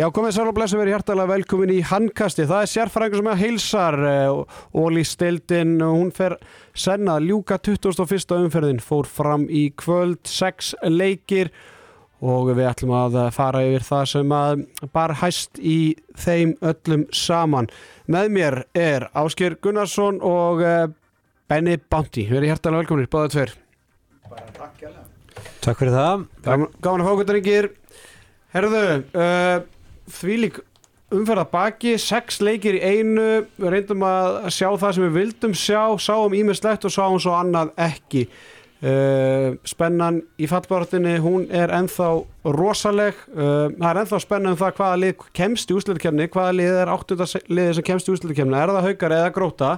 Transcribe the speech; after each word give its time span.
Já, 0.00 0.06
komið 0.16 0.30
sér 0.32 0.48
og 0.48 0.54
blessu 0.56 0.78
verið 0.78 0.94
hjartalega 0.94 1.28
velkomin 1.28 1.70
í 1.74 1.82
handkasti. 1.84 2.46
Það 2.48 2.62
er 2.64 2.68
sérfræðingur 2.72 3.20
sem 3.20 3.26
er 3.28 3.36
heilsar 3.36 3.96
Óli 4.80 5.02
Stildin, 5.04 5.74
hún 5.84 6.08
fer 6.16 6.38
senna 6.72 7.18
ljúka 7.20 7.58
21. 7.60 8.32
umferðin, 8.46 8.78
fór 8.80 9.04
fram 9.04 9.42
í 9.52 9.66
kvöld, 9.76 10.22
sex 10.24 10.70
leikir 10.88 11.50
og 12.24 12.48
við 12.48 12.70
ætlum 12.70 12.94
að 12.96 13.18
fara 13.36 13.60
yfir 13.66 13.84
það 13.84 14.04
sem 14.14 14.32
að 14.32 14.62
bar 14.94 15.12
hæst 15.20 15.60
í 15.60 15.74
þeim 16.22 16.54
öllum 16.70 17.04
saman. 17.12 17.68
Með 18.08 18.30
mér 18.38 18.56
er 18.72 19.04
Ásker 19.20 19.58
Gunnarsson 19.60 20.22
og 20.24 20.62
eh, 20.64 20.86
Benny 21.52 21.74
Bounty. 21.76 22.24
Verið 22.30 22.54
hjartalega 22.54 22.86
velkominir, 22.86 23.10
báða 23.12 23.34
tver. 23.34 23.52
Takk 25.60 25.76
fyrir 25.76 25.92
það. 25.92 26.24
Gaman, 26.48 26.72
að 26.88 27.04
fá 27.04 27.12
okkur 27.12 27.30
drengir. 27.34 27.70
Herðu, 28.56 28.82
uh, 29.12 29.68
því 30.14 30.36
lík 30.44 30.60
umferða 31.10 31.46
baki, 31.50 31.96
sex 31.98 32.38
leikir 32.42 32.78
í 32.78 32.80
einu, 32.84 33.42
við 33.58 33.74
reyndum 33.74 34.06
að 34.06 34.46
sjá 34.54 34.68
það 34.78 34.94
sem 34.94 35.04
við 35.06 35.16
vildum 35.18 35.54
sjá, 35.58 35.82
sáum 35.98 36.34
ímislegt 36.38 36.86
og 36.86 36.94
sáum 36.94 37.18
svo 37.22 37.34
annað 37.38 37.72
ekki. 37.80 38.26
Uh, 38.80 39.58
spennan 39.68 40.22
í 40.40 40.46
fallbártinni, 40.48 41.18
hún 41.20 41.42
er 41.52 41.68
enþá 41.76 42.06
rosaleg, 42.56 43.18
uh, 43.34 43.66
það 43.74 43.88
er 43.90 43.98
enþá 44.00 44.20
spennan 44.24 44.54
um 44.54 44.60
það 44.62 44.78
hvaða 44.78 45.00
lið 45.02 45.26
kemst 45.36 45.68
í 45.68 45.76
úslutukemni, 45.76 46.28
hvaða 46.32 46.54
lið 46.56 46.78
er 46.86 46.92
áttuða 46.94 47.26
liðið 47.50 47.74
sem 47.76 47.86
kemst 47.90 48.08
í 48.08 48.14
úslutukemni, 48.14 48.56
er 48.56 48.72
það 48.72 48.88
haukar 48.88 49.16
eða 49.18 49.34
gróta? 49.36 49.74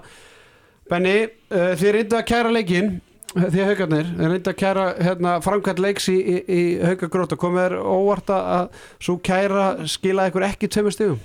Benni, 0.93 1.17
uh, 1.51 1.73
þið 1.81 1.97
reyndu 1.97 2.21
að 2.21 2.29
kæra 2.31 2.55
leikin, 2.55 2.93
því 3.33 3.67
haugarnir, 3.67 4.09
reynda 4.21 4.53
að 4.53 4.59
kæra 4.61 4.87
hérna, 5.01 5.37
framkvæmt 5.45 5.83
leiks 5.83 6.09
í, 6.13 6.17
í, 6.19 6.39
í 6.47 6.63
haugagróta 6.85 7.39
komið 7.41 7.69
er 7.69 7.77
óvart 7.81 8.33
að 8.35 8.83
svo 8.99 9.17
kæra 9.25 9.87
skila 9.89 10.29
ykkur 10.31 10.49
ekki 10.51 10.71
tveimur 10.73 10.97
stíðum 10.97 11.23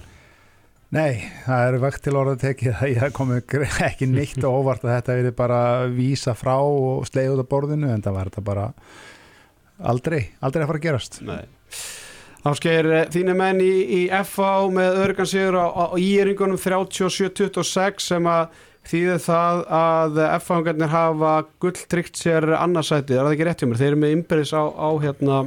Nei, 0.96 1.20
það 1.44 1.66
er 1.68 1.76
vekt 1.84 2.06
til 2.06 2.16
orða 2.16 2.38
tekið 2.40 2.78
að 2.80 2.92
ég 2.94 3.16
komi 3.16 3.42
ekki 3.84 4.08
neitt 4.08 4.40
og 4.48 4.62
óvart 4.62 4.86
að 4.86 4.94
þetta 4.94 5.18
verið 5.18 5.34
bara 5.36 5.60
vísa 5.92 6.32
frá 6.38 6.56
og 6.56 7.04
sleið 7.10 7.34
út 7.34 7.44
af 7.44 7.50
borðinu 7.52 7.90
en 7.92 8.04
það 8.06 8.16
var 8.16 8.30
þetta 8.30 8.44
bara 8.48 8.68
aldrei, 9.92 10.22
aldrei 10.40 10.64
að 10.64 10.70
fara 10.70 10.80
að 10.80 10.86
gerast. 10.86 11.20
Nei. 11.28 11.44
Áskeir, 12.48 12.88
þínu 13.12 13.36
menn 13.36 13.60
í, 13.60 13.74
í 13.98 14.02
FA 14.24 14.52
með 14.72 15.02
örgansigur 15.04 15.58
á, 15.60 15.68
á 15.68 15.86
íringunum 16.00 16.56
37-26 16.62 18.08
sem 18.14 18.32
að 18.32 18.64
þýðir 18.88 19.20
það 19.24 19.62
að 19.78 20.22
F-fangarnir 20.38 20.92
hafa 20.92 21.34
gulltrykt 21.64 22.20
sér 22.20 22.48
annarsætið, 22.58 23.18
er 23.18 23.28
það 23.28 23.36
ekki 23.36 23.48
rétt 23.48 23.64
hjá 23.64 23.68
mér? 23.68 23.82
Þeir 23.82 23.90
eru 23.92 24.00
með 24.04 24.16
ymbirins 24.16 24.54
á, 24.56 24.64
á 24.64 24.90
hérna 25.04 25.40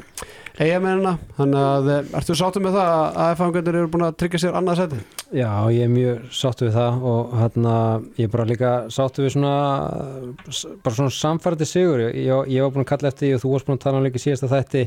eigamennina, 0.60 1.14
þannig 1.38 1.64
að 1.64 1.90
ertu 2.20 2.36
sáttu 2.36 2.60
með 2.60 2.76
það 2.76 2.90
að 2.92 3.32
F-fangarnir 3.36 3.78
eru 3.80 3.90
búin 3.94 4.06
að 4.08 4.18
tryggja 4.20 4.42
sér 4.44 4.58
annarsætið? 4.60 5.02
Já, 5.30 5.50
ég 5.72 5.86
er 5.86 5.92
mjög 5.94 6.28
sáttu 6.34 6.66
við 6.66 6.76
það 6.76 7.04
og 7.12 7.34
hérna 7.38 7.74
ég 8.18 8.26
er 8.26 8.32
bara 8.34 8.48
líka 8.50 8.72
sáttu 8.92 9.24
við 9.24 9.34
svona 9.36 9.54
bara 10.84 10.94
svona 10.96 11.14
samfærdi 11.14 11.68
sigur 11.70 12.02
ég, 12.08 12.30
ég 12.50 12.64
var 12.64 12.74
búin 12.74 12.84
að 12.84 12.90
kalla 12.92 13.12
eftir 13.12 13.28
því 13.28 13.36
og 13.36 13.44
þú 13.44 13.52
varst 13.54 13.68
búin 13.70 13.78
að 13.78 13.84
tala 13.86 14.00
um 14.00 14.08
líka 14.08 14.22
síðast 14.22 14.48
að 14.48 14.56
þetta, 14.56 14.84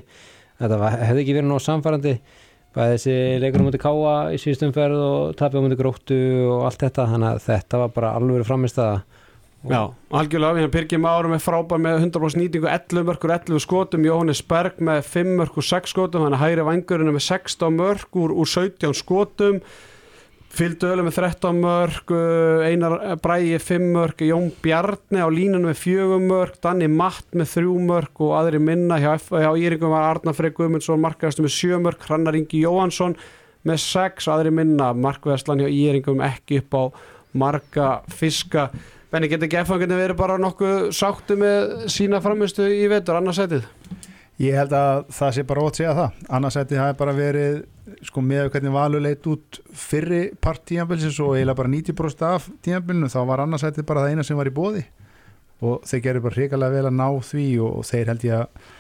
þetta 0.62 0.92
hefði 1.08 1.24
ekki 1.24 1.38
verið 1.40 1.50
nóg 1.50 1.64
samfærandi 1.64 2.18
bæði 2.74 2.96
þessi 2.98 3.18
leikunum 3.44 3.68
mútið 3.70 3.84
káa 3.84 4.14
í 4.34 4.40
síðustumferð 4.42 5.02
og 5.08 5.36
tapja 5.40 5.62
mútið 5.64 5.82
gróttu 5.82 6.22
og 6.50 6.64
allt 6.70 6.86
þetta 6.86 7.10
þannig 7.12 7.30
að 7.30 7.44
þetta 7.48 7.82
var 7.84 7.94
bara 7.98 8.14
alveg 8.20 8.48
framist 8.48 8.82
að 8.82 9.04
Já, 9.64 9.94
algjörlega, 10.12 10.60
hefum 10.60 10.72
Pirkjum 10.74 11.06
árum 11.08 11.32
með 11.32 11.46
frábær 11.46 11.80
með 11.80 12.02
100% 12.02 12.36
nýtingu 12.42 12.68
11 12.68 13.06
mörgur, 13.08 13.32
11 13.32 13.62
skotum, 13.64 14.04
Jóhannes 14.04 14.42
Berg 14.44 14.82
með 14.84 15.06
5 15.08 15.30
mörgur, 15.40 15.64
6 15.64 15.94
skotum, 15.94 16.26
hann 16.26 16.36
er 16.36 16.42
hægri 16.42 16.66
vangurinn 16.68 17.14
með 17.16 17.24
16 17.30 17.78
mörgur 17.78 18.34
úr 18.36 18.50
17 18.52 18.92
skotum 19.00 19.62
Fylgdu 20.54 20.86
ölu 20.94 21.02
með 21.08 21.16
13 21.18 21.58
mörg, 21.58 22.12
Einar 22.68 22.94
Bræi 23.24 23.56
5 23.58 23.88
mörg, 23.96 24.20
Jón 24.22 24.52
Bjarni 24.62 25.18
á 25.18 25.26
línunum 25.26 25.72
með 25.72 25.80
4 25.82 26.20
mörg, 26.22 26.60
Danni 26.62 26.86
Matt 26.94 27.34
með 27.34 27.56
3 27.56 27.72
mörg 27.88 28.22
og 28.22 28.36
aðri 28.38 28.60
minna 28.62 29.00
hjá, 29.02 29.16
hjá 29.18 29.50
Íringum 29.58 29.90
var 29.96 30.12
Arnar 30.12 30.38
Frey 30.38 30.54
Guðmundsson 30.54 31.02
markaðastu 31.02 31.42
með 31.42 31.56
7 31.56 31.82
mörg, 31.82 32.06
Hrannar 32.06 32.38
Ingi 32.38 32.62
Jóhansson 32.62 33.18
með 33.66 33.82
6, 33.82 34.30
aðri 34.30 34.54
minna 34.54 34.92
markvæðslan 34.94 35.66
hjá 35.66 35.74
Íringum 35.74 36.22
ekki 36.30 36.62
upp 36.62 36.78
á 36.78 36.84
marga 37.34 37.90
fiska. 38.14 38.70
Benni, 39.10 39.34
getur 39.34 39.50
ekki 39.50 39.64
F-fanginni 39.64 39.98
verið 39.98 40.22
bara 40.22 40.38
nokkuð 40.38 40.92
sáttu 40.94 41.34
með 41.42 41.88
sína 41.90 42.22
framistu 42.22 42.70
í 42.70 42.86
vetur, 42.94 43.18
annarsætið? 43.18 43.66
Ég 44.42 44.62
held 44.62 44.78
að 44.78 45.08
það 45.18 45.34
sé 45.34 45.50
bara 45.50 45.66
ótt 45.66 45.82
segja 45.82 45.98
það. 45.98 46.26
Annarsætið 46.30 46.86
hafi 46.86 47.02
bara 47.02 47.18
verið 47.18 47.64
sko 48.08 48.24
með 48.24 48.50
hvernig 48.54 48.74
valur 48.74 49.04
leit 49.04 49.28
út 49.28 49.60
fyrri 49.76 50.26
part 50.42 50.64
tíanbilsins 50.70 51.20
og 51.24 51.36
eiginlega 51.36 51.60
bara 51.60 51.72
90% 51.74 52.26
af 52.30 52.48
tíanbilinu 52.64 53.10
þá 53.12 53.20
var 53.28 53.44
annarsætið 53.44 53.88
bara 53.90 54.06
það 54.06 54.16
eina 54.16 54.28
sem 54.28 54.40
var 54.40 54.50
í 54.50 54.56
bóði 54.56 54.86
og 55.64 55.84
þeir 55.88 56.04
gerur 56.08 56.26
bara 56.26 56.38
hrikalega 56.38 56.78
vel 56.78 56.88
að 56.90 56.98
ná 57.00 57.08
því 57.30 57.46
og 57.68 57.86
þeir 57.88 58.12
held 58.14 58.26
ég 58.28 58.42
að 58.42 58.72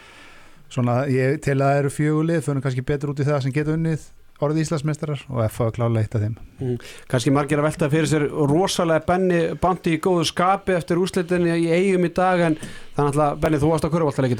svona, 0.73 0.97
ég 1.11 1.39
tel 1.43 1.59
að 1.59 1.69
það 1.69 1.79
eru 1.83 1.93
fjögulið 1.97 2.43
fyrir 2.47 2.65
kannski 2.65 2.85
betur 2.89 3.13
út 3.13 3.21
í 3.21 3.27
það 3.27 3.41
sem 3.45 3.55
getur 3.55 3.77
unnið 3.77 4.09
orðið 4.43 4.63
Íslandsmeistarar 4.63 5.21
og 5.29 5.43
F 5.45 5.61
að 5.63 5.71
klála 5.77 6.01
eitt 6.01 6.15
af 6.17 6.23
þeim. 6.23 6.33
Mm. 6.59 6.75
Kanski 7.11 7.31
margir 7.31 7.61
að 7.61 7.67
velta 7.69 7.89
fyrir 7.91 8.09
sér 8.09 8.25
rosalega 8.49 9.05
Benni 9.07 9.41
bandi 9.61 9.95
í 9.95 10.01
góðu 10.03 10.25
skapi 10.27 10.75
eftir 10.75 10.99
úslitinni 10.99 11.53
í 11.63 11.69
eigum 11.71 12.09
í 12.09 12.11
dag 12.15 12.41
en 12.49 12.59
þannig 12.97 13.23
að 13.23 13.41
Benni 13.45 13.61
þú 13.61 13.73
varst 13.75 13.87
á 13.87 13.91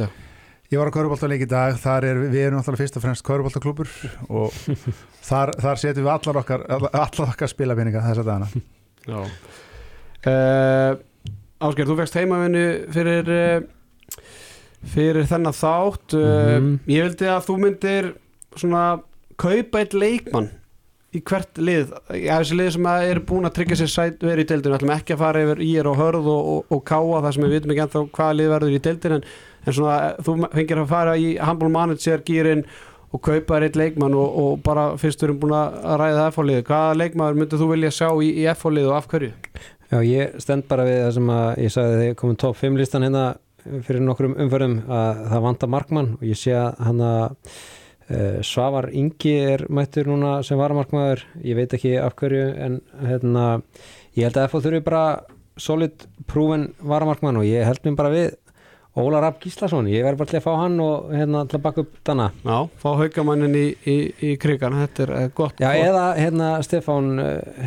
dag 0.04 0.33
Ég 0.72 0.80
var 0.80 0.90
á 0.90 0.96
Köruboltaleik 0.96 1.44
í 1.44 1.50
dag, 1.50 1.76
þar 1.78 2.08
er 2.08 2.20
við 2.24 2.48
erum 2.48 2.62
alltaf 2.62 2.80
fyrst 2.80 2.96
og 2.98 3.04
fremst 3.04 3.26
Köruboltaklúpur 3.28 3.90
og 4.30 4.56
þar, 5.30 5.52
þar 5.60 5.82
setjum 5.82 6.08
við 6.08 6.14
allar 6.16 6.40
okkar, 6.42 6.64
allar 6.72 7.34
okkar 7.34 7.52
spilafinninga 7.52 8.06
þess 8.08 8.24
að 8.24 8.32
dana. 8.32 8.48
Já. 9.04 9.20
Uh, 10.24 11.02
Ásker, 11.64 11.88
þú 11.88 12.00
fegst 12.00 12.18
heimavinni 12.18 12.64
fyrir, 12.96 13.30
uh, 13.30 14.26
fyrir 14.96 15.28
þennan 15.30 15.56
þátt. 15.56 16.16
Uh, 16.16 16.24
mm 16.24 16.58
-hmm. 16.58 16.80
Ég 16.96 17.08
vildi 17.08 17.30
að 17.30 17.46
þú 17.48 17.60
myndir 17.62 18.12
svona 18.56 18.84
kaupa 19.38 19.80
eitt 19.80 19.94
leikmann 19.94 20.52
í 21.14 21.22
hvert 21.22 21.58
lið. 21.62 21.94
Já, 22.18 22.40
þessi 22.42 22.58
lið 22.58 22.70
sem 22.74 22.86
er 22.90 23.20
búin 23.22 23.46
að 23.46 23.56
tryggja 23.58 23.78
sér 23.84 23.92
sæt 23.94 24.24
verið 24.26 24.46
í 24.46 24.50
deildinu. 24.50 24.74
Við 24.74 24.80
ætlum 24.80 24.96
ekki 24.96 25.14
að 25.14 25.22
fara 25.22 25.44
yfir 25.46 25.62
í 25.62 25.72
er 25.78 25.88
og 25.88 25.98
hörð 26.00 26.30
og, 26.34 26.48
og, 26.54 26.66
og 26.74 26.84
káa 26.90 27.22
það 27.22 27.34
sem 27.34 27.44
við 27.44 27.54
vitum 27.58 27.74
ekki 27.74 27.84
ennþá 27.86 28.06
hvaða 28.18 28.38
lið 28.40 28.54
verður 28.54 28.78
í 28.78 28.84
deildinu 28.88 29.20
en 29.20 29.28
en 29.64 29.76
svona 29.76 30.16
þú 30.24 30.40
fengir 30.54 30.82
að 30.82 30.90
fara 30.92 31.16
í 31.20 31.36
Humble 31.42 31.72
Manager 31.74 32.24
gýrin 32.28 32.66
og 33.14 33.22
kaupa 33.22 33.60
eitt 33.62 33.78
leikmann 33.78 34.16
og, 34.18 34.40
og 34.42 34.64
bara 34.66 34.88
fyrst 34.98 35.22
við 35.22 35.30
erum 35.30 35.40
búin 35.44 35.56
að 35.58 35.78
ræða 36.02 36.26
F-fólið, 36.32 36.64
hvaða 36.66 36.98
leikmann 36.98 37.38
myndir 37.38 37.62
þú 37.62 37.70
vilja 37.76 37.94
sjá 37.94 38.08
í, 38.18 38.32
í 38.42 38.48
F-fólið 38.56 38.90
og 38.90 38.98
af 38.98 39.10
hverju? 39.12 39.32
Já, 39.94 40.00
ég 40.02 40.38
stend 40.42 40.66
bara 40.70 40.88
við 40.88 41.00
það 41.04 41.14
sem 41.20 41.30
að 41.36 41.48
ég 41.62 41.74
sagði 41.76 42.00
þegar 42.00 42.20
komið 42.24 42.40
top 42.42 42.58
5 42.58 42.80
listan 42.82 43.06
hérna 43.06 43.26
fyrir 43.64 44.04
nokkrum 44.04 44.34
umförðum 44.42 44.80
að 44.92 45.22
það 45.30 45.46
vanda 45.46 45.70
markmann 45.76 46.12
og 46.18 46.26
ég 46.26 46.40
sé 46.40 46.56
að 46.58 46.82
hann 46.88 47.04
að 47.06 47.22
uh, 48.10 48.40
Svavar 48.50 48.90
Ingi 48.90 49.36
er 49.54 49.66
mættur 49.70 50.10
núna 50.10 50.34
sem 50.48 50.60
varamarkmaður 50.60 51.24
ég 51.46 51.60
veit 51.60 51.78
ekki 51.78 51.94
af 52.02 52.18
hverju 52.20 52.48
en 52.66 52.80
hérna, 53.06 53.46
ég 54.18 54.26
held 54.26 54.42
að 54.42 54.50
F-fólið 54.50 54.68
þurfi 54.68 54.86
bara 54.90 55.06
solid 55.62 56.08
prúven 56.26 56.72
varamarkmann 56.82 57.38
og 57.38 57.46
ég 57.46 57.68
held 57.68 57.86
mér 57.86 58.00
bara 58.00 58.14
við 58.16 58.34
Óla 58.94 59.24
Rapp 59.24 59.40
Gíslason, 59.42 59.88
ég 59.90 60.04
verði 60.06 60.20
bara 60.20 60.30
til 60.30 60.38
að 60.38 60.44
fá 60.46 60.52
hann 60.60 60.76
og 60.84 61.08
hérna 61.10 61.40
til 61.50 61.58
að 61.58 61.64
baka 61.64 61.82
upp 61.82 61.96
dana. 62.06 62.28
Já, 62.46 62.58
fá 62.78 62.90
haugamannin 63.00 63.56
í, 63.58 63.64
í, 63.90 63.96
í 64.22 64.34
krigan 64.38 64.76
þetta 64.78 65.08
er 65.08 65.32
gott. 65.34 65.58
Já, 65.58 65.72
gott. 65.72 65.86
eða 65.88 66.04
hérna 66.20 66.50
Stefán 66.62 67.10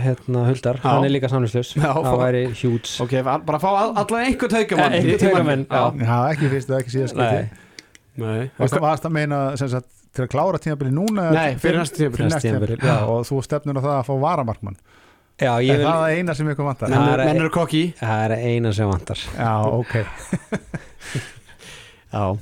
hérna, 0.05 0.45
Huldar, 0.47 0.79
Já. 0.79 0.87
hann 0.87 1.09
er 1.09 1.15
líka 1.17 1.31
samlislaus 1.33 1.73
það 1.75 2.21
væri 2.21 2.45
hjúts 2.55 2.95
Ok, 3.03 3.17
bara 3.27 3.59
fá 3.59 3.69
allavega 3.73 4.23
einhvern 4.29 4.57
haugamann 4.61 4.97
Einhvern 5.01 5.27
haugamann, 5.27 5.67
já. 5.67 6.07
já 6.07 6.17
ekki 6.37 6.53
fyrst 6.55 6.71
og 6.71 6.79
ekki 6.79 6.95
síðast 6.95 7.19
Nei. 8.17 8.47
Það 8.57 8.81
varst 8.87 9.11
að 9.11 9.17
meina 9.19 9.41
sagt, 9.59 9.91
til 10.15 10.25
að 10.29 10.33
klára 10.33 10.63
tímabili 10.63 10.95
núna 10.95 11.29
Nei, 11.35 11.59
fyrir 11.61 11.83
næstu 11.83 12.07
tímabili 12.07 12.79
og 13.03 13.27
þú 13.27 13.43
stefnur 13.45 13.83
á 13.83 13.83
það 13.83 13.95
að 13.99 14.07
fá 14.07 14.15
varamarkmann. 14.23 14.79
Já, 15.37 15.53
vil... 15.61 15.83
Það 15.83 16.03
er 16.07 16.17
eina 16.17 16.35
sem 16.39 16.49
ykkur 16.49 16.71
vantar? 16.71 16.95
Menn 17.21 17.43
eru 17.43 17.51
kokki. 17.53 17.83
Það 17.99 18.23
er 18.25 18.53
eina 18.55 18.71
sem 18.73 18.89
vantar. 18.89 19.21
Já, 19.37 19.51
ok 19.69 19.99
Já, 22.07 22.39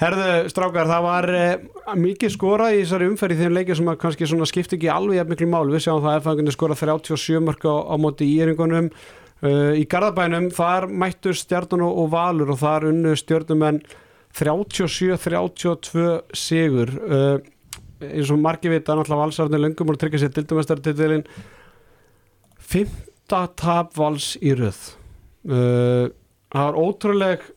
herðu 0.00 0.26
strákar 0.52 0.88
það 0.88 1.04
var 1.04 1.26
eh, 1.34 1.62
mikið 1.98 2.32
skora 2.32 2.68
í 2.72 2.82
þessari 2.84 3.08
umferð 3.10 3.34
í 3.34 3.42
þeim 3.42 3.56
leikið 3.56 3.80
sem 3.80 3.90
kannski 4.00 4.28
skipti 4.48 4.78
ekki 4.78 4.90
alveg 4.94 5.18
jafn 5.18 5.32
miklu 5.34 5.48
mál, 5.50 5.66
við 5.72 5.84
sjáum 5.84 6.04
það 6.04 6.12
að 6.12 6.20
F-fangunni 6.22 6.54
skora 6.54 6.76
37 6.78 7.42
mörg 7.44 7.66
á, 7.66 7.76
á 7.92 7.94
móti 8.00 8.28
í 8.28 8.38
Íringunum 8.38 8.88
uh, 8.92 9.72
í 9.74 9.84
Garðabænum 9.90 10.48
þar 10.54 10.86
mættur 10.88 11.36
stjarnan 11.36 11.84
og 11.88 12.12
valur 12.14 12.54
og 12.54 12.60
þar 12.62 12.88
unnu 12.92 13.16
stjörnumenn 13.18 13.82
37-32 14.38 16.08
sigur. 16.36 16.94
Uh, 17.02 17.36
eins 17.98 18.30
og 18.30 18.38
margi 18.38 18.70
vita 18.70 18.94
náttúrulega 18.94 19.24
valsarðinu 19.24 19.64
löngum 19.66 19.90
og 19.90 19.98
tryggja 19.98 20.22
sér 20.22 20.34
dildumestartitilinn 20.36 21.26
fymta 22.62 23.48
tapvals 23.58 24.36
í 24.38 24.54
röð. 24.54 24.78
Uh, 25.48 26.06
það 26.54 26.68
var 26.68 26.78
ótrúleg 26.78 27.48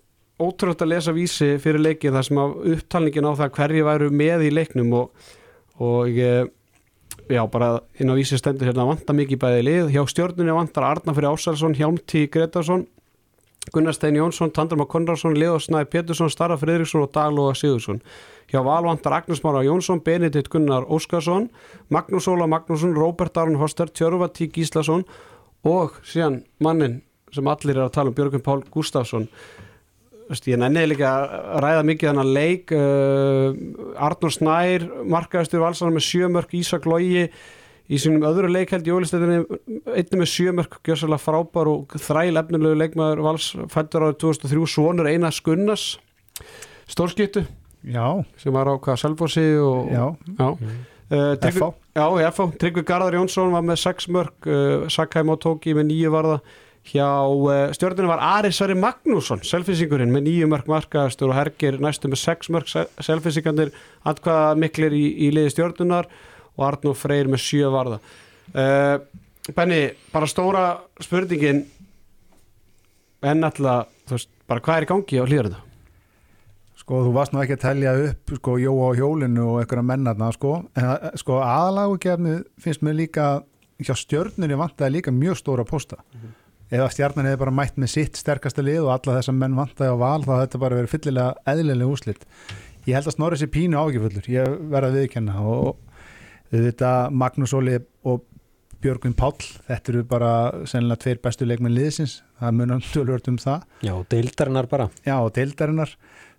ótrúlega 0.41 0.85
að 0.85 0.93
lesa 0.93 1.13
vísi 1.15 1.51
fyrir 1.61 1.83
leikið 1.85 2.17
þar 2.17 2.27
sem 2.27 2.41
upptalningin 2.41 3.29
á 3.29 3.31
það 3.39 3.53
hverju 3.57 3.85
væru 3.87 4.09
með 4.21 4.47
í 4.47 4.53
leiknum 4.53 4.95
og, 4.97 5.27
og 5.81 6.17
uh, 6.21 6.47
já, 7.29 7.43
bara 7.51 7.73
inn 7.99 8.11
á 8.11 8.15
vísi 8.17 8.39
stendur 8.39 8.71
hérna 8.71 8.87
vantar 8.89 9.17
mikið 9.17 9.41
bæði 9.41 9.67
lið, 9.67 9.91
hjá 9.95 10.01
stjórnunni 10.09 10.55
vantar 10.55 10.87
Arna 10.87 11.15
fyrir 11.15 11.31
Ásælsson, 11.31 11.77
Hjálmtí 11.77 12.25
Gretarsson 12.31 12.87
Gunnar 13.69 13.93
Stein 13.93 14.15
Jónsson, 14.17 14.49
Tandrma 14.51 14.87
Konrarsson 14.89 15.37
Leo 15.37 15.59
Snæ 15.59 15.85
Pétursson, 15.85 16.31
Starra 16.33 16.57
Friðriksson 16.57 17.03
og 17.05 17.11
Daglóa 17.13 17.53
Sigursson 17.53 18.01
hjá 18.49 18.63
Val 18.65 18.87
vantar 18.87 19.13
Agnes 19.19 19.43
Mára 19.45 19.61
Jónsson, 19.63 20.01
Benedikt 20.01 20.49
Gunnar 20.49 20.87
Óskarsson 20.89 21.49
Magnús 21.89 22.27
Óla 22.27 22.47
Magnússon, 22.49 22.95
Róbert 22.97 23.37
Aron 23.37 23.59
Hoster 23.61 23.87
Tjörfa 23.87 24.31
Tí 24.33 24.49
Gíslason 24.49 25.05
og 25.63 26.01
síðan 26.01 26.41
mannin 26.59 27.03
sem 27.31 27.47
allir 27.47 27.77
er 27.77 27.85
að 27.85 27.93
tala 27.95 28.11
um 28.11 28.17
Björgun 28.17 28.43
Pál 28.43 28.65
Gustafsson 28.73 29.29
ég 30.31 30.59
nenniði 30.61 30.91
líka 30.93 31.09
að 31.11 31.57
ræða 31.65 31.81
mikið 31.89 32.09
þannig 32.09 32.27
að 32.27 32.35
leik 32.37 32.73
uh, 32.77 34.03
Arnur 34.07 34.31
Snær 34.35 34.85
markaðistur 35.15 35.63
valsana 35.63 35.91
með 35.95 36.05
sjömörk 36.07 36.53
Ísak 36.59 36.87
Lógi 36.87 37.25
í 37.91 37.99
sínum 37.99 38.23
öðru 38.23 38.47
leik 38.51 38.71
held 38.71 38.87
í 38.87 38.93
ólistættinni 38.95 39.41
einnig 39.91 40.19
með 40.21 40.29
sjömörk 40.31 40.77
gjössalega 40.87 41.19
frábær 41.25 41.67
og 41.73 41.97
þræl 41.99 42.39
efnilegu 42.39 42.77
leikmaður 42.79 43.23
vals 43.25 43.49
fættur 43.73 44.07
árið 44.07 44.21
2003 44.23 44.69
svonur 44.77 45.09
Einar 45.11 45.35
Skunnas 45.35 45.97
stórskiptu. 46.87 47.43
Já, 47.83 48.05
sem 48.37 48.53
var 48.53 48.69
á 48.69 48.75
hvað 48.77 48.99
Selfossi 49.01 49.43
og 49.59 49.91
já, 49.91 50.05
já. 50.37 50.47
Uh, 51.11 51.33
Tryggvi- 51.43 51.73
FH, 52.31 52.45
Tryggvi 52.61 52.83
Garðar 52.87 53.17
Jónsson 53.17 53.51
var 53.51 53.63
með 53.67 53.81
6 53.81 54.05
mörg, 54.15 54.45
uh, 54.47 54.85
Sackheim 54.87 55.31
og 55.33 55.41
Tóki 55.43 55.73
með 55.75 55.89
9 55.89 56.11
varða, 56.13 56.37
hjá 56.89 57.05
uh, 57.29 57.69
stjórninu 57.75 58.09
var 58.09 58.21
Ari 58.25 58.49
Sverri 58.55 58.73
Magnússon 58.79 59.43
selfisingurinn 59.45 60.11
með 60.13 60.25
9 60.31 60.47
mörg 60.49 60.69
markaðastur 60.71 61.29
og 61.29 61.37
Hergir 61.37 61.77
næstu 61.83 62.09
með 62.09 62.21
6 62.23 62.49
mörg 62.55 62.71
selfisingandir, 63.05 63.69
atkvaða 64.09 64.55
miklir 64.57 64.95
í, 64.97 65.03
í 65.27 65.31
liði 65.35 65.53
stjórnunar 65.53 66.09
og 66.57 66.65
Arnó 66.67 66.95
Freyr 66.97 67.29
með 67.31 67.43
7 67.45 67.69
varða. 67.73 67.99
Uh, 68.51 68.97
Benni, 69.55 69.81
bara 70.13 70.27
stóra 70.29 70.63
spurningin 71.01 71.63
en 73.25 73.43
alltaf, 73.45 73.87
þú 74.09 74.17
veist, 74.17 74.31
bara 74.49 74.63
hvað 74.65 74.79
er 74.81 74.85
í 74.87 74.89
gangi 74.91 75.21
á 75.21 75.25
hlýður 75.29 75.49
þetta? 75.51 75.61
Sko, 76.81 76.99
þú 77.05 77.11
varst 77.13 77.33
nú 77.35 77.41
ekki 77.43 77.55
að 77.59 77.61
telja 77.67 77.91
upp 78.07 78.31
sko, 78.39 78.55
Jóa 78.57 78.89
á 78.89 78.97
hjólinu 78.97 79.43
og 79.53 79.59
einhverja 79.61 79.85
mennarna 79.85 80.31
sko, 80.33 80.55
en 80.73 80.87
að- 80.95 81.17
sko, 81.21 81.37
aðalagugefni 81.45 82.39
finnst 82.61 82.81
mér 82.85 82.97
líka 82.97 83.25
hjá 83.81 83.93
stjörnunni 83.97 84.57
vantaði 84.57 84.95
líka 84.97 85.13
mjög 85.13 85.37
stóra 85.41 85.65
posta 85.65 86.01
ef 86.71 86.81
að 86.81 86.91
stjarnan 86.95 87.29
hefði 87.29 87.41
bara 87.43 87.55
mætt 87.59 87.79
með 87.81 87.93
sitt 87.93 88.19
sterkasta 88.19 88.63
lið 88.65 88.85
og 88.85 88.93
alla 88.95 89.19
þessar 89.19 89.37
menn 89.37 89.59
vantaði 89.59 89.93
á 89.93 89.97
val 90.01 90.25
þá 90.25 90.33
þetta 90.33 90.61
bara 90.63 90.79
verið 90.79 90.93
fyllilega 90.95 91.53
eðlilega 91.53 91.91
úslit 91.91 92.27
ég 92.87 92.97
held 92.97 93.07
að 93.11 93.15
Snorri 93.17 93.39
sé 93.41 93.49
pínu 93.51 93.79
ágjöfullur 93.79 94.29
ég 94.31 94.59
verða 94.71 94.91
að 94.91 94.99
viðkenna 95.01 95.45
og 95.51 95.81
þetta 96.51 96.91
Magnús 97.13 97.55
Óli 97.55 97.77
og 98.07 98.23
Björgvin 98.81 99.13
Páll, 99.13 99.37
þetta 99.67 99.91
eru 99.93 100.01
bara 100.09 100.29
sennilega 100.65 101.03
tveir 101.03 101.19
bestu 101.21 101.45
leikmenn 101.45 101.75
liðsins. 101.75 102.15
Það 102.41 102.55
munar 102.57 102.87
tölvört 102.89 103.27
um 103.29 103.37
það. 103.37 103.67
Já, 103.85 103.91
deildarinnar 104.09 104.69
bara. 104.71 104.87
Já, 105.05 105.13
deildarinnar 105.35 105.91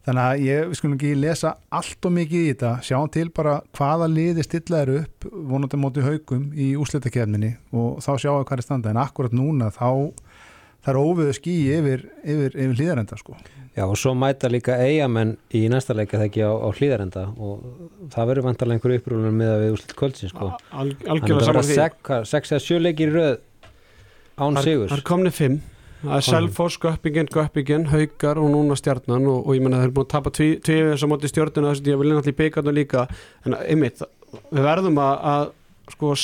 þannig 0.06 0.22
að 0.24 0.44
ég, 0.46 0.64
við 0.68 0.78
skulum 0.80 0.96
ekki 0.98 1.12
lesa 1.22 1.54
allt 1.70 2.08
og 2.08 2.14
mikið 2.16 2.40
í 2.42 2.50
þetta, 2.52 2.72
sjáum 2.86 3.10
til 3.14 3.28
bara 3.34 3.58
hvaða 3.78 4.08
liði 4.10 4.44
stilla 4.46 4.82
er 4.82 4.94
upp 5.02 5.28
vonandi 5.30 5.78
móti 5.80 6.04
haugum 6.04 6.48
í 6.58 6.72
úslitakefninni 6.80 7.52
og 7.72 8.00
þá 8.02 8.10
sjáum 8.18 8.40
við 8.40 8.48
hvað 8.50 8.58
er 8.58 8.66
standa, 8.66 8.92
en 8.94 9.02
akkurat 9.02 9.36
núna 9.36 9.70
þá 9.74 9.86
það 10.82 10.90
er 10.92 10.98
óviðu 10.98 11.34
ský 11.38 11.52
yfir, 11.76 12.00
yfir, 12.26 12.56
yfir 12.58 12.72
hlýðarenda 12.80 13.18
sko. 13.20 13.36
Já, 13.72 13.84
og 13.86 13.94
svo 13.96 14.12
mæta 14.18 14.50
líka 14.50 14.74
eigamenn 14.82 15.36
í 15.54 15.62
næsta 15.70 15.94
leika 15.96 16.18
þegar 16.18 16.28
ekki 16.28 16.42
á, 16.44 16.50
á 16.50 16.68
hlýðarenda 16.76 17.22
og 17.38 18.10
það 18.12 18.26
verður 18.32 18.46
vantarlega 18.48 18.80
einhverju 18.80 19.00
upprúlunum 19.00 19.38
með 19.38 19.52
að 19.52 19.62
við 19.62 19.76
úslit 19.76 19.94
kvöldsins 19.96 20.34
sko. 20.34 20.50
Al, 20.50 20.90
Þannig 20.90 21.06
algjörlega 21.14 21.54
að 21.62 21.70
það 21.70 21.96
hvað, 22.02 22.26
sex 22.32 22.52
eða 22.52 22.64
sjö 22.66 22.80
leikir 22.82 23.12
í 23.12 23.14
röð 23.14 23.36
án 24.42 24.58
Það 24.58 24.66
sigurs. 24.66 24.92
er 24.98 25.04
komni 25.06 25.32
fimm 25.32 25.60
Það 26.02 26.16
er 26.16 26.26
Selfoss, 26.26 26.78
Göppingen, 26.82 27.28
Göppingen, 27.30 27.88
Haukar 27.92 28.40
og 28.42 28.50
núna 28.50 28.76
Stjarnan 28.78 29.26
og, 29.30 29.46
og 29.46 29.56
ég 29.56 29.62
menna 29.62 29.78
þeir 29.78 29.88
eru 29.88 29.96
búin 29.98 30.08
að 30.08 30.12
tapa 30.16 30.32
tvið 30.34 30.54
þess 30.66 31.06
að 31.06 31.12
móti 31.12 31.30
stjórnuna 31.30 31.72
þess 31.72 31.82
að 31.84 31.90
ég 31.92 32.00
vil 32.00 32.08
náttúrulega 32.10 32.34
í 32.34 32.38
beikarnu 32.40 32.74
líka. 32.74 33.04
En 33.46 33.58
einmitt, 33.60 34.02
við 34.50 34.66
verðum 34.66 34.98
að, 35.02 35.26
að 35.32 35.92
sko 35.94 36.14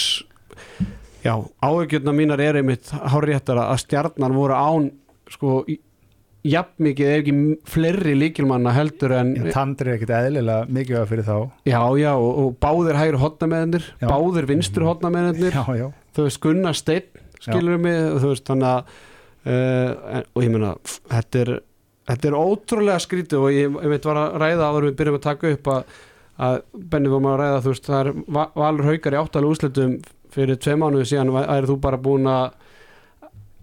já, 1.22 1.34
áhugjörna 1.62 2.16
mínar 2.16 2.42
er 2.42 2.58
einmitt 2.58 2.90
háréttara 2.90 3.68
að 3.70 3.84
Stjarnan 3.84 4.34
voru 4.34 4.58
án 4.58 4.90
sko 5.30 5.60
jafn 6.48 6.86
mikið 6.86 7.10
ef 7.12 7.20
ekki 7.20 7.34
fleiri 7.68 8.14
líkilmanna 8.16 8.72
heldur 8.74 9.12
en 9.18 9.34
en 9.38 9.50
Tandri 9.54 9.92
er 9.92 9.98
ekkit 9.98 10.12
eðlilega 10.14 10.68
mikið 10.72 11.06
fyrir 11.10 11.26
þá. 11.26 11.36
Já, 11.68 11.80
já, 11.98 12.12
og, 12.14 12.30
og 12.42 12.56
báðir 12.62 12.98
hægri 12.98 13.20
hotnameðinir 13.22 13.86
Já. 14.00 14.06
báðir 14.06 14.48
vinstri 14.48 14.86
hotnameðinir 14.86 15.58
Já, 15.58 15.64
já, 15.76 15.86
þú 16.16 16.26
veist 16.28 16.40
Gunnar 16.44 16.78
Steinn 16.78 17.24
skilur 17.42 17.82
mig 17.82 17.98
og 18.14 18.22
þú 18.22 18.32
veist 18.32 18.46
þannig 18.48 18.70
að 18.70 18.96
uh, 19.48 20.20
og 20.34 20.44
ég 20.44 20.52
meina 20.54 20.74
þetta 21.12 21.42
er, 21.44 21.50
þetta 22.12 22.30
er 22.30 22.36
ótrúlega 22.38 23.00
skrítið 23.04 23.40
og 23.40 23.56
ég, 23.56 23.80
ég 23.84 23.92
veit 23.94 24.06
var 24.08 24.20
að 24.26 24.38
ræða 24.44 24.68
áður 24.70 24.88
við 24.90 24.96
byrjum 25.00 25.18
að 25.18 25.26
taka 25.28 25.52
upp 25.56 25.72
að, 25.74 25.98
að 26.48 26.60
Benni 26.92 27.12
var 27.12 27.24
maður 27.24 27.42
að 27.42 27.44
ræða 27.46 27.64
þú 27.66 27.74
veist 27.74 27.90
það 27.90 28.00
er 28.04 28.12
Va- 28.38 28.50
Valur 28.62 28.88
Haukar 28.92 29.16
í 29.16 29.20
áttalega 29.22 29.52
úrslitum 29.56 29.98
fyrir 30.34 30.60
tvei 30.60 30.76
mánuði 30.78 31.08
síðan 31.12 31.32
er 31.44 31.68
þú 31.70 31.78
bara 31.82 32.00
búin 32.04 32.28
að 32.28 32.50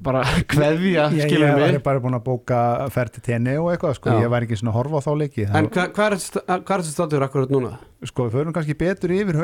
bara 0.03 0.21
kveðja 0.51 1.06
ég, 1.15 1.36
var 1.56 1.77
bara 1.86 2.01
búin 2.03 2.18
að 2.18 2.24
bóka 2.25 2.57
ferð 2.92 3.13
til 3.15 3.24
tenni 3.30 3.53
og 3.62 3.69
eitthvað, 3.71 3.95
sko, 4.00 4.15
ég 4.21 4.30
var 4.33 4.44
ekki 4.45 4.57
svona 4.59 4.74
að 4.74 4.77
horfa 4.81 5.00
á 5.00 5.06
þá 5.06 5.12
leiki 5.21 5.45
en 5.47 5.69
hva- 5.71 5.88
hvað 5.95 6.07
er 6.09 6.18
þetta 6.19 6.57
hvað 6.65 6.75
er 6.75 6.83
þetta 6.83 6.95
státur 6.97 7.25
akkurat 7.27 7.53
núna? 7.56 7.71
sko, 8.06 8.25
við 8.27 8.36
förum 8.36 8.53
kannski 8.57 8.75
betur 8.77 9.13
yfir 9.15 9.39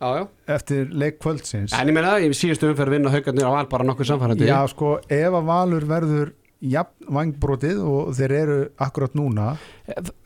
já 0.00 0.28
eftir 0.54 0.88
leik 0.94 1.18
kvöldsins. 1.18 1.74
En 1.74 1.88
ég 1.90 1.96
meina, 1.96 2.14
ég 2.22 2.32
síðustu 2.38 2.70
umferð 2.70 2.94
vinna 2.98 3.10
Haukarnir 3.12 3.44
á 3.44 3.52
Val 3.56 3.66
bara 3.72 3.84
nokkuð 3.88 4.08
samfærandi 4.12 4.46
Já, 4.48 4.60
sko, 4.70 4.98
ef 5.08 5.34
að 5.40 5.46
Valur 5.50 5.84
verður 5.90 6.32
jafn 6.64 7.10
vangbrótið 7.12 7.80
og 7.84 8.14
þeir 8.16 8.32
eru 8.38 8.58
akkurat 8.80 9.12
núna 9.18 9.50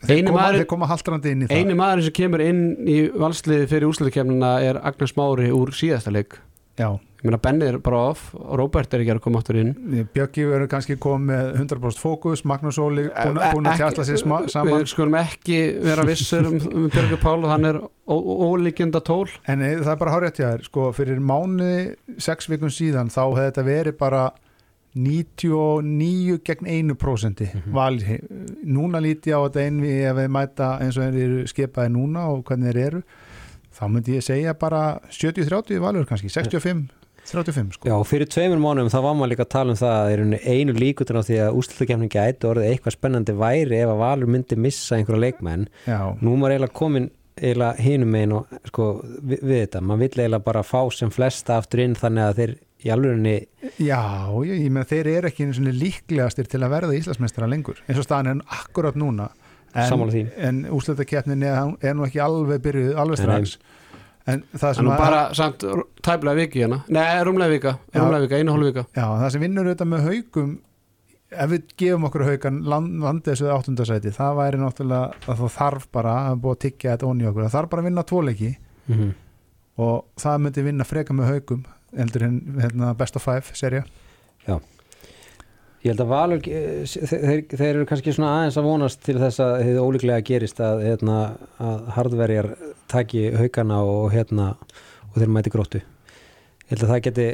þeir 0.05 0.21
koma, 0.29 0.37
maður- 0.37 0.61
þeir 0.61 0.69
koma 0.71 0.87
haldrandi 0.87 1.33
inn 1.33 1.41
í 1.43 1.47
það. 1.49 1.57
Einu 1.57 1.75
maður 1.75 2.03
sem 2.05 2.15
kemur 2.21 2.43
inn 2.45 2.61
í 2.87 2.97
valsliði 3.11 3.67
fyrir 3.73 3.89
úrslutakefnina 3.89 4.53
er 4.69 4.79
Agnes 4.87 5.15
Mári 5.17 5.49
úr 5.51 5.73
síðasta 5.75 6.13
leik. 6.15 6.37
Já, 6.79 6.93
Ég 7.19 7.25
meina 7.27 7.37
Benni 7.43 7.65
er 7.67 7.77
bara 7.83 7.97
off 8.13 8.29
og 8.33 8.53
Robert 8.61 8.93
er 8.95 9.01
ekki 9.03 9.11
að 9.11 9.17
koma 9.25 9.41
áttur 9.41 9.57
inn. 9.59 9.73
Bjöggi 10.15 10.45
verður 10.47 10.69
kannski 10.71 10.95
komið 10.95 11.25
með 11.27 11.49
100% 11.59 11.99
fókus, 11.99 12.45
Magnús 12.47 12.77
Óli 12.79 13.09
búin, 13.11 13.37
Eh, 13.43 13.51
búin 13.53 13.65
að 13.67 13.73
ekki- 13.73 13.81
tjastla 13.83 14.05
sér 14.07 14.21
saman 14.53 14.71
Við 14.79 14.87
skulum 14.87 15.17
ekki 15.19 15.57
vera 15.83 16.05
vissur 16.07 16.47
um, 16.47 16.55
um 16.55 16.89
Björgur 16.89 17.19
Pál 17.19 17.43
og 17.43 17.49
hann 17.51 17.65
er 17.65 17.81
ólíkjönda 18.07 19.01
tól. 19.03 19.27
En 19.47 19.61
eh, 19.61 19.75
það 19.83 19.91
er 19.91 19.99
bara 19.99 20.11
hárétt 20.15 20.39
hjá 20.39 20.47
þér 20.55 20.63
sko, 20.69 20.91
fyrir 20.95 21.19
mánuði, 21.19 21.95
sex 22.17 22.47
vikun 22.47 22.71
síðan 22.71 23.11
þá 23.11 23.19
hefði 23.35 23.49
þetta 23.51 23.65
verið 23.67 23.97
bara 23.99 24.23
99 24.95 26.39
gegn 26.43 26.65
1% 26.65 27.41
mm 27.41 27.61
Mhm. 27.65 27.73
val, 27.73 27.97
núna 28.65 28.99
líti 29.03 29.29
ég 29.31 29.35
á 29.37 29.43
þetta 29.45 29.65
einvi 29.67 29.91
ef 30.07 30.15
við 30.15 30.29
mæta 30.33 30.79
eins 30.81 30.97
og 30.97 31.03
þeir 31.03 31.23
eru 31.25 31.43
skipaði 31.47 31.91
núna 31.93 32.27
og 32.31 32.43
hvernig 32.45 32.73
þeir 32.73 32.85
eru 32.87 33.03
þá 33.79 33.83
myndi 33.91 34.15
ég 34.17 34.23
segja 34.25 34.53
bara 34.57 34.99
70-30 35.11 35.79
valur 35.79 36.05
kannski, 36.05 36.29
65-35 37.29 37.77
sko. 37.77 37.89
Já, 37.89 37.95
fyrir 38.09 38.29
tveimur 38.33 38.61
mánuðum 38.63 38.91
þá 38.93 38.99
var 39.05 39.15
maður 39.19 39.31
líka 39.33 39.45
að 39.45 39.53
tala 39.55 39.75
um 39.75 39.79
það 39.79 40.15
rauninni 40.19 40.39
einu 40.43 40.75
líkutin 40.77 41.21
á 41.21 41.23
því 41.27 41.39
að 41.45 41.59
úslutakefning 41.61 42.13
gæti 42.13 42.49
orðið 42.49 42.71
eitthvað 42.71 42.97
spennandi 42.97 43.37
væri 43.39 43.79
ef 43.83 43.93
að 43.93 44.01
Valur 44.03 44.33
myndi 44.33 44.59
missa 44.59 44.97
einhverja 44.97 45.25
leikmenn. 45.27 45.67
Já, 45.85 45.99
nú 46.19 46.33
er 46.33 46.41
maður 46.41 46.55
eiginlega 46.55 46.79
komin 46.81 47.11
eiginlega 47.39 47.85
hinum 47.85 48.09
megin 48.13 48.33
og 48.35 48.57
sko 48.67 48.87
við, 49.03 49.37
við 49.37 49.61
þetta, 49.63 49.83
maður 49.85 50.01
vill 50.03 50.11
eiginlega 50.17 50.45
bara 50.49 50.65
fá 50.67 50.81
sem 50.91 51.13
flesta 51.13 51.59
aftur 51.59 51.83
inn 51.85 51.95
þannig 51.99 52.25
að 52.25 52.41
þeir 52.41 52.55
í 52.79 52.91
alvörinni 52.93 53.35
Já, 53.83 54.01
ég, 54.47 54.63
ég 54.63 54.71
með 54.75 54.91
þeir 54.93 55.11
eru 55.13 55.29
ekki 55.29 55.47
einu 55.47 55.75
líklegastir 55.75 56.49
til 56.51 56.61
að 56.63 56.73
verða 56.75 56.97
Íslandsmeistara 56.97 57.49
lengur 57.51 57.81
eins 57.87 57.99
og 57.99 58.07
staðan 58.07 58.33
er 58.33 58.59
akkurat 58.59 58.99
núna. 58.99 59.29
En, 59.77 60.01
en 60.41 60.61
úrslutakeppnin 60.73 61.43
er, 61.45 61.75
er 61.85 61.93
nú 61.93 62.07
ekki 62.07 62.21
alveg 62.23 62.63
byrjuð 62.65 62.95
alveg 62.97 63.19
strax. 63.21 63.59
en 63.59 63.88
það 64.27 64.41
Það 64.61 64.73
sem, 64.79 64.89
að, 64.89 64.97
bara 65.03 65.21
samt 65.37 65.63
tæplega 66.05 66.35
viki 66.43 66.63
hérna 66.63 66.81
Nei, 66.87 67.05
rúmlega 67.27 67.53
vika, 67.55 67.75
Já. 67.93 67.99
rúmlega 68.01 68.25
vika, 68.27 68.39
einu 68.41 68.55
hálf 68.55 68.67
vika. 68.69 68.83
Já, 68.95 69.05
það 69.23 69.29
sem 69.35 69.45
vinnur 69.45 69.69
auðvitað 69.69 69.91
með 69.93 70.03
haugum 70.09 70.51
ef 71.29 71.49
við 71.51 71.73
gefum 71.77 72.05
okkur 72.09 72.25
haugan 72.25 72.59
land, 72.65 72.99
landið 73.05 73.31
þessu 73.35 73.49
áttundasæti 73.53 74.13
það 74.15 74.37
væri 74.39 74.59
náttúrulega 74.63 75.29
að 75.29 75.41
það 75.43 75.55
þarf 75.59 75.87
bara 75.93 76.13
að 76.31 76.39
búa 76.43 76.55
að 76.57 76.61
tyggja 76.65 76.93
þetta 76.95 77.09
onni 77.09 77.27
okkur. 77.29 77.43
Það 77.47 77.55
þarf 77.57 77.69
bara 77.73 77.83
að 77.83 77.89
vinna 77.91 78.05
tvoleiki 78.09 78.51
mm 78.89 79.09
og 79.79 80.09
það 80.19 80.41
myndi 80.43 80.63
vinna 80.65 80.83
freka 80.83 81.15
með 81.15 81.29
haugum 81.31 81.61
heldur 81.95 82.25
en 82.25 82.33
hérna, 82.59 82.89
best 82.99 83.15
of 83.15 83.23
five 83.23 83.53
serja 83.55 83.85
Ég 85.79 85.93
held 85.93 86.01
að 86.03 86.09
Valur, 86.11 86.41
eh, 86.43 86.83
þeir, 86.83 87.43
þeir 87.47 87.69
eru 87.69 87.85
kannski 87.87 88.11
svona 88.11 88.33
aðeins 88.35 88.57
að 88.59 88.65
vonast 88.67 89.03
til 89.05 89.15
þess 89.15 89.39
að 89.39 89.53
þið 89.63 89.77
ólíklega 89.79 90.25
gerist 90.27 90.57
að, 90.59 90.81
hérna, 90.83 91.19
að 91.63 91.85
hardverjar 91.95 92.49
taki 92.91 93.29
haugana 93.39 93.77
og, 93.87 94.09
hérna, 94.11 94.49
og 95.13 95.21
þeir 95.21 95.31
mæti 95.31 95.53
gróttu. 95.53 95.79
Ég 95.79 96.73
held 96.73 96.83
að 96.83 96.91
það 96.91 97.01
geti, 97.07 97.29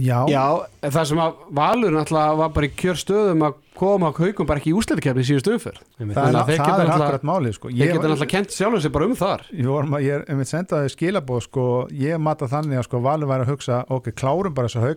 já, 0.00 0.16
Já, 0.32 0.44
það 0.86 1.04
sem 1.10 1.20
að 1.26 1.44
Valur 1.60 1.94
náttúrulega 1.98 2.40
var 2.40 2.56
bara 2.56 2.70
í 2.70 2.74
kjör 2.80 3.02
stöðum 3.04 3.46
að 3.50 3.60
kom 3.76 4.08
á 4.08 4.10
haugum 4.16 4.48
bara 4.48 4.62
ekki 4.62 4.72
í 4.72 4.76
úsleitikefni 4.80 5.20
í 5.20 5.28
síðustu 5.28 5.52
umferð. 5.58 5.84
Það 6.00 6.08
er, 6.08 6.16
þeir 6.16 6.56
það 6.56 6.66
geta 6.70 6.82
er 6.86 6.94
akkurat 6.96 7.28
málið 7.28 7.56
sko. 7.58 7.68
ég 7.68 7.92
geta 7.92 8.00
náttúrulega 8.00 8.32
kent 8.32 8.56
sjálfum 8.56 8.80
sér 8.80 8.96
bara 8.96 9.10
um 9.10 9.16
þar. 9.20 9.46
Maður, 9.52 10.04
ég 10.06 10.16
er 10.16 10.24
einmitt 10.32 10.48
sendaði 10.48 10.96
skilabóð 10.96 11.44
sko, 11.50 11.68
ég 11.92 12.16
mata 12.16 12.48
þannig 12.48 12.80
að 12.80 12.88
sko 12.88 13.04
Valur 13.04 13.28
væri 13.28 13.44
að 13.44 13.52
hugsa, 13.52 13.84
ok, 13.92 14.12
klárum 14.16 14.56
bara 14.56 14.72
þess 14.72 14.80
að 14.80 14.88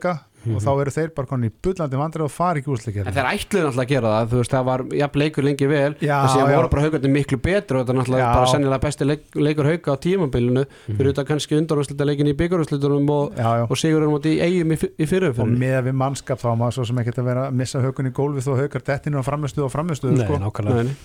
hauka 0.46 0.55
og 0.55 0.63
þá 0.63 0.72
eru 0.84 0.93
þeir 0.96 1.13
bara 1.17 1.29
konni 1.29 1.50
í 1.50 1.55
bullandi 1.63 2.00
vandrið 2.00 2.25
og 2.25 2.34
fari 2.34 2.62
ekki 2.62 2.69
en 2.69 2.75
úrsleikir 2.75 3.10
þeir 3.10 3.29
ætluðu 3.29 3.65
náttúrulega 3.65 3.86
að 3.86 3.91
gera 3.93 4.13
það 4.13 4.29
þú 4.29 4.39
veist 4.39 4.53
það 4.55 4.67
var 4.69 4.84
jafn 5.00 5.19
leikur 5.19 5.46
lengi 5.46 5.69
vel. 5.69 5.91
Já, 6.00 6.15
þessi 6.24 6.39
já. 6.39 6.46
voru 6.55 6.72
bara 6.74 6.84
haugandi 6.86 7.12
miklu 7.13 7.39
betur 7.43 7.79
og 7.79 7.84
þetta 7.84 7.93
er 7.93 8.00
náttúrulega 8.00 8.24
Já. 8.24 8.34
bara 8.38 8.51
sennilega 8.53 8.84
besti 8.86 9.08
leik, 9.08 9.25
leikur 9.36 9.69
hauga 9.69 9.96
á 9.96 9.98
tímabilinu. 10.05 10.65
Fyrir 10.88 11.12
þetta 11.12 11.25
kannski 11.29 11.58
undanúslita 11.60 12.08
leikin 12.08 12.31
í 12.31 12.36
byggarúslitunum 12.39 13.12
og, 13.15 13.41
og 13.67 13.79
sigurinn 13.79 14.13
móti 14.13 14.36
í 14.38 14.41
eigum 14.46 14.75
í, 14.75 14.79
í 14.79 15.05
og 15.05 15.12
fyrirumfyrir 15.12 15.60
með 15.65 15.89
við 15.89 16.00
mannskap 16.03 16.41
þá 16.41 16.50
maður 16.53 16.79
svo 16.79 16.88
sem 16.89 17.01
ekkert 17.03 17.22
að 17.24 17.29
vera 17.31 17.48
að 17.50 17.60
missa 17.60 17.84
haukun 17.84 18.10
í 18.10 18.13
gólfið 18.15 18.51
og 18.53 18.63
haukar 18.63 18.86
dettinu 18.91 19.22
og 19.22 19.27
framistuð 19.27 19.67
og 19.67 19.74
framistuð 19.74 20.15
Nei, 20.15 20.25
sko. 20.25 20.39
nákvæmlega. 20.46 20.96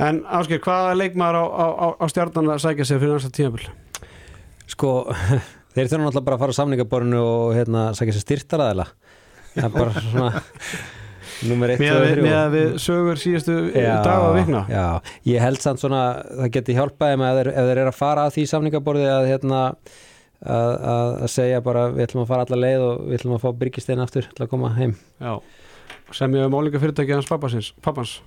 En 0.00 0.22
Ásker, 0.40 0.62
hvaða 0.64 0.96
leikmaður 0.98 1.40
á, 1.40 1.44
á, 1.46 1.66
á, 1.70 1.86
á 2.00 2.04
stjarnan 2.10 2.52
að 2.54 2.62
sækja 2.64 2.88
sig 2.88 3.00
fyrir 3.02 3.16
næsta 3.16 3.32
tímabil? 3.34 3.70
Sko, 4.70 4.92
þeir 5.74 5.90
þurfa 5.90 6.06
náttúrulega 6.06 6.26
bara 6.28 6.38
að 6.38 6.44
fara 6.44 6.56
á 6.56 6.58
samningaborinu 6.60 7.20
og 7.24 7.52
hérna, 7.56 7.84
sækja 7.96 8.16
sér 8.16 8.26
styrtaraðila 8.26 8.88
Það 9.50 9.66
er 9.66 9.74
bara 9.74 10.02
svona 10.04 10.32
Númer 11.40 11.72
1, 11.72 11.80
2 11.80 11.86
með, 11.86 11.94
og 11.96 12.02
við, 12.04 12.12
3 12.18 12.24
með 12.26 12.52
við 12.52 12.72
sögur 12.84 13.20
síðustu 13.20 13.54
dag 13.72 14.24
og 14.26 14.34
vikna. 14.36 14.60
já, 14.68 14.84
ég 15.30 15.40
held 15.40 15.62
samt 15.62 15.80
svona 15.80 16.02
það 16.26 16.50
geti 16.56 16.76
hjálpaði 16.76 17.20
með 17.22 17.40
ef 17.46 17.48
þeir, 17.56 17.78
eru 17.78 17.92
að 17.92 17.96
fara 17.96 18.26
að 18.26 18.34
því 18.36 18.44
samningaborði 18.50 19.06
að 19.08 19.28
hérna 19.30 19.60
að, 20.40 20.74
að, 20.92 21.14
segja 21.32 21.62
bara 21.64 21.86
við 21.94 22.06
ætlum 22.06 22.24
að 22.24 22.32
fara 22.32 22.46
alla 22.46 22.60
leið 22.60 22.84
og 22.84 23.00
við 23.06 23.18
ætlum 23.20 23.36
að 23.36 23.46
fá 23.46 23.48
Byrgistein 23.62 24.04
aftur 24.04 24.28
til 24.28 24.44
að 24.44 24.52
koma 24.52 24.72
heim. 24.76 24.94
Já. 25.20 25.32
sem 26.16 26.36
ég 26.36 26.44
hef 26.44 26.52
málinga 26.52 26.82
fyrirtæki 26.82 27.16
hans 27.16 27.30
pappans. 27.30 28.20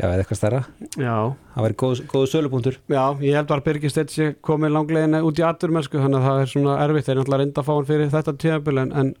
Já, 0.00 0.06
eða 0.08 0.22
eitthvað 0.24 0.40
stærra, 0.40 0.62
já. 0.96 1.14
Það 1.54 1.66
væri 1.66 1.78
góð, 1.84 2.02
góð 2.10 2.26
sölupunktur. 2.32 2.80
Já, 2.88 3.04
ég 3.20 3.36
held 3.36 3.54
að 3.54 3.62
Birgir 3.68 3.92
Steinn 3.92 4.10
sé 4.14 4.30
komið 4.46 4.74
langlegin 4.78 5.20
út 5.20 5.38
í 5.40 5.46
aturmennsku 5.46 6.00
þannig 6.00 6.20
að 6.22 6.28
það 6.30 6.42
er 6.46 6.52
svona 6.54 6.80
erfitt. 6.86 7.06
Þeir 7.06 7.14
er 7.14 7.20
náttúrulega 7.20 7.44
reynda 7.44 7.62
að 7.62 7.68
fá 7.68 7.72
hann 7.76 7.88
fyrir 7.90 8.12
þetta 8.16 8.36
tíðabil 8.40 8.82
en, 8.82 8.92
en 9.02 9.14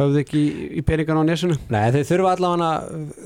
höfðu 0.00 0.22
ekki 0.22 0.40
í, 0.40 0.64
í 0.80 0.84
peningan 0.86 1.20
á 1.20 1.24
nesunu 1.26 1.56
Nei, 1.72 1.90
þeir 1.94 2.06
þurfa 2.08 2.32
allavega 2.36 2.70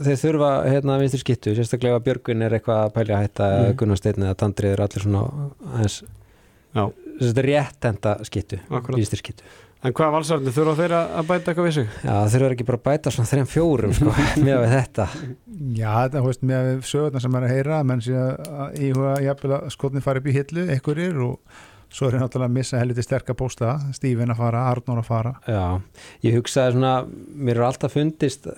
þeir 0.06 0.20
þurfa 0.22 0.50
hérna 0.70 0.98
vinstir 1.02 1.22
skittu 1.22 1.54
sérstaklega 1.58 2.02
Björgun 2.04 2.44
er 2.46 2.56
eitthvað 2.58 2.82
að 2.86 2.94
pælja 2.98 3.18
að 3.18 3.24
hætta 3.26 3.50
Mm. 3.54 3.76
Gunnar 3.80 4.00
Steinn 4.00 4.24
eða 4.26 4.38
Tandrið 4.40 4.74
er 4.74 4.82
allir 4.84 5.04
svona 5.04 5.24
aðeins 5.74 5.98
rétt 7.46 7.86
enda 7.90 8.16
skittu 8.26 8.58
vinstir 8.96 9.20
skittu 9.20 9.46
En 9.84 9.92
hvað 9.92 10.14
valsarni, 10.14 10.52
þurfa 10.54 10.74
þeir 10.78 10.92
að 10.96 11.26
bæta 11.28 11.50
eitthvað 11.50 11.66
við 11.66 11.74
sig? 11.76 11.88
Já, 12.06 12.14
þeir 12.32 12.42
eru 12.46 12.54
ekki 12.56 12.64
bara 12.70 12.78
að 12.78 12.84
bæta 12.86 13.10
svona 13.12 13.28
þrejum 13.28 13.48
fjórum 13.52 13.92
sko, 13.92 14.14
með 14.46 14.62
við 14.62 14.70
þetta. 14.72 15.04
Já, 15.76 15.90
þetta 15.90 16.22
veist 16.24 16.46
með 16.48 16.68
sögurnar 16.88 17.24
sem 17.24 17.34
er 17.36 17.44
að 17.44 17.52
heyra 17.52 17.80
menn 17.84 18.02
sé 18.04 18.14
að 18.16 18.78
íhuga 18.86 19.12
jafnvel 19.26 19.50
að 19.58 19.66
skotni 19.74 20.02
fari 20.04 20.22
upp 20.22 20.28
í 20.30 20.34
hillu, 20.38 20.64
einhverjir 20.72 21.18
og 21.26 21.58
svo 21.94 22.08
er 22.08 22.16
náttúrulega 22.16 22.48
að 22.48 22.56
missa 22.56 22.80
helviti 22.80 23.04
sterka 23.04 23.36
pósta 23.36 23.74
Stífin 23.94 24.32
að 24.32 24.40
fara, 24.40 24.62
Arnór 24.70 25.02
að 25.02 25.10
fara. 25.10 25.34
Já, 25.52 25.60
ég 26.24 26.38
hugsaði 26.38 26.78
svona 26.78 26.94
mér 27.04 27.60
er 27.60 27.66
alltaf 27.68 27.92
fundist 27.94 28.48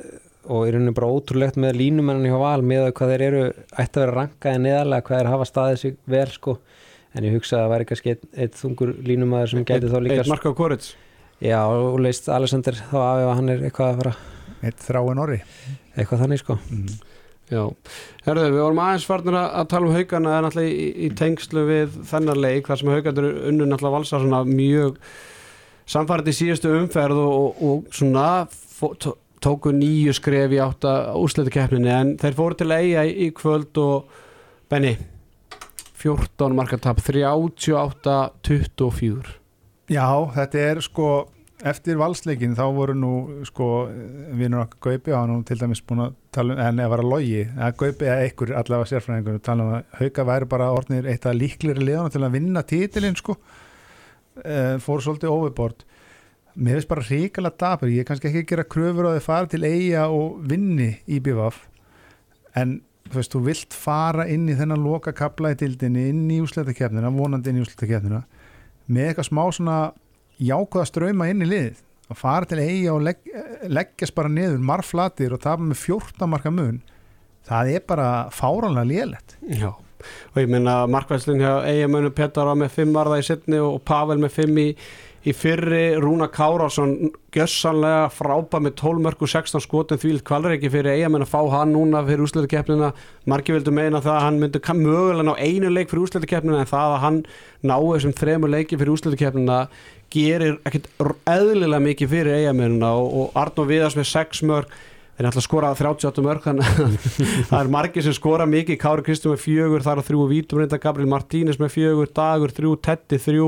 og 0.46 0.62
er 0.68 0.76
rauninni 0.76 0.94
bara 0.94 1.10
ótrúlegt 1.10 1.58
með 1.58 1.80
línumennan 1.80 2.28
hjá 2.30 2.38
val 2.38 2.62
með 2.62 2.92
hvað 2.94 3.16
þeir 3.16 3.24
eru 3.26 3.40
ætti 3.50 3.98
að 3.98 4.04
vera 4.04 4.14
rankaði 4.20 4.60
neðarlega 4.62 5.08
hvað 5.08 5.18
þeir 5.24 5.30
hafa 5.32 5.48
staðið 5.50 5.82
sig 5.82 5.98
vel 6.14 6.28
sko. 6.30 6.54
En 7.16 7.26
ég 7.26 7.34
hugsaði 7.34 7.58
að 7.58 7.64
það 7.66 7.74
væri 7.74 7.88
kannski 7.90 8.12
eitt, 8.14 8.24
eitt 8.36 8.60
þungur 8.60 8.94
línumæður 9.10 9.52
sem 9.52 9.66
gæti 9.66 9.90
þá 9.90 9.98
líka 10.04 10.20
Eitt 10.20 10.30
marka 10.30 10.52
á 10.52 10.58
Korits 10.58 10.94
Já, 11.42 11.66
og 11.68 11.98
leist 12.00 12.30
Alexander 12.32 12.72
þá 12.78 12.96
af 13.02 13.18
ef 13.20 13.34
hann 13.36 13.50
er 13.52 13.60
eitthvað 13.66 13.90
að 13.90 13.98
fara 14.00 14.14
eitt 14.64 14.80
þráin 14.86 15.20
orri. 15.20 15.40
eitthvað 15.96 16.20
þannig 16.24 16.40
sko. 16.40 16.54
Mm. 16.72 16.88
Já, 17.46 17.62
herðu, 18.26 18.48
við 18.50 18.62
vorum 18.64 18.80
aðeins 18.82 19.04
farnir 19.06 19.36
að 19.38 19.68
tala 19.70 19.86
um 19.86 19.92
haugana 19.94 20.32
en 20.34 20.42
náttúrulega 20.48 20.72
í, 20.72 20.86
í 21.06 21.08
tengslu 21.14 21.62
við 21.68 21.92
þennan 22.08 22.40
leik 22.42 22.66
þar 22.66 22.78
sem 22.80 22.88
haugandur 22.90 23.28
unnu 23.52 23.68
náttúrulega 23.70 23.94
valsa 23.94 24.18
svona 24.18 24.40
mjög 24.48 24.96
samfærið 25.86 26.30
í 26.32 26.34
síðustu 26.40 26.68
umferð 26.74 27.18
og, 27.22 27.34
og, 27.38 27.50
og 27.68 27.86
svona 27.94 28.42
tóku 29.46 29.70
nýju 29.76 30.12
skref 30.18 30.50
í 30.56 30.58
átta 30.64 30.92
úsleitukeppninni 31.20 31.92
en 31.94 32.10
þeir 32.18 32.38
fóru 32.40 32.54
til 32.58 32.74
eiga 32.74 33.06
í, 33.06 33.10
í 33.28 33.30
kvöld 33.36 33.74
og 33.78 34.10
Benny 34.66 34.98
14 36.02 36.58
markartap 36.58 36.98
38-24 36.98 39.45
Já, 39.86 40.06
þetta 40.34 40.62
er 40.66 40.80
sko 40.82 41.08
eftir 41.66 41.96
valsleikin 41.96 42.56
þá 42.56 42.64
voru 42.74 42.94
nú 42.98 43.10
sko 43.48 43.66
vinnur 44.36 44.66
okkar 44.66 44.80
Gaupi 44.98 45.12
og 45.14 45.20
hann 45.22 45.30
nú 45.32 45.44
til 45.46 45.56
dæmis 45.60 45.80
búin 45.86 46.02
að 46.04 46.16
tala 46.34 46.56
um, 46.56 46.62
en 46.66 46.82
ef 46.84 46.90
var 46.92 47.02
að 47.04 47.12
logi 47.12 47.44
að 47.46 47.76
Gaupi 47.80 48.08
eða 48.08 48.24
einhver 48.26 48.52
allavega 48.60 48.90
sérfræðingur 48.90 49.38
tala 49.46 49.64
um 49.64 49.76
að 49.78 49.94
Hauka 50.00 50.26
væri 50.28 50.48
bara 50.52 50.72
orðnir 50.74 51.08
eitt 51.12 51.28
af 51.28 51.38
líklegri 51.38 51.86
liðana 51.86 52.12
til 52.12 52.24
að 52.26 52.34
vinna 52.36 52.64
títilinn 52.66 53.16
sko. 53.16 53.38
E, 54.42 54.58
fór 54.84 55.04
svolítið 55.04 55.32
overbord 55.32 55.86
mér 56.56 56.76
finnst 56.76 56.90
bara 56.90 57.06
ríkala 57.06 57.52
dapur. 57.54 57.92
Ég 57.92 58.04
er 58.04 58.10
kannski 58.10 58.28
ekki 58.28 58.42
að 58.42 58.50
gera 58.52 58.68
kröfur 58.74 59.08
á 59.08 59.10
því 59.14 59.22
að 59.22 59.28
fara 59.30 59.50
til 59.52 59.64
eiga 59.64 60.08
og 60.12 60.42
vinni 60.50 60.90
í 61.06 61.22
BVF 61.24 61.62
en 62.56 62.80
þú 63.06 63.20
veist, 63.20 63.32
þú 63.32 63.42
vilt 63.46 63.76
fara 63.76 64.26
inn 64.28 64.48
í 64.50 64.56
þennan 64.58 64.82
loka 64.82 65.14
kapla 65.16 65.54
í 65.54 65.58
dildinni 65.60 66.08
inn 66.10 66.26
í 66.32 66.40
úsleitakefnina, 66.42 67.12
vonandi 67.14 67.52
inn 67.52 67.60
í 67.60 67.64
úsleitakefnina 67.64 68.24
með 68.86 69.10
eitthvað 69.10 69.30
smá 69.30 69.42
svona 69.52 69.78
jákvæða 70.42 70.90
ströyma 70.90 71.30
inn 71.32 71.44
í 71.44 71.50
liðið. 71.50 71.80
Að 72.06 72.20
fara 72.20 72.46
til 72.46 72.60
eiga 72.62 72.92
og 72.94 73.00
legg, 73.02 73.24
leggjast 73.66 74.14
bara 74.14 74.30
niður 74.30 74.60
marflatir 74.62 75.32
og 75.34 75.42
tapa 75.42 75.64
með 75.64 75.80
14 75.80 76.30
marka 76.30 76.52
mun 76.54 76.78
það 77.46 77.72
er 77.74 77.84
bara 77.86 78.08
fáránlega 78.34 78.88
lélegt. 78.90 79.36
Já, 79.46 79.70
og 79.70 80.40
ég 80.40 80.50
meina 80.50 80.78
markvæðslinn 80.90 81.42
hjá 81.42 81.52
eigamönu 81.68 82.12
Petar 82.14 82.48
var 82.50 82.58
með 82.58 82.74
5 82.80 82.94
varða 82.96 83.20
í 83.20 83.26
setni 83.26 83.60
og 83.62 83.80
Pavel 83.86 84.18
með 84.22 84.34
5 84.40 84.62
í, 84.62 84.68
í 85.26 85.32
fyrri 85.34 85.96
Rúna 85.98 86.28
Kárásson 86.30 86.92
gjössanlega 87.34 88.06
frábæð 88.14 88.62
með 88.62 88.74
12 88.78 89.02
mörg 89.02 89.24
og 89.26 89.30
16 89.32 89.64
skotum 89.64 89.98
því 89.98 90.12
kvalur 90.26 90.54
ekki 90.54 90.70
fyrir 90.70 90.92
eigamenn 91.00 91.24
að 91.26 91.32
fá 91.32 91.40
hann 91.56 91.72
núna 91.74 92.04
fyrir 92.06 92.22
úsleitukeppnina 92.28 92.92
margir 93.26 93.56
vildu 93.58 93.74
meina 93.74 93.98
það 94.04 94.14
að 94.20 94.24
hann 94.26 94.40
myndi 94.44 94.62
mögulega 94.84 95.26
ná 95.26 95.34
einu 95.42 95.72
leik 95.74 95.90
fyrir 95.90 96.06
úsleitukeppnina 96.06 96.62
en 96.62 96.70
það 96.70 96.94
að 96.94 97.02
hann 97.06 97.18
ná 97.66 97.76
þessum 97.82 98.14
þremur 98.22 98.54
leiki 98.54 98.78
fyrir 98.78 98.94
úsleitukeppnina 98.94 99.58
gerir 100.14 100.60
ekkit 100.70 100.86
r- 101.02 101.16
eðlilega 101.34 101.82
mikið 101.90 102.12
fyrir 102.14 102.38
eigamennina 102.44 102.94
og, 102.94 103.10
og 103.24 103.40
Arnó 103.42 103.66
Viðars 103.66 103.98
með 103.98 104.06
6 104.14 104.44
mörg 104.46 104.70
þeir 105.16 105.26
ætla 105.30 105.40
að 105.40 105.46
skora 105.48 105.74
38 105.74 106.22
mörg 106.22 106.44
þannig 106.46 106.66
að 106.70 106.96
það 107.50 107.60
er 107.64 107.70
margir 107.72 108.04
sem 108.04 108.14
skora 108.14 108.44
mikið. 108.46 108.76
Kári 108.82 109.02
Kristján 109.06 109.32
með 109.32 109.42
fjögur, 109.46 109.82
þar 109.86 110.02
á 110.04 110.06
þrjú 110.06 110.26
Vítum 110.28 110.60
reynda 110.60 110.78
Gabriel 110.78 111.08
Martínez 111.08 111.56
með 111.58 111.72
fjögur, 111.72 112.10
Dagur 112.14 112.52
þrjú 112.52 112.74
Tetti 112.84 113.18
þrjú, 113.24 113.46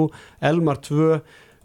Elmar 0.49 0.81
tvö 0.81 1.19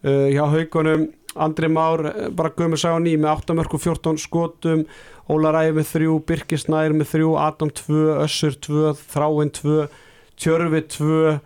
uh, 0.03 0.29
hjá 0.31 0.43
haugunum 0.53 1.09
Andri 1.33 1.69
Már 1.71 2.05
uh, 2.05 2.29
bara 2.35 2.53
gömur 2.53 2.79
sá 2.79 2.93
ný 3.01 3.15
með 3.17 3.43
8 3.43 3.57
mörg 3.57 3.75
og 3.75 3.83
14 3.83 4.21
skotum. 4.21 4.85
Óla 5.31 5.53
Ræði 5.55 5.77
með 5.77 5.91
þrjú, 5.93 6.17
Birkir 6.27 6.59
Snær 6.59 6.95
með 6.95 7.13
þrjú 7.13 7.35
Adam 7.39 7.71
tvö, 7.71 8.17
Össur 8.25 8.57
tvö, 8.59 8.91
Þráin 9.13 9.53
tvö 9.55 9.87
Tjörfi 10.39 10.83
tvö. 10.97 11.37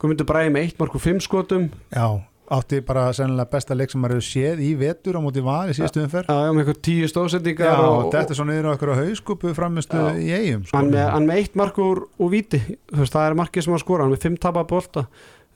Guðmundur 0.00 0.28
Bræði 0.28 0.54
með 0.54 0.72
1 0.72 0.80
mörg 0.80 0.96
og 0.96 1.04
5 1.04 1.22
skotum. 1.24 1.68
Já, 1.92 2.06
átti 2.52 2.80
bara 2.84 3.06
sennilega 3.16 3.50
besta 3.52 3.76
leik 3.76 3.92
sem 3.92 4.00
maður 4.02 4.18
hefur 4.18 4.26
séð 4.28 4.60
í 4.64 4.72
vetur 4.78 5.18
á 5.18 5.20
móti 5.24 5.44
val 5.44 5.70
í 5.70 5.76
síðustu 5.76 6.02
umferð. 6.04 6.30
Já, 6.30 6.46
já, 6.46 6.52
með 6.52 6.62
eitthvað 6.62 6.82
tíu 6.88 7.06
Já, 7.06 7.12
stóðsendingar 7.12 7.84
og 7.84 8.10
þetta 8.14 8.34
er 8.34 8.40
svo 8.40 8.46
niður 8.48 8.68
á 8.70 8.74
á 8.76 9.00
hauskupu 9.00 9.54
framistu 9.56 10.02
Já. 10.02 10.10
í 10.20 10.28
eigum 10.36 10.66
sko. 10.66 10.76
hann 10.78 10.92
með, 10.92 11.06
hann 11.14 11.30
með 11.30 11.40
eitt 11.42 11.58
mark 11.58 11.80
úr, 11.82 12.04
úr 12.20 12.32
víti. 12.32 12.60
Þú 12.92 13.02
veist, 13.02 13.16
það 13.16 13.30
er 13.30 13.40
markið 13.42 13.66
sem 13.66 13.76
hann 13.76 13.84
skora, 13.84 14.06
hann 14.06 14.14
með 14.14 14.26
fimm 14.28 14.38
tapa 14.46 14.66
bolta 14.68 15.06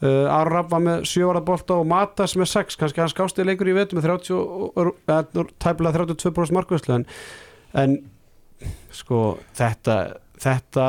uh, 0.02 0.32
Aron 0.34 0.52
Rapp 0.54 0.70
var 0.72 0.80
með 0.84 1.04
sjövarða 1.10 1.44
bolta 1.44 1.76
og 1.80 1.86
Matas 1.90 2.36
með 2.40 2.50
sex, 2.52 2.76
kannski 2.80 3.00
hann 3.02 3.12
skásti 3.12 3.44
leikur 3.46 3.68
í 3.70 3.76
vetu 3.76 3.96
með 3.98 4.08
30, 4.08 4.34
og- 4.36 4.78
og- 4.80 4.94
eða, 5.08 5.46
tæpilega 5.62 5.98
32% 6.04 6.56
markvæslu 6.58 6.94
en, 7.00 7.06
en 7.74 7.98
sko 8.92 9.38
þetta, 9.56 9.98
þetta 10.42 10.86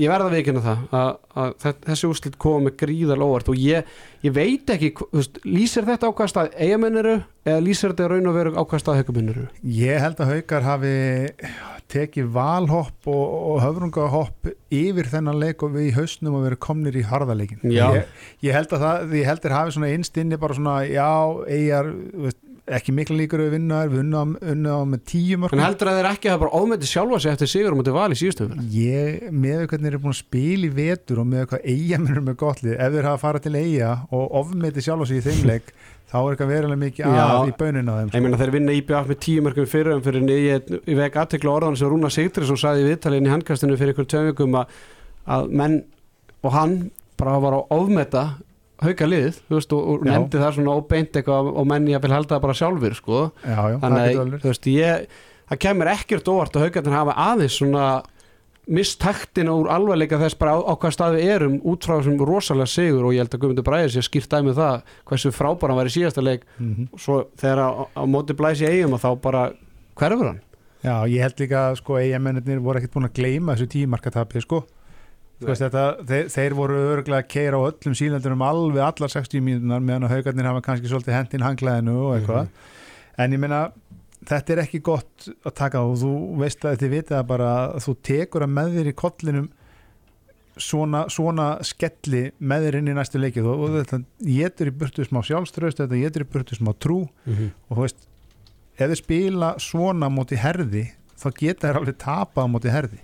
ég 0.00 0.10
verða 0.10 0.26
að 0.30 0.34
veikina 0.38 0.62
það 0.64 0.80
að, 0.98 1.10
að 1.44 1.52
þe- 1.64 1.74
þessi 1.88 2.08
úrslit 2.10 2.38
koma 2.42 2.64
með 2.68 2.76
gríðal 2.82 3.20
óvart 3.26 3.50
og 3.52 3.60
ég, 3.62 3.92
ég 4.26 4.34
veit 4.34 4.72
ekki 4.74 4.90
veist, 5.14 5.38
lýsir 5.46 5.86
þetta 5.86 6.10
á 6.10 6.16
hvað 6.18 6.32
stað 6.32 6.56
eigamenn 6.58 6.98
eru 7.02 7.14
eða 7.46 7.60
lýsir 7.62 7.92
þetta 7.94 8.08
raun 8.10 8.26
og 8.32 8.34
veru 8.38 8.54
á 8.58 8.62
hvað 8.64 8.82
stað 8.82 8.98
höguminn 9.02 9.30
eru? 9.34 9.46
Ég 9.62 10.02
held 10.02 10.18
að 10.24 10.32
haukar 10.34 10.66
hafi 10.66 10.94
tekið 11.94 12.30
valhopp 12.34 13.06
og, 13.12 13.24
og 13.52 13.58
höfrungahopp 13.62 14.48
yfir 14.74 15.08
þennan 15.12 15.36
leik 15.38 15.62
og 15.62 15.74
við 15.76 15.90
í 15.90 15.94
hausnum 15.98 16.38
og 16.38 16.46
verið 16.48 16.60
komnir 16.64 16.96
í 16.98 17.02
harðaleikin 17.06 17.60
ég, 17.94 18.08
ég 18.48 18.56
held 18.56 18.72
að 18.74 18.86
það, 18.86 19.12
ég 19.20 19.28
held 19.28 19.44
að 19.50 19.54
hafi 19.58 19.74
svona 19.76 19.90
innst 19.94 20.16
inni 20.22 20.38
bara 20.40 20.56
svona, 20.56 20.78
já, 20.88 21.06
eigjar 21.44 21.90
þú 21.92 22.24
veist, 22.24 22.40
ekki 22.64 22.92
mikla 22.96 23.16
líkur 23.18 23.42
að 23.44 23.50
við 23.52 23.58
unna 23.58 23.76
á, 23.82 24.24
unna 24.54 24.76
á 24.80 24.80
með 24.88 25.00
tíu 25.10 25.36
En 25.36 25.40
mörgum 25.42 25.60
heldur 25.60 25.90
að 25.90 25.98
þeir 25.98 26.08
ekki 26.08 26.30
hafa 26.32 26.40
bara 26.44 26.56
ofmeti 26.60 26.88
sjálfa 26.88 27.18
sig 27.20 27.34
eftir 27.34 27.50
sigur 27.52 27.74
um 27.76 27.82
að 27.82 27.90
val 27.92 28.14
í 28.14 28.16
síðustu 28.16 28.46
umferð? 28.46 28.70
ég, 28.72 29.26
með 29.28 29.58
hvernig 29.68 29.84
þeir 29.84 29.90
eru 29.90 30.00
búin 30.04 30.14
að 30.14 30.20
spila 30.22 30.64
í 30.64 30.70
vetur 30.78 31.20
og 31.20 31.26
með 31.28 31.42
hvað 31.50 31.66
eiga 31.74 31.98
minnur 32.00 32.24
með 32.24 32.38
gott 32.40 32.62
lið 32.64 32.74
ef 32.78 32.94
þeir 32.94 33.08
hafa 33.10 33.20
farað 33.20 33.44
til 33.44 33.56
eiga 33.60 33.90
og 34.08 34.24
ofmeti 34.40 34.80
sjálf 34.86 35.04
sig 35.10 35.20
í 35.20 35.26
þeim 35.26 35.42
leik 35.50 35.66
þá 36.14 36.16
er 36.22 36.30
eitthvað 36.30 36.52
verulega 36.54 36.82
mikið 36.84 37.02
að 37.10 37.50
í 37.50 37.54
baunin 37.60 37.90
á 37.92 37.94
þeim 37.98 38.10
Ég 38.14 38.24
meina 38.24 38.40
þeir 38.40 38.54
vinna 38.54 38.78
IBF 38.78 39.06
með 39.10 39.20
tíu 39.26 39.44
mörgum 39.44 39.68
fyrir 39.68 39.92
um 39.98 40.02
fyrir 40.04 40.22
ég, 40.32 40.74
ég 40.88 40.98
vek 41.02 41.20
aðtekla 41.20 41.56
orðan 41.58 41.76
sem 41.76 41.90
Rúna 41.92 42.08
að, 44.64 44.68
að 45.24 45.52
menn 45.56 45.78
og 46.44 46.52
hann 46.52 46.74
bara 47.18 47.38
var 47.40 47.56
að 47.56 47.72
ofmeta 47.74 48.24
hauka 48.88 49.06
lið 49.10 49.38
þú 49.48 49.58
veist, 49.58 49.72
og, 49.76 49.84
og 49.94 50.04
nefndi 50.08 50.40
það 50.42 50.56
svona 50.58 50.74
óbeint 50.78 51.16
eitthvað 51.20 51.52
og 51.54 51.66
menn 51.70 51.86
ég 51.92 52.02
vil 52.04 52.14
halda 52.14 52.34
það 52.36 52.42
bara 52.46 52.58
sjálfur 52.60 52.94
sko. 52.98 53.20
já, 53.44 53.54
já, 53.54 53.76
það 53.78 53.80
þannig 53.84 54.18
að 54.24 54.34
þú 54.44 54.50
veist, 54.52 54.66
ég, 54.74 55.06
það 55.52 55.62
kemur 55.66 55.92
ekkert 55.94 56.28
óvart 56.34 56.56
að 56.58 56.66
haukarnir 56.68 56.98
hafa 56.98 57.16
aðeins 57.28 57.58
svona 57.60 57.86
mistaktina 58.64 59.52
úr 59.52 59.68
alvarleika 59.68 60.16
þess 60.16 60.38
bara 60.40 60.54
á, 60.56 60.58
á 60.64 60.72
hvað 60.80 60.94
stað 60.96 61.16
við 61.18 61.30
erum 61.34 61.56
út 61.68 61.84
frá 61.84 61.98
þessum 61.98 62.22
rosalega 62.24 62.70
sigur 62.72 63.04
og 63.04 63.12
ég 63.12 63.20
held 63.20 63.34
að 63.36 63.42
Guðmundur 63.42 63.66
Bræðir 63.66 63.92
sé 63.92 64.04
skýrt 64.06 64.30
dæmið 64.32 64.56
það 64.56 64.78
hversu 65.10 65.32
frábæran 65.36 65.76
var 65.76 65.90
í 65.90 65.92
síðasta 65.92 66.24
leik 66.24 66.46
Mhm. 66.56 66.86
og 66.96 67.00
svo 67.04 67.16
þegar 67.36 67.60
á, 67.60 67.68
á 67.92 68.02
móti 68.08 68.32
blæsi 68.38 68.64
eigum 68.70 68.96
og 68.96 69.02
þá 69.04 69.10
bara 69.20 69.42
hverfur 70.00 70.30
hann 70.32 70.40
Já, 70.84 71.04
ég 71.08 71.20
held 71.24 71.38
líka 71.40 71.60
að 71.70 71.76
sko 71.80 71.96
eigamennir 72.00 72.58
voru 72.60 72.76
ekkert 72.80 72.92
búin 72.92 73.06
að 73.08 73.14
gleyma 73.16 73.54
þessu 73.54 73.68
tímarkatapi 73.72 74.40
sko. 74.44 74.64
Veist 75.40 75.60
þetta, 75.64 75.82
þeir, 76.06 76.28
þeir 76.30 76.54
voru 76.56 76.76
örgulega 76.94 77.22
að 77.24 77.30
keira 77.34 77.58
á 77.58 77.66
öllum 77.68 77.94
sílendurum 77.98 78.42
alveg 78.46 78.84
allar 78.86 79.10
60 79.12 79.42
mínútunar 79.44 79.82
meðan 79.82 80.06
að 80.06 80.14
haugarnir 80.14 80.46
hafa 80.48 80.62
kannski 80.64 80.88
svolítið 80.88 81.16
hendin 81.18 81.42
hanglaðinu 81.44 81.96
og 82.06 82.12
eitthvað 82.18 82.46
en 83.18 83.32
ég 83.34 83.42
meina 83.42 83.58
þetta 84.24 84.54
er 84.54 84.62
ekki 84.62 84.80
gott 84.86 85.26
að 85.44 85.54
taka 85.58 85.82
og 85.84 85.98
þú 86.00 86.12
veist 86.40 86.64
að 86.64 86.78
þið 86.84 86.94
vitið 86.94 87.18
að 87.18 87.26
bara 87.34 87.50
að 87.74 87.82
þú 87.84 87.94
tekur 88.08 88.46
að 88.46 88.54
með 88.56 88.72
þér 88.78 88.88
í 88.92 88.94
kollinum 89.02 89.50
svona, 90.56 91.04
svona 91.10 91.46
skelli 91.66 92.24
með 92.38 92.66
þér 92.68 92.78
inn 92.80 92.90
í 92.92 92.96
næstu 92.96 93.20
leikið 93.20 93.48
og, 93.50 93.62
og 93.66 93.76
þetta 93.80 94.00
getur 94.24 94.70
í 94.70 94.74
burtu 94.80 95.06
smá 95.08 95.20
sjálfströst 95.26 95.82
þetta 95.82 95.98
getur 96.06 96.24
í 96.24 96.28
burtu 96.30 96.58
smá 96.58 96.70
trú 96.78 97.00
Mhm. 97.26 97.50
og 97.68 97.76
þú 97.76 97.80
veist, 97.88 98.06
ef 98.78 98.86
þið 98.90 99.00
spila 99.02 99.54
svona 99.58 100.08
móti 100.10 100.38
herði, 100.38 100.86
þá 101.18 101.26
geta 101.38 101.68
þær 101.68 101.80
alveg 101.80 101.98
tapað 101.98 102.48
móti 102.54 102.70
herði. 102.70 102.98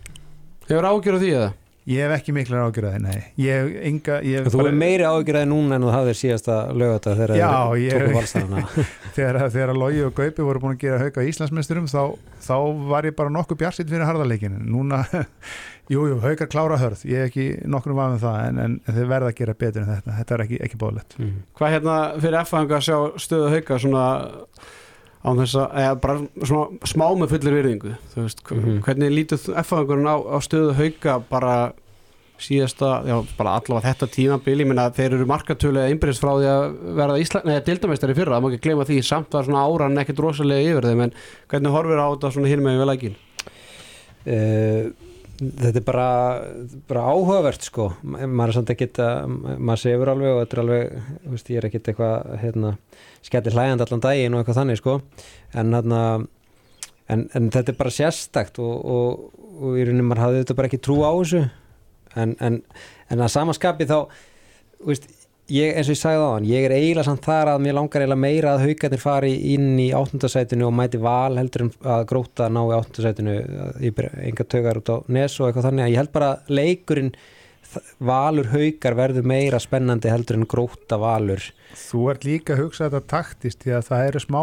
Hefur 0.71 0.87
ágjör 0.87 1.19
á 1.19 1.21
því 1.23 1.31
eða? 1.35 1.51
Ég 1.89 2.05
hef 2.05 2.13
ekki 2.19 2.33
miklar 2.37 2.67
ágjörði, 2.69 2.99
nei. 3.01 3.21
Ég 3.41 3.57
hef 3.57 3.85
enga, 3.89 4.17
ég 4.23 4.43
hef 4.45 4.53
Þú 4.53 4.67
er 4.69 4.75
meiri 4.77 5.07
ágjörði 5.09 5.47
núna 5.49 5.79
en 5.79 5.87
þú 5.87 5.93
hafðir 5.95 6.19
síðasta 6.19 6.57
lögata 6.77 7.15
þegar 7.17 7.33
Já, 7.41 7.49
þeir 7.71 7.81
ég- 7.87 7.95
tóku 8.05 8.17
valstæðana 8.19 8.65
þegar, 9.17 9.39
þegar 9.55 9.73
Lógi 9.81 10.03
og 10.05 10.13
Gaupi 10.19 10.45
voru 10.45 10.61
búin 10.61 10.75
að 10.77 10.83
gera 10.85 10.99
hauka 11.01 11.25
Íslandsmeisturum, 11.25 11.89
þá, 11.91 12.03
þá 12.45 12.55
var 12.93 13.09
ég 13.09 13.17
bara 13.17 13.33
nokkuð 13.33 13.61
bjarsitt 13.65 13.89
fyrir 13.91 14.05
harðarleikinu. 14.07 14.61
Núna, 14.71 15.01
jú, 15.95 16.05
jú, 16.13 16.19
haukar 16.23 16.51
klára 16.53 16.77
hörð, 16.85 17.07
ég 17.09 17.25
hef 17.25 17.33
ekki 17.33 17.49
nokkur 17.65 17.97
um 17.97 18.19
það, 18.21 18.39
en, 18.51 18.61
en, 18.67 18.77
en 18.85 18.99
þeir 19.01 19.09
verða 19.15 19.33
að 19.33 19.39
gera 19.41 19.57
betur 19.65 19.87
en 19.87 19.95
þetta. 19.97 20.19
Þetta 20.21 20.37
er 20.37 20.45
ekki, 20.47 20.61
ekki 20.69 20.83
bóðlegt. 20.85 21.17
Mhm. 21.19 21.41
Hvað 21.59 21.75
hérna 21.79 21.97
fyrir 22.21 22.41
F-fanga 22.45 22.77
að 22.79 22.87
sjá 22.91 23.25
stöðu 23.25 23.51
hauka 23.57 23.81
svona 23.81 24.05
á 25.21 25.29
þess 25.37 25.55
að, 25.61 25.69
eða 25.83 26.01
bara 26.01 26.19
svona 26.49 26.89
smá 26.89 27.07
með 27.21 27.35
fullir 27.35 27.57
virðingu, 27.59 27.95
þú 28.15 28.23
veist, 28.25 28.41
Mhm. 28.51 28.81
hvernig 28.87 29.13
lítur 29.13 29.39
F-fangurinn 29.65 30.09
á, 30.09 30.17
á 30.17 30.39
stöðu 30.41 30.75
hauka 30.79 31.19
bara 31.29 31.73
síðasta, 32.41 33.05
já, 33.05 33.19
bara 33.37 33.61
allavega 33.61 33.85
þetta 33.93 34.07
tímabil, 34.09 34.61
ég 34.63 34.67
meina 34.67 34.87
þeir 34.91 35.13
eru 35.19 35.27
markatölu 35.29 35.77
eða 35.77 35.91
innbyrðist 35.93 36.23
frá 36.25 36.33
því 36.41 36.47
að 36.49 36.63
verða 36.97 37.19
Ísland, 37.21 37.45
neða 37.45 37.65
dildameistari 37.67 38.15
fyrra, 38.17 38.39
það 38.39 38.43
má 38.43 38.49
ekki 38.55 38.63
gleyma 38.65 38.87
því, 38.89 39.03
samt 39.05 39.31
var 39.37 39.45
svona 39.45 39.65
áran 39.69 39.99
ekkert 40.01 40.23
rosalega 40.25 40.71
yfir 40.73 40.89
þeim, 40.89 41.03
en 41.05 41.13
hvernig 41.53 41.71
horfir 41.77 42.01
á 42.01 42.07
þetta 42.17 42.33
svona 42.33 42.49
hér 42.49 42.65
með 42.65 42.81
vel 42.81 42.95
ekki? 42.97 43.13
uh, 44.27 45.10
Þetta 45.41 45.81
er 45.81 45.85
bara, 45.87 46.07
bara 46.91 47.05
áhugavert 47.09 47.65
sko. 47.65 47.87
Ma- 48.05 48.27
maður 48.29 48.53
er 48.53 48.57
samt 48.59 48.73
ekkit 48.75 49.01
að 49.01 49.37
maður 49.57 49.83
sefur 49.83 50.11
alveg 50.13 50.35
og 50.35 50.41
þetta 50.43 50.57
er 50.57 50.63
alveg 50.65 51.15
veist, 51.33 51.53
ég 51.53 51.61
er 51.61 51.69
ekkit 51.71 51.91
eitthvað 51.93 52.35
hérna, 52.43 52.73
skellir 53.25 53.57
hlæjandi 53.57 53.87
allan 53.87 54.05
daginn 54.05 54.37
og 54.37 54.43
eitthvað 54.43 54.61
þannig 54.61 54.81
sko. 54.81 54.97
En, 55.55 55.73
hérna, 55.77 56.03
en, 57.15 57.25
en 57.39 57.49
þetta 57.55 57.73
er 57.73 57.79
bara 57.81 57.95
sérstakt 57.97 58.61
og, 58.61 58.75
og, 58.97 59.47
og 59.61 59.81
í 59.81 59.87
rauninni 59.87 60.05
maður 60.11 60.25
hafði 60.27 60.43
þetta 60.45 60.59
bara 60.61 60.71
ekki 60.73 60.83
trú 60.85 60.99
á 61.01 61.13
þessu. 61.15 61.43
En, 62.21 62.37
en, 62.45 62.61
að 63.17 63.33
samaskapi 63.33 63.89
þá 63.89 63.97
veist, 64.85 65.09
ég, 65.51 65.75
eins 65.75 65.89
og 65.89 65.95
ég 65.95 66.01
sagði 66.01 66.23
á 66.25 66.31
hann 66.35 66.47
ég 66.49 66.67
er 66.67 66.75
eiginlega 66.77 67.07
samt 67.09 67.27
þar 67.27 67.53
að 67.55 67.65
mér 67.65 67.77
langar 67.79 68.05
eiginlega 68.05 68.25
meira 68.25 68.55
að 68.55 68.65
haugarnir 68.67 69.03
fari 69.03 69.33
inn 69.55 69.75
í 69.83 69.91
áttundasætinu 69.97 70.69
og 70.69 70.77
mæti 70.79 71.01
val 71.03 71.37
heldur 71.39 71.67
en 71.67 71.73
að 71.97 72.07
gróta 72.13 72.49
ná 72.53 72.63
í 72.63 72.79
áttundasætinu 72.79 73.37
enga 74.31 74.49
tögar 74.55 74.81
út 74.81 74.95
á 74.95 74.97
nes 75.11 75.37
og 75.41 75.49
eitthvað 75.51 75.69
þannig 75.69 75.87
að 75.87 75.93
ég 75.93 76.03
held 76.03 76.15
bara 76.17 76.33
að 76.33 76.57
leikurinn 76.61 77.13
valur 78.03 78.51
haugar 78.51 78.97
verður 78.99 79.27
meira 79.31 79.61
spennandi 79.63 80.11
heldur 80.11 80.41
en 80.41 80.49
gróta 80.51 80.99
valur. 80.99 81.45
Þú 81.79 82.07
ert 82.11 82.27
líka 82.27 82.57
að 82.57 82.65
hugsa 82.65 82.89
þetta 82.89 83.13
taktist 83.13 83.63
því 83.63 83.77
að 83.77 83.87
það 83.91 84.07
eru 84.09 84.23
smá 84.25 84.43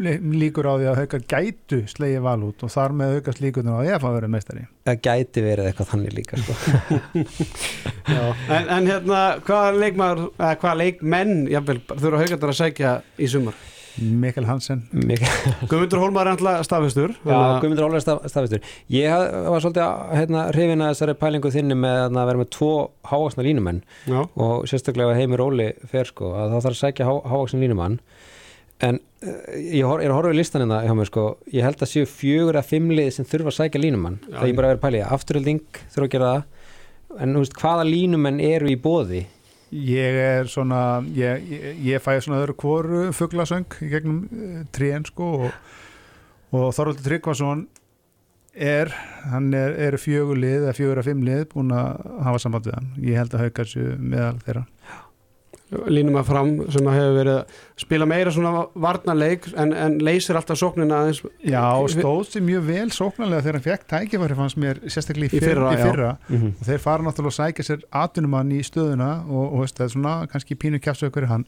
líkur 0.00 0.68
á 0.68 0.74
því 0.74 0.88
að 0.90 1.00
haukar 1.02 1.24
gætu 1.32 1.80
slegi 1.90 2.20
val 2.24 2.38
út 2.46 2.64
og 2.66 2.72
þar 2.72 2.94
með 3.00 3.16
aukast 3.18 3.42
líkurnar 3.44 3.78
á 3.78 3.82
því 3.82 3.94
að 3.94 4.02
fá 4.04 4.08
að 4.10 4.16
vera 4.18 4.30
meistari. 4.34 4.66
það 4.88 5.02
gæti 5.06 5.44
verið 5.46 5.70
eitthvað 5.70 5.90
þannig 5.94 6.16
líka 6.20 6.40
sko. 6.44 6.54
En, 8.10 8.64
en 8.66 8.88
hérna, 8.90 9.18
hvaða 9.46 9.74
leikmaður, 9.78 10.22
eða 10.34 10.54
hvaða 10.62 10.78
leikmenn, 10.80 11.36
jáfnvel, 11.52 11.76
þurfa 11.92 12.22
haugarnar 12.24 12.50
að 12.50 12.58
sækja 12.58 12.94
í 13.22 13.28
sumar? 13.30 13.60
Mikael 14.00 14.46
Hansen 14.46 14.84
Guðmundur 14.94 16.00
Hólmar 16.00 16.28
er 16.30 16.36
alltaf 16.36 16.64
stafistur 16.64 17.12
Já, 17.26 17.58
Guðmundur 17.60 17.88
Ólfur 17.88 18.02
staf, 18.04 18.22
stafistur 18.30 18.62
Ég 18.92 19.10
var 19.50 19.62
svolítið 19.64 19.82
að, 19.84 20.12
hérna, 20.16 20.44
hrifin 20.54 20.84
að 20.84 20.92
þessari 20.94 21.16
pælingu 21.20 21.52
þinni 21.52 21.76
með 21.80 22.02
að 22.06 22.30
vera 22.30 22.40
með 22.40 22.50
tvo 22.56 22.70
hávaksna 23.10 23.46
línumenn 23.46 23.82
Já, 24.06 24.20
og 24.22 24.68
sérstaklega 24.70 25.14
ef 25.14 25.20
Heimir 25.20 25.42
Óli 25.44 25.68
fer 25.90 26.08
sko 26.08 26.32
að 26.38 26.54
þá 26.54 26.58
þarf 26.60 26.70
að 26.72 26.80
sækja 26.84 27.08
há, 27.10 27.12
hávaksna 27.34 27.62
línumann 27.64 27.98
en 28.86 29.00
uh, 29.00 29.34
ég 29.60 29.84
hor, 29.86 30.02
er 30.02 30.12
að 30.12 30.16
horfa 30.18 30.34
í 30.34 30.38
listan 30.38 30.64
hérna 30.64 30.82
hjá 30.86 30.94
mér 30.96 31.10
sko. 31.10 31.26
Ég 31.54 31.66
held 31.66 31.82
að 31.84 31.92
séu 31.92 32.08
fjögur 32.08 32.60
að 32.60 32.70
fimm 32.72 32.94
lið 32.94 33.10
sem 33.16 33.28
þurfa 33.28 33.52
að 33.52 33.58
sækja 33.58 33.82
línumann. 33.82 34.20
Já, 34.26 34.38
það 34.38 34.46
er 34.46 34.56
bara 34.60 34.70
að 34.70 34.74
vera 34.74 34.84
pæli 34.86 35.02
afturölding 35.18 35.82
þurfa 35.82 36.06
að 36.06 36.14
gera 36.14 36.32
það. 36.32 36.48
En 37.20 37.36
veist 37.40 37.58
hvaða 37.58 37.86
línumenn 37.88 38.40
eru 38.44 38.70
í 38.70 38.78
bóði 38.80 39.24
Ég 39.70 40.16
er 40.18 40.48
svona, 40.50 40.98
ég, 41.14 41.44
ég, 41.46 41.82
ég 41.86 42.02
fæði 42.02 42.24
svona 42.24 42.40
öðru 42.42 42.56
kvoru 42.58 43.02
fuglasöng 43.14 43.76
í 43.86 43.90
gegnum 43.92 44.24
uh, 44.26 44.62
tríen 44.74 45.04
sko 45.06 45.28
og, 45.46 45.52
og 46.50 46.72
Þorvaldur 46.74 47.06
Tryggvason 47.06 47.62
er, 48.50 48.90
hann 49.30 49.52
er, 49.54 49.76
er 49.78 49.96
fjögur 50.02 50.40
lið 50.42 50.64
eða 50.64 50.74
fjögur 50.74 51.02
að 51.02 51.12
fimm 51.12 51.22
lið 51.22 51.44
búin 51.52 51.70
að 51.70 52.02
hafa 52.26 52.40
samband 52.42 52.66
við 52.66 52.76
hann. 52.80 52.90
Ég 53.06 53.20
held 53.20 53.36
að 53.36 53.44
haukar 53.46 53.70
sér 53.70 53.92
meðal 54.02 54.40
þeirra. 54.42 54.64
Línum 55.70 56.16
að 56.18 56.26
fram 56.26 56.48
sem 56.72 56.86
að 56.90 56.96
hefur 56.98 57.16
verið 57.16 57.36
að 57.36 57.58
spila 57.84 58.06
meira 58.10 58.30
svona 58.34 58.64
varnarleik 58.74 59.46
en, 59.54 59.72
en 59.72 59.98
leysir 60.02 60.38
alltaf 60.38 60.58
sóknina 60.58 61.02
aðeins 61.04 61.20
Já, 61.46 61.62
stóð 61.94 62.24
sér 62.32 62.42
mjög 62.46 62.64
vel 62.66 62.86
sóknarlega 62.96 63.44
þegar 63.44 63.58
hann 63.58 63.66
fekk 63.68 63.86
tækifæri 63.92 64.38
fannst 64.40 64.58
mér 64.60 64.80
sérstaklega 64.90 65.36
í, 65.36 65.38
Í 65.38 65.44
fyrra, 65.44 65.70
í 65.72 65.82
fyrra. 65.84 66.10
mm 66.28 66.36
-hmm. 66.40 66.56
og 66.58 66.66
þeir 66.66 66.82
fara 66.86 67.06
náttúrulega 67.06 67.34
að 67.34 67.38
sækja 67.38 67.68
sér 67.70 67.84
atunumann 68.02 68.50
í 68.52 68.60
stöðuna 68.66 69.10
og, 69.28 69.44
og 69.52 69.60
veist, 69.62 69.76
það 69.78 69.86
er 69.86 69.94
svona 69.94 70.16
kannski 70.32 70.58
pínu 70.58 70.80
kjafsaukur 70.82 71.28
í 71.28 71.30
hann. 71.30 71.46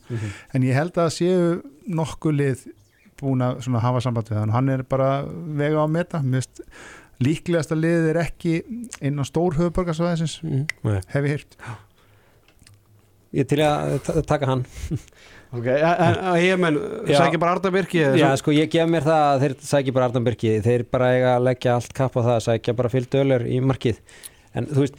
En 0.55 0.63
ég 0.63 0.75
held 0.79 0.97
að 0.99 1.11
séu 1.19 1.63
nokkuð 1.87 2.35
lið 2.39 2.67
búin 3.21 3.43
að 3.43 3.61
svona 3.67 3.83
hafa 3.83 4.01
samband 4.01 4.31
við 4.31 4.39
hann. 4.39 4.51
Hann 4.55 4.69
er 4.69 4.83
bara 4.83 5.25
vega 5.27 5.79
á 5.79 5.87
að 5.87 5.95
meta 5.95 6.23
Mist, 6.23 6.63
líklegasta 7.23 7.75
lið 7.79 8.09
er 8.11 8.17
ekki 8.25 8.63
inn 9.01 9.19
á 9.19 9.25
stór 9.27 9.55
höfuborgarsvæðisins 9.59 10.41
hef 11.13 11.23
ég 11.23 11.31
hýrt 11.37 11.57
Ég 13.33 13.47
til 13.49 13.61
að 13.65 13.99
ta- 14.07 14.23
taka 14.35 14.51
hann. 14.51 14.67
Ok, 15.53 15.67
en 15.69 16.15
ég 16.41 16.57
menn, 16.57 16.79
sækja 17.05 17.37
bara 17.37 17.53
Arda 17.59 17.69
Birki 17.75 17.99
Já, 18.17 18.31
sko, 18.41 18.55
ég 18.57 18.71
gef 18.73 18.87
mér 18.89 19.05
það 19.05 19.25
að 19.27 19.43
þeir 19.43 19.55
sækja 19.69 19.93
bara 19.93 20.07
Arndan 20.09 20.25
Birki, 20.25 20.53
þeir 20.65 20.85
bara 20.89 21.11
eiga 21.13 21.35
að 21.37 21.43
leggja 21.51 21.75
allt 21.77 21.93
kapp 21.99 22.17
á 22.17 22.21
það 22.25 22.31
að 22.39 22.45
sækja 22.47 22.75
bara 22.79 22.91
fyllt 22.95 23.17
ölur 23.21 23.45
í 23.45 23.59
markið, 23.61 23.99
en 24.57 24.71
þú 24.71 24.87
veist 24.87 24.97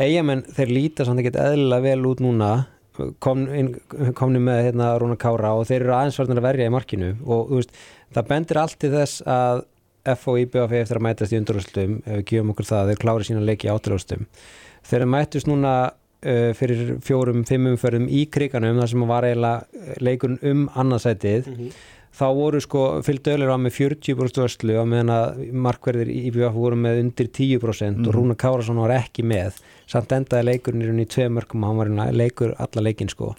eigamenn, 0.00 0.46
þeir 0.56 0.72
líta 0.72 1.04
samt 1.04 1.20
ekkert 1.20 1.36
eðlilega 1.42 1.84
vel 1.84 2.08
út 2.14 2.24
núna. 2.24 2.48
Kom, 3.20 3.44
inn, 3.52 3.68
komni 4.16 4.40
með 4.40 4.62
hérna 4.70 4.88
Rúna 5.04 5.20
Kára 5.20 5.52
og 5.60 5.68
þeir 5.68 5.84
eru 5.84 5.94
aðeins 5.98 6.16
varnir 6.22 6.40
að 6.40 6.48
verja 6.48 6.70
í 6.70 6.72
markinu. 6.72 7.12
Og 7.28 7.52
veist, 7.58 7.76
það 8.16 8.32
bendir 8.32 8.62
allt 8.64 8.80
til 8.80 8.94
þess 8.96 9.20
að 9.36 9.62
F 10.16 10.26
og 10.32 10.40
IBF 10.46 10.74
eftir 10.80 10.96
að 11.02 11.06
mætast 11.10 11.36
í 11.36 11.42
undurústum, 11.44 12.00
ef 12.08 12.18
við 12.22 12.26
gefum 12.32 12.54
okkur 12.56 12.72
það, 12.72 12.90
þeir 12.94 13.04
klári 13.04 13.28
sína 13.28 13.44
leiki 13.44 13.68
í 13.68 13.72
átrústum. 13.76 14.24
Þeir 14.88 15.04
mættust 15.12 15.48
núna 15.52 15.74
uh, 16.24 16.52
fyrir 16.58 16.96
fjórum, 17.04 17.44
fimmum 17.48 17.76
förðum 17.80 18.08
í 18.08 18.26
kriganum, 18.30 18.78
þar 18.82 18.88
sem 18.92 19.06
var 19.08 19.22
eiginlega 19.28 19.96
leikurinn 20.00 20.38
um 20.50 20.68
annarsætið 20.74 21.46
Mhm. 21.50 21.70
þá 22.20 22.24
voru 22.34 22.60
sko, 22.60 22.80
fylgdu 23.06 23.30
öllur 23.36 23.52
á 23.54 23.58
með 23.62 23.72
40% 23.78 24.40
vörslu 24.42 24.74
á 24.76 24.84
meðan 24.84 25.12
að 25.14 25.52
markverðir 25.54 26.08
í 26.10 26.24
IBF 26.28 26.52
voru 26.58 26.76
með 26.76 26.98
undir 27.04 27.28
10% 27.30 28.00
og 28.06 28.12
Mhm. 28.12 28.16
Rúna 28.16 28.34
Kárasson 28.36 28.76
var 28.82 28.90
ekki 28.90 29.22
með 29.22 29.60
samt 29.86 30.08
endaði 30.12 30.44
leikurinn 30.50 30.98
í 31.00 31.06
tvei 31.06 31.28
mörgum 31.30 31.62
og 31.62 31.68
hann 31.70 31.76
var 31.78 31.86
í 31.86 31.94
rauninni 31.96 32.16
leikur 32.18 32.54
alla 32.58 32.82
leikin 32.82 33.08
sko 33.08 33.34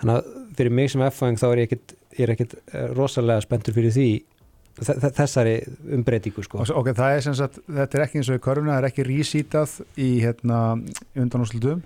þannig 0.00 0.16
að 0.22 0.24
fyrir 0.56 0.70
mig 0.72 0.90
sem 0.90 1.00
F-fæðing 1.02 1.38
þá 1.40 1.46
er 1.52 1.56
ég 1.58 1.68
ekkit, 1.70 1.94
ég 2.18 2.20
er 2.28 2.32
ekkit 2.36 2.54
eh, 2.72 2.88
rosalega 2.94 3.40
spenntur 3.42 3.74
fyrir 3.74 3.90
því 3.92 4.22
þe- 4.80 4.98
þe- 5.00 5.12
þessari 5.16 5.54
umbreytingu 5.96 6.42
sko. 6.44 6.58
Ok, 6.76 6.88
það 6.94 7.16
er 7.16 7.20
sem 7.22 7.34
sagt, 7.34 7.58
þetta 7.68 7.94
er 7.98 8.04
ekki 8.06 8.18
eins 8.20 8.28
og 8.30 8.36
í 8.38 8.44
körfuna 8.44 8.76
það 8.76 8.82
er 8.84 8.88
ekki 8.90 9.06
rísítað 9.08 9.80
í 9.98 10.20
hérna, 10.20 10.82
undanúslutum 11.16 11.82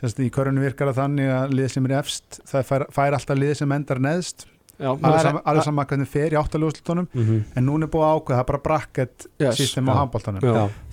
Sérst, 0.00 0.18
í 0.24 0.30
körfunu 0.32 0.60
virkar 0.64 0.88
það 0.92 1.02
þannig 1.02 1.28
að 1.34 1.52
lið 1.58 1.68
sem 1.74 1.84
er 1.90 1.98
efst 2.00 2.40
það 2.48 2.64
fær, 2.70 2.86
fær 2.94 3.12
alltaf 3.18 3.36
lið 3.38 3.54
sem 3.60 3.72
endar 3.76 3.98
neðst. 4.00 4.46
Alveg 4.80 5.02
það 5.04 5.14
er- 5.18 5.26
sama, 5.26 5.40
alveg 5.44 5.64
sama 5.66 5.84
hvernig 5.84 6.08
fer 6.08 6.30
í 6.32 6.36
áttalúslutunum 6.40 7.06
mm 7.12 7.24
-hmm. 7.26 7.40
en 7.56 7.66
núna 7.66 7.84
er 7.84 7.90
búið 7.92 8.06
að 8.06 8.14
ákveða, 8.16 8.36
það 8.36 8.40
er 8.40 8.44
bara 8.50 8.62
bracket 8.64 9.26
Yes, 9.38 9.56
system 9.56 9.88
á 9.88 9.92
handbóltanum 10.00 10.40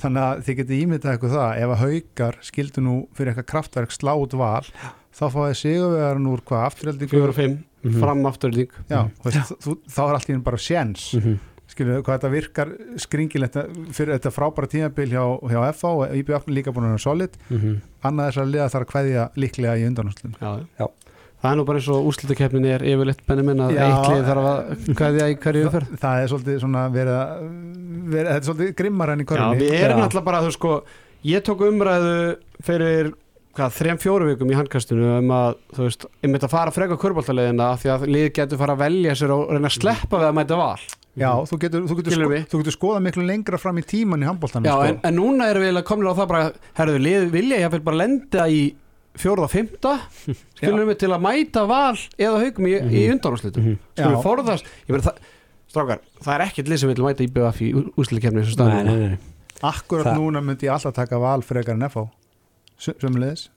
þannig 0.02 0.22
að 0.28 0.42
þið 0.44 0.56
getið 0.60 0.82
ímyndað 0.84 1.12
eitthvað 1.14 1.36
það 1.38 1.58
ef 1.64 1.70
að 1.70 1.82
haukar 1.86 2.36
skildu 2.42 2.82
nú 2.84 3.08
fyrir 3.16 3.32
eitthvað 3.32 3.46
kraftverk 3.52 3.92
slá 3.96 4.12
út 4.20 4.34
val 4.34 4.66
þá 5.16 5.24
fáið 5.32 5.56
sigurvegarinn 5.64 6.28
úr 6.28 6.42
hvað 6.44 6.66
og 7.30 7.36
fimm, 7.36 7.64
Mhm. 7.84 8.00
fram 8.02 8.22
veist, 9.24 9.56
þú, 9.64 9.78
þá 9.88 10.00
er 10.10 10.14
allt 10.14 10.28
í 10.30 10.34
henni 10.34 10.44
bara 10.44 10.58
sjens 10.58 11.14
Mhm. 11.16 11.40
Skilju 11.78 12.02
hvað 12.04 12.18
þetta 12.20 12.34
virkar 12.34 12.74
skringilegt 13.06 13.58
fyrir 13.96 14.16
þetta 14.18 14.34
frábæra 14.36 14.68
tímabil 14.74 15.10
hjá, 15.14 15.24
hjá 15.54 15.60
FA 15.78 15.94
og 16.02 16.16
IBF 16.20 16.48
líka 16.52 16.74
búin 16.76 16.90
að 16.90 16.96
vera 16.98 17.06
solid 17.08 17.38
Mhm. 17.50 17.76
annað 18.04 18.32
þess 18.32 18.42
að 18.44 18.52
liða 18.56 18.70
þarf 18.74 18.88
að 18.88 18.92
kveðja 18.94 19.28
líklega 19.38 19.78
í 19.78 19.86
undanúslum 19.88 20.34
já. 20.42 20.52
Já. 20.80 20.88
það 21.38 21.52
er 21.52 21.58
nú 21.60 21.66
bara 21.70 21.78
eins 21.80 21.88
og 21.94 22.08
úrslutakeppnin 22.10 22.66
er 22.66 22.82
yfirleitt 22.82 23.20
benni 23.28 23.44
minn 23.46 23.62
að 23.62 23.76
Já. 23.78 23.84
eitt 23.86 24.10
lið 24.10 24.24
þarf 24.32 24.48
að 24.50 24.96
kveðja 24.98 25.28
í 25.30 25.36
hverju 25.44 25.66
umferð 25.68 25.92
það 26.02 26.24
er 26.24 26.32
svolítið 26.34 26.60
svona 26.64 26.86
verið 26.90 27.18
að 27.22 27.46
verið, 28.08 28.32
þetta 28.32 28.42
er 28.42 28.48
svolítið 28.50 28.76
grimmar 28.82 29.14
enn 29.14 29.22
í 29.22 29.28
Já, 29.28 29.30
körunni 29.34 29.62
við 29.62 29.78
erum 29.86 30.02
alltaf 30.08 30.26
bara, 30.26 30.42
þú 30.48 30.52
sko 30.58 30.74
ég 31.28 31.44
tók 31.46 31.62
umræðu 31.68 32.18
fyrir 32.66 33.12
hvað, 33.58 33.72
þrejum 33.74 34.00
fjóru 34.02 34.26
vikum 34.32 34.52
í 34.54 34.58
handkastinu 34.58 35.08
um 35.18 35.32
að, 35.34 35.56
þú 35.74 35.86
veist, 35.88 36.04
ég 36.22 36.30
myndi 36.30 36.46
að 36.46 36.52
fara 36.54 36.74
freka 36.74 36.98
körbáltaleðina 37.02 37.70
því 37.82 37.90
að 37.94 38.04
lið 38.14 38.28
getur 38.38 38.60
fara 38.62 38.76
að 38.78 38.84
velja 38.86 39.16
sér 39.18 39.34
og 39.34 39.50
reyna 39.54 39.70
að 39.72 39.78
sleppa 39.80 40.20
við 40.22 40.28
að 40.30 40.36
mæta 40.38 40.58
val 40.60 40.78
já, 41.18 41.30
þú 41.50 41.58
getur, 41.64 41.86
þú, 41.90 41.96
getur 42.00 42.14
sko, 42.18 42.28
þú 42.52 42.60
getur 42.62 42.76
skoða 42.76 43.00
miklu 43.08 43.24
lengra 43.28 43.58
fram 43.62 43.78
í 43.82 43.84
tíman 43.90 44.22
í 44.24 44.28
handbóltanum 44.30 44.68
Já, 44.70 44.76
sko. 44.76 44.90
en, 44.92 45.00
en 45.10 45.16
núna 45.18 45.48
erum 45.52 45.64
við 45.66 45.72
komin 45.88 46.10
á 46.10 46.14
það 46.20 46.28
bara 46.32 46.44
herðu, 46.78 47.00
lið 47.08 47.26
vilja 47.34 47.58
ég 47.64 47.66
bara 47.88 47.98
lenda 48.04 48.46
í 48.54 48.60
fjóruða 49.18 49.48
og 49.48 49.54
fymta 49.56 49.94
skilur 50.60 50.86
við 50.92 51.00
til 51.02 51.10
að 51.16 51.24
mæta 51.26 51.64
val 51.70 51.96
eða 52.22 52.44
haugum 52.44 52.68
í, 52.70 52.76
í 52.78 53.08
undanúrslitum 53.16 53.64
Mhm. 53.66 53.80
skilur 53.98 54.14
Já. 54.14 54.18
við 54.20 54.28
forðast 54.30 54.70
ég 54.86 54.94
meina 54.94 55.08
það, 55.10 55.18
strákar, 55.74 56.04
það 56.22 56.34
er 56.36 56.46
ekkert 56.46 56.70
lið 56.72 56.80
sem 56.84 56.92
vil 56.94 57.04
mæta 57.08 57.26
í 57.26 57.32
BF 57.34 57.62
í 57.66 57.72
nei. 59.10 59.18
akkurat 59.66 60.06
Það- 60.12 60.20
núna 60.22 60.42
myndi 60.46 60.68
ég 60.70 60.76
alltaf 60.78 60.94
taka 60.94 61.18
val 61.20 61.42
frekar 61.42 61.74
en 61.74 61.90
FA 61.90 62.06
sömulegis 62.78 63.48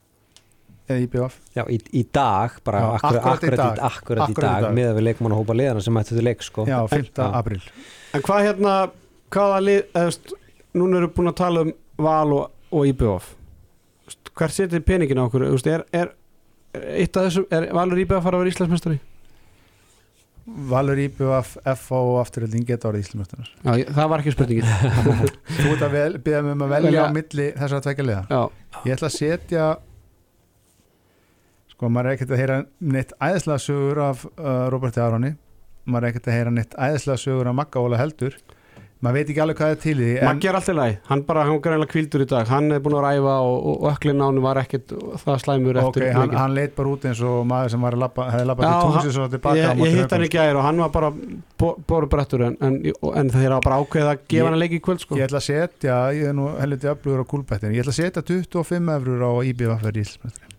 eða 0.91 1.03
IBF 1.07 1.37
Já, 1.57 1.63
í, 1.71 1.79
í 1.97 2.03
dag, 2.15 2.57
bara 2.67 2.83
Já, 2.83 2.89
akkurat, 2.99 3.19
akkurat 3.21 3.45
í 3.45 3.51
akkurat, 3.51 3.61
dag. 3.61 3.81
í, 3.81 3.89
akkurat 3.91 4.21
í 4.21 4.25
Akkurat 4.27 4.31
í 4.31 4.39
dag, 4.45 4.67
dag. 4.67 4.77
með 4.79 4.91
að 4.91 4.99
við 5.01 5.07
leikmann 5.09 5.35
að 5.37 5.41
hópa 5.43 5.57
liðana 5.61 5.85
sem 5.87 5.97
mættu 5.97 6.17
til 6.19 6.25
leik 6.27 6.43
sko. 6.47 6.67
já, 6.69 6.79
5. 6.93 7.11
Já. 7.17 7.27
april 7.41 7.61
En 8.19 8.25
hvað 8.27 8.47
hérna, 8.49 8.77
hvaða 9.35 9.61
lið, 9.67 9.83
eða, 9.95 10.07
veist, 10.11 10.33
núna 10.81 11.01
eru 11.03 11.13
búin 11.17 11.31
að 11.33 11.39
tala 11.43 11.67
um 11.67 11.75
val 12.01 12.33
og, 12.39 12.57
og 12.75 12.89
IBF 12.91 13.31
Veist, 14.07 14.33
Hvert 14.41 14.57
setið 14.57 14.83
peningin 14.89 15.21
á 15.23 15.25
okkur, 15.29 15.47
veist, 15.55 15.69
er, 15.71 15.85
er, 15.95 16.11
er 16.75 16.89
eitt 17.05 17.17
af 17.21 17.29
þessum, 17.29 17.47
er 17.55 17.71
Valur 17.77 18.03
IBF 18.03 18.19
að 18.19 18.27
fara 18.27 18.41
að 18.41 18.45
vera 18.47 18.55
Íslandsmestari? 18.57 19.01
Valur 20.71 20.99
IBF, 20.99 21.51
FA 21.79 21.99
og 22.01 22.17
afturölding 22.25 22.65
geta 22.67 22.91
Já, 22.91 23.77
ég- 23.79 23.91
það 23.95 24.09
var 24.11 24.23
ekki 24.23 24.33
spurningin 24.35 24.65
þú 25.61 25.75
ert 25.77 25.85
að 25.87 25.93
vel, 25.95 26.19
beða 26.25 26.41
mig 26.43 26.57
um 26.57 26.65
að 26.65 26.73
velja 26.75 27.05
á 27.07 27.13
milli 27.15 27.47
þessara 27.55 27.83
tvekja 27.85 28.07
liða 28.09 28.23
Já, 28.33 28.41
ég 28.89 28.95
ætla 28.97 29.11
að 29.11 29.15
setja 29.19 29.67
sko, 31.81 31.89
maður 31.89 32.13
er 32.13 32.19
ekkert 32.19 32.37
að 32.37 32.43
heyra 32.45 32.61
neitt 32.93 33.17
æðislega 33.25 33.65
sögur 33.65 34.05
af 34.05 34.27
uh, 34.37 34.69
Roberti 34.77 35.01
Aroni 35.01 35.33
maður 35.89 36.05
er 36.07 36.13
ekkert 36.13 36.29
að 36.31 36.37
heyra 36.37 36.51
neitt 36.61 36.75
æðislega 36.77 37.23
sögur 37.25 37.49
af 37.49 37.55
Magga 37.57 37.81
Óla 37.81 37.97
Heldur. 37.97 38.35
Maður 39.01 39.15
veit 39.17 39.31
ekki 39.33 39.41
alveg 39.41 39.57
hvað 39.57 39.71
er 39.73 39.79
til 39.81 39.93
því 39.97 40.09
Maggi 40.29 40.49
er 40.51 40.57
alltaf 40.59 40.77
læg, 40.77 40.97
hann 41.09 41.21
bara, 41.25 41.45
hann 41.49 41.55
var 41.57 41.63
greinlega 41.65 41.89
kvildur 41.95 42.21
í 42.21 42.27
dag. 42.29 42.51
Hann 42.53 42.67
er 42.77 42.83
búin 42.85 42.97
að 42.99 43.07
ræfa 43.07 43.37
og, 43.49 43.63
og 43.71 43.87
öklin 43.95 44.21
á 44.21 44.25
hann 44.27 44.41
var 44.45 44.61
ekkit 44.61 44.93
það 45.23 45.39
slæmur 45.41 45.79
eftir 45.81 46.05
hann, 46.13 46.27
leikinn. 46.27 46.37
hann 46.37 46.57
leit 46.59 46.75
bara 46.77 46.93
út 46.93 47.07
eins 47.09 47.23
og 47.25 47.39
maður 47.49 47.73
sem 47.73 47.87
labba, 48.03 48.27
hefði 48.35 48.51
labbað 48.51 48.69
Já, 48.69 48.75
til 48.75 48.77
hann- 48.85 48.99
tungsi 48.99 49.15
svo 49.17 49.31
tilbaka 49.33 49.57
Ég, 49.63 49.81
ég 49.89 49.97
hitt 50.03 50.15
hann 50.19 50.27
í 50.29 50.31
gær 50.37 50.61
og 50.61 50.67
hann 50.69 50.85
var 50.85 50.93
bara 50.99 51.11
boru 51.89 52.11
brettur 52.13 52.45
en, 52.51 52.61
en, 52.61 52.77
en 53.23 53.33
það 53.33 53.49
er 53.49 53.57
bara 53.71 53.81
ákveð 53.81 54.13
að 54.13 54.21
gefa 54.21 54.37
Ég- 54.37 54.51
hann 54.51 54.59
að 54.61 54.63
leiki 54.67 54.83
í 54.83 54.85
kvöld 54.85 55.01
sko. 55.07 55.17
ég 55.17 55.31
ætla 55.31 55.41
að 55.41 55.49
setja, 55.49 55.99
ég 56.21 56.29
er 56.35 56.37
nú 56.37 56.53
helviti 56.61 56.93
öflugur 56.93 57.25
á 57.25 57.31
kúlbættin, 57.33 57.73
ég 57.73 57.81
ætla 57.87 57.97
að 57.97 58.03
setja 58.05 58.27
25 58.37 58.97
eurur 59.01 59.25
á 59.25 59.33
IBF 59.49 60.50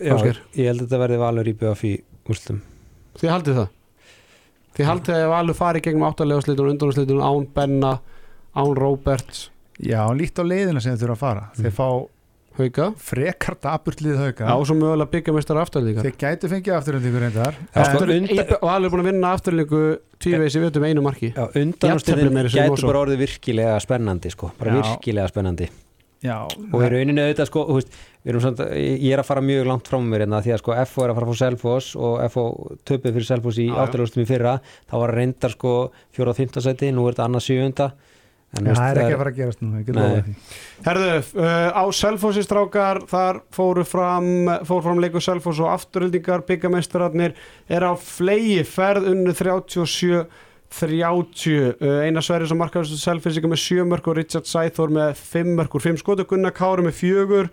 Já, 0.00 0.14
ég 0.56 0.66
held 0.70 0.80
að 0.80 0.86
þetta 0.86 1.00
verði 1.02 1.18
valur 1.20 1.48
í 1.50 1.54
BF 1.60 1.84
í 1.84 1.92
úrslutum 2.28 2.62
Þið 3.20 3.32
haldið 3.34 3.58
það? 3.60 3.68
Þið 4.72 4.88
haldið 4.88 5.18
að 5.18 5.30
Valur 5.34 5.56
fari 5.58 5.82
gegnum 5.84 6.06
áttalega 6.08 6.44
slitunum, 6.46 6.72
undanúrslitunum 6.72 7.26
án 7.28 7.48
Benna, 7.52 7.92
án 8.56 8.72
Roberts 8.78 9.50
já, 9.82 10.00
líkt 10.16 10.40
á 10.40 10.44
leiðina 10.46 10.80
sem 10.80 10.94
þeir 10.94 11.02
þurfa 11.04 11.16
að 11.16 11.22
fara. 11.26 11.44
Mm. 11.52 11.62
þeir 11.66 11.76
fá 11.76 11.88
Hauka? 12.52 12.86
frekar 13.00 13.54
daburtlið 13.64 14.18
hauka. 14.20 14.44
Já, 14.44 14.52
og 14.60 14.66
svo 14.68 14.74
mögulega 14.76 15.08
byggjarmeistar 15.14 15.56
afturlíka. 15.62 16.02
Þeir 16.04 16.16
gætu 16.20 16.50
fengið 16.52 16.74
afturöldingur 16.76 17.22
reyndar 17.24 17.56
sko, 17.72 18.02
undan- 18.04 18.50
Valur 18.60 18.88
er 18.88 18.92
búin 18.92 19.02
að 19.04 19.08
vinna 19.08 19.30
afturlíku 19.32 19.80
tvívegis 20.20 20.58
í 20.58 20.64
veitum 20.66 20.84
einu 20.84 21.04
marki. 21.04 21.30
Segja 21.32 21.96
gætu 21.96 22.74
Mosó. 22.74 22.90
bara 22.90 23.04
orðið 23.06 23.22
virkilega 23.24 23.78
spennandi 23.80 24.32
sko, 24.34 24.52
bara 24.60 24.76
Já. 24.76 24.82
virkilega 24.82 25.32
spennandi 25.32 25.70
já, 26.22 26.36
og 26.46 26.78
í 26.78 26.90
rauninni 26.92 27.24
auðvitað 27.24 27.50
sko, 27.50 27.64
veist, 27.74 27.98
við 28.22 28.32
erum 28.32 28.44
samt, 28.44 28.62
ég 28.78 29.10
er 29.10 29.22
að 29.22 29.28
fara 29.28 29.42
mjög 29.44 29.68
langt 29.68 29.90
frá 29.90 29.98
mér 30.02 30.24
hérna 30.24 30.40
því 30.44 30.54
að 30.54 30.62
sko 30.62 30.78
FO 30.86 31.04
er 31.04 31.12
að 31.12 31.18
fara 31.18 31.28
að 31.28 31.32
fá 31.32 31.42
Selfoss 31.42 31.92
og 31.98 32.16
FO 32.32 32.46
töpuð 32.88 33.18
fyrir 33.18 33.28
Selfoss 33.28 33.60
í 33.62 33.68
áttalústum 33.68 34.22
í 34.22 34.28
fyrra. 34.28 34.56
Þá 34.90 34.96
var 35.02 35.14
reyndar 35.18 35.54
sko 35.56 35.76
fjóra 36.14 36.34
og 36.34 36.38
fymta 36.38 36.62
seti 36.64 36.92
nú 36.94 37.06
er 37.08 37.16
þetta 37.16 37.28
annað 37.28 37.46
sjöunda. 37.48 37.92
En, 38.52 38.66
Já, 38.68 38.74
það 38.76 38.90
er 38.90 38.98
ekki 39.00 39.14
að 39.14 39.20
fara 39.22 39.30
að 39.32 39.38
gerast 39.38 39.62
nú. 39.64 39.68
Herðu, 40.84 41.12
uh, 41.40 41.68
á 41.72 41.84
Selfossi 41.96 42.42
strákar 42.44 43.00
þar 43.08 43.38
fóru 43.56 43.84
fram 43.88 44.50
fóru 44.68 44.84
fram 44.84 45.00
leikur 45.00 45.24
Selfoss 45.24 45.62
og 45.64 45.72
afturöldingar 45.72 46.44
byggameistararnir 46.50 47.32
er 47.72 47.86
á 47.88 47.96
flegi 47.96 48.60
ferð 48.68 49.08
unnu 49.14 49.32
37 49.32 50.26
30 50.72 51.52
uh, 51.82 52.00
Einar 52.06 52.24
Sverri 52.24 52.48
sem 52.50 52.58
markaðist 52.60 53.02
Selfossinga 53.02 53.50
með 53.52 53.62
7 53.66 53.86
mörg 53.92 54.08
og 54.12 54.18
Richard 54.18 54.48
Sæþór 54.50 54.94
með 54.96 55.12
5 55.20 55.52
mörg 55.60 55.76
og 55.78 55.84
5 55.84 56.00
skotu 56.02 56.26
Gunnar 56.30 56.54
Kári 56.56 56.86
með 56.86 56.98
4 57.02 57.44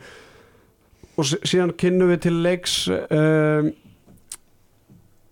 og 1.20 1.28
síðan 1.44 1.76
kynnum 1.80 2.14
við 2.14 2.22
til 2.30 2.36
leiks 2.46 2.76
um, 2.90 3.74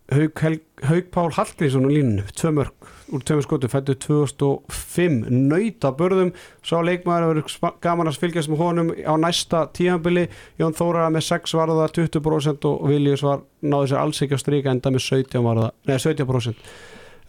Hauk, 0.07 0.39
Hel- 0.39 0.61
Hauk 0.87 1.09
Pál 1.11 1.31
Hallgrísson 1.35 1.83
á 1.83 1.91
línu, 1.91 2.23
2 2.31 2.51
mörg 2.55 2.91
úr 3.11 3.23
2 3.27 3.41
skotu, 3.43 3.67
fættu 3.71 3.95
2005 4.03 5.17
nöyta 5.31 5.91
börðum 5.95 6.33
Sá 6.63 6.77
leikmaður 6.83 7.41
gaman 7.83 8.07
að 8.11 8.19
fylgjast 8.19 8.51
með 8.51 8.61
honum 8.65 8.91
á 9.03 9.15
næsta 9.19 9.65
tíðanbili 9.75 10.25
Jón 10.59 10.75
Þóra 10.75 11.07
með 11.11 11.25
6 11.29 11.55
varða 11.59 11.87
20% 11.95 12.67
og 12.67 12.83
Viljus 12.91 13.23
var 13.27 13.43
náði 13.63 13.93
sér 13.93 14.01
alls 14.03 14.21
ekki 14.23 14.35
á 14.39 14.43
stríka 14.43 14.71
enda 14.75 14.91
með 14.95 15.05
17 15.07 15.43
varða, 15.43 15.71
nei 15.87 15.95
17% 16.03 16.71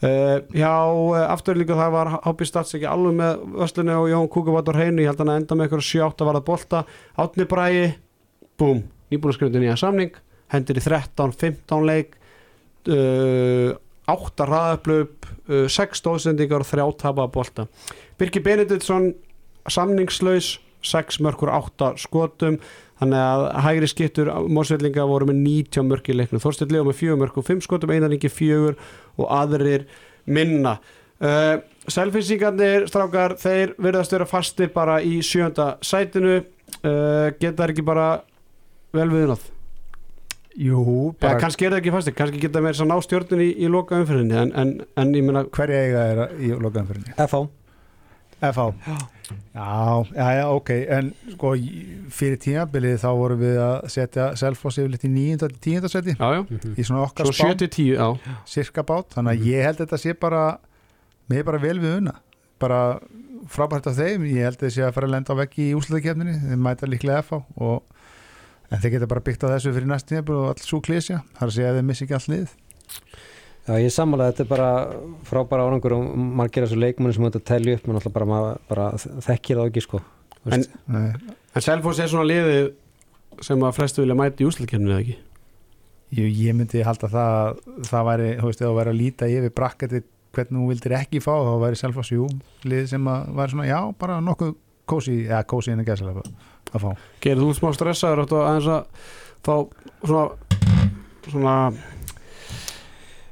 uh, 0.02 0.36
Já, 0.54 0.74
uh, 0.90 1.24
aftur 1.28 1.58
líka 1.58 1.78
það 1.78 1.94
var 1.96 2.12
Hápi 2.24 2.48
Stats 2.48 2.76
ekki 2.78 2.88
alveg 2.90 3.18
með 3.18 3.62
Öslunni 3.66 3.96
og 3.96 4.08
Jón 4.12 4.30
Kúkavat 4.32 4.70
á 4.70 4.76
hreinu, 4.76 5.02
ég 5.02 5.10
held 5.10 5.24
hann 5.24 5.32
að 5.34 5.40
enda 5.42 5.58
með 5.58 5.68
eitthvað 5.68 5.88
7-8 5.88 6.28
varða 6.28 6.44
bolta, 6.46 6.84
Átni 7.18 7.48
Bræi 7.48 7.82
búm, 8.58 8.82
nýbúin 9.12 9.32
að 9.32 9.38
skrifa 9.38 9.62
nýja 9.62 9.76
samning. 9.78 10.16
Hendur 10.52 10.80
í 10.80 10.82
13-15 10.84 11.84
leik. 11.88 12.16
Uh, 12.88 13.76
8 14.08 14.46
raðaplöp 14.48 15.26
uh, 15.52 15.66
6 15.68 16.00
stóðsendingar 16.00 16.64
og 16.64 16.70
3 16.70 16.86
tapaða 17.02 17.28
bolta. 17.32 17.66
Birki 18.18 18.40
Benediktsson 18.44 19.12
samningslaus 19.68 20.56
6 20.86 21.20
mörkur 21.26 21.50
8 21.52 21.92
skotum 22.00 22.58
þannig 23.00 23.24
að 23.24 23.44
hægri 23.66 23.90
skiptur 23.90 24.30
mósveitlinga 24.50 25.06
voru 25.08 25.28
með 25.30 25.42
90 25.44 25.88
mörk 25.88 26.08
í 26.10 26.16
leiknum. 26.16 26.42
Þorsteinn 26.42 26.74
Leo 26.74 26.86
með 26.88 27.00
4 27.00 27.18
mörk 27.22 27.40
og 27.40 27.48
5 27.48 27.64
skotum 27.66 27.92
einan 27.94 28.14
ekki 28.16 28.30
4 28.32 28.72
og 29.18 29.26
aðrir 29.40 29.86
minna. 30.28 30.78
Uh, 31.18 31.58
Selfinsingarnir 31.90 32.86
strákar 32.90 33.34
þeir 33.40 33.74
verðast 33.80 34.14
vera 34.14 34.26
fastir 34.28 34.72
bara 34.74 35.00
í 35.02 35.18
sjönda 35.26 35.76
sætinu. 35.82 36.42
Uh, 36.82 37.30
geta 37.40 37.66
ekki 37.66 37.86
bara 37.86 38.10
vel 38.94 39.08
viðnað? 39.10 39.46
Jú, 40.58 40.82
ja, 41.12 41.14
bara 41.22 41.38
kannski 41.38 41.68
er 41.68 41.74
það 41.74 41.80
ekki 41.82 41.90
fastir, 41.94 42.14
kannski 42.18 42.40
geta 42.42 42.60
meira 42.64 42.82
að 42.82 42.88
ná 42.90 42.96
stjórnun 43.04 43.44
í, 43.44 43.52
í 43.62 43.68
loka 43.70 44.00
umfyrinni 44.00 44.34
en, 44.40 44.48
en, 44.58 44.72
en 44.98 45.12
ég 45.14 45.22
meina 45.22 45.44
hverja 45.54 45.82
eiga 45.84 46.06
er 46.10 46.22
í 46.34 46.50
lokaðanfyrinni 46.50 47.14
FH 47.14 47.44
FH 48.40 48.64
já. 49.54 50.04
já, 50.14 50.26
já, 50.38 50.44
ok 50.54 50.70
en 50.88 51.10
sko 51.34 51.52
í- 51.58 52.08
fyrir 52.14 52.38
tímabilið 52.38 52.98
þá 53.02 53.08
vorum 53.18 53.40
við 53.42 53.58
að 53.64 53.88
setja 53.92 54.28
Selfoss 54.38 54.78
yfirleitt 54.78 55.04
í 55.04 55.10
9. 55.10 55.38
til 55.42 55.80
10. 55.80 55.88
seti 55.92 56.14
já, 56.14 56.28
já. 56.38 56.42
í 56.78 56.84
svona 56.86 57.02
okkar 57.08 57.26
svo 57.26 57.34
spám 57.34 57.56
7-10 57.58 57.96
já. 57.98 58.08
cirka 58.46 58.82
bát, 58.86 59.08
þannig 59.16 59.32
að 59.34 59.38
Mhm. 59.40 59.48
ég 59.50 59.62
held 59.66 59.78
að 59.78 59.86
þetta 59.86 59.98
sé 60.04 60.14
bara 60.20 60.58
mér 61.30 61.38
er 61.38 61.44
bara 61.44 61.58
vel 61.58 61.78
við 61.80 61.96
unna 61.98 62.14
bara 62.58 63.00
frábært 63.48 63.86
af 63.86 63.96
þeim 63.96 64.24
ég 64.28 64.42
held 64.44 64.56
að 64.56 64.62
þetta 64.66 64.74
sé 64.74 64.82
að 64.86 64.92
fara 64.94 65.06
að 65.06 65.10
lenda 65.16 65.32
á 65.34 65.40
veggi 65.42 65.70
í 65.72 65.74
úslutakefninni 65.78 66.38
þeim 66.48 66.62
mæta 66.62 66.86
líklega 66.88 67.22
FH 67.22 67.42
og 67.56 67.82
en 68.70 68.78
þeir 68.80 68.90
geta 68.98 69.06
bara 69.06 69.20
byggt 69.24 69.44
á 69.44 69.48
þessu 69.56 69.72
fyrir 69.72 69.86
næst 69.88 70.06
tíma 70.08 70.28
og 70.30 70.48
alls 70.54 70.66
svo 70.68 70.80
klísja, 70.80 71.22
það 71.36 71.42
er 71.42 71.48
að 71.48 71.54
segja 71.56 71.70
að 71.72 71.76
þeir 71.78 71.86
missi 71.88 72.04
ekki 72.04 72.14
allt 72.14 72.28
lið 72.28 72.48
Já, 73.68 73.74
ég 73.82 73.92
sammála, 73.92 74.30
þetta 74.30 74.44
er 74.44 74.48
bara 74.48 74.68
frábæra 75.28 75.66
árangur 75.68 75.92
og 75.98 76.04
margir 76.16 76.64
þessu 76.64 76.78
leikmenni 76.80 77.12
sem 77.12 77.26
þetta 77.26 77.40
telja 77.50 77.76
upp, 77.76 77.88
menn 77.88 77.98
alltaf 77.98 78.14
bara, 78.14 78.28
maður 78.30 78.60
bara 78.70 78.86
þekkir 79.26 79.58
það 79.60 79.68
ekki 79.68 79.82
sko. 79.84 80.00
En-. 80.48 80.64
En 80.88 81.64
Selfoss 81.64 82.00
er 82.00 82.08
svona 82.08 82.24
liðið 82.30 82.70
sem 83.44 83.64
að 83.68 83.74
flestu 83.76 84.00
vilja 84.00 84.16
mæta 84.16 84.40
í 84.40 84.46
úsleikerninu 84.48 84.94
eða 84.94 85.02
ekki? 85.04 85.18
Ég, 86.16 86.30
ég 86.46 86.56
myndi 86.56 86.80
halda 86.86 87.10
það 87.12 87.34
að 87.34 87.90
það 87.90 88.08
væri, 88.08 88.30
þú 88.38 88.48
veist, 88.48 88.64
þú 88.64 88.72
væri 88.78 88.94
að 88.94 88.98
líta 89.02 89.28
yfir 89.34 89.54
brakketi 89.60 90.02
hvernig 90.38 90.62
þú 90.62 90.70
vildir 90.72 90.96
ekki 91.02 91.22
fá 91.24 91.32
þá 91.34 91.52
væri 91.66 91.80
Selfoss 91.82 92.14
jú, 92.14 92.30
lið 92.64 92.88
sem 92.94 93.12
að 93.12 93.28
væri 93.36 93.52
svona, 93.52 93.68
já, 93.68 93.78
bara 94.00 94.18
nokkuð 94.24 94.56
kósi, 94.88 95.18
eða 95.28 95.44
kósi 95.52 95.74
inn 95.74 95.84
að 95.84 95.92
gæsa 95.92 96.08
að 96.08 96.80
fá. 96.86 96.90
Gerir 97.20 97.44
þú 97.44 97.52
smá 97.60 97.68
stressaður 97.76 98.24
áttu 98.24 98.40
aðeins 98.40 98.72
að 98.72 99.06
fá 99.44 99.54
svona 100.00 100.26
svona 101.28 101.54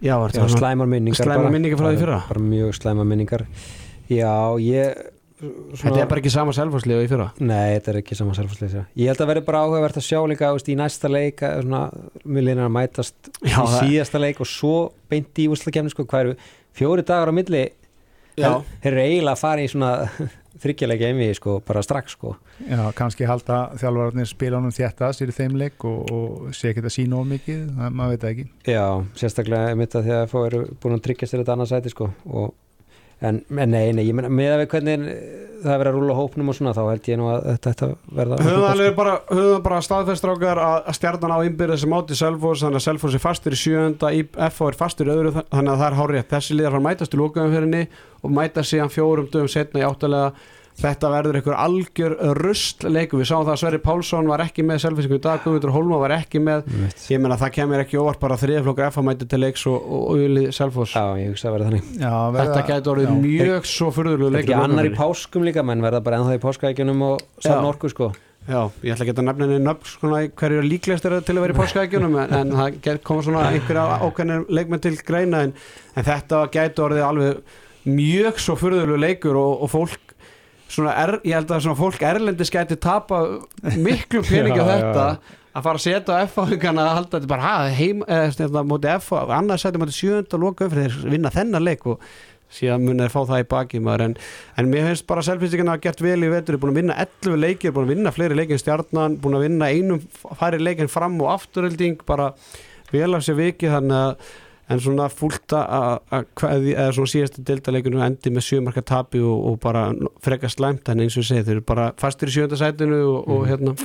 Já, 0.05 0.15
var 0.21 0.33
Já, 0.35 0.47
slæmar 0.53 0.89
minningar 0.91 1.17
Slæmar 1.25 1.47
bara. 1.47 1.53
minningar 1.55 1.81
frá 1.81 1.91
því 1.93 2.01
fyrra? 2.03 2.23
Bara 2.29 2.41
mjög 2.41 2.75
slæmar 2.77 3.07
minningar. 3.09 3.47
Já, 4.13 4.33
ég 4.61 5.05
Þetta 5.37 5.99
er 6.01 6.07
bara 6.09 6.21
ekki 6.23 6.31
sama 6.33 6.53
og 6.97 7.05
í 7.05 7.09
fyrra? 7.11 7.27
Nei, 7.45 7.75
þetta 7.77 7.91
er 7.93 7.99
ekki 8.01 8.17
saman 8.17 8.37
selfastleysa 8.39 8.85
Ég 8.97 9.11
held 9.11 9.21
að 9.21 9.29
verði 9.29 9.43
bara 9.45 9.59
áhugavert 9.67 9.99
að 10.01 10.07
sjá 10.07 10.21
líka 10.31 10.49
veist, 10.57 10.71
í 10.73 10.77
næsta 10.81 11.11
leik 11.13 11.43
svona, 11.45 11.81
að 12.65 12.73
mætast 12.73 13.29
Já, 13.45 13.59
í 13.61 13.67
síðasta 13.75 14.23
leik 14.23 14.41
og 14.41 14.49
svo 14.49 14.73
beint 15.13 15.43
í 15.45 15.49
úslakefni 15.53 15.93
sko, 15.93 16.07
fjóri 16.77 17.05
dagar 17.05 17.29
á 17.29 17.37
milli? 17.37 17.67
Já, 18.37 18.49
þeir 18.81 18.91
eru 18.95 19.05
eiginlega 19.05 19.35
að 19.37 19.43
fara 19.45 19.67
í 19.67 19.69
svona 19.73 19.93
þryggjarleika 20.63 21.11
einvi 21.11 21.29
sko, 21.37 21.59
bara 21.67 21.83
strax 21.85 22.17
sko. 22.17 22.35
Já, 22.67 22.83
kannski 22.97 23.29
halda 23.29 23.61
honum 24.61 24.75
þétta 24.75 25.11
sér 25.17 25.33
í 25.33 25.37
þeim 25.37 25.59
leik 25.61 25.87
og, 25.89 26.13
og 26.13 26.55
sé 26.57 26.73
ekki 26.73 26.85
að 26.85 26.95
sína 26.97 27.21
of 27.21 27.29
mikið, 27.31 27.65
maður 27.89 28.15
veit 28.15 28.29
ekki 28.31 28.47
Já, 28.73 28.87
sérstaklega 29.19 29.75
mitt 29.79 29.97
að 29.97 30.09
því 30.09 30.15
að 30.21 30.31
fá 30.33 30.39
eru 30.45 30.63
búin 30.83 30.97
að 30.99 31.05
tryggja 31.09 31.31
sér 31.31 31.43
þetta 31.43 31.57
annað 31.57 31.73
sæti 31.75 31.93
sko. 31.93 32.11
og, 32.31 32.55
en, 33.25 33.43
en 33.49 33.71
nei, 33.73 33.93
nei, 33.97 34.05
ég 34.05 34.17
meina 34.17 34.29
með 34.33 34.53
að 34.53 34.63
við 34.63 34.73
hvernig 34.75 35.05
það 35.63 35.73
er 35.73 35.81
verið 35.81 35.91
að 35.91 35.97
rúla 35.97 36.17
hópnum 36.19 36.51
og 36.53 36.57
svona 36.57 36.75
þá 36.77 36.81
held 36.85 37.07
ég 37.09 37.19
nú 37.21 37.29
að 37.33 37.47
þetta 37.65 37.89
verða 38.19 38.39
höfum 38.45 38.67
alveg 38.69 38.99
bara, 38.99 39.15
höfum 39.31 39.63
bara 39.65 39.79
staðfestrákar 39.87 40.61
að 40.63 40.91
stjarnan 40.99 41.33
á 41.33 41.39
innbyrðið 41.49 41.81
sem 41.83 41.97
átti 41.97 42.19
Selfoss 42.19 42.65
þannig 42.65 42.83
að 42.83 42.87
Selfoss 42.87 43.17
er 43.17 43.25
fastur 43.25 43.57
í 43.57 43.61
sjönda 43.61 44.13
FH 44.51 44.69
er 44.69 44.79
fastur 44.83 45.09
í 45.09 45.15
öðru 45.15 45.33
þannig 45.39 45.73
að 45.73 45.81
það 45.81 45.87
er 45.89 45.99
hárið 46.01 46.29
þessi 46.35 46.59
liðar 46.59 46.77
fara 46.77 46.83
að 46.83 46.89
mætast 46.91 47.17
í 47.17 47.23
lókaumferinni 47.23 47.83
og 48.21 48.37
mæta 48.37 48.67
síðan 48.67 48.93
fjórum 48.93 49.31
dögum 49.33 49.51
setna 49.53 49.83
í 49.83 49.89
áttalega 49.89 50.33
þetta 50.77 51.11
verður 51.13 51.39
einhver 51.39 51.57
algjör 51.57 52.15
rust 52.37 52.85
leiku 52.85 53.21
við 53.21 53.31
sáum 53.31 53.47
það 53.47 53.53
að 53.55 53.61
Sverri 53.63 53.81
Pálsson 53.85 54.29
var 54.29 54.43
ekki 54.45 54.65
með 54.67 54.83
Selfossingu 54.85 55.17
í 55.17 55.23
dag, 55.25 55.41
Guðmundur 55.45 55.73
Holma 55.73 56.01
var 56.03 56.15
ekki 56.19 56.43
með 56.45 56.67
Mitt. 56.69 57.07
ég 57.13 57.23
meina 57.23 57.39
það 57.41 57.55
kemur 57.57 57.83
ekki 57.85 58.01
óvart 58.03 58.21
bara 58.21 58.37
þriðaflokkur 58.41 58.91
FH 58.91 59.07
mæti 59.07 59.31
til 59.31 59.41
leiks 59.41 59.65
og, 59.71 59.79
og, 59.81 60.05
og 60.13 60.27
Uli 60.27 60.45
Selfoss 60.57 60.93
Já, 60.97 61.05
ég 61.23 61.33
hugsa 61.33 61.49
að 61.49 61.57
verða 61.57 61.71
þannig 61.71 61.91
Já, 62.05 62.15
þetta 62.37 62.63
gæti 62.71 62.93
orðið 62.93 63.09
já. 63.09 63.17
mjög 63.25 63.69
svo 63.73 63.91
furðulegu 63.97 64.37
Þetta 64.37 64.57
er 64.59 64.65
annar 64.69 64.91
í 64.91 64.95
páskum 65.01 65.49
líka 65.49 65.65
menn 65.67 65.85
verða 65.85 66.05
bara 66.05 66.21
ennþá 66.21 66.37
í 66.37 66.45
páskaækjunum 66.45 67.05
og 67.09 67.27
saman 67.41 67.65
Já. 67.65 67.73
orku 67.73 67.93
sko 67.93 68.13
Já, 68.47 68.61
ég 68.87 68.95
ætla 68.95 69.11
að 69.11 69.25
nefna 69.27 69.47
henni 69.49 69.63
nöfn 69.65 69.89
svona 69.91 70.19
í 70.23 70.29
hverju 70.39 70.61
er 70.61 70.67
líklegast 70.71 71.07
er 71.09 71.17
til 71.27 71.35
að 71.35 71.47
vera 71.49 71.55
í 71.57 71.59
páskaækjunum 71.59 72.19
en, 72.23 72.35
en 72.37 72.53
það 72.55 73.01
koma 73.03 73.25
svona 73.27 73.47
einhverja 73.51 73.97
ákveðnir 74.07 74.45
leikmenn 74.55 74.83
til 74.85 74.93
greina 75.03 75.41
en, 75.49 75.55
en 75.99 76.07
þetta 76.07 76.45
gæti 76.55 76.85
orðið 76.85 77.07
alveg 77.09 77.57
mjög 77.91 78.39
svo 78.43 78.55
furðulegu 78.61 79.01
leikur 79.03 79.39
og, 79.41 79.65
og 79.67 79.73
fólk 79.73 80.06
svona 80.06 80.06
er, 80.93 81.17
ég 81.25 81.35
held 81.37 81.51
að 81.51 81.65
svona 81.65 81.79
fólk 81.79 82.07
erlendis 82.07 82.53
gæti 82.53 82.79
tapa 82.83 83.23
miklu 83.77 84.23
peningi 84.29 84.63
á 84.63 84.67
þetta 84.67 85.09
að 85.57 85.65
fara 85.65 85.79
að 85.79 85.85
setja 85.87 86.17
á 86.17 86.25
F-áhengana 86.27 86.85
að 86.85 86.97
halda 86.99 87.19
þetta 87.19 87.31
bara 87.31 87.53
heim, 87.73 88.03
eða 88.05 88.33
stefna 88.35 88.65
móti 88.67 88.91
F 88.93 89.13
annars 89.17 89.65
setja 89.65 89.81
móti 89.81 89.97
sjönda 89.97 90.41
loka 90.41 90.69
fyrir 90.73 90.93
þeir 90.93 91.15
vinna 91.15 91.33
þennan 91.33 91.65
leik 91.65 91.87
og 91.89 92.03
síðan 92.53 92.85
mun 92.87 93.03
þeir 93.03 93.13
fá 93.15 93.21
það 93.27 93.43
í 93.43 93.47
baki 93.51 93.81
maður 93.83 94.05
en, 94.05 94.17
en 94.61 94.69
mér 94.71 94.89
finnst 94.91 95.07
bara 95.09 95.25
selfinstíkina 95.27 95.75
að 95.77 95.83
gert 95.87 96.03
vel 96.05 96.19
í 96.23 96.31
vetur, 96.31 96.61
búin 96.63 96.75
að 96.75 96.81
vinna 96.83 96.99
11 97.03 97.41
leikir 97.43 97.75
búin 97.75 97.89
að 97.89 97.95
vinna 97.95 98.13
fleiri 98.15 98.39
leikir 98.39 98.61
stjarnan, 98.63 99.17
búin 99.23 99.39
að 99.39 99.47
vinna 99.49 99.71
einum 99.73 100.03
færi 100.39 100.61
leikin 100.63 100.93
fram 100.93 101.19
og 101.25 101.33
afturölding 101.35 102.05
bara 102.07 102.33
vel 102.93 103.17
af 103.17 103.25
sér 103.27 103.41
viki 103.41 103.71
þannig 103.73 103.97
að 103.99 104.35
en 104.67 104.83
svona 104.83 105.07
fúlt 105.13 105.55
að 105.55 106.01
að 106.11 106.29
kveði, 106.39 106.75
eða 106.75 106.95
svona 106.97 107.13
síðastu 107.13 107.45
deltaleikunum 107.47 108.05
endi 108.07 108.33
með 108.35 108.47
sjömarka 108.49 108.83
tapi 108.87 109.23
og, 109.23 109.45
og 109.51 109.59
bara 109.63 109.89
frekar 110.25 110.53
slæmt 110.53 110.91
en 110.91 111.05
eins 111.05 111.17
og 111.17 111.23
ég 111.23 111.31
segi, 111.31 111.47
þeir 111.47 111.59
eru 111.59 111.67
bara 111.69 111.91
fastir 112.01 112.33
í 112.33 112.37
sjönda 112.37 112.59
sætinu 112.59 113.01
og, 113.05 113.29
og 113.31 113.47
hérna 113.51 113.77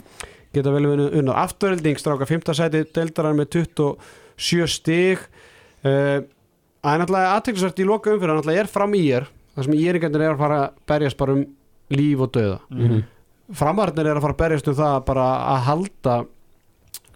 geta 0.55 0.73
vel 0.73 0.87
vinna 0.89 1.09
unnað 1.21 1.41
afturölding 1.45 2.01
stráka 2.01 2.27
5. 2.27 2.49
sæti 2.57 2.83
deltarar 2.95 3.37
með 3.37 3.61
27 3.61 4.71
stig 4.73 5.21
uh, 5.85 6.21
Það 6.81 6.95
er 6.95 7.01
náttúrulega 7.03 7.33
aðteklisvært 7.37 7.79
í 7.79 7.85
loka 7.85 8.09
umfyrir, 8.09 8.33
náttúrulega 8.33 8.63
er 8.63 8.69
fram 8.73 8.93
í 8.97 9.03
er 9.13 9.27
það 9.55 9.67
sem 9.67 9.75
íringarnir 9.77 10.23
er 10.25 10.33
að 10.33 10.39
fara 10.41 10.59
að 10.63 10.77
berjast 10.89 11.19
bara 11.19 11.35
um 11.37 11.41
líf 11.91 12.23
og 12.23 12.31
döða. 12.35 12.59
Mhm. 12.69 13.01
Framarnir 13.51 14.07
er 14.07 14.15
að 14.15 14.23
fara 14.23 14.33
að 14.33 14.41
berjast 14.41 14.69
um 14.71 14.77
það 14.79 15.05
bara 15.05 15.25
að 15.51 15.65
halda 15.67 16.15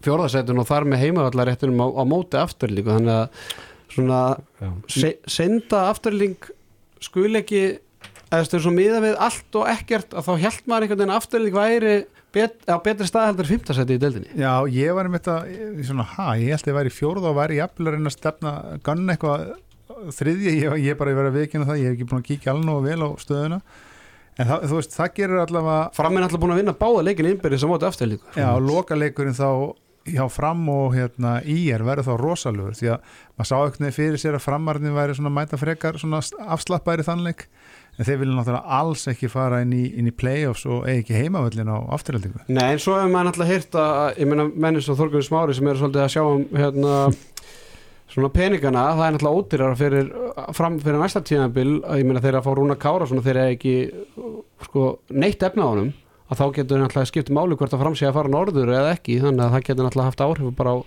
fjórðasettun 0.05 0.61
og 0.61 0.67
þar 0.69 0.89
með 0.89 1.05
heimavallaréttunum 1.05 1.81
á, 1.81 1.87
á 1.99 2.03
móti 2.07 2.39
afturlíku 2.39 2.93
þannig 2.93 3.15
að 3.15 3.55
svona 3.95 4.21
se, 4.91 5.15
senda 5.29 5.87
afturlík 5.91 6.49
skul 7.03 7.31
ekki 7.39 7.63
eða 8.25 8.41
veist, 8.41 8.57
svo 8.63 8.73
miða 8.73 9.01
við 9.03 9.17
allt 9.21 9.57
og 9.59 9.69
ekkert 9.71 10.15
að 10.17 10.27
þá 10.27 10.33
held 10.45 10.69
maður 10.69 10.85
einhvern 10.85 11.01
veginn 11.01 11.13
að 11.13 11.21
afturlík 11.21 11.55
væri 11.55 11.95
bet, 12.35 12.57
á 12.67 12.77
betri 12.83 13.07
stað 13.07 13.29
heldur 13.29 13.49
5. 13.49 13.73
seti 13.77 13.95
í 13.95 14.01
deildinni. 14.01 14.31
Já, 14.39 14.51
ég 14.71 14.95
var 14.97 15.09
um 15.09 15.15
þetta, 15.15 15.35
svona, 15.87 16.07
ha, 16.15 16.27
ég 16.39 16.55
held 16.55 16.65
að 16.65 16.71
ég 16.71 16.79
væri 16.79 16.93
fjórða 16.93 17.31
og 17.31 17.37
væri 17.39 17.59
jafnvel 17.61 17.87
að 17.89 17.97
reyna 17.97 18.11
að 18.11 18.17
stefna 18.17 18.53
gunn 18.85 19.13
eitthvað 19.13 19.45
þriðja, 20.15 20.55
ég, 20.55 20.77
ég 20.89 20.99
bara 20.99 21.15
verið 21.15 21.31
að 21.31 21.39
vikina 21.43 21.67
það, 21.69 21.81
ég 21.81 21.91
hef 21.91 21.95
ekki 21.95 22.09
búin 22.09 22.23
að 22.23 22.29
kíkja 22.31 22.51
alveg 22.51 22.67
nógu 22.67 22.85
vel 22.89 23.05
á 23.05 23.09
stöðuna 23.21 23.59
en 24.35 24.49
það, 24.49 24.65
þú 24.65 24.79
veist, 24.79 24.95
það 24.97 25.11
gerir 25.15 25.41
allavega 25.45 25.77
Fram 25.95 26.17
er 26.17 26.25
alltaf 26.25 26.41
búin 26.41 26.53
að 26.55 26.61
vinna 26.61 26.75
báða 26.75 27.03
leikin 27.07 27.29
innbyrðis 27.29 27.63
á 27.63 27.71
móti 27.71 27.87
afturlíku. 27.87 28.33
Já, 28.35 28.49
lokaleikurinn 28.59 29.37
þá 29.37 29.49
hjá 30.05 30.25
fram 30.29 30.67
og 30.69 30.93
hérna 30.93 31.39
í 31.41 31.69
er 31.73 31.83
verður 31.85 32.11
þá 32.11 32.21
rosalugur 32.21 32.77
því 32.77 32.91
að 32.93 33.15
maður 33.35 33.49
sá 33.49 33.55
eitthvað 33.57 33.95
fyrir 33.95 34.21
sér 34.21 34.37
að 34.37 34.45
framarnir 34.45 34.93
væri 34.95 35.17
svona 35.17 35.33
mæta 35.33 35.57
frekar 35.57 35.97
svona 36.01 36.21
afslappæri 36.55 37.05
þannleik 37.07 37.47
en 37.95 38.07
þeir 38.07 38.19
vilja 38.21 38.35
náttúrulega 38.35 38.79
alls 38.79 39.05
ekki 39.11 39.29
fara 39.31 39.61
inn 39.63 39.73
í, 39.75 39.85
inn 39.97 40.09
í 40.09 40.13
playoffs 40.15 40.65
og 40.67 40.85
ekki 40.91 41.15
heimavöllin 41.15 41.71
á 41.71 41.77
afturhaldingu 41.95 42.43
Nei, 42.51 42.75
en 42.75 42.81
svo 42.83 42.97
hefur 42.99 43.13
maður 43.13 43.29
náttúrulega 43.31 43.55
hýrt 43.55 43.79
að, 43.81 44.01
ég 44.19 44.29
meina, 44.31 44.47
menni 44.51 44.83
svo 44.83 44.97
Þorgunni 44.99 45.25
Smári 45.25 45.55
sem 45.55 45.71
eru 45.71 45.81
svolítið 45.81 46.03
að 46.03 46.13
sjá 46.13 46.23
um, 46.25 46.45
hérna, 46.59 46.95
svona 48.11 48.31
peningana, 48.35 48.87
það 48.99 49.05
er 49.07 49.15
náttúrulega 49.15 49.43
ódýrar 49.43 49.77
fyrir, 49.79 50.11
fram 50.59 50.79
fyrir 50.83 51.01
næsta 51.01 51.23
tímabil, 51.25 51.69
að 51.87 52.01
ég 52.01 52.09
meina 52.09 52.23
þeir 52.23 52.39
að 52.41 52.47
fá 52.49 52.51
Rúna 52.59 52.79
Kára 52.79 53.07
svona 53.09 53.25
þeir 53.25 53.41
ekki, 53.45 53.77
sko, 54.67 54.89
neitt 55.15 55.47
efna 55.47 55.65
á 55.65 55.71
honum, 55.71 55.93
að 56.25 56.39
þá 56.39 56.45
getur 56.55 56.81
náttúrulega 56.81 57.09
skipt 57.11 57.29
máli 57.33 57.57
hvort 57.59 57.73
að 57.75 57.81
fram 57.83 57.95
sé 57.97 58.07
að 58.09 58.15
fara 58.17 58.31
norður 58.33 58.71
eða 58.73 58.93
ekki, 58.95 59.19
þannig 59.21 59.43
að 59.45 59.51
það 59.53 59.65
getur 59.67 59.85
náttúrulega 59.85 60.09
haft 60.09 60.23
áhrif 60.25 60.55
bara 60.57 60.73
á, 60.73 60.77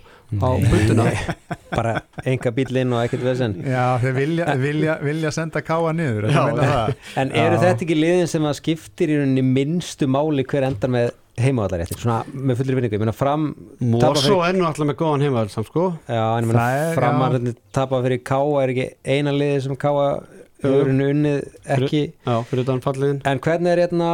á 0.43 0.49
bunduna. 0.65 1.05
bara 1.77 1.93
enga 2.27 2.51
bíl 2.57 2.81
inn 2.81 2.95
og 2.95 3.03
ekkert 3.05 3.23
vesen 3.29 3.55
Já, 3.63 3.85
þeir 4.03 4.17
vilja, 4.17 4.49
vilja, 4.59 4.97
vilja 5.05 5.31
senda 5.35 5.63
káa 5.63 5.93
niður 5.95 6.27
Já. 6.33 6.43
En 7.19 7.31
eru 7.31 7.55
Já. 7.55 7.63
þetta 7.63 7.87
ekki 7.87 7.97
liðin 7.97 8.29
sem 8.31 8.49
að 8.49 8.59
skiptir 8.59 9.13
í 9.13 9.19
rauninni 9.21 9.45
minnstu 9.47 10.09
máli 10.11 10.43
hver 10.49 10.67
endar 10.67 10.91
með 10.91 11.11
heimavallaréttir, 11.39 12.01
svona 12.01 12.19
með 12.33 12.59
fullir 12.59 12.75
vinningu 12.75 12.97
ég 12.97 13.03
meina 13.05 13.15
fram 13.15 13.45
er 13.79 14.57
nú 14.59 14.65
alltaf 14.67 14.83
með 14.83 14.97
góðan 14.99 15.23
heimavöld 15.23 15.53
samt, 15.53 15.69
sko. 15.71 15.85
já, 16.03 16.23
en 16.35 16.43
ég 16.43 16.49
meina 16.49 16.65
fram 16.97 17.23
að 17.29 17.53
tapa 17.75 18.01
fyrir 18.03 18.19
Káa 18.27 18.65
er 18.65 18.73
ekki 18.73 18.87
eina 19.07 19.31
liði 19.31 19.61
sem 19.63 19.79
Káa 19.79 20.09
öðrunu 20.67 21.09
unnið 21.13 21.37
ekki 21.77 22.01
Já, 22.27 22.35
en 22.43 23.43
hvernig 23.45 23.71
er 23.71 23.83
hérna 23.85 24.09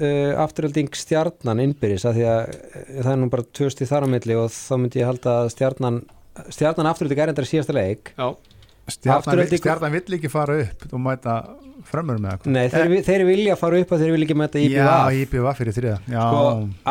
uh, 0.00 0.32
afturölding 0.44 0.92
stjarnan 0.96 1.62
innbyrðis 1.66 2.06
að 2.08 2.18
því 2.20 2.26
að 2.32 2.40
uh, 2.52 2.80
það 3.02 3.12
er 3.12 3.20
nú 3.20 3.30
bara 3.32 3.48
tvö 3.58 3.70
stíð 3.72 3.92
þar 3.92 4.06
á 4.06 4.12
milli 4.14 4.38
og 4.38 4.48
þá 4.54 4.74
myndi 4.78 5.02
ég 5.02 5.10
halda 5.10 5.36
að 5.42 5.52
stjarnan 5.56 6.00
stjarnan 6.52 6.88
afturölding 6.92 7.22
er 7.22 7.32
endar 7.32 7.46
í 7.46 7.50
síðasta 7.50 7.76
leik. 7.76 8.14
Já, 8.16 8.32
Stjarnan, 8.90 9.46
stjarnan 9.46 9.92
vill 9.94 10.16
ekki 10.16 10.28
fara 10.30 10.56
upp 10.64 10.88
og 10.90 11.00
mæta 11.04 11.36
fremur 11.86 12.18
með 12.18 12.32
eitthvað. 12.32 12.54
Nei, 12.56 12.64
þeir, 12.72 12.94
þeir 13.06 13.24
vilja 13.28 13.56
fara 13.60 13.78
upp 13.78 13.92
að 13.94 14.02
þeir 14.02 14.14
vilja 14.16 14.26
ekki 14.26 14.38
þriða 15.76 15.94
Já, 16.10 16.22
sko, 16.24 16.42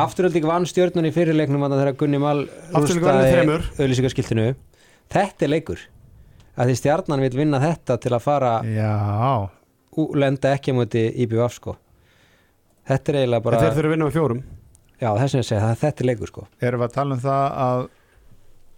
afturölding 0.03 0.47
vann 0.47 0.67
stjörnun 0.71 1.09
í 1.09 1.11
fyrirleiknum 1.15 1.65
að 1.67 1.75
þegar 1.81 1.97
Gunni 1.99 2.21
Mal 2.23 2.37
Afturelding 2.71 3.03
vann 3.03 3.19
með 3.19 3.31
þremur. 3.33 3.67
auðlýsingaskiltinu 3.75 4.47
þetta 5.11 5.47
er 5.47 5.51
leikur. 5.51 5.83
Að 6.55 6.71
því 6.71 6.79
stjarnan 6.79 7.23
vil 7.25 7.33
vinna 7.41 7.61
þetta 7.63 7.99
til 8.03 8.15
að 8.15 8.23
fara 8.23 8.53
já. 8.67 8.95
og 9.99 10.17
lenda 10.23 10.55
ekki 10.55 10.71
á 10.71 10.79
móti 10.79 11.05
IBVF 11.25 11.59
sko 11.59 11.75
þetta 12.91 13.13
er 13.13 13.19
eiginlega 13.21 13.43
bara 13.47 13.58
en 13.58 13.63
þeir 13.65 13.75
þurfa 13.77 13.89
að 13.91 13.95
vinna 13.95 14.10
með 14.10 14.17
fjórum. 14.19 14.41
já 15.01 15.10
þess 15.17 15.34
að 15.34 15.39
ég 15.41 15.47
segja 15.49 15.63
það 15.65 15.82
þetta 15.86 16.04
er 16.06 16.10
leikur 16.12 16.32
sko. 16.32 16.47
Erum 16.62 16.82
við 16.84 16.88
að 16.89 16.95
tala 16.99 17.15
um 17.17 17.23
það 17.25 17.45
að 17.67 17.88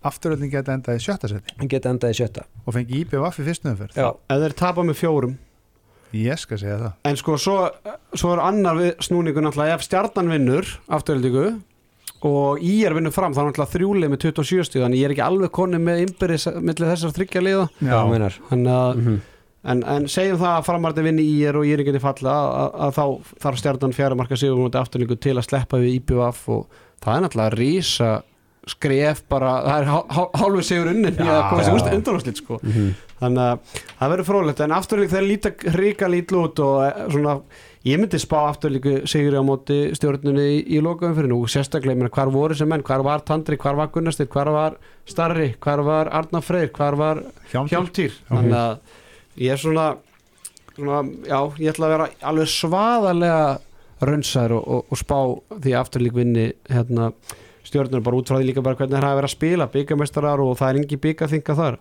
afturölding 0.04 0.52
geta 0.52 0.74
endað 0.76 1.00
í 1.00 1.04
sjötta 1.06 1.30
seti 1.32 1.54
hann 1.60 1.70
geta 1.72 1.92
endað 1.94 2.12
í 2.14 2.18
sjötta. 2.20 2.44
Og 2.68 2.76
fengi 2.76 3.02
IPVF 3.04 3.40
í 3.40 3.46
fyrstu 3.48 3.70
umferð? 3.72 3.96
Já, 4.00 4.10
Ef 4.36 4.42
þeir 4.44 4.56
tapa 4.60 4.84
með 4.88 5.00
fjórum, 5.00 5.36
Ég 6.14 6.38
skal 6.38 6.60
segja 6.62 6.76
það. 6.78 6.92
En 7.10 7.16
sko, 7.18 7.36
svo, 7.42 7.54
svo 8.14 8.34
er 8.36 8.42
annar 8.46 8.76
við 8.78 8.90
snúningu 9.02 9.42
náttúrulega. 9.42 9.80
Ef 9.80 9.86
stjarnan 9.88 10.28
vinnur 10.30 10.68
afturöldingu 10.94 11.46
og 12.30 12.62
í 12.62 12.76
er 12.86 12.94
vinnum 12.94 13.12
fram, 13.16 13.34
þá 13.34 13.40
er 13.42 13.48
náttúrulega 13.48 13.74
þrjúlið 13.74 14.12
með 14.14 14.20
27 14.28 14.68
stíð, 14.70 14.84
þannig 14.86 15.02
ég 15.02 15.08
er 15.10 15.14
ekki 15.16 15.24
alveg 15.26 15.52
konni 15.58 15.80
með 15.82 16.04
innbyrðis 16.04 16.46
millir 16.62 16.92
þessar 16.92 17.16
þryggja 17.18 17.42
liða. 17.48 17.66
Já, 17.82 17.98
meinar. 18.12 18.38
Þannig 18.52 18.76
að 18.78 18.94
Mhm. 19.02 19.18
En, 19.64 19.80
en 19.88 20.08
segjum 20.12 20.42
það 20.42 20.58
að 20.58 20.66
framarði 20.68 21.04
vinni 21.06 21.24
í 21.24 21.38
er 21.48 21.56
og 21.56 21.64
ég 21.64 21.78
er 21.78 21.84
ekki 21.86 21.94
til 21.96 22.04
falla 22.04 22.34
að, 22.76 22.98
þá 22.98 23.04
þarf 23.46 23.60
stjarnan 23.62 23.94
fjara 23.96 24.18
marka 24.20 24.36
sigur 24.36 24.58
mútið 24.60 24.82
afturlingu 24.82 25.16
til 25.24 25.38
að 25.40 25.46
sleppa 25.48 25.80
við 25.80 25.94
IPVF 26.02 26.42
og 26.52 26.66
það 27.04 27.16
er 27.16 27.24
náttúrulega 27.28 27.56
rísa 27.62 28.10
skref 28.68 29.22
bara, 29.32 29.54
það 29.64 29.78
er 29.82 29.88
hál- 29.92 30.10
hál- 30.18 30.36
hálfu 30.40 30.62
sigur 30.64 30.88
unnin 30.92 31.16
í 31.20 31.28
að 31.28 31.42
koma 31.50 31.64
sér 31.64 31.74
já. 31.80 31.96
undanúrslit 31.98 32.38
sko. 32.40 32.60
Mhm. 32.64 32.94
þannig 33.24 33.44
að 33.44 33.60
það 34.00 34.12
verður 34.14 34.28
frólægt 34.30 34.62
en 34.64 34.72
afturling 34.76 35.12
þeir 35.12 35.28
líta 35.28 35.52
ríka 35.80 36.08
lítlu 36.12 36.44
út 36.48 36.60
og 36.64 36.84
eh, 36.84 37.02
svona, 37.12 37.36
ég 37.88 38.00
myndi 38.00 38.20
spá 38.20 38.38
afturlingu 38.50 38.94
sigur 39.08 39.36
á 39.40 39.44
móti 39.48 39.78
stjórnunni 39.96 40.48
í, 40.58 40.58
í 40.76 40.82
lokaum 40.84 41.16
fyrir 41.16 41.30
nú. 41.32 41.42
Og 41.44 41.52
sérstaklega, 41.52 41.96
ég 41.96 42.02
meina, 42.04 42.12
hvar 42.12 42.32
voru 42.32 42.56
sem 42.56 42.68
menn, 42.68 42.84
hvar 42.84 43.04
var 43.04 43.24
Tandri, 43.28 43.56
hvar 43.60 43.76
var 43.80 43.88
Gunnarstid, 43.96 44.28
hvar 44.32 44.52
var 44.52 44.76
Starri, 45.08 45.54
hvar 45.60 45.84
var 45.88 46.12
Arnar 46.12 46.44
Freyr, 46.44 46.68
hvar 46.76 46.96
var 47.00 47.24
hjálmtýr. 47.52 48.12
Þannig 48.32 48.60
að 48.60 48.78
ég 49.42 49.54
er 49.54 49.62
svona, 49.62 49.88
svona 50.76 51.02
já, 51.28 51.40
ég 51.60 51.74
ætla 51.74 51.88
að 51.88 51.96
vera 51.96 52.10
alveg 52.32 52.52
svaðalega 52.54 53.60
raunsæður 54.04 54.58
og, 54.58 54.68
og, 54.68 54.86
og 54.92 55.00
spá 55.00 55.18
því 55.64 55.74
að 55.74 55.82
afturlík 55.82 56.16
vinni 56.18 56.46
hérna, 56.70 57.12
stjórnur 57.64 58.04
bara 58.04 58.20
út 58.20 58.30
frá 58.30 58.40
því 58.40 58.50
líka 58.50 58.64
bara 58.66 58.80
hvernig 58.80 58.98
það 58.98 59.04
er 59.04 59.10
að 59.10 59.20
vera 59.22 59.32
að 59.32 59.36
spila 59.38 59.70
byggamestarar 59.74 60.44
og 60.44 60.58
það 60.60 60.70
er 60.70 60.82
engi 60.82 61.02
byggaþinga 61.08 61.60
þar 61.60 61.78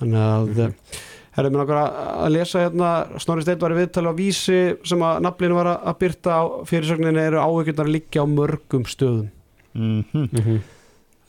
þannig 0.00 0.24
að 0.28 0.48
mm 0.48 0.54
-hmm. 0.54 1.02
Herra, 1.34 1.50
mér 1.50 1.58
langar 1.58 1.78
að 2.22 2.30
lesa 2.30 2.60
hérna 2.62 3.18
Snorri 3.18 3.42
Steinn 3.42 3.58
var 3.58 3.72
í 3.74 3.78
viðtali 3.80 4.06
á 4.06 4.14
vísi 4.14 4.58
sem 4.86 5.00
að 5.02 5.16
naflinu 5.20 5.54
var 5.54 5.66
að 5.82 5.96
byrta 5.98 6.30
á 6.30 6.42
fyrirsögninni 6.62 7.20
eru 7.20 7.40
að 7.42 7.90
liggja 7.90 8.22
á 8.22 8.26
mörgum 8.26 8.84
stöðum 8.86 9.30
Mhm. 9.74 10.28
Mhm. 10.32 10.60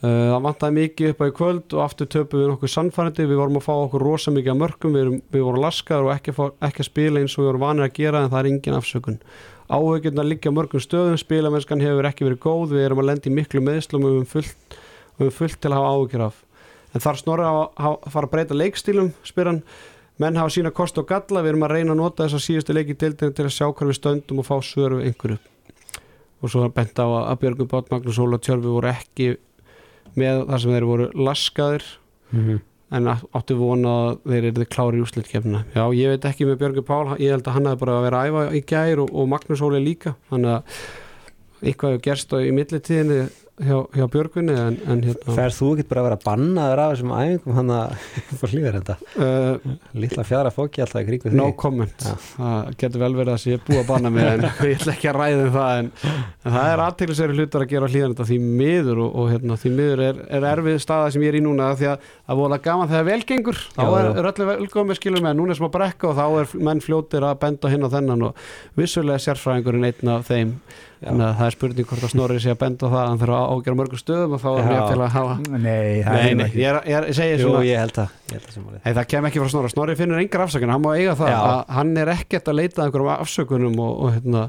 Uh, 0.03 0.27
það 0.35 0.41
vantaði 0.43 0.75
mikið 0.75 1.11
upp 1.13 1.21
á 1.23 1.25
í 1.25 1.33
kvöld 1.33 1.73
og 1.73 1.81
aftur 1.85 2.07
töpum 2.11 2.41
við 2.41 2.49
nokkuð 2.51 2.71
sannfærandi. 2.73 3.25
Við 3.29 3.39
vorum 3.39 3.59
að 3.61 3.63
fá 3.65 3.73
okkur 3.73 4.03
rosa 4.03 4.33
mikið 4.35 4.51
að 4.51 4.59
mörgum 4.59 4.93
við, 4.93 5.03
erum, 5.05 5.21
við 5.31 5.45
vorum 5.47 5.63
laskaður 5.63 6.09
og 6.09 6.11
ekki, 6.13 6.33
fá- 6.35 6.67
ekki 6.67 6.83
að 6.83 6.89
spila 6.89 7.21
eins 7.23 7.35
og 7.37 7.41
við 7.41 7.49
vorum 7.49 7.63
vanir 7.63 7.85
að 7.87 7.95
gera 7.95 8.21
en 8.21 8.33
það 8.33 8.41
er 8.41 8.49
engin 8.51 8.77
afsökun. 8.77 9.17
Áhugjörn 9.65 10.21
að 10.21 10.29
liggja 10.29 10.51
mörgum 10.53 10.83
stöðum. 10.83 11.15
Spilamennskan 11.17 11.81
hefur 11.81 12.09
ekki 12.11 12.27
verið 12.27 12.41
góð. 12.43 12.75
Við 12.75 12.85
erum 12.85 13.01
að 13.01 13.09
lenda 13.09 13.31
í 13.31 13.33
miklu 13.39 13.63
meðslum 13.65 14.05
og 14.05 14.11
við 14.11 14.19
höfum 14.19 15.33
fullt, 15.39 15.57
til 15.63 15.71
að 15.71 15.77
hafa 15.79 15.95
áhugjör 15.95 16.25
af. 16.27 16.43
En 16.93 17.03
þar 17.07 17.21
snorri 17.23 17.47
að, 17.47 17.61
að 17.79 18.11
fara 18.13 18.29
að 18.29 18.35
breyta 18.35 18.59
leikstílum 18.59 19.09
spyr 19.25 19.49
hann. 19.49 19.63
Menn 20.21 20.37
hafa 20.37 20.53
sína 20.53 20.75
kost 20.75 20.99
og 21.01 21.07
galla. 21.09 21.41
Við 21.41 21.55
erum 21.55 21.65
að 21.65 21.73
reyna 21.79 21.95
að 21.95 22.01
nota 22.03 22.27
þess 22.27 22.37
að 22.37 22.45
síðustu 22.45 22.75
leiki 22.77 22.99
deildinu 22.99 23.33
til 23.35 23.47
að 23.47 23.55
sjá 23.57 23.65
hvar 23.71 23.89
við 23.89 23.97
stöndum 24.03 24.43
og 24.43 24.47
fá 24.51 24.55
svör 24.63 24.99
við 24.99 25.09
einhverju. 25.09 25.39
Og 26.43 26.51
svo 26.51 26.67
bent 26.69 26.99
á 27.01 27.07
að 27.07 27.39
Björgum 27.41 27.71
Bát 27.71 27.89
Magnús 27.89 28.21
Óla 28.21 28.37
Tjörfi 28.37 28.69
voru 28.69 28.91
ekki 28.91 29.31
með 30.15 30.45
þar 30.49 30.61
sem 30.63 30.71
þeir 30.75 30.87
voru 30.91 31.07
laskaðir 31.27 31.83
Mhm. 32.31 32.59
en 32.95 33.03
átt- 33.11 33.25
áttu 33.35 33.55
vona 33.57 33.89
að 33.89 34.17
þeir 34.29 34.45
eru 34.51 34.65
klári 34.65 34.97
í 34.99 35.03
úrslitkefna 35.05 35.63
já 35.75 35.83
ég 35.93 36.07
veit 36.13 36.25
ekki 36.29 36.45
með 36.45 36.59
Björgur 36.61 36.85
Pál 36.85 37.17
ég 37.19 37.31
held 37.33 37.43
að 37.47 37.53
hann 37.53 37.65
hefði 37.69 37.79
bara 37.79 37.95
að 37.99 38.03
vera 38.05 38.21
að 38.21 38.27
æfa 38.29 38.43
í 38.55 38.61
gær 38.65 38.99
og, 39.03 39.09
og 39.13 39.27
Magnús 39.29 39.61
Óli 39.61 39.81
líka 39.83 40.15
þannig 40.31 40.51
að 40.55 40.63
eitthvað 41.65 41.91
hefur 41.95 42.03
gerst 42.09 42.33
á 42.33 42.37
í 42.41 42.51
millitíðinni 42.53 43.19
hjá, 43.61 43.77
hjá 43.95 44.05
Björgunni 44.11 44.51
en, 44.59 44.75
en 44.91 45.01
hérna 45.05 45.35
Ferð 45.37 45.55
þú 45.55 45.67
ekki 45.75 45.85
bara 45.87 46.01
að 46.01 46.07
vera 46.09 46.17
bannaður 46.25 46.81
af 46.83 46.89
þessum 46.93 47.11
æfingum 47.15 47.55
hann 47.55 47.69
að 47.71 48.07
fór 48.41 48.51
hlýðar 48.51 48.77
þetta 48.79 48.95
uh, 49.23 49.75
Lítla 49.95 50.25
fjara 50.27 50.51
fóki 50.51 50.83
alltaf 50.83 51.03
í 51.03 51.07
kringu 51.07 51.31
því 51.31 51.39
no 51.39 51.47
comment 51.59 52.03
Já. 52.03 52.15
það 52.33 52.71
getur 52.81 53.03
vel 53.05 53.11
verið 53.15 53.33
að 53.35 53.41
sé 53.45 53.59
búið 53.67 53.81
að 53.81 53.87
banna 53.91 54.11
mig 54.15 54.27
en 54.31 54.45
ég 54.69 54.75
ætla 54.79 54.95
ekki 54.95 55.11
að 55.11 55.19
ræða 55.21 55.45
um 55.45 55.53
það 55.55 55.79
en, 55.79 55.91
en 56.11 56.55
það 56.57 56.71
er 56.73 56.83
aðteglisveri 56.85 57.37
hlutar 57.39 57.65
að 57.65 57.71
gera 57.75 57.91
hlýðan 57.93 58.15
þetta 58.15 58.27
því 58.31 58.39
miður 58.63 59.03
og, 59.05 59.13
og 59.21 59.31
hérna, 59.33 59.59
því 59.63 59.73
miður 59.79 60.03
er, 60.09 60.23
er 60.39 60.47
erfið 60.51 60.81
staða 60.83 61.13
sem 61.15 61.25
ég 61.25 61.31
er 61.33 61.39
í 61.39 61.43
núna 61.45 61.69
því 61.79 61.91
að 61.93 62.09
það 62.11 62.41
vola 62.43 62.61
gaman 62.67 62.91
þegar 62.91 63.07
vel 63.11 63.21
gengur 63.31 63.61
þá 63.75 63.83
Já, 63.85 63.87
er, 63.87 64.09
já. 64.09 64.17
er 64.19 64.31
öllu 64.33 64.49
velkomi 64.51 64.99
skilur 64.99 65.23
með 65.25 65.39
núna 65.39 65.55
er 65.55 65.61
smá 65.61 65.69
brekka 65.77 66.11
og 66.11 66.19
þá 66.19 66.25
er 66.43 66.57
menn 66.67 66.83
fljótir 66.83 67.23
að 67.27 67.39
benda 67.45 67.71
hinn 67.71 67.87
og 67.87 67.95
þennan 67.95 68.27
og 68.29 68.43
vissulega 68.79 69.23
sérfræðingurinn 69.29 69.87
einn 69.91 70.13
af 70.17 70.27
þeim 70.27 70.51
Já. 70.55 70.81
Þannig 71.05 71.25
að 71.25 71.35
það 71.39 71.45
er 71.47 71.55
spurning 71.55 71.87
hvort 71.89 72.05
að 72.05 72.11
Snorri 72.11 72.37
sé 72.43 72.51
að 72.53 72.59
benda 72.63 72.85
á 72.85 72.89
það 72.89 72.99
að 73.01 73.07
hann 73.09 73.19
þarf 73.21 73.35
að 73.35 73.45
ágjöra 73.55 73.77
mörgum 73.79 74.01
stöðum 74.01 74.33
og 74.35 74.45
er 74.45 74.55
Já. 74.55 74.67
mér 74.71 74.81
til 74.89 74.99
að 75.05 75.11
hafa. 75.15 75.35
Nei, 75.45 76.03
það 76.05 76.15
Nei, 76.15 76.25
er 76.25 76.35
nei, 76.35 76.45
ekki. 76.45 76.59
ég, 76.59 76.67
er, 76.69 76.75
ég, 76.85 76.95
er, 76.97 77.07
ég 77.09 77.15
segi 77.19 77.35
Jú, 77.35 77.39
svona 77.45 77.63
ég 77.65 77.79
held 77.83 77.95
það, 77.99 78.09
ég 78.25 78.35
held 78.35 78.45
það 78.45 78.53
sem 78.55 78.63
málið. 78.65 78.79
Nei, 78.85 78.93
það 78.99 79.07
kem 79.13 79.27
ekki 79.29 79.41
frá 79.43 79.49
Snorra, 79.53 79.71
Snorri 79.75 79.95
finnur 79.99 80.21
engar 80.23 80.43
afsökunar. 80.45 80.73
Hann 80.75 80.85
má 80.85 80.91
eiga 80.95 81.15
það, 81.19 81.31
Já. 81.31 81.39
að 81.45 81.73
hann 81.79 81.91
er 82.03 82.11
ekkert 82.15 82.51
að 82.51 82.57
leita 82.59 82.77
að 82.81 82.85
einhverjum 82.89 83.11
afsökunum 83.15 83.79
og, 83.85 83.91
og 84.05 84.15
hérna 84.15 84.43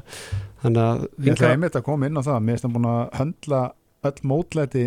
þannig 0.63 0.81
að 0.87 1.03
Ég 1.27 1.31
ætla 1.37 1.51
einmitt 1.53 1.77
að 1.77 1.85
koma 1.87 2.09
inn 2.09 2.17
á 2.17 2.23
það. 2.27 2.39
Mér 2.47 2.57
finnst 2.57 2.65
hann 2.67 2.75
búin 2.77 2.89
að 2.91 3.03
höndla 3.21 3.61
öll 4.07 4.19
mótlæti 4.31 4.85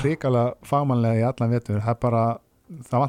hrikala 0.00 0.44
fagmannlega 0.66 1.20
í 1.22 1.26
allan 1.30 1.54
vetur. 1.56 1.80
Það 1.80 1.94
er 1.94 2.00
bara, 2.02 2.24
það 2.90 3.00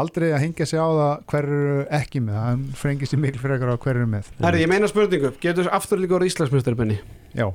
aldrei 0.00 0.28
að 0.32 0.42
hengja 0.46 0.66
sig 0.68 0.80
á 0.80 0.88
það 0.88 1.14
hver 1.32 1.48
eru 1.48 1.80
ekki 1.98 2.22
með 2.24 2.38
hann 2.40 2.62
frengir 2.78 3.10
sér 3.10 3.20
mikil 3.22 3.42
fyrir 3.42 3.58
eitthvað 3.58 3.80
hver 3.84 3.98
eru 4.00 4.08
með. 4.08 4.30
Herri, 4.40 4.62
ég 4.64 4.70
meina 4.72 4.88
spurningu, 4.90 5.32
getur 5.42 5.68
afturlíka 5.74 6.16
orðið 6.18 6.32
Íslandsmyndstari 6.32 6.78
Benni? 6.78 6.98
Já, 7.36 7.48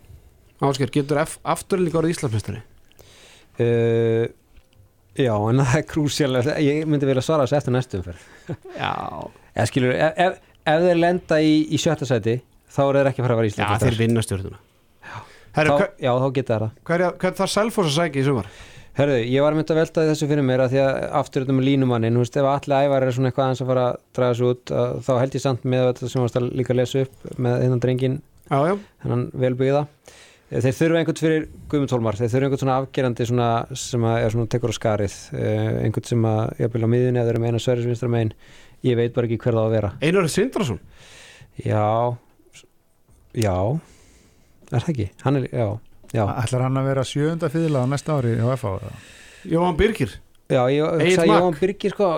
Ásker, 0.67 0.91
getur 0.93 1.21
afturlíka 1.23 2.01
orðið 2.01 2.15
Íslandsmyndstari? 2.17 2.61
Uh, 3.57 4.27
já, 5.17 5.33
en 5.33 5.63
það 5.63 5.79
er 5.79 5.87
krúsjálega 5.89 6.57
ég 6.61 6.85
myndi 6.85 7.07
vilja 7.09 7.23
svara 7.25 7.47
þessu 7.47 7.57
eftir 7.57 7.73
næstum 7.73 8.03
fyrir 8.05 8.59
Já, 8.77 8.91
eða 9.55 9.65
skilur, 9.71 9.95
ef, 9.97 10.19
ef, 10.27 10.37
ef 10.61 10.83
þeir 10.85 10.99
lenda 11.01 11.39
í, 11.41 11.55
í 11.73 11.79
sjötta 11.81 12.05
sæti 12.05 12.35
þá 12.69 12.81
eru 12.83 12.99
þeir 13.01 13.09
ekki 13.09 13.23
að 13.23 13.25
fara 13.25 13.37
að 13.37 13.41
vera 13.41 13.49
já 13.49 13.53
Ísland 13.55 13.85
þeir 13.87 13.97
vinna 14.03 14.25
stjórnuna 14.27 14.59
Herri, 15.57 15.71
þá, 15.73 15.79
hver, 15.81 15.89
já, 16.05 16.11
þá 16.21 16.27
geta 16.35 16.59
það. 16.61 16.75
hverja, 16.85 17.09
hver 17.23 17.37
þarf 17.39 17.53
Selfoss 17.55 17.89
að 17.89 17.95
sækja 17.97 18.21
í 18.21 18.27
sumar? 18.27 18.49
Herðu, 18.97 19.17
ég 19.29 19.43
var 19.45 19.53
myndi 19.53 19.73
að 19.75 19.77
velta 19.77 20.03
þessu 20.07 20.27
fyrir 20.29 20.45
mér 20.45 20.63
að 20.63 20.71
því 20.73 20.79
að 20.81 20.95
aftur 21.19 21.43
þetta 21.43 21.53
með 21.53 21.67
línumannin, 21.67 22.15
þú 22.17 22.23
veist, 22.23 22.37
ef 22.41 22.47
allir 22.49 22.87
ævar 22.87 23.03
er 23.05 23.13
svona 23.13 23.29
eitthvað 23.29 23.45
aðeins 23.45 23.61
að 23.61 23.69
fara 23.69 23.83
að 23.91 23.99
draga 24.17 24.33
þessu 24.33 24.47
út 24.49 24.73
að, 24.73 24.95
þá 25.05 25.11
held 25.21 25.37
ég 25.37 25.43
samt 25.43 25.67
með 25.69 25.83
þetta 25.85 26.09
sem 26.13 26.23
varst 26.23 26.39
að 26.39 26.47
líka 26.57 26.73
að 26.73 26.79
lesa 26.79 27.03
upp 27.05 27.27
með 27.45 27.57
þennan 27.61 27.83
drengin, 27.83 28.15
hennan 28.49 29.25
velbyggða. 29.43 29.83
Þeir 30.47 30.75
þurfa 30.79 30.99
einhvern 31.01 31.19
fyrir 31.19 31.47
Guðmund 31.69 31.93
Hólmar 31.93 32.17
þeir 32.17 32.29
þurfa 32.31 32.47
einhvern 32.47 32.61
svona 32.63 32.77
afgerandi 32.81 33.25
svona, 33.27 33.47
sem 33.77 34.05
að 34.07 34.19
er 34.23 34.33
svona 34.33 34.49
tekur 34.53 34.71
á 34.71 34.77
skarið 34.77 35.17
eh, 35.35 35.71
einhvern 35.83 36.07
sem 36.07 36.27
að, 36.29 36.43
vil 36.73 36.87
á 36.87 36.93
miðunni 36.93 37.19
eða 37.19 37.27
þeir 37.27 37.33
eru 37.35 37.43
með 37.43 37.51
eina 37.51 37.63
sverðisvinstra 37.65 38.09
megin, 38.13 38.31
ég 38.87 38.97
veit 38.97 39.13
bara 39.13 39.27
ekki 39.27 39.41
hver 39.43 39.57
það 39.57 39.59
á 39.59 39.67
að 39.67 39.75
vera. 39.75 39.91
Einar 40.07 40.29
Sindrason? 40.31 40.79
Já 41.61 41.83
Já. 43.37 43.53
Er 44.71 44.81
það 44.81 44.89
ekki? 44.93 45.09
Hann 45.25 45.41
er, 45.41 45.49
Já, 45.51 45.67
ætlar 46.15 46.61
hann 46.67 46.77
að 46.79 46.87
vera 46.91 47.03
sjöunda 47.07 47.49
fýðla 47.51 47.83
á 47.83 47.85
næsta 47.91 48.15
ári 48.19 48.35
á 48.39 48.47
FH 48.55 48.73
eða? 48.79 48.91
Jóhann 49.47 49.77
Birgir 49.79 50.11
já 50.47 50.61
ég 50.71 51.01
Egill 51.01 51.15
sagði 51.17 51.27
Magg. 51.31 51.41
Jóhann 51.41 51.57
Birgir 51.59 51.91
sko 51.95 52.11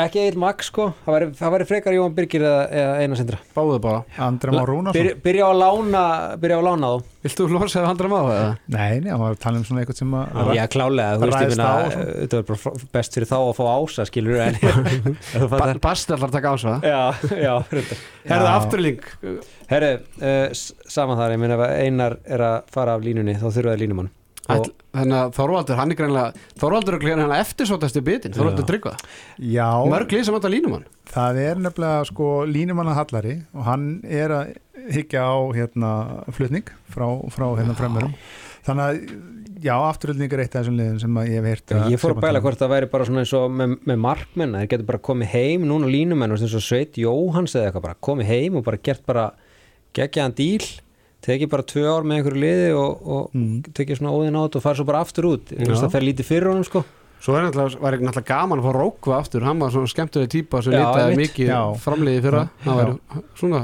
ekki 0.00 0.18
Egil 0.24 0.38
Magg 0.42 0.62
sko 0.66 0.88
það 1.04 1.14
væri, 1.14 1.26
það 1.38 1.52
væri 1.54 1.66
frekar 1.68 1.94
Jóhann 1.94 2.14
Birgir 2.16 2.42
eða, 2.46 2.62
eða 2.74 2.94
Einar 3.04 3.18
Sindra 3.20 3.38
Báðu 3.54 3.76
bara 3.84 4.00
Andra 4.26 4.54
Már 4.54 4.66
Rúnarsson? 4.70 4.96
Byr, 4.98 5.18
Byrja 5.22 5.46
á 5.46 5.50
að 5.52 5.60
lána 5.60 6.02
Byrja 6.42 6.56
á 6.56 6.60
að 6.60 6.66
lána 6.68 6.90
þá 6.90 7.12
Viltu 7.24 7.46
losaði 7.48 7.88
handra 7.88 8.10
maður 8.12 8.34
eða? 8.34 8.48
Nei, 8.74 8.98
nei, 9.04 9.10
hann 9.14 9.22
var 9.22 9.36
að 9.36 9.38
tala 9.44 9.60
um 9.60 9.66
svona 9.68 9.84
eitthvað 9.84 10.00
sem 10.02 10.16
að 10.18 10.50
Já, 10.58 10.64
klálega, 10.74 11.14
þú 11.14 11.28
veist, 11.28 11.36
ég 11.36 11.44
Ræðst 11.44 11.54
finna 11.54 11.68
á 11.70 11.76
og 11.76 11.94
svona. 11.94 12.16
þetta 12.24 12.40
var 12.40 12.48
bara 12.50 12.90
best 12.98 13.16
fyrir 13.18 13.30
þá 13.30 13.36
að 13.38 13.52
fá 13.60 13.64
ása 13.74 14.08
skilur 14.10 14.42
en 14.44 14.58
Þú 15.30 15.46
Ba 15.46 15.52
fattar? 15.54 15.80
Basti 15.86 16.16
ætlar 16.16 16.28
að 16.28 16.36
taka 16.40 16.52
á 16.52 16.56
svo 16.64 16.74
Já, 16.84 17.00
já, 17.38 17.54
Herðu 17.70 18.50
Já. 18.50 18.56
afturlík 18.58 19.08
Herru, 19.70 19.92
uh, 20.20 20.58
saman 20.98 21.16
þar, 21.22 21.36
ég 21.38 21.40
meina 21.44 21.56
ef 21.56 21.64
Einar 21.86 22.18
er 22.26 22.44
að 22.50 22.58
fara 22.74 22.98
af 22.98 23.06
línunni 23.06 23.38
þá 23.40 23.46
þurfa 23.48 23.72
það 23.72 23.80
línumann 23.86 24.10
og, 24.10 24.23
Ætl, 24.44 24.72
Þannig 24.94 25.16
að 25.18 25.30
Þorvaldur, 25.38 25.78
hann 25.80 25.92
er 25.94 25.98
greinlega 25.98 26.50
Þorvaldur 26.60 26.96
er 26.98 27.02
greinlega 27.02 27.38
eftirsóttasti 27.42 28.02
bitin 28.04 28.34
Þorvaldur 28.36 28.68
tryggva. 28.68 28.92
Já, 29.40 29.70
Mörg 29.90 30.12
lið 30.12 30.26
sem 30.28 30.36
vantar 30.36 30.52
línumann. 30.52 30.84
Það 31.14 31.40
er 31.44 31.62
nefnilega 31.64 32.04
sko 32.10 32.28
línumanna 32.50 32.94
Hallari 32.98 33.38
og 33.54 33.66
hann 33.66 33.88
er 34.04 34.34
að 34.36 34.52
higgja 34.92 35.24
á 35.24 35.36
hérna 35.54 35.90
flutning 36.34 36.68
frá, 36.92 37.06
frá 37.32 37.46
hérna 37.56 37.76
fremverum 37.78 38.12
þannig 38.64 38.84
að 38.84 38.98
já, 39.64 39.74
afturöldning 39.76 40.32
er 40.34 40.42
eitt 40.44 40.54
af 40.54 40.62
þessum 40.64 40.78
liðum 40.78 41.00
sem 41.02 41.18
að 41.20 41.30
ég 41.30 41.38
hef 41.38 41.48
heyrt 41.50 41.74
ég 41.92 42.00
fór 42.02 42.14
að 42.14 42.22
bæla 42.24 42.42
hvort 42.44 42.60
það 42.60 42.72
væri 42.74 42.90
bara 42.92 43.08
svona 43.08 43.24
eins 43.24 43.34
og 43.36 43.52
með, 43.52 43.76
með 43.88 44.00
markmenn, 44.04 44.56
þeir 44.60 44.70
getur 44.74 44.88
bara 44.90 45.02
komið 45.08 45.32
heim 45.34 45.66
núna 45.68 45.90
línumenn, 45.90 46.34
eins 46.36 46.56
og 46.56 46.64
Sveit 46.64 46.98
Jóhans 47.00 47.56
eða 47.56 47.70
eitthvað 47.70 47.86
bara, 47.88 47.98
komið 48.08 48.32
heim 48.32 48.58
og 48.60 48.66
bara 48.66 48.80
gert 48.84 49.04
bara 49.08 49.26
geggjaðan 49.96 50.36
díl 50.40 50.66
tekið 51.24 51.50
bara 51.54 51.64
tvö 51.72 51.84
ár 51.88 52.04
með 52.04 52.18
einhverju 52.20 52.42
liði 52.44 52.68
og, 52.76 53.06
og 53.16 53.30
Mm. 53.34 53.62
tekið 53.74 53.98
svona 54.00 54.12
óðin 54.12 54.36
át 54.38 54.56
og 54.58 54.62
farið 54.62 54.76
svo 54.82 54.86
bara 54.90 55.00
aftur 55.04 55.24
út 55.32 55.50
það 55.80 55.90
fer 55.96 56.04
lítið 56.10 56.28
fyrir 56.30 56.50
honum 56.52 56.64
sko 56.68 56.84
Svo 57.24 57.32
er 57.40 57.46
var 57.80 57.94
ekki 57.96 58.04
náttúrulega 58.04 58.28
gaman 58.28 58.60
að 58.60 58.66
fá 58.68 58.72
Rókva 58.76 59.18
aftur 59.22 59.44
Hann 59.46 59.58
var 59.62 59.70
svona 59.72 59.88
skemmtuleg 59.88 60.28
típa 60.28 60.60
sem 60.62 60.74
einmitt. 61.08 61.30
mikið 61.32 61.46
Já. 61.48 61.60
framliði 61.80 62.20
fyrra. 62.26 62.42
Það 62.66 62.80
væri 62.82 63.22
svona 63.40 63.60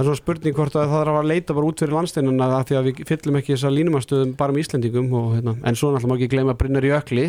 er 0.00 0.04
svona 0.04 0.16
spurning 0.20 0.54
hvort 0.56 0.76
að 0.76 0.84
það 0.84 0.92
þarf 0.98 1.16
að 1.20 1.28
leita 1.30 1.54
bara 1.56 1.66
út 1.70 1.80
fyrir 1.80 1.96
landsteinuna 1.96 2.48
að 2.58 2.66
því 2.68 2.76
að 2.80 2.84
við 2.90 3.00
fyllum 3.08 3.38
ekki 3.40 3.54
þessa 3.56 3.72
línumannstöðum 3.78 4.36
bara 4.36 4.52
með 4.52 4.62
Íslendingum 4.66 5.08
og, 5.16 5.26
hérna. 5.38 5.56
en 5.64 5.74
svo 5.80 5.90
náttúrulega 5.94 6.12
má 6.12 6.16
ekki 6.20 6.30
gleyma 6.34 6.54
Brynjar 6.60 6.86
Jökli 6.90 7.26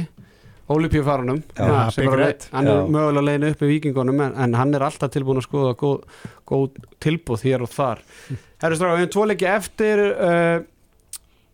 red. 2.22 2.46
hann 2.54 2.68
er 2.68 2.86
mögulega 2.88 3.26
leiðin 3.28 3.50
upp 3.52 3.62
í 3.66 3.72
vikingunum 3.74 4.22
en, 4.24 4.36
en 4.40 4.54
hann 4.56 4.76
er 4.78 4.86
alltaf 4.88 5.12
tilbúin 5.12 5.40
að 5.42 5.48
skoða 5.50 5.74
góð, 5.80 5.98
góð 6.48 6.70
tilbúð 7.04 7.44
hér 7.48 7.66
og 7.66 7.72
þar 7.76 8.04
Herri 8.62 8.78
stráka, 8.78 8.98
við 8.98 9.04
hefum 9.04 9.14
tvo 9.16 9.26
leiki 9.30 9.50
eftir 9.50 10.04
uh, 10.12 10.62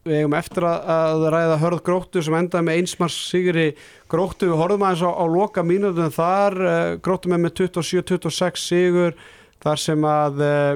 við 0.07 0.21
hefum 0.21 0.37
eftir 0.37 0.67
að, 0.67 0.91
að 0.97 1.25
ræða 1.33 1.57
hörð 1.63 1.83
gróttu 1.87 2.23
sem 2.23 2.37
endaði 2.37 2.67
með 2.67 2.81
einsmars 2.81 3.17
sigri 3.29 3.67
gróttu, 4.11 4.51
við 4.51 4.61
horfum 4.61 4.85
aðeins 4.87 5.03
á, 5.07 5.11
á 5.11 5.25
loka 5.31 5.63
mínútum 5.65 6.13
þar, 6.15 6.57
uh, 6.61 6.93
gróttu 7.03 7.31
með 7.31 7.45
með 7.45 7.57
27-26 7.63 8.67
sigur 8.69 9.17
þar 9.63 9.83
sem 9.83 10.07
að 10.07 10.41
uh, 10.43 10.73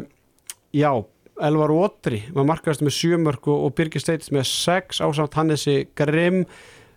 já, 0.76 0.92
Elvar 1.42 1.74
Ótri 1.74 2.22
var 2.36 2.48
markaðist 2.50 2.84
með 2.86 2.96
sjömörk 2.98 3.50
og, 3.50 3.66
og 3.68 3.74
Birgir 3.78 4.04
Steits 4.04 4.32
með 4.34 4.46
6 4.52 5.02
ásamt 5.02 5.38
Hannesi 5.40 5.82
Grimm. 5.98 6.44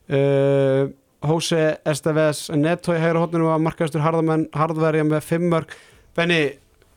Uh, 0.04 0.92
Hóse 1.24 1.78
Esteves 1.88 2.50
Nettói 2.52 2.98
hægra 3.00 3.22
hóttunum 3.22 3.48
var 3.48 3.62
markaðistur 3.64 4.02
harðamenn 4.04 4.50
harðverja 4.52 5.06
með 5.08 5.24
5 5.30 5.46
mörk. 5.54 5.72
Benni, 6.14 6.42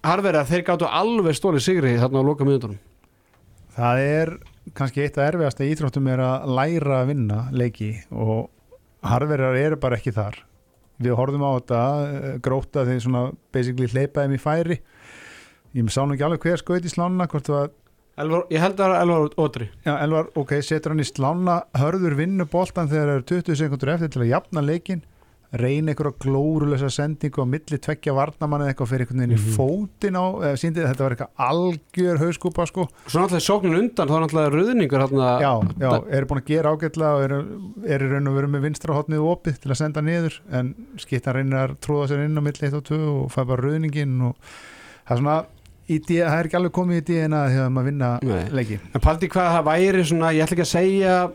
harðverja, 0.07 0.45
þeir 0.49 0.67
gáttu 0.67 0.89
alveg 0.89 1.37
stólið 1.37 1.65
sigri 1.65 1.97
þarna 2.01 2.23
á 2.23 2.27
loka 2.27 2.47
mínútonum 2.47 2.77
Það 3.77 4.03
er 4.03 4.31
kannski 4.77 5.03
eitt 5.03 5.17
af 5.19 5.27
erfiðasta 5.31 5.65
í 5.65 5.73
íþróttum 5.75 6.07
er 6.09 6.21
að 6.25 6.51
læra 6.57 7.01
að 7.03 7.09
vinna 7.11 7.41
leiki 7.53 7.91
og 8.09 8.47
harverjar 9.05 9.57
eru 9.59 9.77
bara 9.79 9.99
ekki 9.99 10.13
þar. 10.15 10.39
Við 10.97 11.13
horfum 11.13 11.43
á 11.45 11.51
þetta 11.59 11.81
eh, 12.07 12.31
gróta 12.41 12.85
þegar 12.87 13.03
svona 13.05 13.21
basically 13.53 13.89
hleypaðum 13.91 14.33
í 14.33 14.39
færi. 14.41 14.79
Ég 15.77 15.91
sá 15.93 16.01
nú 16.01 16.15
ekki 16.15 16.25
alveg 16.25 16.47
hver 16.47 16.63
skaut 16.63 16.87
í 16.87 16.93
var, 16.97 17.69
Elvar, 18.17 18.47
Ég 18.49 18.63
held 18.63 18.79
að 18.79 18.81
það 18.81 18.89
var 18.89 19.01
Elvar 19.03 19.33
Ótri 19.37 19.65
já, 19.85 19.91
Elvar, 20.01 20.29
ok, 20.41 20.53
setur 20.65 20.95
hann 20.95 21.03
í 21.03 21.05
slána 21.05 21.57
hörður 21.77 22.15
vinnu 22.17 22.47
boltan 22.49 22.89
þegar 22.89 23.11
það 23.11 23.17
eru 23.19 23.25
20 23.29 23.59
sekundur 23.59 23.91
eftir 23.93 24.09
til 24.09 24.23
að 24.23 24.31
jafna 24.31 24.63
leikin 24.65 25.03
reyna 25.53 25.93
einhverja 25.93 26.11
glórulösa 26.19 26.89
sendingu 26.91 27.39
á 27.39 27.47
milli 27.47 27.77
tveggja 27.79 28.11
varnamann 28.13 28.65
eða 28.65 28.73
eitthvað 28.73 28.89
fyrir 28.91 29.05
einhvern 29.05 29.21
veginn 29.23 29.37
í 29.37 29.39
Mhm. 29.39 29.53
fótinn 29.55 30.17
á, 30.19 30.25
eða 30.43 30.57
síndi 30.59 30.83
þetta 30.83 31.03
var 31.05 31.15
eitthvað 31.15 31.45
algjör 31.47 32.17
hauskúpa 32.19 32.65
sko 32.67 32.87
Svo 33.07 33.21
náttúrulega 33.21 33.47
sóknin 33.47 33.77
undan, 33.79 34.07
þá 34.07 34.15
er 34.17 34.23
náttúrulega 34.25 34.53
ruðningur 34.57 35.03
hérna 35.05 35.29
já, 35.39 35.51
já, 35.79 35.91
eru 36.11 36.25
búin 36.27 36.41
að 36.41 36.45
gera 36.51 36.73
ágætlega 36.75 37.13
og 37.15 37.23
eru, 37.23 37.39
eru 37.87 38.09
raun 38.11 38.27
og 38.27 38.35
veru 38.35 38.47
með 38.47 38.61
vinstra 38.67 38.93
hotnið 38.97 39.23
opið 39.23 39.59
til 39.63 39.71
að 39.71 39.77
senda 39.79 40.01
niður 40.01 40.39
en 40.51 40.73
skittan 40.97 41.33
reynir 41.39 41.59
að 41.63 41.77
tróða 41.79 42.07
sér 42.11 42.25
inn 42.25 42.35
á 42.37 42.41
milli 42.43 42.67
1 42.67 42.73
og 42.75 42.83
2 42.83 42.99
og 43.23 43.31
fæ 43.31 43.41
bara 43.47 43.61
rauðningin 43.63 44.21
og 44.27 44.35
það 45.07 45.15
er 45.15 45.21
svona 45.23 45.37
í 45.87 45.99
D, 46.03 46.19
það 46.19 46.39
er 46.41 46.45
ekki 46.49 46.57
alveg 46.59 46.75
komið 46.75 46.97
í 46.99 47.05
DNA 47.07 47.41
þegar 47.47 47.69
maður 47.71 47.85
vinna 47.87 48.19
Nei. 48.21 48.49
leiki 48.51 48.79
En 48.93 48.99
paldi 48.99 49.29
hvað 49.31 49.53
það 49.55 49.63
væri 49.71 50.03
svona, 50.03 50.33
ég 50.35 50.43
ætla 50.43 50.57
ekki 50.57 50.67
að 50.67 50.75
segja 50.75 51.31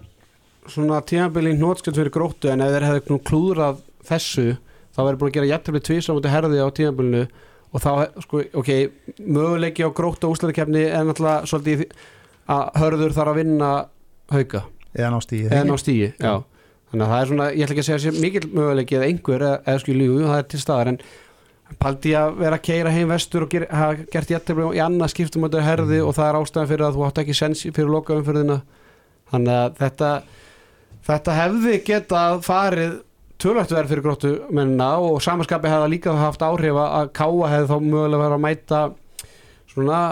svona 0.69 1.01
tímabili 1.03 1.57
hnótskjöld 1.57 1.97
fyrir 1.99 2.13
gróttu 2.15 2.51
en 2.53 2.61
ef 2.63 2.71
þeir 2.71 2.85
hefði 2.87 3.11
nú 3.11 3.17
klúðrað 3.27 3.81
þessu 4.09 4.47
þá 4.93 5.01
verður 5.03 5.21
búin 5.21 5.33
að 5.33 5.37
gera 5.39 5.51
jættefli 5.53 5.83
tvís 5.89 6.09
á 6.09 6.13
múti 6.13 6.33
herði 6.33 6.61
á 6.63 6.69
tímabilinu 6.77 7.23
og 7.73 7.81
þá, 7.81 7.91
sko, 8.21 8.43
ok, 8.61 8.71
möguleiki 9.25 9.87
á 9.87 9.91
gróttu 9.97 10.29
og 10.29 10.37
úslæðikefni 10.37 10.85
er 10.91 11.07
náttúrulega 11.09 11.49
svolítið 11.49 11.87
í 11.87 11.91
að 12.53 12.81
hörður 12.83 13.15
þarf 13.17 13.33
að 13.33 13.39
vinna 13.41 13.69
hauka. 14.33 14.65
Eða 14.93 15.13
ná 15.15 15.21
stíði 15.25 15.49
eða 15.49 15.69
ná 15.71 15.77
stíi. 15.81 16.09
Þannig 16.21 17.07
að 17.07 17.13
það 17.13 17.19
er 17.23 17.31
svona, 17.31 17.45
ég 17.49 17.65
ætla 17.65 17.75
ekki 17.75 17.83
að 17.83 17.89
segja 17.89 18.01
sér 18.03 18.19
mikill 18.21 18.49
möguleiki 18.53 18.99
eða 18.99 19.09
einhver 19.09 19.45
eða, 19.49 19.77
skil 19.81 19.97
lígu, 19.97 20.19
það 20.27 20.41
er 20.43 20.49
til 20.53 20.61
staðar 20.61 20.91
en 20.93 20.99
paldi 21.81 22.13
að 22.19 22.35
vera 22.43 22.59
að 22.59 22.65
keira 22.67 22.93
heim 22.93 23.13
vestur 23.13 23.47
og 23.47 23.57
hafa 23.71 24.07
gert 24.13 24.33
jættefli 24.35 24.67
í 24.77 24.83
annað 24.85 25.15
skiptum 25.15 25.47
á 25.47 25.49
þetta 25.49 25.65
herði 25.65 26.01
og 26.05 26.13
það 26.19 26.29
er 26.29 26.39
ástæðan 26.43 26.71
fyrir 26.73 26.85
að 26.85 26.99
þú 26.99 27.07
átt 27.07 27.21
ekki 27.23 27.37
sens 27.39 27.63
fyrir 27.65 27.93
lokaumfyrðina 27.95 28.59
þannig 29.33 29.61
að 29.63 29.79
þetta 29.81 30.11
þetta 31.09 31.37
hefði 31.39 31.79
getað 31.87 32.43
farið 32.45 32.99
tölvægt 33.43 33.73
verið 33.75 33.93
fyrir 33.93 34.05
gróttu 34.07 34.33
mennina 34.55 34.91
og 35.03 35.21
samanskapi 35.25 35.71
hefði 35.71 35.93
líka 35.97 36.15
haft 36.19 36.43
áhrif 36.47 36.79
að 36.79 37.09
káa 37.19 37.49
hefði 37.53 37.71
þá 37.73 37.79
mögulega 37.87 38.23
verið 38.23 38.37
að 38.37 38.45
mæta 38.47 38.83
svona 39.73 40.03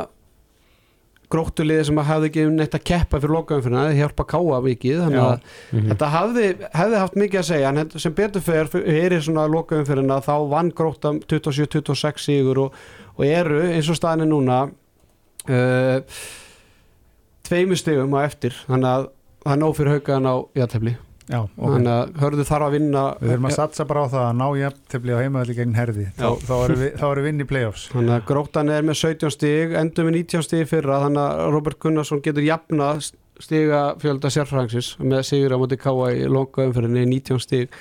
gróttuliði 1.30 1.84
sem 1.86 1.98
hefði 2.02 2.26
ekki 2.30 2.44
um 2.48 2.56
neitt 2.58 2.72
að 2.74 2.82
keppa 2.90 3.20
fyrir 3.22 3.34
lokaumfyrðina, 3.36 3.84
það 3.86 3.98
hjálpa 4.00 4.24
að 4.24 4.30
káa 4.32 4.56
mikið 4.64 5.02
þannig 5.04 5.20
að 5.22 5.44
Mhm. 5.70 5.84
Þetta 5.92 6.08
hafði, 6.10 6.46
hefði 6.74 6.98
haft 6.98 7.14
mikið 7.22 7.38
að 7.40 7.48
segja 7.50 7.68
en 7.70 7.90
sem 8.02 8.14
betur 8.18 8.42
fer, 8.42 8.70
er 8.74 9.20
svona 9.20 9.44
lokaumfyrirna 9.46 10.16
þá 10.26 10.34
vann 10.50 10.72
gróta 10.74 11.12
27-26 11.30 12.18
sigur 12.26 12.58
og, 12.64 12.72
og 13.16 13.24
eru 13.24 13.60
eins 13.62 13.88
og 13.88 13.96
staðinni 14.00 14.26
núna 14.26 14.58
uh, 15.48 16.00
tveimu 17.46 17.78
stigum 17.78 18.14
á 18.18 18.26
eftir 18.26 18.56
þannig 18.66 18.90
að 18.90 19.06
það 19.44 19.54
er 19.54 19.62
nóg 19.62 19.76
fyrir 19.78 19.94
haugaðan 19.94 20.30
á 20.30 20.34
játefli 20.58 20.96
já, 21.30 21.38
ok. 21.40 21.70
Þannig 21.74 21.92
að 21.94 22.12
hörðu 22.24 22.46
þarf 22.50 22.66
að 22.66 22.74
vinna 22.76 23.04
Við 23.20 23.30
þurfum 23.30 23.48
að 23.50 23.56
satsa 23.56 23.86
bara 23.88 24.02
á 24.02 24.06
það 24.12 24.26
að 24.26 24.36
ná 24.40 24.46
jafntefli 24.60 25.14
á 25.14 25.22
heimaðalli 25.22 25.56
gegn 25.60 25.78
herði, 25.78 26.06
þá, 26.18 26.28
þá 26.48 26.54
erum 26.58 26.82
við, 26.82 26.92
þá 26.98 27.06
erum 27.10 27.22
við 27.22 27.30
vinn 27.30 27.44
í 27.44 27.48
playoffs. 27.52 27.86
Þannig 27.94 28.16
að 28.16 28.26
grótan 28.30 28.74
er 28.74 28.86
með 28.90 29.00
17 29.04 29.34
stig 29.36 29.78
endur 29.80 30.08
með 30.08 30.18
19 30.18 30.46
stig 30.48 30.64
í 30.64 30.68
fyrra 30.70 31.00
þannig 31.06 31.22
að 31.24 31.54
Robert 31.54 31.80
Gunnarsson 31.84 32.22
getur 32.26 32.46
jafna 32.46 32.90
stiga 33.40 33.84
fjölda 34.00 34.30
sérfrængsins 34.32 34.92
með 35.00 35.24
sigur 35.30 35.56
á 35.56 35.60
móti 35.60 35.78
káa 35.80 36.10
í 36.12 36.26
longa 36.28 36.66
umfyrinni 36.68 37.06
19 37.08 37.40
stig 37.40 37.80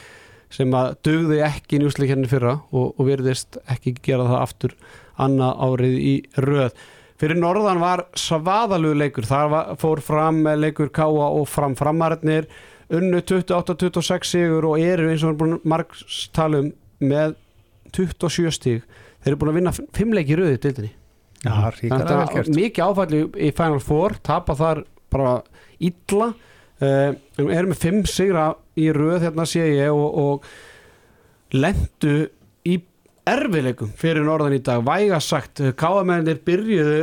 sem 0.54 0.72
að 0.74 0.96
dugði 1.06 1.42
ekki 1.46 1.78
í 1.78 1.82
njúsleikerni 1.84 2.30
fyrra 2.30 2.56
og, 2.72 2.96
og 2.96 3.04
virðist 3.06 3.60
ekki 3.70 3.94
gera 4.02 4.26
það 4.30 4.46
aftur 4.46 4.78
annað 5.20 5.62
árið 5.68 6.00
í 6.00 6.16
röð. 6.42 6.80
Fyrir 7.20 7.36
norðan 7.36 7.82
var 7.82 8.06
svaðalug 8.18 8.96
leikur. 8.96 9.28
Þar 9.28 9.50
var, 9.52 9.72
fór 9.82 10.02
fram 10.04 10.40
leikur 10.56 10.92
káa 10.96 11.28
og 11.28 11.44
fram 11.52 11.76
framarnir 11.78 12.48
unnu 12.90 13.22
28-26 13.22 14.30
sigur 14.32 14.66
og 14.72 14.82
eru 14.82 15.10
eins 15.10 15.24
og 15.24 15.34
erum 15.34 15.40
búin 15.40 15.60
margstalum 15.70 16.72
með 17.00 17.36
27 17.96 18.54
stig. 18.56 18.88
Þeir 19.24 19.34
eru 19.34 19.42
búin 19.42 19.52
að 19.54 19.60
vinna 19.60 19.74
5 19.76 20.16
leiki 20.18 20.36
í 20.36 20.40
röðu 20.40 20.56
vel 20.56 20.90
Þetta 22.04 22.16
gert. 22.34 22.56
mikið 22.56 22.86
áfalli 22.86 23.22
í 23.40 23.52
Final 23.56 23.84
Four 23.84 24.18
tapa 24.26 24.56
þar 24.60 24.84
bara 25.14 25.38
illa. 25.80 26.34
Uh, 26.80 27.16
erum 27.38 27.74
með 27.74 27.86
5 27.86 28.04
sigra 28.08 28.50
í 28.80 28.90
röð 28.96 29.26
hérna 29.28 29.46
sé 29.48 29.66
ég 29.68 29.92
og, 29.92 30.20
og 30.20 31.56
lendu 31.56 32.30
í 32.68 32.78
erfileikum 33.28 33.92
fyrir 34.00 34.24
norðan 34.28 34.56
í 34.56 34.62
dag. 34.64 34.84
Væga 34.88 35.20
sagt, 35.24 35.62
káamennir 35.80 36.40
byrjuðu 36.48 37.02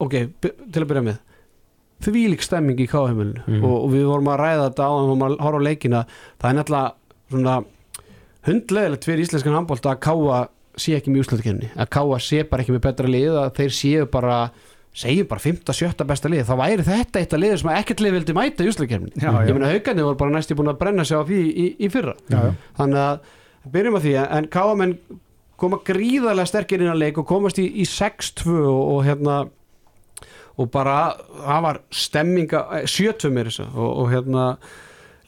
ok, 0.00 0.16
til 0.40 0.82
að 0.82 0.88
byrja 0.88 1.04
með 1.04 1.18
þvílík 2.04 2.42
stemming 2.46 2.80
í 2.80 2.86
káamenninu 2.88 3.42
Mhm. 3.46 3.64
og, 3.64 3.76
og 3.84 3.90
við 3.92 4.06
vorum 4.08 4.30
að 4.32 4.40
ræða 4.44 4.64
þetta 4.70 4.86
á 4.88 4.90
og 4.90 5.08
vorum 5.10 5.26
að 5.26 5.36
horfa 5.44 5.60
á 5.60 5.66
leikina 5.68 6.00
það 6.40 6.50
er 6.50 6.56
svona 7.30 7.58
hundlegilegt 8.46 9.04
fyrir 9.06 9.24
íslenskan 9.26 9.54
handbólta 9.58 9.92
að 9.94 10.00
káa 10.06 10.40
sé 10.80 10.94
ekki 10.96 11.12
mjög 11.12 11.26
úslutakefni 11.26 11.68
að 11.76 11.90
káa 11.92 12.18
sé 12.24 12.42
bara 12.48 12.62
ekki 12.64 12.72
með 12.76 12.84
betra 12.86 13.10
lið 13.10 13.36
að 13.36 13.50
þeir 13.58 13.74
séu 13.76 14.06
bara 14.10 14.38
segjum 14.96 15.28
bara 15.30 15.40
5. 15.44 15.60
7. 15.70 16.04
besta 16.08 16.28
lið 16.32 16.46
þá 16.48 16.54
væri 16.58 16.86
þetta 16.86 17.20
eitt 17.20 17.34
af 17.36 17.40
liður 17.42 17.60
sem 17.62 17.70
ekkert 17.76 18.00
lið 18.02 18.14
vildi 18.16 18.34
mæta 18.34 18.64
í 18.64 18.70
já. 18.70 19.30
ég 19.46 19.52
meina 19.54 19.70
haugandi 19.70 20.02
voru 20.02 20.16
bara 20.18 20.30
næst 20.34 20.50
í 20.50 20.56
búin 20.58 20.72
að 20.72 20.78
brenna 20.80 21.04
sig 21.04 21.14
á 21.20 21.22
því 21.22 21.40
í, 21.46 21.66
í 21.78 21.90
fyrra 21.92 22.14
Já, 22.30 22.40
já. 22.48 22.52
þannig 22.80 23.02
að 23.04 23.20
byrjum 23.70 23.98
að 24.00 24.06
því 24.08 24.14
en 24.24 24.48
káamenn 24.50 24.96
koma 25.60 25.78
gríðarlega 25.84 26.48
sterkir 26.48 26.80
inn 26.82 26.90
að 26.90 27.02
leik 27.04 27.18
og 27.20 27.26
komast 27.28 27.58
í, 27.60 27.68
í 27.68 27.84
6-2 27.86 28.56
og, 28.64 28.82
og 28.96 29.04
hérna 29.06 29.36
og 30.58 30.70
bara 30.72 30.96
það 31.40 31.66
var 31.66 31.82
stemminga 31.94 32.62
7-2 32.84 33.32
mér 33.34 33.50
þess 33.50 33.66
og, 33.68 33.90
og 33.90 34.10
hérna 34.12 34.46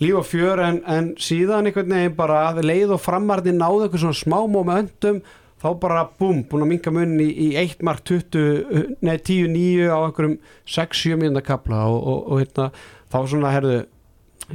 líf 0.03 0.19
og 0.19 0.27
fjör 0.27 0.63
en, 0.65 0.81
en 0.89 1.13
síðan 1.21 1.69
einhvern 1.69 1.95
veginn 1.95 2.19
bara 2.19 2.49
að 2.51 2.65
leið 2.67 2.97
og 2.97 3.05
framarni 3.05 3.55
náðu 3.55 3.87
eitthvað 3.87 4.05
svona 4.07 4.19
smá 4.19 4.39
momentum 4.51 5.23
þá 5.63 5.69
bara 5.79 6.03
búm, 6.19 6.43
búin 6.51 6.65
að 6.65 6.71
minka 6.73 6.93
munni 6.95 7.29
í, 7.31 7.53
í 7.53 7.61
1 7.61 7.85
mark 7.87 8.03
20, 8.09 8.99
nei 9.05 9.15
10-9 9.15 9.87
á 9.95 9.99
einhverjum 10.01 10.39
6-7 10.67 11.19
minna 11.21 11.43
kapla 11.45 11.85
og, 11.87 12.01
og, 12.03 12.21
og 12.27 12.43
hérna 12.43 12.69
þá 13.13 13.19
svona 13.31 13.55
herðu 13.55 13.79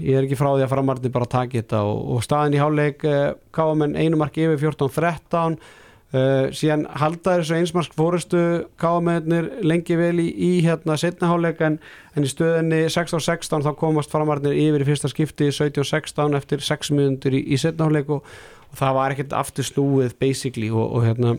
ég 0.03 0.17
er 0.17 0.27
ekki 0.27 0.37
frá 0.37 0.51
því 0.51 0.65
að 0.65 0.71
framarni 0.73 1.11
bara 1.13 1.29
taki 1.31 1.61
þetta 1.61 1.83
og, 1.87 2.01
og 2.17 2.25
staðin 2.25 2.57
í 2.57 2.61
háleik 2.61 3.05
uh, 3.07 3.35
káamenn 3.55 3.95
einu 3.95 4.19
mark 4.19 4.35
yfir 4.37 4.59
14-13 4.67 5.55
uh, 6.15 6.49
síðan 6.55 6.85
halda 6.99 7.37
þessu 7.39 7.57
einsmark 7.57 7.95
fórustu 7.97 8.41
káamennir 8.81 9.49
lengi 9.65 9.97
vel 9.99 10.15
í, 10.23 10.27
í 10.31 10.51
hérna 10.65 10.97
setna 10.99 11.31
háleik 11.31 11.63
en, 11.65 11.79
en 12.15 12.27
í 12.27 12.31
stöðinni 12.31 12.85
16-16 12.87 13.65
þá 13.65 13.71
komast 13.79 14.13
framarnir 14.13 14.57
yfir 14.57 14.85
í 14.85 14.91
fyrsta 14.91 15.11
skipti 15.11 15.49
17-16 15.51 16.37
eftir 16.39 16.63
6 16.63 16.93
minnundur 16.95 17.37
í, 17.37 17.43
í 17.53 17.59
setna 17.61 17.89
háleik 17.89 18.13
og, 18.13 18.23
og 18.71 18.79
það 18.81 18.95
var 18.99 19.15
ekkert 19.15 19.35
aftur 19.37 19.67
snúið 19.67 20.15
basically 20.21 20.71
og, 20.71 20.85
og 20.87 21.07
hérna 21.07 21.35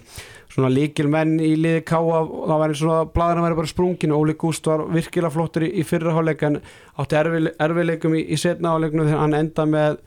svona 0.52 0.70
líkil 0.72 1.06
menn 1.12 1.36
í 1.44 1.52
liði 1.60 1.82
káa 1.86 2.22
það 2.24 2.54
var 2.54 2.72
eins 2.72 2.84
og 2.84 2.94
að 2.94 3.10
bladurinn 3.14 3.44
væri 3.46 3.58
bara 3.60 3.70
sprungin. 3.70 4.14
Óli 4.16 4.34
Gúst 4.38 4.66
var 4.66 4.86
virkilega 4.90 5.30
flottur 5.34 5.66
í, 5.68 5.72
í 5.80 5.84
fyrra 5.86 6.16
háleik 6.16 6.42
en 6.48 6.58
átti 6.98 7.18
erfi, 7.20 7.44
erfileikum 7.62 8.16
í, 8.18 8.24
í 8.32 8.38
setna 8.40 8.72
háleiknu 8.74 9.06
þegar 9.06 9.22
hann 9.22 9.36
enda 9.38 9.68
með 9.68 10.00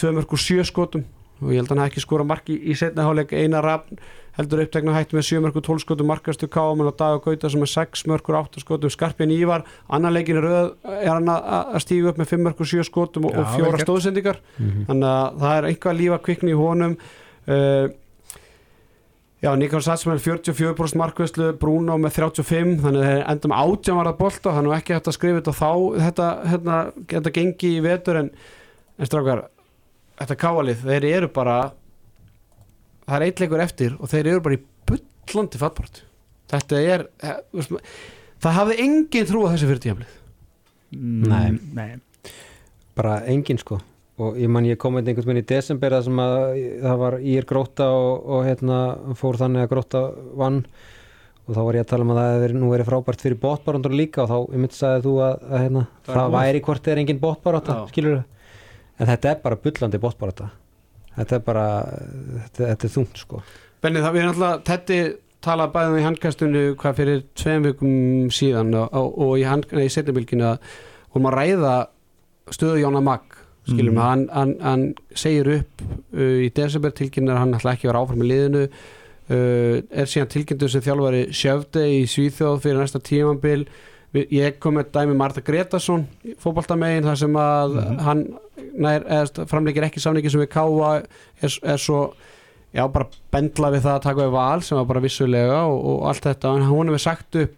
2 0.00 0.16
mörg 0.16 0.34
og 0.34 0.42
7 0.42 0.64
skotum 0.66 1.04
og 1.42 1.50
ég 1.52 1.58
held 1.60 1.68
að 1.68 1.74
hann 1.74 1.82
hafi 1.84 1.94
ekki 1.94 2.04
skora 2.04 2.26
marki 2.26 2.58
í 2.58 2.76
setna 2.78 3.06
hálfleik. 3.06 3.34
Eina 3.34 3.62
rafn 3.64 3.98
heldur 4.34 4.64
upptekna 4.64 4.94
hættu 4.96 5.16
með 5.18 5.26
7 5.28 5.42
mörgur 5.44 5.62
12 5.62 5.84
skotum 5.84 6.08
markastu 6.10 6.48
káman 6.50 6.88
og 6.90 6.96
Dag 6.98 7.18
og 7.18 7.26
Gauta 7.26 7.50
sem 7.50 7.62
er 7.62 7.70
6 7.70 8.06
mörgur 8.10 8.38
8 8.40 8.62
skotum. 8.62 8.90
Skarpin 8.90 9.34
Ívar, 9.34 9.66
annar 9.88 10.14
leikin 10.14 10.40
er, 10.40 10.48
er 10.90 11.12
hann 11.12 11.30
að 11.30 11.76
stígu 11.84 12.10
upp 12.10 12.18
með 12.18 12.32
5 12.34 12.46
mörgur 12.48 12.70
7 12.70 12.86
skotum 12.88 13.28
og, 13.30 13.36
og 13.38 13.52
fjóra 13.54 13.82
stóðsendingar. 13.82 14.40
Mhm. 14.58 14.88
þannig 14.90 15.12
að 15.12 15.44
það 15.44 15.58
er 15.58 15.68
einhvað 15.70 16.00
lífa 16.00 16.22
kvikni 16.24 16.54
í 16.54 16.58
honum. 16.58 16.96
Uh, 17.44 17.92
já, 19.44 19.54
Nikon 19.60 19.82
Satsman 19.84 20.18
44% 20.18 20.98
markvæslu, 20.98 21.52
Bruno 21.60 21.98
með 22.00 22.18
35 22.18 22.78
þannig 22.82 23.02
að 23.02 23.10
þeir 23.10 23.24
enda 23.34 23.50
með 23.52 23.64
átjámarað 23.64 24.20
bolta 24.22 24.54
þannig 24.56 24.72
að 24.72 24.78
ekki 24.78 24.96
hægt 24.96 25.10
að 25.10 25.18
skrifa 25.18 25.40
þetta 25.40 25.56
þá 25.58 25.72
þetta, 26.06 26.28
hérna, 26.50 26.78
þetta 27.12 27.32
gengi 27.38 27.72
í 27.76 27.82
vetur 27.84 28.20
en, 28.22 28.30
en 28.96 29.10
strákar, 29.10 29.44
þetta 30.20 30.36
káalið 30.44 30.82
þeir 30.88 31.06
eru 31.10 31.28
bara 31.34 31.56
það 33.04 33.16
er 33.18 33.26
eitt 33.28 33.42
leikur 33.44 33.62
eftir 33.64 33.96
og 34.00 34.10
þeir 34.12 34.30
eru 34.34 34.44
bara 34.46 34.58
í 34.58 34.62
bullandi 34.90 35.60
fattbort 35.60 36.02
þetta 36.52 36.82
er 36.94 37.06
eh, 37.24 37.40
það 38.44 38.58
hafði 38.60 38.78
engin 38.84 39.26
trú 39.28 39.46
á 39.48 39.52
þessu 39.54 39.70
fyrir 39.70 39.82
tímaflið 39.86 40.20
Nei. 40.94 41.48
Mm, 41.50 41.58
Nei. 41.74 42.32
bara 42.94 43.16
engin 43.26 43.58
sko 43.58 43.80
og 44.22 44.36
ég 44.38 44.46
man 44.52 44.66
ég 44.68 44.78
kom 44.78 44.94
einhvern 45.00 45.26
veginn 45.26 45.40
í 45.42 45.46
desember 45.50 45.90
það 45.96 46.04
sem 46.06 46.20
að 46.22 46.34
það 46.84 46.98
var 47.00 47.16
ír 47.34 47.46
gróta 47.50 47.88
og, 47.90 48.28
og 48.36 48.44
hérna 48.46 48.76
fór 49.18 49.40
þannig 49.40 49.64
að 49.64 49.72
gróta 49.72 50.02
vann 50.38 50.60
og 51.44 51.50
þá 51.56 51.58
var 51.66 51.76
ég 51.80 51.82
að 51.84 51.88
tala 51.90 52.06
um 52.06 52.12
að 52.14 52.20
það 52.20 52.36
verið- 52.44 52.60
nú 52.62 52.68
verið 52.70 52.86
frábært 52.92 53.24
fyrir 53.26 53.40
bóttbarandur 53.42 53.92
líka 53.98 54.22
og 54.22 54.30
þá 54.30 54.36
ég 54.54 54.62
myndi 54.62 54.78
sagði 54.78 55.02
þú 55.08 55.16
að, 55.26 55.34
að 55.50 55.64
hérna, 55.64 55.82
Það 56.06 56.14
er 56.14 56.20
það, 56.20 56.36
væri 56.38 56.62
hvort 56.68 56.86
er 56.94 57.00
engin 57.02 57.20
bóttbarata 57.24 57.74
Já. 57.74 57.82
skilur 57.90 58.22
en 58.98 59.10
þetta 59.10 59.32
er 59.32 59.42
bara 59.42 59.58
bullandi 59.60 60.00
bóttbarata 60.02 60.50
þetta 61.18 61.36
er 61.36 61.44
bara 61.46 61.66
þetta, 61.84 62.64
þetta 62.72 62.88
er 62.88 62.94
þungt 62.96 63.20
sko. 63.22 63.42
Benni, 63.84 64.02
það 64.02 64.16
við 64.16 64.26
náttúrulega 64.28 64.64
Tetti 64.66 64.98
talaði 65.44 65.74
bæðum 65.74 65.98
í 65.98 66.04
handkastunni 66.06 66.64
hvað 66.80 66.98
fyrir 67.00 67.22
tveim 67.36 67.68
vikum 67.68 67.94
síðan 68.32 68.74
og, 68.80 68.96
og, 68.96 69.34
í, 69.38 69.44
í 69.44 69.92
setjabilginu 69.92 70.46
að 70.54 70.74
hún 71.14 71.26
maður 71.26 71.40
ræða 71.42 71.74
stöðu 72.54 72.82
Jóna 72.82 73.02
Magg 73.04 73.38
skiljum 73.64 73.94
mm. 73.96 74.02
hann, 74.02 74.26
hann, 74.32 74.52
hann 74.60 74.84
segir 75.16 75.48
upp 75.58 75.84
uh, 75.84 76.44
í 76.44 76.50
desember 76.56 76.92
tilkynnar 76.96 77.40
hann 77.40 77.56
ætla 77.56 77.76
ekki 77.76 77.88
að 77.88 77.92
vera 77.92 78.04
áfram 78.04 78.24
í 78.24 78.28
liðinu. 78.28 78.66
Uh, 79.24 79.78
er 79.88 80.08
síðan 80.10 80.32
tilkynntur 80.34 80.68
sem 80.68 80.84
þjálfari 80.84 81.22
sjöfde 81.32 81.86
í 81.88 82.02
Svíþjóð 82.12 82.58
fyrir 82.60 82.82
næsta 82.82 83.00
tímambil 83.00 83.62
Vi- 83.64 83.93
ég 84.14 84.58
kom 84.62 84.76
með 84.78 84.92
dæmi 84.94 85.16
Marta 85.18 85.42
Gretarsson 85.42 86.04
fótboltamegin 86.42 87.04
þar 87.08 87.16
sem 87.18 87.32
að 87.40 87.74
Mhm. 87.80 87.98
hann 88.06 88.24
nær, 88.78 89.02
eða, 89.04 89.46
framleikir 89.50 89.82
ekki 89.88 90.00
samningi 90.02 90.30
sem 90.30 90.40
við 90.40 90.50
káa 90.54 90.92
er, 91.42 91.50
er 91.62 91.76
svo 91.82 92.12
já, 92.74 92.86
bara 92.92 93.06
bendla 93.32 93.70
við 93.74 93.82
það 93.82 93.96
að 93.98 94.02
taka 94.02 94.20
við 94.22 94.30
val 94.32 94.62
sem 94.62 94.78
var 94.78 94.84
bara 94.84 95.00
vissulega 95.00 95.58
og, 95.66 95.78
og 95.84 96.08
allt 96.08 96.22
þetta. 96.22 96.54
En 96.56 96.62
hún 96.70 96.86
hefur 96.90 96.98
sagt 97.02 97.36
upp 97.36 97.54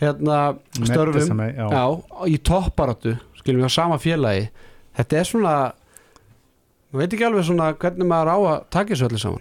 hérna 0.00 0.58
störfum. 0.72 1.14
Mettisame, 1.14 1.54
já. 1.56 1.68
já, 1.72 1.84
í 2.28 2.38
topparáttu 2.44 3.18
skilum 3.38 3.62
við 3.64 3.68
á 3.68 3.72
sama 3.72 3.96
félagi. 3.98 4.48
Þetta 4.96 5.16
er 5.20 5.24
svona 5.24 5.54
ég 6.92 7.00
veit 7.00 7.12
ekki 7.16 7.26
alveg 7.28 7.44
svona 7.48 7.70
hvernig 7.76 8.06
maður 8.08 8.32
á 8.32 8.38
að 8.40 8.64
taka 8.70 8.94
þessu 8.94 9.08
öllu 9.10 9.18
saman. 9.20 9.40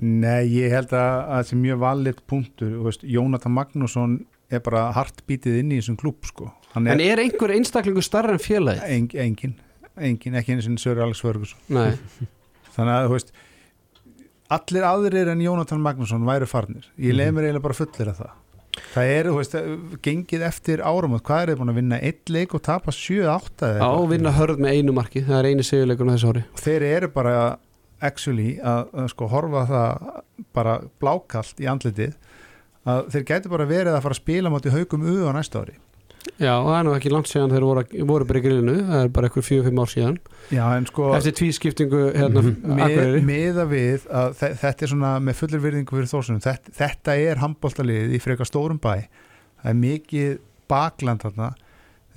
Nei, 0.00 0.46
ég 0.48 0.70
held 0.72 0.92
að 0.96 1.10
að 1.28 1.32
það 1.34 1.46
sé 1.50 1.56
mjög 1.60 1.78
valið 1.82 2.20
punktur, 2.30 2.92
Jónatan 3.04 3.52
Magnússon 3.52 4.14
er 4.50 4.62
bara 4.66 4.88
hartbítið 4.96 5.60
inn 5.62 5.74
í 5.74 5.80
þessum 5.80 5.98
klúb 6.00 6.26
sko, 6.28 6.50
hann 6.74 6.88
en 6.90 7.02
er 7.02 7.14
er 7.16 7.24
einhver 7.24 7.54
einstaklingu 7.54 8.02
starra 8.04 8.34
en 8.36 8.42
félagi? 8.42 8.82
eng, 8.86 9.10
engin 9.14 9.58
engin, 10.00 10.36
ekki 10.40 10.54
einu 10.54 10.64
sinni 10.64 10.80
Söri 10.80 11.02
Alex 11.04 11.22
Ferguson. 11.24 11.60
Þannig 12.74 12.92
að, 12.94 13.06
þú 13.06 13.16
veist 13.16 13.32
allir 14.50 14.86
aðrir 14.86 15.32
en 15.32 15.42
Jónatan 15.44 15.82
Magnússon 15.84 16.26
væru 16.26 16.48
farnir, 16.50 16.86
ég 16.98 17.16
leið 17.16 17.34
mér 17.36 17.48
eiginlega 17.48 17.66
bara 17.68 17.78
fullir 17.78 18.12
af 18.12 18.22
það. 18.22 18.36
Það 18.94 19.08
er, 19.12 19.26
þú 19.26 19.36
veist, 19.36 19.56
gengið 20.06 20.44
eftir 20.46 20.82
árum, 20.86 21.16
hvað 21.18 21.42
er 21.42 21.50
þið 21.52 21.60
búin 21.60 21.72
að 21.72 21.80
vinna? 21.80 21.98
Eitt 22.06 22.30
leik 22.32 22.54
og 22.56 22.62
tapa 22.64 22.94
7-8 22.94 23.72
á 23.82 23.92
vinna 24.10 24.32
hörð 24.34 24.62
með 24.62 24.78
einu 24.78 24.94
marki. 24.94 25.24
Það 25.26 25.40
er 25.40 25.48
eini 25.50 25.66
sigurleikun 25.66 26.10
á 26.10 26.14
þessu 26.14 26.30
ári. 26.30 26.44
Og 26.54 26.62
þeir 26.62 26.86
eru 26.86 27.10
bara 27.14 27.34
actually 28.00 28.54
að, 28.62 28.92
að 29.02 29.08
sko 29.12 29.28
horfa 29.28 29.64
það 29.68 30.06
bara 30.56 30.76
blákalt 31.02 31.60
í 31.60 31.68
andlitið 31.70 32.14
að 32.86 33.10
þeir 33.12 33.24
gætu 33.28 33.48
bara 33.52 33.66
verið 33.68 33.94
að 33.96 34.02
fara 34.02 34.14
að 34.16 34.22
spila 34.22 34.50
mátti 34.50 34.70
haugum 34.72 35.02
uðu 35.04 35.28
á 35.28 35.32
næsta 35.36 35.60
ári. 35.64 35.76
Já, 36.40 36.52
það 36.60 36.74
er 36.78 36.84
nú 36.84 36.92
ekki 36.94 37.10
langt 37.12 37.28
síðan 37.30 37.50
þeir 37.52 37.64
voru, 37.64 37.82
voru 38.06 38.24
bara 38.28 38.38
í 38.38 38.42
grillinu 38.44 38.74
það 38.84 39.02
er 39.04 39.08
bara 39.08 39.28
eitthvað 39.28 39.46
fjögur, 39.46 39.64
fimm 39.70 39.78
ár 39.80 39.88
síðan. 39.90 40.18
Já, 40.52 40.64
en 40.76 40.86
sko 40.86 41.06
eftir 41.16 41.32
tvískiptingu 41.38 42.00
hérna, 42.12 42.42
Mhm. 42.42 42.76
með, 42.76 42.84
Akureyri. 42.84 43.22
meða 43.24 43.64
við 43.70 44.04
að 44.08 44.34
þe- 44.40 44.54
þetta 44.60 44.82
er 44.82 44.88
svona 44.92 45.12
með 45.20 45.34
fullir 45.40 45.60
virðingu 45.64 45.96
fyrir 45.96 46.10
þósunum 46.12 46.42
þetta, 46.44 46.72
þetta 46.76 47.16
er 47.30 47.36
handbóltalið 47.40 48.12
í 48.16 48.20
frekar 48.20 48.46
stórum 48.46 48.78
bæ. 48.80 49.08
Það 49.64 49.70
er 49.70 49.74
mikið 49.80 50.38
bakland 50.68 51.20
þarna. 51.24 51.54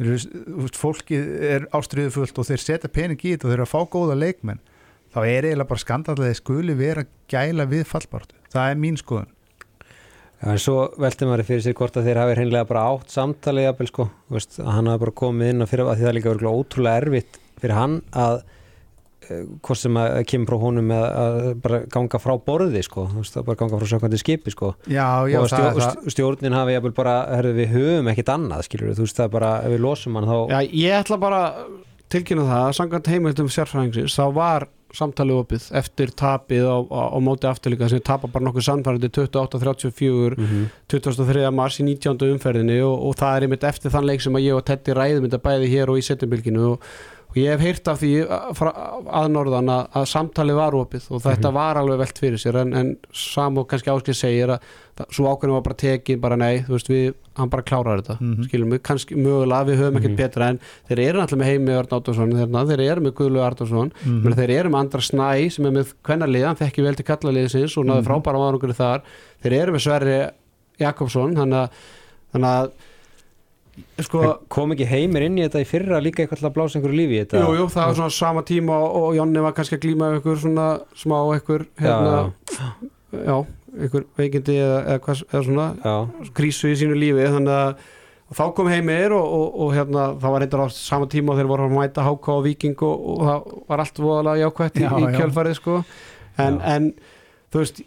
Fólkið 0.04 1.28
er 1.42 1.66
ástriðu 1.74 2.12
fullt 2.12 2.40
og 2.40 2.46
þeir 2.48 2.60
setja 2.64 2.90
pening 2.92 3.20
í 3.24 3.34
þetta 3.36 3.46
og 3.46 3.52
þeir 3.52 3.60
eru 3.60 3.66
að 3.68 3.74
fá 3.74 3.82
góða 3.94 4.18
leikmenn. 4.20 4.60
Þá 5.14 5.20
er 5.30 5.44
eiginlega 5.48 5.68
bara 5.70 5.84
skandallega 5.84 6.36
skuli 6.40 6.76
vera 6.76 7.04
gæla 7.30 7.68
við 7.70 7.86
fallbartu 7.86 8.34
það 8.54 8.72
er 8.72 8.80
mín 8.82 8.98
skoðun 8.98 9.28
en 10.44 10.60
svo 10.62 10.88
velti 11.00 11.28
maður 11.28 11.48
fyrir 11.48 11.64
sér 11.66 11.78
hvort 11.78 12.00
að 12.00 12.10
þeir 12.10 12.20
hafi 12.24 12.40
hreinlega 12.40 12.68
bara 12.70 12.88
átt 12.92 13.14
samtalið 13.14 13.70
jafnvel 13.70 13.88
sko, 13.92 14.10
veist, 14.34 14.58
að 14.60 14.74
hann 14.78 14.90
hafi 14.92 15.04
bara 15.06 15.16
komið 15.24 15.54
inn 15.54 15.66
að 15.66 15.72
fyrir 15.72 15.88
að 15.88 15.96
því 15.96 16.06
það 16.08 16.12
er 16.12 16.18
líka 16.20 16.52
ótrúlega 16.52 17.04
erfitt 17.04 17.40
fyrir 17.64 17.76
hann 17.78 17.96
að 18.24 18.36
eh, 19.30 19.46
hvort 19.64 19.80
sem 19.80 20.00
að 20.02 20.18
kemur 20.34 20.52
frá 20.52 20.66
honum 20.66 20.90
með 20.92 21.06
að 21.08 21.40
bara 21.64 21.80
ganga 21.96 22.22
frá 22.26 22.36
borði 22.50 22.84
sko, 22.90 23.08
veist, 23.14 23.40
bara 23.40 23.60
ganga 23.64 23.80
frá 23.80 23.92
sökandi 23.94 24.20
skipi 24.20 24.54
sko. 24.54 24.74
Já, 24.88 25.08
já, 25.32 25.40
og 25.40 25.48
það, 25.48 25.70
stjó, 25.70 25.72
það, 25.80 26.12
stjórnin 26.18 26.58
hafi 26.60 26.76
jafnvel 26.76 26.96
bara, 27.00 27.16
herðu 27.38 27.56
við 27.62 27.74
höfum 27.78 28.12
ekkit 28.14 28.36
annað 28.36 28.68
skilur 28.68 28.94
þú 29.00 29.08
veist 29.08 29.22
það 29.22 29.30
er 29.30 29.34
bara, 29.40 29.56
ef 29.64 29.76
við 29.78 29.84
losum 29.88 30.20
hann 30.20 30.30
þá 30.30 30.38
Já, 30.52 30.60
ég 30.84 31.00
ætla 31.00 31.22
bara 31.24 31.42
tilkynna 32.14 32.46
það 32.50 32.68
að 32.68 32.78
samkvæmt 32.78 33.12
heimildum 33.14 33.52
sérfræðingsins 33.54 34.18
þá 34.20 34.26
var 34.36 34.68
samtalið 34.94 35.40
opið 35.42 35.68
eftir 35.80 36.14
tapið 36.20 36.68
á, 36.70 36.78
á, 36.86 37.02
á 37.14 37.18
móti 37.24 37.50
afturlíka 37.50 37.90
sem 37.92 38.04
tapa 38.06 38.30
bara 38.32 38.48
nokkuð 38.48 38.68
sannfærandi 38.68 39.10
28-34 39.10 40.38
mm 40.38 40.68
23. 40.94 41.48
mars 41.56 41.80
í 41.82 41.88
19. 41.88 42.30
umferðinni 42.36 42.78
og, 42.86 42.94
og 43.10 43.18
það 43.18 43.38
er 43.38 43.48
einmitt 43.48 43.68
eftir 43.68 43.94
þann 43.94 44.08
leik 44.10 44.24
sem 44.24 44.38
að 44.38 44.48
ég 44.48 44.60
og 44.60 44.66
Teddy 44.68 44.96
ræðum 44.98 45.28
þetta 45.28 45.42
bæði 45.48 45.72
hér 45.74 45.94
og 45.94 46.00
í 46.00 46.06
setjumbilginu 46.06 46.68
og, 46.76 46.88
og 47.34 47.38
ég 47.42 47.50
hef 47.50 47.62
heyrt 47.66 47.88
af 47.90 47.98
því 48.00 48.10
að, 48.30 48.50
frá- 48.54 48.76
að 49.10 49.28
norðan 49.34 49.70
að, 49.74 49.88
að 49.98 50.04
samtalið 50.14 50.56
var 50.60 50.76
opið 50.78 51.08
og 51.10 51.22
þetta 51.24 51.50
Mhm. 51.50 51.54
var 51.58 51.76
alveg 51.82 51.98
velt 52.04 52.20
fyrir 52.22 52.38
sér 52.38 52.60
en, 52.62 52.74
en 52.78 52.92
sam 53.12 53.58
og 53.58 53.68
kannski 53.68 53.90
áskil 53.90 54.14
segir 54.14 54.54
að 54.54 54.60
það, 54.96 55.08
svo 55.10 55.26
ákveðin 55.34 55.54
var 55.58 55.62
bara 55.66 55.76
tekin 55.76 56.20
bara 56.22 56.36
nei, 56.38 56.60
þú 56.62 56.76
veist 56.78 56.88
við, 56.94 57.14
hann 57.36 57.50
bara 57.50 57.64
klárar 57.64 58.02
þetta 58.04 58.20
Mhm. 58.22 58.44
skilum 58.46 58.70
við, 58.76 58.80
kannski 58.86 59.16
mögulega 59.18 59.66
við 59.66 59.80
höfum 59.82 59.98
ekkert 59.98 60.14
Mhm. 60.14 60.22
betra 60.22 60.50
en 60.50 60.60
þeir 60.88 61.00
eru 61.10 61.20
náttúrulega 61.20 61.42
með 61.42 61.50
heimi 61.50 61.72
Örn 61.80 61.98
Áttursson 61.98 62.34
þeirna, 62.38 62.66
þeir 62.70 62.92
eru 62.92 63.02
með 63.02 63.14
Guðlu 63.18 63.42
Artursson 63.42 63.92
Mhm. 64.06 64.28
mm. 64.28 64.34
þeir 64.36 64.50
eru 64.60 64.70
með 64.70 64.80
Andra 64.80 65.02
Snæ 65.02 65.52
sem 65.52 65.66
er 65.66 65.72
með 65.72 65.94
kvennarlið, 66.04 66.46
hann 66.46 66.56
þekki 66.62 66.84
vel 66.84 66.96
til 66.96 67.06
kallaliðsins 67.06 67.78
og 67.78 67.86
náðu 67.86 68.06
Mhm. 68.06 68.08
frábæra 68.08 68.38
árangur 68.38 68.74
þar 68.78 69.02
þeir 69.44 69.54
eru 69.64 69.72
með 69.74 69.82
Sverri 69.82 70.30
Jakobsson 70.80 71.34
þannig 71.36 71.70
að 72.34 72.72
sko, 74.06 74.22
kom 74.54 74.74
ekki 74.76 74.86
heimir 74.90 75.26
inn 75.28 75.40
í 75.40 75.44
þetta 75.46 75.62
í 75.64 75.68
fyrra 75.70 76.00
líka 76.04 76.24
eitthvað 76.24 76.42
til 76.44 76.48
að 76.50 76.56
blása 76.58 76.78
einhverju 76.80 76.98
lífi 77.00 77.16
í 77.18 77.22
þetta? 77.24 77.42
Jú, 77.42 77.56
jú, 77.58 77.66
það 77.74 77.88
var 77.90 77.98
svona 78.00 78.16
sama 78.20 78.44
tíma 78.48 78.78
og, 78.84 78.96
og 79.02 79.16
Jonni 79.18 79.44
var 79.46 79.56
kannski 79.58 79.78
að 79.80 79.84
glíma 79.88 80.12
við 80.12 80.20
einhver 80.20 80.40
svona 80.44 80.68
smá 81.00 81.18
einhver 81.34 81.66
hérna, 81.82 82.14
já, 83.18 83.36
einhver 83.74 84.06
veikindi 84.20 84.56
eða, 84.62 84.80
eða, 84.86 85.02
hvað, 85.08 85.24
eða 85.32 85.44
svona 85.50 85.68
já, 85.82 85.96
krísu 86.38 86.70
í 86.74 86.78
sínu 86.84 86.98
lífi 87.02 87.28
þannig 87.34 87.54
að 87.58 87.84
þá 88.34 88.44
kom 88.58 88.70
heimir 88.72 89.14
og, 89.14 89.26
og, 89.38 89.58
og 89.66 89.74
hérna, 89.78 90.06
það 90.22 90.32
var 90.34 90.42
reyndar 90.46 90.66
á 90.66 90.68
sama 90.74 91.10
tíma 91.12 91.34
og 91.34 91.42
þeir 91.42 91.50
voru 91.52 91.68
að 91.68 91.76
mæta 91.78 92.06
HK 92.08 92.30
og 92.34 92.44
Viking 92.48 92.80
og, 92.88 93.04
og 93.14 93.26
það 93.28 93.52
var 93.74 93.84
allt 93.84 94.00
voðalega 94.02 94.46
jákvætt 94.48 94.80
í, 94.80 94.86
Já, 94.88 94.94
í 94.98 95.04
já. 95.06 95.12
kjölfarið 95.20 95.58
sko. 95.60 95.76
En, 96.42 96.58
en 96.66 96.88
þú 97.54 97.62
veist 97.62 97.84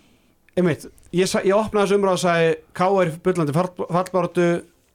einmitt, 0.57 0.85
ég, 1.17 1.33
ég 1.49 1.57
opnaði 1.57 1.89
þessu 1.89 1.99
umræð 1.99 2.15
og 2.15 2.23
sagði 2.23 2.53
K 2.79 2.87
er 3.03 3.11
bullandi 3.27 3.57
fall- 3.57 3.89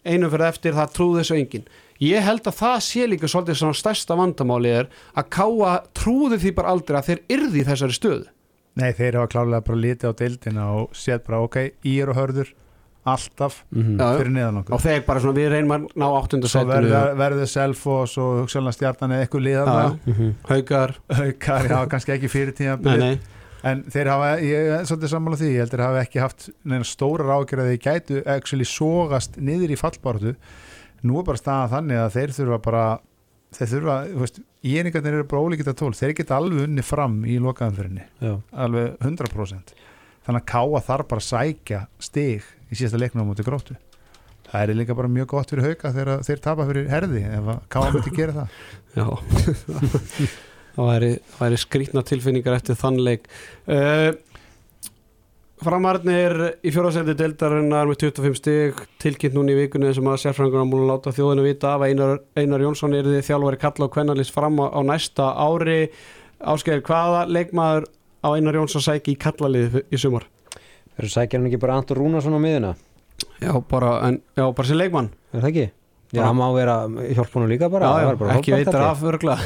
einum 0.05 0.31
fyrir 0.33 0.47
eftir, 0.49 0.77
það 0.77 0.93
trúði 0.95 1.21
þessu 1.21 1.39
enginn 1.39 1.67
ég 2.01 2.25
held 2.25 2.47
að 2.49 2.57
það 2.57 2.77
sé 2.87 3.07
líka 3.09 3.29
svolítið 3.29 3.59
svona 3.61 3.77
stærsta 3.77 4.17
vandamáli 4.17 4.73
er 4.81 4.89
að 5.13 5.29
Káa 5.37 5.73
trúði 5.97 6.39
því 6.41 6.53
bara 6.57 6.73
aldrei 6.73 6.97
að 6.99 7.11
þeir 7.11 7.21
yrði 7.37 7.61
í 7.61 7.67
þessari 7.67 7.97
stöðu 7.97 8.29
Nei, 8.79 8.93
þeir 8.95 9.19
hafa 9.19 9.31
klálega 9.33 9.65
bara 9.67 9.81
litið 9.83 10.13
á 10.15 10.19
deildina 10.21 10.65
og 10.79 10.93
séð 10.95 11.25
bara, 11.27 11.41
ok, 11.43 11.57
ír 11.91 12.11
og 12.13 12.17
hörður 12.17 12.53
alltaf 13.01 13.63
mhm. 13.73 13.97
Já, 13.97 14.17
fyrir 14.19 14.33
neðan 14.35 14.61
okkur 14.61 14.75
og 14.77 14.83
þeir 14.83 15.03
bara 15.07 15.21
svona 15.23 15.37
við 15.39 15.47
reynum 15.55 15.73
að 15.75 15.85
ná 15.89 16.05
svo 16.05 16.17
áttundasætinu 16.19 16.71
verður, 16.71 17.13
verður 17.21 17.49
Selfoss 17.49 18.17
og 18.21 18.41
hugsaðlega 18.43 18.77
stjarnan 18.77 19.15
eða 19.15 19.25
eitthvað 19.25 19.47
já. 19.49 19.65
Mhm. 20.05 20.33
haukar 20.49 20.95
haukar, 21.09 21.69
já, 21.71 21.79
kannski 21.89 22.15
ekki 22.15 22.29
fyrir 22.31 22.57
tíma 22.57 22.77
nei, 22.85 22.97
nei. 23.01 23.15
En 23.67 23.83
þeir 23.93 24.09
hafa, 24.09 24.31
ég 24.45 24.71
er 24.77 24.89
svolítið 24.89 25.13
sammála 25.13 25.39
því 25.41 25.51
ég 25.51 25.63
heldur 25.65 25.83
hafa 25.85 26.01
ekki 26.05 26.23
haft 26.23 26.49
neina 26.63 26.87
stóra 26.87 27.27
rákjör 27.27 27.63
að 27.63 27.71
þeir 27.71 27.83
gætu 27.85 28.21
actually 28.25 28.67
sogast 28.67 29.37
niður 29.37 29.75
í 29.75 29.79
fallbáratu 29.79 30.35
nú 31.05 31.19
er 31.21 31.27
bara 31.27 31.41
staðan 31.41 31.73
þannig 31.75 32.01
að 32.01 32.15
þeir 32.17 32.35
þurfa 32.39 32.59
bara 32.65 32.85
þeir 33.51 33.71
þurfa, 33.75 33.95
þú 34.07 34.19
veist, 34.23 34.41
íningarnir 34.71 35.17
eru 35.19 35.29
bara 35.29 35.45
ólíkita 35.45 35.75
tól, 35.77 35.91
þeir 35.97 36.13
geta 36.17 36.37
alveg 36.39 36.65
unni 36.69 36.83
fram 36.85 37.17
í 37.27 37.37
lokaðanfyrinni, 37.43 38.05
já, 38.23 38.35
alveg 38.65 38.93
100% 39.03 39.73
þannig 40.25 40.43
að 40.43 40.49
Káa 40.51 40.81
þarf 40.85 41.09
bara 41.09 41.23
að 41.23 41.27
sækja 41.27 41.79
stig 42.01 42.45
í 42.69 42.77
síðasta 42.77 43.01
leiknum 43.01 43.25
á 43.25 43.29
móti 43.31 43.45
gróttu. 43.45 43.75
Það 44.51 44.61
er 44.61 44.77
líka 44.77 44.95
bara 44.97 45.09
mjög 45.11 45.27
gott 45.31 45.51
fyrir 45.51 45.69
hauka 45.69 45.91
þegar 45.95 46.23
þeir 46.27 46.41
tapa 46.43 46.67
fyrir 46.67 46.87
herði 46.91 47.23
ef 47.25 47.51
að 47.53 47.59
Káa 47.71 47.91
myndi 47.95 48.13
gera 48.15 48.37
það. 48.37 48.47
Já 48.99 49.05
það 50.75 50.89
væri, 50.91 51.13
væri 51.39 51.61
skrýtna 51.61 52.03
tilfinningar 52.07 52.57
eftir 52.57 52.77
þann 52.79 52.99
leik 53.03 53.29
uh, 53.67 54.11
Framarnir 55.61 56.33
í 56.65 56.71
fjóðarsæti 56.73 57.13
deildarinnar 57.19 57.89
með 57.89 58.07
25 58.07 58.39
stig 58.39 58.79
tilkynnt 59.03 59.35
núna 59.37 59.53
í 59.53 59.59
vikunni 59.59 59.91
sem 59.93 60.07
að 60.09 60.23
sérfræðingarna 60.23 60.69
múlum 60.71 60.89
láta 60.89 61.13
þjóðinu 61.13 61.45
vita 61.45 61.75
af 61.75 61.85
Einar, 61.85 62.17
Einar 62.33 62.65
Jónsson 62.65 62.97
er 62.97 63.05
þið 63.05 63.27
þjálfari 63.27 63.61
kalla 63.61 63.85
og 63.85 63.93
kvennalist 63.93 64.33
fram 64.33 64.57
á, 64.57 64.73
á 64.73 64.79
næsta 64.81 65.31
ári 65.37 65.81
Ásgeir, 66.41 66.81
hvaða 66.81 67.27
leikmaður 67.29 67.85
á 68.25 68.29
Einar 68.33 68.57
Jónsson 68.57 68.81
sæki 68.81 69.13
í 69.13 69.19
kallalið 69.21 69.83
í 69.93 70.01
sumar? 70.01 70.25
eru 70.97 71.09
sækjar 71.09 71.39
hann 71.41 71.49
ekki 71.49 71.61
bara 71.61 71.77
Anton 71.79 71.99
Rúnarsson 71.99 72.35
á 72.37 72.41
miðuna 72.41 72.73
Já, 73.41 73.53
bara, 73.69 73.93
en, 74.07 74.21
já, 74.37 74.45
bara 74.49 74.67
sem 74.67 74.77
leikmann 74.77 75.11
er 75.31 75.43
það 75.43 75.49
ekki? 75.51 75.67
Já, 76.11 76.17
Bara- 76.19 76.27
hann 76.27 76.37
má 76.41 76.47
vera 76.53 76.75
hjálpunum 77.15 77.47
líka 77.47 77.69
bara, 77.71 77.85
já, 77.85 77.91
það 77.93 78.01
já, 78.01 78.05
var 78.11 78.15
bara 78.19 78.33
ekki 78.35 78.51
held 78.51 78.75
af 78.75 79.03
örgla 79.11 79.35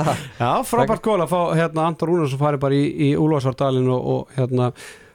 Já, 0.40 0.52
frábært 0.64 1.02
gól 1.04 1.20
að 1.20 1.32
fá 1.34 1.40
hérna 1.58 1.86
Anton 1.90 2.08
Rúnarsson 2.08 2.40
fari 2.40 2.56
bara 2.62 2.74
í, 2.74 2.86
í 2.96 3.16
Úlfarsvardalinn 3.20 3.90
og, 3.92 4.06
og 4.14 4.32
hérna 4.38 4.70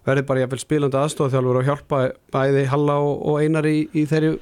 verði 0.08 0.24
bara 0.30 0.44
jafnvel 0.46 0.62
spilandi 0.62 1.00
aðstofþjálfur 1.02 1.58
og 1.62 1.66
hjálpa 1.68 2.04
bæði 2.32 2.68
Halla 2.72 3.00
og, 3.02 3.18
og 3.32 3.42
Einar 3.42 3.66
í, 3.68 3.80
í 3.98 4.06
þeirri 4.08 4.36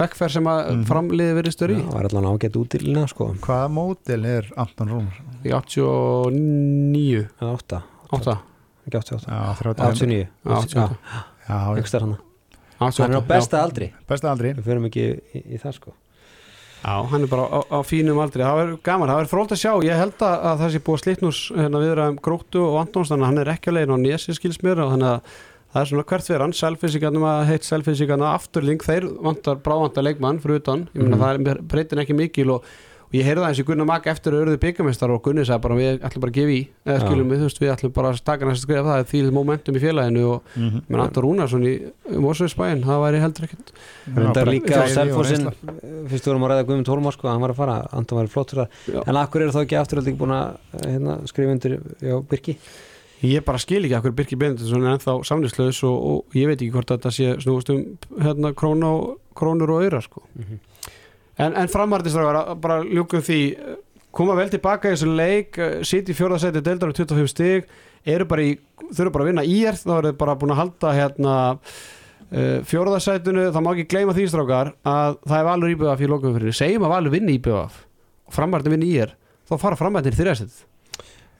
bekkferð 0.00 0.32
sem 0.38 0.48
að 0.50 0.62
Mhm. 0.72 0.86
framliði 0.88 1.34
verið 1.36 1.52
störi 1.54 1.76
Það 1.78 1.92
var 1.94 2.08
allan 2.08 2.24
ágætt 2.32 2.56
útilina 2.58 3.04
sko. 3.06 3.28
Hvaða 3.44 3.68
mótil 3.76 4.24
er 4.26 4.48
Anton 4.56 4.88
Rúnar? 4.90 5.20
í 5.44 5.52
89 5.54 7.28
Það 7.38 7.46
er 7.46 7.54
átta, 7.60 7.82
8 8.10 8.38
ekki 8.88 8.98
88 9.04 9.28
Já, 9.28 9.54
30 9.60 9.84
89 9.84 10.28
Já, 11.44 11.60
hann 12.84 12.92
88, 12.92 13.04
Hann 13.04 13.14
er 13.16 13.20
á 13.20 13.30
besta 13.34 13.62
aldri. 13.64 13.90
Besta 14.08 14.30
aldri. 14.32 14.52
Við 14.58 14.68
förum 14.68 14.84
ekki 14.90 15.04
í, 15.10 15.42
í 15.54 15.60
það 15.62 15.74
sko. 15.80 15.94
Já, 16.84 16.94
hann 17.08 17.22
er 17.24 17.30
bara 17.32 17.44
á, 17.48 17.58
á 17.64 17.78
fínum 17.88 18.18
aldri. 18.20 18.44
Það 18.44 18.58
verður 18.60 18.78
gaman, 18.84 19.08
það 19.08 19.16
verður 19.22 19.32
frólt 19.32 19.52
að 19.56 19.60
sjá. 19.64 19.72
Ég 19.88 19.96
held 20.02 20.20
að, 20.20 20.34
að 20.50 20.58
það 20.60 20.72
sé 20.74 20.82
búið 20.84 20.98
að 20.98 21.04
slitnús 21.04 21.40
hérna, 21.56 21.80
viðraðum 21.80 22.18
Gróttu 22.20 22.60
og 22.60 22.78
Antons, 22.82 23.08
þannig 23.08 23.24
að 23.24 23.30
hann 23.32 23.42
er 23.44 23.52
ekki 23.54 23.72
að 23.72 23.92
á 23.94 23.96
Nesi 24.04 24.34
skils 24.36 24.60
mér 24.62 24.82
og 24.84 24.92
þannig 24.92 25.08
að 25.14 25.20
það 25.74 25.80
er 25.82 25.88
svona 25.90 26.04
hvert 26.06 26.22
fyrir 26.28 26.42
hann, 26.44 26.52
selfisíkarnum 26.54 27.24
að 27.26 27.40
heitt 27.48 27.64
selfisíkarna 27.66 28.28
afturling, 28.36 28.78
þeir 28.84 29.08
vantar 29.26 29.56
brávantar 29.64 30.04
leikmann 30.06 30.38
fyrir 30.44 30.60
utan, 30.60 30.84
ég 30.94 31.02
meina 31.02 31.16
Mhm. 31.16 31.24
það 31.24 31.48
er 31.56 31.62
breytin 31.72 31.98
ekki 32.04 32.14
mikil 32.14 32.50
og, 32.54 32.62
og 32.62 32.68
ég 33.14 33.26
heyrði 33.26 33.42
það 33.42 33.48
eins 33.48 33.60
og 33.62 33.68
Gunnar 33.68 33.86
Mag 33.88 34.06
eftir 34.10 34.34
að 34.34 34.40
auðvitað 34.42 34.62
byggamestar 34.64 35.12
og 35.14 35.20
Gunni 35.24 35.44
sagði 35.46 35.64
bara 35.64 35.76
við 35.78 36.04
ætlum 36.08 36.24
bara 36.24 36.32
að 36.32 36.38
gefa 36.38 36.54
í, 36.54 36.60
eða 36.84 36.96
Já. 36.96 37.02
skilum 37.04 37.30
við, 37.30 37.42
þú 37.42 37.48
veist, 37.48 37.60
við 37.62 37.72
ætlum 37.74 37.92
bara 37.94 38.10
að 38.10 38.22
taka 38.30 38.48
næst 38.48 38.66
skrifa 38.66 38.84
það, 38.88 39.04
því 39.10 39.20
momentum 39.36 39.78
í 39.78 39.82
félaginu 39.82 40.24
og 40.32 40.48
mm 40.54 40.68
-hmm. 40.68 40.82
menn 40.88 41.02
Anton 41.04 41.24
Rúnarsson 41.24 41.66
í 41.68 41.74
Mósveitsbæinn, 42.24 42.82
það 42.84 43.04
væri 43.04 43.20
heldur 43.24 43.44
ekkert 43.44 43.72
Reyndar 44.14 44.50
líka 44.50 44.82
á 44.82 44.86
reynsla. 44.86 45.52
Fyrst 46.08 46.26
vorum 46.26 46.44
að 46.44 46.50
ræða 46.50 46.66
Guðmund 46.66 46.88
Hólmar 46.88 47.12
sko 47.12 47.28
Hann 47.28 47.40
var 47.40 47.50
að 47.50 47.56
fara, 47.56 47.86
Anton 47.92 48.18
var 48.18 48.26
flott 48.26 48.50
fyrir 48.50 48.68
Já. 48.86 49.00
það 49.00 49.08
En 49.08 49.16
akkur 49.16 49.42
eru 49.42 49.52
þá 49.52 49.62
ekki 49.62 49.78
afturhaldi 49.78 50.10
ekki 50.10 50.20
búin 50.20 50.34
að 50.34 50.56
hérna, 50.82 51.18
skrifa 51.26 51.52
undir 51.52 51.80
já, 52.00 52.20
Birki 52.28 52.58
Ég 53.24 53.44
bara 53.44 53.58
skil 53.58 53.84
ekki 53.84 53.96
akkur 53.96 54.12
Birkir 54.12 54.38
Benediktsson 54.38 54.84
er 54.84 54.98
ennþá 54.98 55.16
samlýslaus 55.24 55.82
og, 55.88 55.96
og 56.10 56.36
ég 56.36 56.46
veit 56.50 56.60
ekki 56.60 56.74
hvort 56.74 56.90
þetta 56.92 57.12
sé 57.14 57.36
snúast 57.40 57.70
um 57.72 57.96
hérna, 58.20 58.52
krónu 58.52 59.16
krónur 59.34 59.70
og 59.70 59.84
öyra 59.86 60.00
sko. 60.02 60.22
En, 61.38 61.56
en 61.56 61.70
framhærdistrákar 61.70 62.54
bara 62.62 62.82
ljúkum 62.84 63.24
því 63.24 63.40
eh, 63.54 63.80
koma 64.14 64.36
vel 64.38 64.50
tilbaka 64.52 64.90
í 64.90 64.94
þessu 64.94 65.10
leik 65.10 65.58
eh, 65.58 65.80
sitt 65.86 66.10
í 66.10 66.16
fjórðasæti 66.16 66.62
deildar 66.62 66.92
um 66.92 66.96
25 66.96 67.32
stig 67.32 67.68
eru 68.04 68.28
bara 68.28 68.44
í, 68.44 68.54
þurfa 68.90 69.14
bara 69.14 69.26
að 69.26 69.30
vinna 69.32 69.46
í 69.48 69.58
er 69.66 69.78
þá 69.80 69.92
eru 69.96 70.12
þið 70.12 70.18
bara 70.20 70.38
búin 70.40 70.54
að 70.54 70.60
halda 70.60 70.90
hérna 70.92 71.36
uh, 71.64 72.58
fjórðasætinu, 72.68 73.46
það 73.54 73.64
má 73.64 73.70
ekki 73.72 73.86
gleyma 73.94 74.16
því 74.16 74.26
strákar 74.28 74.74
að 74.84 75.16
það 75.24 75.38
er 75.38 75.46
valur 75.48 75.72
íbjöðaf 75.72 76.04
í 76.04 76.10
lokum 76.12 76.36
fyrir, 76.36 76.56
segjum 76.58 76.84
að 76.84 76.94
valur 76.98 77.14
vinni 77.14 77.38
íbjöðaf 77.38 77.78
og 78.28 78.36
framhærdin 78.36 78.74
vinni 78.76 78.90
í 78.92 78.98
er 79.06 79.14
þá 79.48 79.54
fara 79.62 79.80
framhærdin 79.80 80.18
þrjastætið 80.18 80.60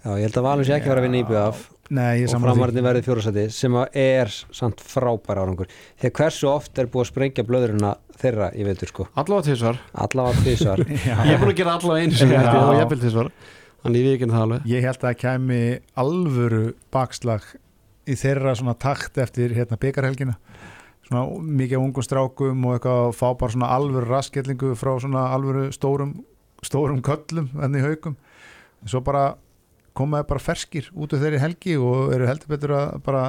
Já, 0.04 0.10
ég 0.20 0.26
held 0.26 0.36
að 0.36 0.44
Valur 0.44 0.66
sé 0.68 0.74
ekki 0.76 0.84
að 0.84 0.92
fara 0.92 1.00
að 1.00 1.06
vinna 1.08 1.20
íbjöð 1.22 1.62
Nei, 1.94 2.22
ég 2.22 2.32
og 2.32 2.40
framvartin 2.40 2.84
verði 2.84 3.02
fjórasæti 3.04 3.44
sem 3.52 3.74
er 3.76 4.30
samt 4.56 4.80
frábæra 4.80 5.42
árangur. 5.44 5.68
Þegar 6.00 6.14
hversu 6.16 6.48
oft 6.48 6.80
er 6.80 6.88
búið 6.92 7.04
að 7.04 7.10
sprengja 7.10 7.44
blöðurina 7.44 7.90
þeirra 8.20 8.48
í 8.56 8.64
veitur 8.64 8.88
sko? 8.88 9.06
Allavega 9.20 10.40
tvisvar. 10.44 10.84
Ég 11.28 11.34
er 11.34 11.42
búin 11.42 11.52
að 11.52 11.58
gera 11.60 11.76
allavega 11.76 12.08
ég, 12.08 12.46
og 12.56 12.78
ég 12.78 12.88
vil 12.92 13.00
þessar 13.04 13.30
Þannig 13.84 14.06
við 14.06 14.14
ekki 14.16 14.30
það 14.30 14.44
alveg. 14.46 14.68
Ég 14.72 14.86
held 14.86 14.96
að 14.96 15.04
það 15.04 15.18
kæmi 15.20 15.60
alvöru 16.00 16.62
bakslag 16.94 17.48
í 18.08 18.16
þeirra 18.16 18.54
svona 18.56 18.76
takt 18.80 19.20
eftir 19.20 19.52
hérna 19.56 19.80
byggarhelgina 19.80 20.38
svona 21.04 21.24
mikið 21.60 21.78
af 21.78 21.84
ungum 21.84 22.04
strákum 22.04 22.64
og 22.68 22.76
eitthvað 22.76 23.00
að 23.08 23.16
fá 23.18 23.26
bara 23.40 23.54
svona 23.54 23.72
alvöru 23.76 24.08
rasketlingu 24.08 24.72
frá 24.78 24.94
svona 25.00 25.26
alvöru 25.36 25.68
stórum 25.74 26.14
stórum 26.64 27.02
köllum 27.04 27.50
enn 27.60 27.76
í 27.76 27.82
haugum 27.84 28.16
en 28.16 28.92
svo 28.92 29.02
bara 29.04 29.34
komaði 29.94 30.26
bara 30.30 30.42
ferskir 30.42 30.88
út 30.98 31.12
af 31.14 31.20
þeirri 31.22 31.38
helgi 31.38 31.74
og 31.78 32.12
eru 32.16 32.26
heldur 32.26 32.50
betur 32.50 32.72
að 32.74 32.94
bara 33.06 33.22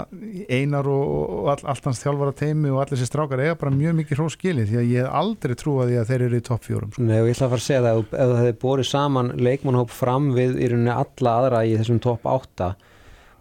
einar 0.49 0.87
og, 0.89 1.03
og 1.05 1.49
all, 1.53 1.61
allt 1.73 1.89
hans 1.89 2.01
þjálfara 2.01 2.33
teimi 2.39 2.71
og 2.71 2.79
allir 2.81 2.97
þessi 2.97 3.09
strákar 3.11 3.43
eiga 3.43 3.57
bara 3.61 3.73
mjög 3.75 3.99
mikið 3.99 4.19
hrós 4.19 4.37
skilið 4.39 4.71
því 4.71 4.79
að 4.81 4.89
ég 4.89 5.05
hef 5.05 5.19
aldrei 5.21 5.55
trúið 5.61 5.91
því 5.91 5.99
að 6.01 6.09
þeir 6.09 6.25
eru 6.27 6.39
í 6.39 6.45
topp 6.49 6.65
fjórum 6.65 6.95
sko. 6.95 7.05
Nei, 7.05 7.19
og 7.19 7.29
ég 7.29 7.37
ætla 7.37 7.45
að 7.45 7.53
fara 7.53 7.61
að 7.61 7.67
segja 7.67 7.83
það 7.85 8.01
ef, 8.01 8.09
ef 8.09 8.31
það 8.31 8.41
hefði 8.41 8.57
borið 8.65 8.89
saman 8.89 9.31
leikmannhóp 9.45 9.93
fram 9.93 10.31
við 10.33 10.57
í 10.57 10.71
rauninni 10.73 10.95
alla 10.95 11.37
aðra 11.41 11.61
í 11.69 11.77
þessum 11.77 12.01
topp 12.07 12.27
8 12.33 12.71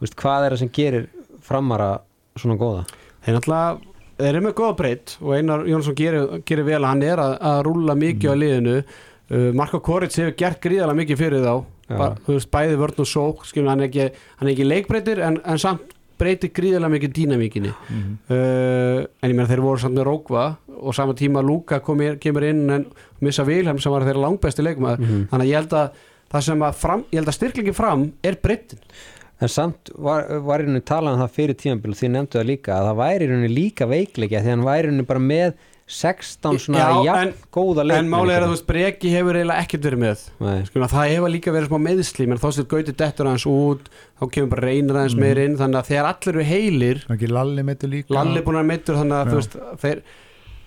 veist, 0.04 0.20
hvað 0.20 0.44
er 0.44 0.56
það 0.56 0.62
sem 0.64 0.74
gerir 0.80 1.08
framara 1.44 1.90
svona 2.36 2.60
góða? 2.60 2.86
Þeir 3.24 3.38
náttúrulega 3.38 3.92
Þeir 4.14 4.28
eru 4.30 4.40
með 4.44 4.52
góða 4.54 4.74
breytt 4.78 5.12
og 5.18 5.30
Einar 5.34 5.64
Jónsson 5.66 5.96
gerir, 5.98 6.36
gerir 6.46 6.66
vel 6.68 6.76
að 6.78 6.84
hann 6.86 7.00
er 7.02 7.18
að, 7.18 7.32
að 7.50 7.56
rúlla 7.66 7.96
mikið 7.98 8.30
á 8.30 8.34
liðinu 8.38 8.74
uh, 8.78 9.48
Marko 9.58 9.80
Korits 9.82 10.20
hefur 10.20 10.36
gert 10.38 10.60
gríðalega 10.62 11.00
mikið 11.00 11.18
fyrir 11.18 11.42
þá 11.42 11.54
Já. 11.84 11.96
ba, 11.98 12.12
þú 12.24 12.38
veist, 12.38 12.50
bæði 12.54 12.78
vörn 12.80 13.02
og 13.04 13.08
sók 13.10 13.44
skilum, 13.48 13.68
hann, 13.72 13.84
er 13.84 13.90
ekki, 13.90 14.08
hann 14.38 14.48
er 14.48 14.54
ekki 14.54 14.68
leikbreytir 14.68 15.20
en, 15.24 15.40
en 15.44 15.60
samt 15.60 15.92
breytir 16.20 16.52
gríðalega 16.54 16.94
mikið 16.94 17.14
dýnamíkinni 17.18 17.72
mm. 17.74 18.12
uh, 18.30 19.00
en 19.02 19.32
ég 19.32 19.34
meina 19.34 19.50
þeir 19.50 19.64
voru 19.64 19.82
samt 19.82 19.98
með 19.98 20.08
Rókva 20.08 20.44
og 20.74 20.94
sama 20.96 21.16
tíma 21.18 21.42
Lúka 21.44 21.80
kemur 21.82 22.46
inn 22.46 22.64
en 22.72 22.86
missa 23.24 23.44
Vilhelm 23.46 23.80
sem 23.82 23.92
var 23.92 24.06
þeirra 24.06 24.28
langbæsti 24.28 24.64
leikmaður 24.64 25.02
Mm 25.04 25.26
þannig 25.32 25.44
að 25.44 25.50
ég 25.50 25.60
held 25.60 25.76
að 25.80 26.00
það 26.34 26.46
sem 26.46 26.62
að 26.66 26.78
fram, 26.78 27.02
ég 27.10 27.20
held 27.20 27.30
að 27.30 27.36
styrklingin 27.36 27.76
fram 27.76 28.06
er 28.24 28.40
breyttin 28.42 28.80
En 29.42 29.50
samt 29.50 29.90
var, 29.98 30.28
var 30.46 30.62
í 30.62 30.64
rauninni 30.64 30.84
talað 30.86 31.16
um 31.16 31.22
það 31.24 31.32
fyrir 31.34 31.56
tímanbíl 31.58 31.90
og 31.92 31.98
því 31.98 32.10
nefndu 32.14 32.38
það 32.38 32.48
líka 32.48 32.76
að 32.76 32.88
það 32.88 33.00
væri 33.00 33.24
í 33.24 33.30
rauninni 33.30 33.50
líka 33.50 33.88
veikleikja 33.90 34.42
því 34.44 34.52
hann 34.52 34.66
væri 34.66 34.84
í 34.84 34.86
rauninni 34.88 35.06
bara 35.08 35.22
með 35.24 35.56
16 35.86 36.58
svona 36.58 36.78
Já, 36.80 37.04
jafn 37.04 37.28
en- 37.28 37.34
góða 37.52 37.80
en 37.82 37.88
leikmenn 37.90 38.08
máli 38.08 38.32
er 38.32 38.40
að 38.42 38.48
þú 38.48 38.54
veist 38.54 38.66
Breki 38.66 39.10
hefur 39.12 39.36
eiginlega 39.36 39.60
ekkert 39.64 39.82
verið 39.84 40.00
með. 40.00 40.22
Skilum, 40.68 40.88
það 40.88 41.10
hefur 41.12 41.32
líka 41.34 41.52
verið 41.52 41.68
smá 41.68 41.78
meðsli 41.84 42.26
menn 42.30 42.38
þá 42.40 42.48
sér 42.56 42.66
Gauti 42.70 42.94
dettur 42.96 43.26
aðeins 43.28 43.46
út 43.46 43.90
þá 44.20 44.24
kemur 44.32 44.48
bara 44.54 44.66
reynir 44.68 44.94
aðeins 44.96 45.14
Mhm. 45.14 45.20
meir 45.20 45.38
inn 45.44 45.56
þannig 45.60 45.78
að 45.82 45.88
þegar 45.90 46.08
allir 46.08 46.34
eru 46.34 46.44
heilir 46.44 47.04
Lalli 47.28 47.62
meittu 47.62 47.86
líka. 47.90 48.08
Lalli 48.14 48.38
er 48.38 48.42
búin 48.42 48.60
að 48.62 48.66
meittur 48.72 48.96
þannig 48.96 49.18
að 49.26 49.34
veist 49.34 49.56
þeir, 49.82 50.02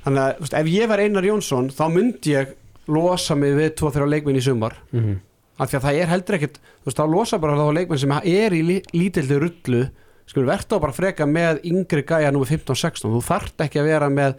þannig 0.05 0.21
að 0.21 0.39
veist, 0.39 0.53
ef 0.53 0.65
ég 0.67 0.87
var 0.87 0.99
Einar 0.99 1.23
Jónsson 1.23 1.69
þá 1.73 1.83
myndi 1.91 2.31
ég 2.37 2.47
losa 2.87 3.35
mig 3.35 3.53
við 3.57 3.75
2-3 3.75 4.07
leikminn 4.07 4.37
í 4.37 4.41
sumar. 4.41 4.73
Mm 4.93 4.99
-hmm. 5.03 5.17
af 5.59 5.71
því 5.71 5.77
að 5.79 5.81
það 5.81 6.01
er 6.01 6.07
heldur 6.07 6.35
ekkert 6.37 6.57
þú 6.61 6.85
veist, 6.85 6.97
þá 6.97 7.09
losa 7.09 7.37
bara 7.39 7.55
þá 7.57 7.73
leikmenn 7.73 7.97
sem 7.99 8.11
er 8.11 8.51
í 8.53 8.61
lí- 8.61 8.85
lítilli 8.93 9.39
rullu. 9.39 9.89
Skulum 10.27 10.47
verða 10.49 10.79
bara 10.81 10.91
freka 10.93 11.25
með 11.25 11.61
yngri 11.63 12.03
gæja 12.03 12.31
nú 12.31 12.43
15-16, 12.45 13.09
þú 13.09 13.23
þarft 13.23 13.57
ekki 13.57 13.79
að 13.79 13.85
vera 13.85 14.09
með 14.09 14.35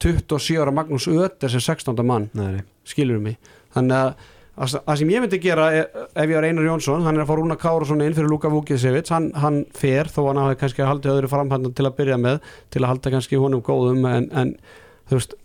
27 0.00 0.60
ára 0.62 0.74
Magnús 0.74 1.08
Öter 1.10 1.52
sem 1.52 1.60
16. 1.60 2.04
mann, 2.06 2.30
Nei, 2.36 2.62
skilur 2.88 3.20
mig. 3.22 3.36
Þannig 3.74 3.96
að 4.00 4.28
að 4.60 4.74
það 4.84 4.98
sem 5.00 5.10
ég 5.12 5.22
myndi 5.22 5.38
gera 5.40 5.66
er, 5.72 5.86
ef 6.12 6.26
ég 6.28 6.36
var 6.36 6.44
Einar 6.44 6.66
Jónsson, 6.66 7.04
hann 7.06 7.16
er 7.16 7.24
að 7.24 7.30
fá 7.30 7.36
Rúna 7.38 7.56
Kárasson 7.56 8.02
inn 8.04 8.16
fyrir 8.16 8.28
Luka 8.28 8.50
Vukicevic, 8.52 9.08
hann, 9.14 9.30
hann 9.40 9.62
fer 9.76 10.10
þó 10.12 10.26
hann 10.26 10.40
hafi 10.42 10.58
kannski 10.60 10.84
haldið 10.84 11.14
öðru 11.14 11.30
framhandan 11.32 11.76
til 11.76 11.86
að 11.88 11.94
byrja 12.00 12.18
með 12.20 12.40
til 12.74 12.82
að 12.82 12.90
halda 12.92 13.12
kannski 13.14 13.40
honum 13.40 13.62
góðum 13.64 14.04
en, 14.10 14.26
en 14.36 14.52
þú 15.08 15.16
veist, 15.16 15.36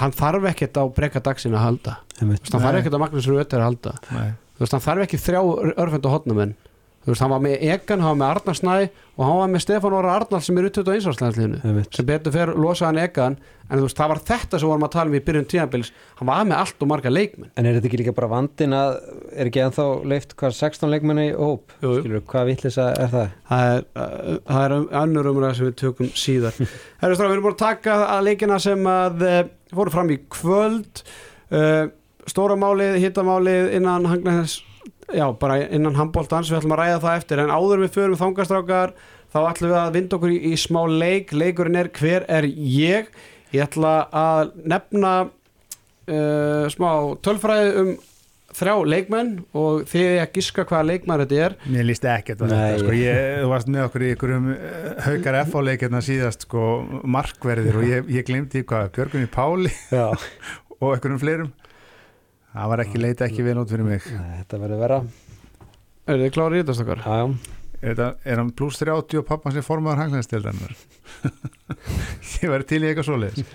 hann 0.00 0.16
þarf 0.16 0.48
ekkert 0.50 0.80
á 0.80 0.84
breyka 0.96 1.22
dagsinn 1.22 1.54
að 1.54 1.66
halda. 1.68 1.96
Veist, 2.18 2.50
hann 2.50 2.64
þarf 2.66 2.80
ekkert 2.80 2.98
á 2.98 3.02
Magnús 3.04 3.30
Öter 3.30 3.62
að 3.62 3.68
halda. 3.68 3.94
Nei. 4.10 4.30
þú 4.56 4.64
veist, 4.64 4.76
hann 4.76 4.86
þarf 4.88 5.06
ekki 5.06 5.22
þrjá 5.22 5.40
örfend 5.84 6.08
og 6.10 6.16
hotnamenn 6.16 6.56
þú 7.04 7.12
veist, 7.12 7.22
hann 7.24 7.32
var 7.34 7.42
með 7.44 7.56
Egan, 7.60 8.00
hann 8.04 8.14
var 8.14 8.20
með 8.20 8.30
Arnar 8.34 8.56
Snæ 8.58 8.76
og 9.14 9.22
hann 9.28 9.36
var 9.38 9.50
með 9.52 9.62
Stefán 9.64 9.94
Óra 9.94 10.14
Arnar 10.18 10.42
sem 10.42 10.56
er 10.58 10.66
út 10.70 10.78
á 10.80 10.94
einsvarslæðinslinu 10.94 11.58
Einmitt. 11.64 11.92
sem 11.94 12.06
betur 12.08 12.34
fer 12.34 12.52
losaði 12.56 12.88
hann 12.88 13.02
Egan 13.04 13.36
en 13.64 13.78
þú 13.80 13.84
veist, 13.86 13.96
það 13.96 14.10
var 14.12 14.20
þetta 14.28 14.58
sem 14.60 14.68
vorum 14.68 14.86
að 14.86 14.92
tala 14.94 15.08
um 15.12 15.16
í 15.16 15.20
byrjun 15.24 15.46
tíðanbils 15.52 15.90
hann 16.18 16.28
var 16.28 16.48
með 16.48 16.58
allt 16.62 16.82
og 16.84 16.90
marga 16.90 17.12
leikmenn 17.12 17.50
En 17.56 17.68
er 17.68 17.76
þetta 17.78 17.88
ekki 17.90 18.00
líka 18.02 18.14
bara 18.16 18.30
vandin 18.32 18.74
að 18.76 18.96
er 19.32 19.50
ekki 19.50 19.62
ennþá 19.64 19.86
leift 20.12 20.34
hvað 20.40 20.56
16 20.58 20.92
leikmenni 20.92 21.26
í 21.30 21.34
hóp? 21.38 21.72
Jú, 21.80 21.94
jú. 21.94 22.02
Skilur, 22.02 22.24
hvað 22.32 22.50
vittlisa 22.50 22.88
er 22.92 23.12
það? 23.14 23.32
það 23.48 23.70
er, 23.70 23.86
það 24.50 24.60
er 24.66 24.76
um, 24.76 24.86
önnur 25.04 25.30
umræða 25.32 25.56
sem 25.60 25.68
við 25.70 25.76
tökum 25.80 26.10
síðar 26.18 26.60
Herru 27.04 27.16
Strá, 27.16 27.28
við 27.30 27.36
erum 27.38 27.46
búin 27.48 27.56
að 27.56 27.62
taka 27.64 27.96
að 28.18 28.28
leikina 28.28 28.60
sem 28.66 28.88
að 28.90 29.24
uh, 29.30 29.40
fóru 29.74 29.94
fram 29.96 30.12
í 30.12 30.18
kvöld 30.36 31.04
uh, 31.54 31.84
stóra 32.28 32.56
málið, 32.60 32.98
hittamálið 33.04 33.72
innan 33.78 34.06
hangnaðins, 34.08 34.58
já, 35.12 35.26
bara 35.40 35.58
innan 35.66 35.98
handbóltans, 35.98 36.50
við 36.50 36.62
ætlum 36.62 36.76
að 36.76 36.82
ræða 36.82 37.02
það 37.04 37.18
eftir. 37.20 37.42
En 37.44 37.52
áður 37.52 37.84
við 37.84 37.94
förum 37.98 38.20
þangastrákar 38.20 38.94
þá 39.34 39.38
ætlum 39.42 39.72
við 39.72 39.78
að 39.82 39.94
vinda 39.98 40.18
okkur 40.18 40.34
í, 40.34 40.40
í 40.50 40.56
smá 40.60 40.80
leik. 40.88 41.34
Leikurinn 41.36 41.80
er 41.82 41.92
hver 41.98 42.26
er 42.30 42.48
ég? 42.48 43.12
Ég 43.54 43.66
ætla 43.66 43.94
að 44.14 44.56
nefna 44.64 45.14
uh, 45.28 46.66
smá 46.72 46.90
tölfræði 47.24 47.78
um 47.82 47.94
þrjá 48.54 48.74
leikmenn 48.86 49.30
og 49.58 49.82
þið 49.90 50.04
er 50.06 50.20
að 50.22 50.36
giska 50.36 50.64
hvaða 50.68 50.86
leikmenn 50.92 51.22
þetta 51.24 51.40
er. 51.46 51.56
Mér 51.74 51.88
líst 51.88 52.04
Nei. 52.06 52.20
þetta 52.28 52.84
sko. 52.84 52.94
ég, 52.98 53.20
Þú 53.42 53.48
varst 53.50 53.70
með 53.74 53.86
okkur 53.88 54.04
í 54.04 54.10
ykkurum 54.14 54.46
haukar 55.08 55.38
F-áleikirna 55.42 56.02
síðast 56.06 56.46
sko, 56.46 56.68
markverðir 57.16 57.80
og 57.80 57.88
ég, 57.88 58.12
ég 58.14 58.28
glemdi 58.28 58.62
hvað 58.62 58.92
Björgunni 58.94 59.30
Páli 59.34 59.72
og 60.84 60.94
ykkurum 60.94 61.18
fleirum 61.22 61.50
það 62.54 62.72
var 62.72 62.84
ekki 62.86 63.02
leita 63.02 63.28
ekki 63.28 63.44
vel 63.46 63.58
út 63.60 63.70
fyrir 63.74 63.86
mig. 63.88 64.08
Nei, 64.14 64.40
þetta 64.40 64.62
verður 64.62 64.82
vera 64.84 65.00
er 66.06 66.20
þið 66.20 66.32
klárið 66.36 66.62
í? 66.62 66.66
Já, 67.04 67.20
já, 67.20 67.60
Er, 67.84 67.92
þetta, 67.92 68.06
er 68.24 68.40
hann 68.40 68.50
pluss 68.56 68.78
30 68.80 69.18
og 69.20 69.26
pappan 69.28 69.52
sem 69.52 69.64
formaður 69.64 69.98
hanglæðstildarinnar 70.04 70.70
ég 72.40 72.48
verði 72.48 72.68
til 72.70 72.78
í 72.80 72.86
eitthvað 72.88 73.08
svoleiðis 73.10 73.50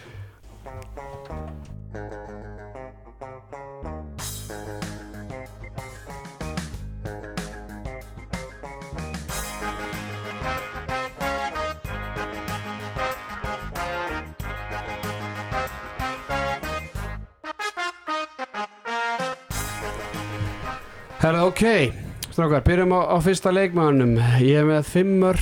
Herra, 21.29 21.43
ok, 21.45 21.91
strákar, 22.33 22.63
byrjum 22.65 22.93
á, 22.97 23.13
á 23.13 23.17
fyrsta 23.21 23.51
leikmannum 23.53 24.15
ég 24.41 24.55
er 24.57 24.63
með 24.65 24.87
fimmur 24.89 25.37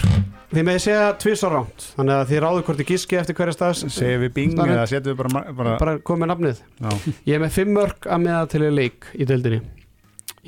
þið 0.52 0.66
með 0.68 0.80
segja 0.84 1.06
tvisar 1.16 1.54
ránt 1.56 1.86
þannig 1.94 2.16
að 2.18 2.26
þið 2.34 2.42
ráðu 2.44 2.66
hvort 2.68 2.82
þið 2.82 2.90
giski 2.90 3.20
eftir 3.22 3.38
hverja 3.38 3.56
stað 3.56 3.78
segir 3.96 4.20
við 4.26 4.34
bing 4.36 4.60
eða 4.66 4.82
setjum 4.92 5.14
við 5.14 5.22
bara, 5.22 5.54
bara, 5.62 5.78
bara 5.80 5.94
komið 6.12 6.32
nafnið 6.34 6.60
já, 6.60 6.92
Ég 7.30 7.38
er 7.38 7.46
með 7.46 7.56
5 7.62 7.74
mörg 7.80 8.10
að 8.18 8.22
meða 8.26 8.44
til 8.52 8.62
leik 8.68 9.10
í 9.16 9.30
deildinni. 9.32 9.62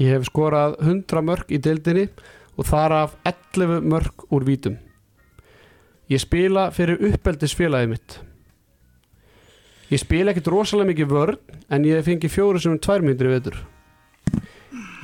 Ég 0.03 0.17
hef 0.17 0.27
skorað 0.27 0.75
100 0.83 1.25
mörg 1.31 1.55
í 1.55 1.61
deildinni 1.69 2.05
og 2.59 2.69
þar 2.73 2.97
af 2.99 3.17
11 3.31 3.89
mörg 3.95 4.27
úr 4.27 4.49
vítum. 4.51 4.75
Ég 6.11 6.19
spila 6.19 6.67
fyrir 6.75 6.99
uppeldisfélagið 7.13 7.95
mitt. 7.95 8.19
Ég 9.87 10.03
spila 10.03 10.35
ekkert 10.35 10.51
rosalega 10.51 10.91
mikið 10.91 11.11
vörn 11.15 11.59
en 11.71 11.91
ég 11.95 12.03
fengi 12.03 12.27
fjóru 12.27 12.59
sem 12.59 12.75
tvær 12.75 13.07
myndir 13.07 13.37
vetur. 13.39 13.63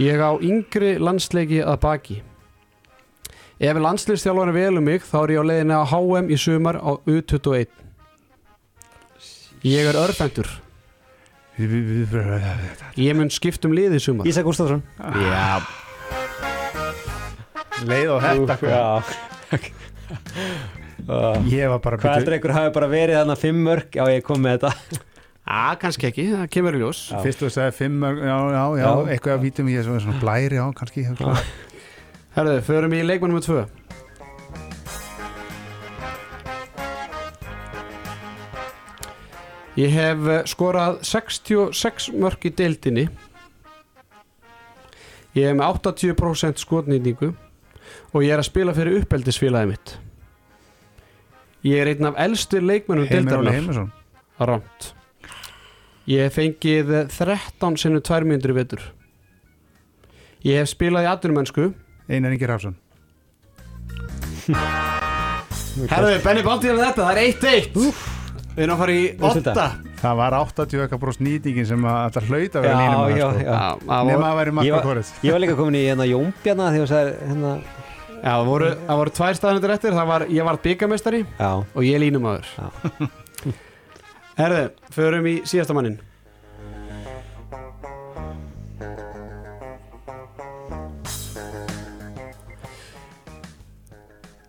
Ég 0.02 0.20
á 0.20 0.32
yngri 0.44 0.96
landsleiki 1.00 1.62
að 1.64 1.80
baki. 1.86 2.18
Ef 3.64 3.78
landsliðstjálfari 3.80 4.52
velum 4.56 4.84
mig 4.84 5.06
þá 5.08 5.18
er 5.24 5.34
ég 5.38 5.40
á 5.40 5.46
leiðinni 5.48 5.80
á 5.80 5.84
HM 5.88 6.28
í 6.28 6.38
sumar 6.40 6.82
á 6.84 6.92
U21. 7.08 7.72
Ég 9.66 9.88
er 9.88 9.98
örfendur. 9.98 10.50
Ég 11.56 13.16
mun 13.16 13.30
skipt 13.32 13.64
um 13.64 13.72
liði 13.72 13.96
í 13.96 14.04
sumar 14.04 14.28
Ísak 14.28 14.44
Gustafsson 14.44 14.82
Já 15.00 15.64
leið 17.88 18.10
og 18.12 18.20
þetta. 18.26 18.56
Já 18.68 18.84
ég 21.48 21.72
var 21.72 21.80
bara 21.84 22.00
Hvað 22.02 22.18
heldur 22.18 22.36
einhver 22.36 22.56
hafi 22.58 22.74
bara 22.76 22.90
verið 22.92 23.20
þarna 23.22 23.38
fimm 23.40 23.60
mörg 23.70 23.88
Já, 23.96 24.04
ég 24.12 24.26
kom 24.28 24.44
með 24.44 24.66
þetta 24.66 24.72
Á, 25.46 25.78
kannski 25.78 26.08
ekki, 26.10 26.24
það 26.34 26.48
kemur 26.56 26.74
í 26.74 26.80
ljós. 26.82 27.00
Já. 27.14 27.20
fyrst 27.22 27.42
þú 27.44 27.50
sagði 27.54 27.74
fimm 27.78 28.02
já, 28.02 28.14
já, 28.18 28.38
já, 28.58 28.64
Já. 28.82 28.92
eitthvað 29.14 29.36
að 29.36 29.44
vítum 29.44 29.68
ég 29.70 29.84
svona, 29.86 30.02
svona 30.02 30.22
blæri, 30.24 30.58
já, 30.58 30.66
kannski 30.74 31.04
Já. 31.06 31.36
Herðu, 32.36 32.56
förum 32.66 32.96
í 32.98 33.02
leikmannum 33.06 33.38
með 33.38 33.46
tvö. 33.46 33.66
Ég 39.76 39.94
hef 39.94 40.26
eh, 40.32 40.42
skorað 40.50 40.98
66 41.06 42.10
mörg 42.16 42.50
í 42.50 42.54
deildinni. 42.56 43.06
Ég 45.36 45.52
hef 45.52 45.60
með 45.60 45.66
80% 45.94 46.64
skotnýtingu 46.64 47.34
og 48.16 48.20
ég 48.24 48.34
er 48.34 48.42
að 48.42 48.50
spila 48.50 48.74
fyrir 48.74 49.04
uppeldisfélagið 49.04 49.76
mitt. 49.76 49.98
Ég 51.70 51.86
er 51.86 51.94
einn 51.94 52.10
af 52.10 52.18
elstu 52.26 52.64
leikmennum 52.64 53.10
Heimir 53.12 53.42
Óli 53.44 53.58
Heimisson. 53.60 53.92
Rámt 54.42 54.95
Ég 56.06 56.22
hef 56.28 56.36
fengið 56.38 56.92
13 57.10 57.78
sinnum 57.82 58.02
2 58.06 58.28
myndir 58.30 58.54
í 58.54 58.58
vetur. 58.60 58.82
Ég 60.46 60.60
hef 60.62 60.70
spilað 60.70 61.08
í 61.08 61.10
atvinnumennsku. 61.10 61.72
Einar 62.10 62.36
Ingi 62.36 62.46
Rafsson 62.46 62.76
Herðu, 65.90 66.12
Benny 66.22 66.44
er 66.44 66.46
með 66.46 66.84
þetta, 66.86 67.02
það 67.02 67.10
er 67.10 67.22
1-1 67.32 67.80
Við 68.56 68.62
erum 68.64 68.76
að 68.76 68.82
fara 68.84 68.94
í 68.94 69.00
Úrslita. 69.18 69.54
8 69.56 69.96
það 70.04 70.20
var 70.20 70.36
80 70.38 70.84
eitthvað 70.84 71.02
bróst 71.02 71.24
nýtingin 71.26 71.66
sem 71.68 71.88
að 71.90 71.98
þetta 72.06 72.22
hlauta 72.30 72.60
að 72.62 72.68
vera 72.68 72.76
Já, 72.76 72.78
línum 72.86 73.02
já, 73.10 73.26
sko. 73.26 73.42
já. 73.42 73.98
Nema 74.06 74.30
að 74.30 74.52
marka 74.60 74.76
var- 74.78 74.86
kórið 74.86 75.10
Ég 75.26 75.34
var 75.36 75.42
líka 75.44 75.58
komin 75.58 75.80
í 75.80 75.84
hérna 75.90 76.06
Jómbjarna 76.08 76.70
Þegar 76.76 76.86
þú 76.86 76.90
sagði 76.94 77.12
hérna 77.32 77.52
Já, 78.16 78.32
það 78.32 78.46
voru, 78.52 78.70
það 78.86 79.00
voru 79.02 79.12
tvær 79.18 79.36
staðanir 79.38 79.74
eftir. 79.76 79.92
Það 79.98 80.08
var, 80.14 80.22
Ég 80.38 80.44
var 80.48 80.62
byggamestari 80.64 81.26
Já, 81.26 81.52
og 81.66 81.82
ég 81.84 82.00
línum 82.06 82.30
aður 82.30 82.48
Herðu, 84.36 84.66
förum 84.92 85.28
í 85.32 85.38
síðasta 85.48 85.76
mannin 85.78 86.00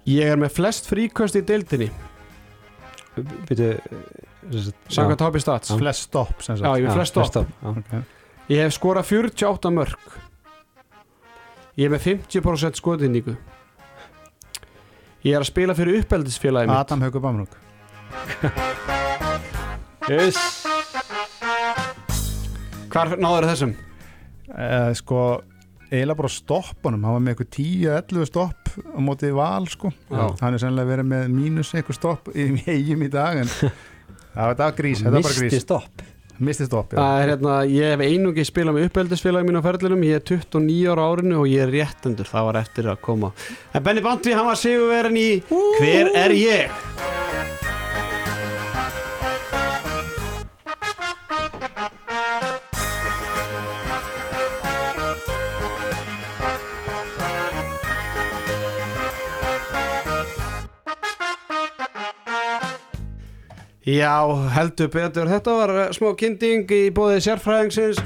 Ég 0.06 0.30
er 0.30 0.38
með 0.38 0.52
flest 0.54 0.86
fríköst 0.86 1.34
í 1.38 1.42
deildinni. 1.46 1.88
Byrju 3.16 3.70
Samkvæmt 4.92 5.22
Hobby 5.24 5.40
Stats. 5.42 5.72
Já. 5.72 5.78
flest 5.80 6.04
stopp 6.06 6.42
Já, 6.44 6.52
ég 6.76 6.84
er 6.84 6.90
með 6.90 6.98
flest 7.00 7.16
stopp. 7.32 7.48
Ég 8.52 8.60
hef 8.62 8.74
skorað 8.76 9.08
48 9.10 9.72
mörg 9.74 10.18
Ég 11.80 11.88
er 11.88 11.94
með 11.96 12.04
50% 12.28 12.78
skotinningu 12.78 13.34
Ég 15.26 15.32
er 15.34 15.40
að 15.42 15.48
spila 15.48 15.74
fyrir 15.74 16.04
uppeldisfélagi 16.04 16.70
Adam 16.76 17.02
Haugur 17.02 17.24
Bamrúk 17.24 17.56
Yes. 20.06 20.36
Hvar 22.92 23.16
náður 23.18 23.48
þessum? 23.50 23.74
uh, 24.56 24.92
sko 24.96 25.20
eiginlega 25.86 26.18
bara 26.18 26.30
stoppunum 26.32 27.04
hann 27.06 27.16
var 27.16 27.22
með 27.22 27.34
eitthvað 27.34 27.50
10-11 27.58 28.28
stopp 28.30 28.70
á 28.74 28.98
móti 29.02 29.30
val 29.34 29.66
sko 29.70 29.92
Já. 30.10 30.24
hann 30.42 30.56
er 30.56 30.62
sennilega 30.62 30.90
verið 30.90 31.08
með 31.12 31.28
mínus 31.34 31.70
eitthvað 31.76 31.98
stopp 32.00 32.30
í 32.34 32.48
eigum 32.66 33.04
í 33.06 33.10
dag 33.12 33.42
en 33.44 33.50
það 33.52 34.60
var 34.62 34.76
grís, 34.78 35.02
þetta 35.02 35.14
var 35.14 35.26
bara 35.28 35.34
Misti 35.36 35.46
grís 35.46 35.66
stopp 35.66 36.06
misti 36.36 36.66
stopp, 36.68 36.90
já. 36.92 36.98
Það 37.00 37.18
er 37.22 37.30
hérna, 37.32 37.52
ég 37.72 37.94
hef 37.94 38.02
einungi 38.04 38.44
spilað 38.44 38.76
með 38.76 38.88
uppeldisfélagi 38.90 39.48
mín 39.48 39.56
á 39.56 39.64
ferðlunum, 39.64 40.02
ég 40.04 40.18
er 40.18 40.24
29 40.34 40.90
ára 40.92 41.06
árinu 41.14 41.38
og 41.40 41.48
ég 41.48 41.64
er 41.64 41.72
réttendur, 41.72 42.28
það 42.28 42.48
var 42.50 42.60
eftir 42.60 42.90
að 42.92 43.00
koma 43.06 43.32
En 43.72 43.86
Benny 43.86 44.04
Bandi, 44.04 44.36
hann 44.36 44.50
var 44.50 44.60
sigurverin 44.60 45.16
í 45.16 45.28
Hver 45.48 46.12
er 46.26 46.36
ég? 46.36 46.82
Já, 63.86 64.26
heldur 64.50 64.88
betur. 64.90 65.28
Þetta 65.30 65.52
var 65.54 65.72
eh, 65.78 65.90
smá 65.94 66.08
kynnting 66.18 66.66
í 66.74 66.88
bóðið 66.90 67.20
sérfræðingsins. 67.28 68.00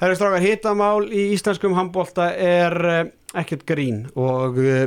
Það 0.00 0.06
eru 0.06 0.16
strákar 0.16 0.44
hitamál 0.44 1.08
í 1.12 1.26
íslenskum 1.34 1.74
handbólta 1.76 2.30
er 2.40 2.76
eh, 2.88 3.02
ekkert 3.36 3.66
grín 3.68 4.06
og 4.16 4.56
eh, 4.64 4.86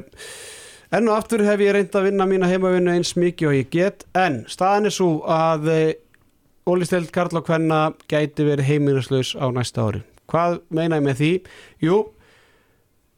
enn 0.90 1.06
og 1.06 1.20
aftur 1.20 1.44
hef 1.46 1.62
ég 1.62 1.76
reynd 1.76 1.94
að 1.94 2.08
vinna 2.08 2.26
mína 2.26 2.50
heimavinnu 2.50 2.96
eins 2.96 3.14
mikið 3.14 3.50
og 3.52 3.58
ég 3.60 3.70
get 3.76 4.08
en 4.18 4.40
staðan 4.50 4.90
er 4.90 4.96
svo 4.96 5.10
að 5.30 5.70
Ólisteld 6.70 7.12
Karl 7.14 7.38
og 7.38 7.46
Kvenna 7.46 7.92
gæti 8.10 8.46
verið 8.48 8.72
heimilislaus 8.72 9.36
á 9.38 9.46
næsta 9.54 9.86
ári. 9.86 10.02
Hvað 10.30 10.64
meina 10.74 10.98
ég 10.98 11.06
með 11.06 11.22
því? 11.22 11.30
Jú, 11.86 12.00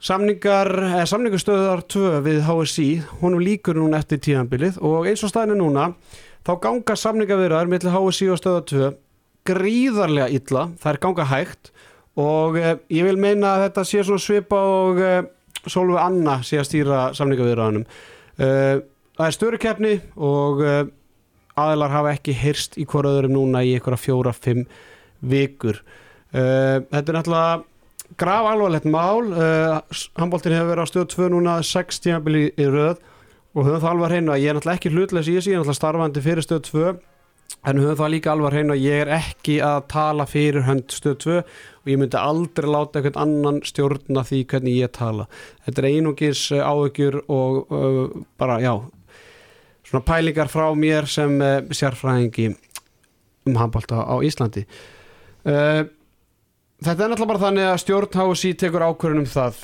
samningastöðar 0.04 1.86
2 1.92 2.12
við 2.28 2.44
HSI, 2.48 2.90
honum 3.24 3.44
líkur 3.44 3.80
núna 3.80 4.00
eftir 4.04 4.20
tíðanbilið 4.24 4.80
og 4.84 5.08
eins 5.08 5.24
og 5.24 5.32
staðan 5.32 5.56
er 5.56 5.62
núna 5.64 5.88
þá 6.48 6.54
ganga 6.64 6.98
samningavirðar 6.98 7.72
millir 7.72 7.96
HSI 7.96 8.30
og 8.34 8.42
stöða 8.42 8.64
2 8.72 8.92
gríðarlega 9.50 10.30
illa, 10.38 10.68
það 10.78 10.94
er 10.94 11.02
ganga 11.02 11.28
hægt 11.32 11.72
og 12.22 12.58
eh, 12.60 12.76
ég 12.94 13.08
vil 13.08 13.18
meina 13.22 13.56
að 13.56 13.68
þetta 13.68 13.86
sé 13.90 14.06
svona 14.06 14.22
svipa 14.22 14.62
og 14.62 15.02
eh, 15.02 15.22
Solveig 15.66 16.02
Anna 16.02 16.40
sé 16.46 16.60
að 16.62 16.68
stýra 16.70 17.04
samningavirðanum 17.18 17.86
eh, 17.86 18.82
það 19.18 19.28
er 19.28 19.38
störukeppni 19.38 19.94
og 20.18 20.64
eh, 20.66 20.84
aðilar 21.60 21.94
hafa 21.94 22.14
ekki 22.16 22.36
hyrst 22.38 22.78
í 22.80 22.86
hvora 22.90 23.12
öðrum 23.16 23.36
núna 23.36 23.64
í 23.66 23.76
einhverja 23.76 24.00
fjóra-fimm 24.00 24.64
vikur. 25.22 25.82
Uh, 26.32 26.80
þetta 26.88 27.12
er 27.12 27.16
náttúrulega 27.18 28.18
graf 28.22 28.46
alvarlegt 28.48 28.86
mál 28.88 29.34
uh, 29.36 29.82
handbóltin 30.16 30.56
hefur 30.56 30.70
verið 30.72 30.88
á 30.88 30.92
stöð 30.92 31.08
2 31.12 31.28
núna 31.34 31.56
6 31.68 32.00
tímabili 32.06 32.46
í 32.56 32.68
röð 32.72 33.02
og 33.52 33.66
höfum 33.68 33.82
það 33.82 33.90
alvar 33.92 34.14
hreinu 34.14 34.32
að 34.32 34.44
ég 34.44 34.52
er 34.52 34.58
náttúrulega 34.58 34.80
ekki 34.80 34.92
hlutleis 34.94 35.28
í 35.28 35.36
þessu, 35.36 35.52
ég 35.52 35.58
er 35.58 35.62
náttúrulega 35.62 35.80
starfandi 35.80 36.24
fyrir 36.24 36.46
stöð 36.46 36.62
2 36.70 36.86
en 37.68 37.82
höfum 37.82 38.00
það 38.00 38.14
líka 38.14 38.32
alvar 38.32 38.56
hreinu 38.56 38.76
að 38.76 38.86
ég 38.86 39.04
er 39.04 39.12
ekki 39.18 39.58
að 39.66 39.80
tala 39.92 40.26
fyrir 40.30 40.66
hönd 40.68 40.96
stöð 40.96 41.18
2 41.26 41.36
og 41.42 41.92
ég 41.92 42.00
myndi 42.00 42.20
aldrei 42.20 42.72
láta 42.72 43.02
einhvern 43.02 43.22
annan 43.26 43.62
stjórna 43.68 44.24
því 44.28 44.42
hvernig 44.54 44.80
ég 44.80 44.94
tala. 44.96 45.28
Þetta 45.66 45.84
er 45.84 45.90
einungis 45.92 46.46
uh, 46.56 46.64
áökjur 46.64 47.22
og 47.28 47.76
uh, 47.76 48.02
bara, 48.40 48.60
já 48.64 48.74
svona 49.88 50.06
pælingar 50.08 50.52
frá 50.52 50.70
mér 50.78 51.10
sem 51.12 51.36
uh, 51.42 51.60
sérfræðingi 51.76 52.54
um 53.50 53.58
handbólta 53.60 54.06
á 54.08 54.16
Íslandi. 54.24 54.68
Uh, 55.44 55.90
Þetta 56.82 57.04
er 57.04 57.12
náttúrulega 57.12 57.30
bara 57.30 57.42
þannig 57.44 57.68
að 57.70 57.82
stjórn 57.84 58.16
HSI 58.18 58.50
tekur 58.58 58.82
ákvörðun 58.88 59.20
um 59.22 59.28
það 59.30 59.58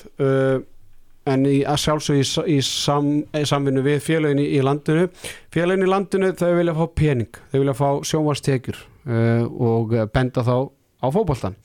en 1.27 1.47
í, 1.49 1.57
að 1.67 1.81
sjálfsög 1.83 2.21
í, 2.21 2.27
í, 2.55 2.59
sam, 2.65 3.09
í 3.35 3.43
samvinnu 3.47 3.83
við 3.85 3.99
félagin 4.05 4.43
í, 4.43 4.61
landinu. 4.65 5.07
Félagin 5.53 5.85
í 5.85 5.89
landinu 5.89 6.31
þau 6.37 6.53
vilja 6.59 6.77
fá 6.77 6.85
pening. 7.01 7.41
Þau 7.51 7.59
vilja 7.59 7.75
fá 7.77 7.89
sjónvarstekjur 8.11 8.79
uh, 8.79 9.43
og 9.47 9.97
benda 10.13 10.45
þá 10.45 10.55
á 11.03 11.07
fótboltan 11.13 11.57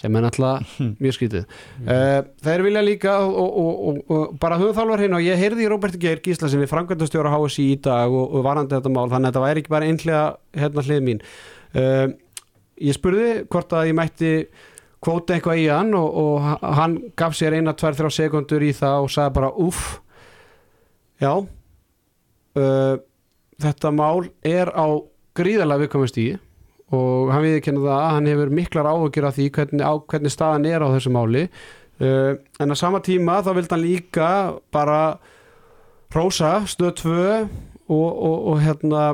sem 0.00 0.16
er 0.18 0.24
náttúrulega 0.24 0.64
mjög 1.02 1.14
skítið 1.16 1.44
uh, 1.46 2.26
þeir 2.42 2.64
vilja 2.66 2.82
líka 2.82 3.14
og, 3.22 3.36
og, 3.38 3.76
og, 3.88 4.00
og 4.10 4.34
bara 4.42 4.58
höfum 4.58 4.74
þálfar 4.76 5.04
hérna 5.04 5.20
og 5.20 5.26
ég 5.26 5.38
heyrði 5.38 5.64
í 5.64 5.70
Róberti 5.70 6.00
Geir 6.02 6.20
Gísla 6.24 6.50
sem 6.50 6.64
er 6.64 6.70
framkvæmdastjóra 6.70 7.30
HSI 7.32 7.68
í 7.76 7.78
dag 7.84 8.12
og 8.12 8.34
varandi 8.44 8.74
þetta 8.74 8.92
mál 8.92 9.06
þannig 9.12 9.30
að 9.30 9.30
þetta 9.30 9.44
væri 9.46 9.62
ekki 9.62 9.74
bara 9.76 9.88
einhlega 9.88 10.24
hérna 10.58 10.86
hlið 10.88 11.06
mín. 11.08 11.24
Uh, 11.74 12.06
ég 12.82 12.98
spurði 12.98 13.28
hvort 13.46 13.74
að 13.78 13.90
ég 13.92 13.98
mætti 13.98 14.32
kvóta 15.04 15.36
eitthvað 15.36 15.60
í 15.62 15.66
hann 15.68 15.92
og, 15.98 16.08
og 16.20 16.70
hann 16.78 16.96
gaf 17.18 17.36
sér 17.36 17.58
eina, 17.58 17.76
tvær, 17.76 17.96
þrjá 17.98 18.14
sekundur 18.18 18.64
í 18.64 18.72
það 18.76 19.06
og 19.06 19.12
sagði 19.12 19.36
bara 19.36 19.52
uff 19.64 19.82
já 21.22 21.32
uh, 21.34 22.94
þetta 23.62 23.92
mál 23.94 24.26
er 24.46 24.72
á 24.72 24.86
gríðarlega 25.36 25.84
viðkomast 25.84 26.18
í 26.22 26.28
og 26.94 27.32
hann 27.32 27.44
viðkenna 27.44 27.82
það 27.84 28.00
að 28.00 28.12
hann 28.16 28.30
hefur 28.30 28.52
miklar 28.54 28.88
áhugjur 28.90 29.28
af 29.28 29.38
því 29.38 29.48
hvernig, 29.56 29.84
á, 29.84 29.92
hvernig 30.10 30.34
staðan 30.34 30.68
er 30.68 30.84
á 30.84 30.88
þessu 30.92 31.12
máli. 31.14 31.44
Uh, 32.02 32.36
en 32.60 32.74
á 32.74 32.76
sama 32.78 33.00
tíma 33.04 33.40
þá 33.46 33.52
vildi 33.56 33.74
hann 33.74 33.84
líka 33.84 34.28
bara 34.74 34.98
rósa 36.14 36.60
stöð 36.70 36.92
2 37.00 37.14
og, 37.88 38.10
og, 38.10 38.36
og 38.52 38.60
hérna 38.62 39.04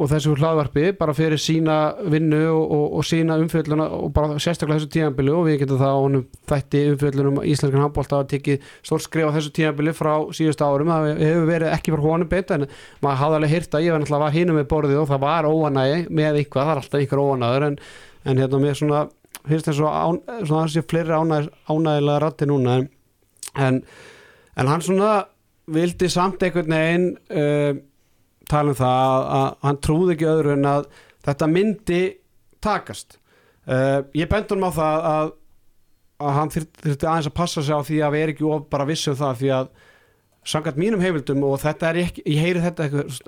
og 0.00 0.08
þessu 0.08 0.32
hlaðvarpi 0.38 0.94
bara 0.96 1.12
fyrir 1.14 1.40
sína 1.40 1.76
vinnu 2.10 2.40
og, 2.48 2.62
og, 2.62 2.84
og 2.98 3.04
sína 3.04 3.36
umfjölluna 3.42 3.84
og 3.92 4.12
bara 4.16 4.38
sérstaklega 4.40 4.80
þessu 4.80 4.90
tíðanbili 4.94 5.34
og 5.36 5.44
við 5.46 5.58
getum 5.62 5.80
það 5.82 5.92
á 5.92 5.98
honum 6.00 6.22
þætti 6.48 6.82
umfjöllunum 6.94 7.40
íslenskan 7.44 7.84
handbólta 7.84 8.22
að 8.22 8.30
tekið 8.32 8.70
stórt 8.80 9.04
skrif 9.04 9.28
á 9.28 9.36
þessu 9.36 9.52
tíðanbili 9.58 9.94
frá 9.96 10.12
síðust 10.32 10.64
árum. 10.64 10.92
Það 10.92 11.20
hefur 11.20 11.50
verið 11.50 11.76
ekki 11.76 11.92
fyrir 11.92 12.06
honum 12.08 12.30
beint 12.32 12.54
en 12.56 12.66
maður 13.04 13.20
hafði 13.22 13.38
alveg 13.40 13.52
hýrt 13.52 13.76
að 13.76 13.84
ég 13.84 13.94
var 13.94 14.02
náttúrulega 14.02 14.36
hínum 14.38 14.58
með 14.58 14.68
borðið 14.72 15.02
og 15.02 15.10
það 15.12 15.22
var 15.26 15.50
óanægi 15.52 16.00
með 16.08 16.40
eitthvað, 16.40 16.64
það 16.64 16.72
er 16.72 16.82
alltaf 16.82 17.02
einhver 17.02 17.22
óanæður 17.26 17.68
en, 17.68 17.78
en 18.24 18.42
hérna 18.42 18.62
með 18.64 18.78
svona 18.80 19.04
finnst 19.42 19.68
þess 19.68 19.84
að 19.84 20.18
svona 20.48 20.66
þessi 20.66 20.86
fleiri 20.88 21.14
ánæg, 21.18 21.48
ánægilega 21.68 22.18
ratti 22.22 22.48
núna 22.48 22.78
en, 22.80 22.90
en, 23.58 23.80
en 24.56 24.70
hann 24.70 24.84
svona 24.84 25.14
vildi 25.72 26.10
samt 26.10 26.42
einhvern 26.42 26.74
veginn 26.74 27.08
uh, 27.30 27.72
tala 28.52 28.72
um 28.72 28.78
það 28.78 29.26
að 29.38 29.46
hann 29.66 29.80
trúði 29.86 30.16
ekki 30.16 30.30
öðru 30.32 30.56
en 30.56 30.68
að 30.72 30.88
þetta 31.26 31.50
myndi 31.50 32.02
takast. 32.62 33.18
Uh, 33.66 34.02
ég 34.18 34.30
bendur 34.30 34.58
hann 34.58 34.70
á 34.70 34.78
það 34.78 35.08
að, 35.12 35.32
að 36.22 36.36
hann 36.38 36.52
þurfti 36.56 37.08
aðeins 37.08 37.30
að 37.30 37.38
passa 37.38 37.62
sig 37.62 37.74
á 37.74 37.80
því 37.86 38.00
að 38.02 38.14
við 38.14 38.24
erum 38.24 38.36
ekki 38.36 38.48
of 38.50 38.64
bara 38.72 38.88
vissum 38.88 39.18
það 39.18 39.38
því 39.42 39.52
að 39.58 39.70
sangat 40.52 40.80
mínum 40.80 41.02
heimildum 41.02 41.44
og 41.46 41.60
þetta 41.62 41.90
er 41.92 42.00
ekki, 42.02 42.24
ég 42.26 42.42
heyri 42.42 42.64
þetta 42.64 42.88
eitthvað 42.88 43.20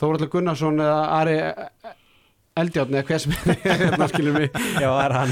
Þóraldur 0.00 0.30
Gunnarsson 0.32 0.80
eða 0.80 1.00
Ari 1.18 1.34
Eldjárn 2.52 2.92
eða 2.98 3.06
hver 3.08 3.20
sem 3.22 3.32
er 3.32 3.60
hérna 3.80 4.06
skilur 4.10 4.34
mig. 4.36 4.50
Já, 4.76 4.88
er 4.90 5.14
hann. 5.16 5.30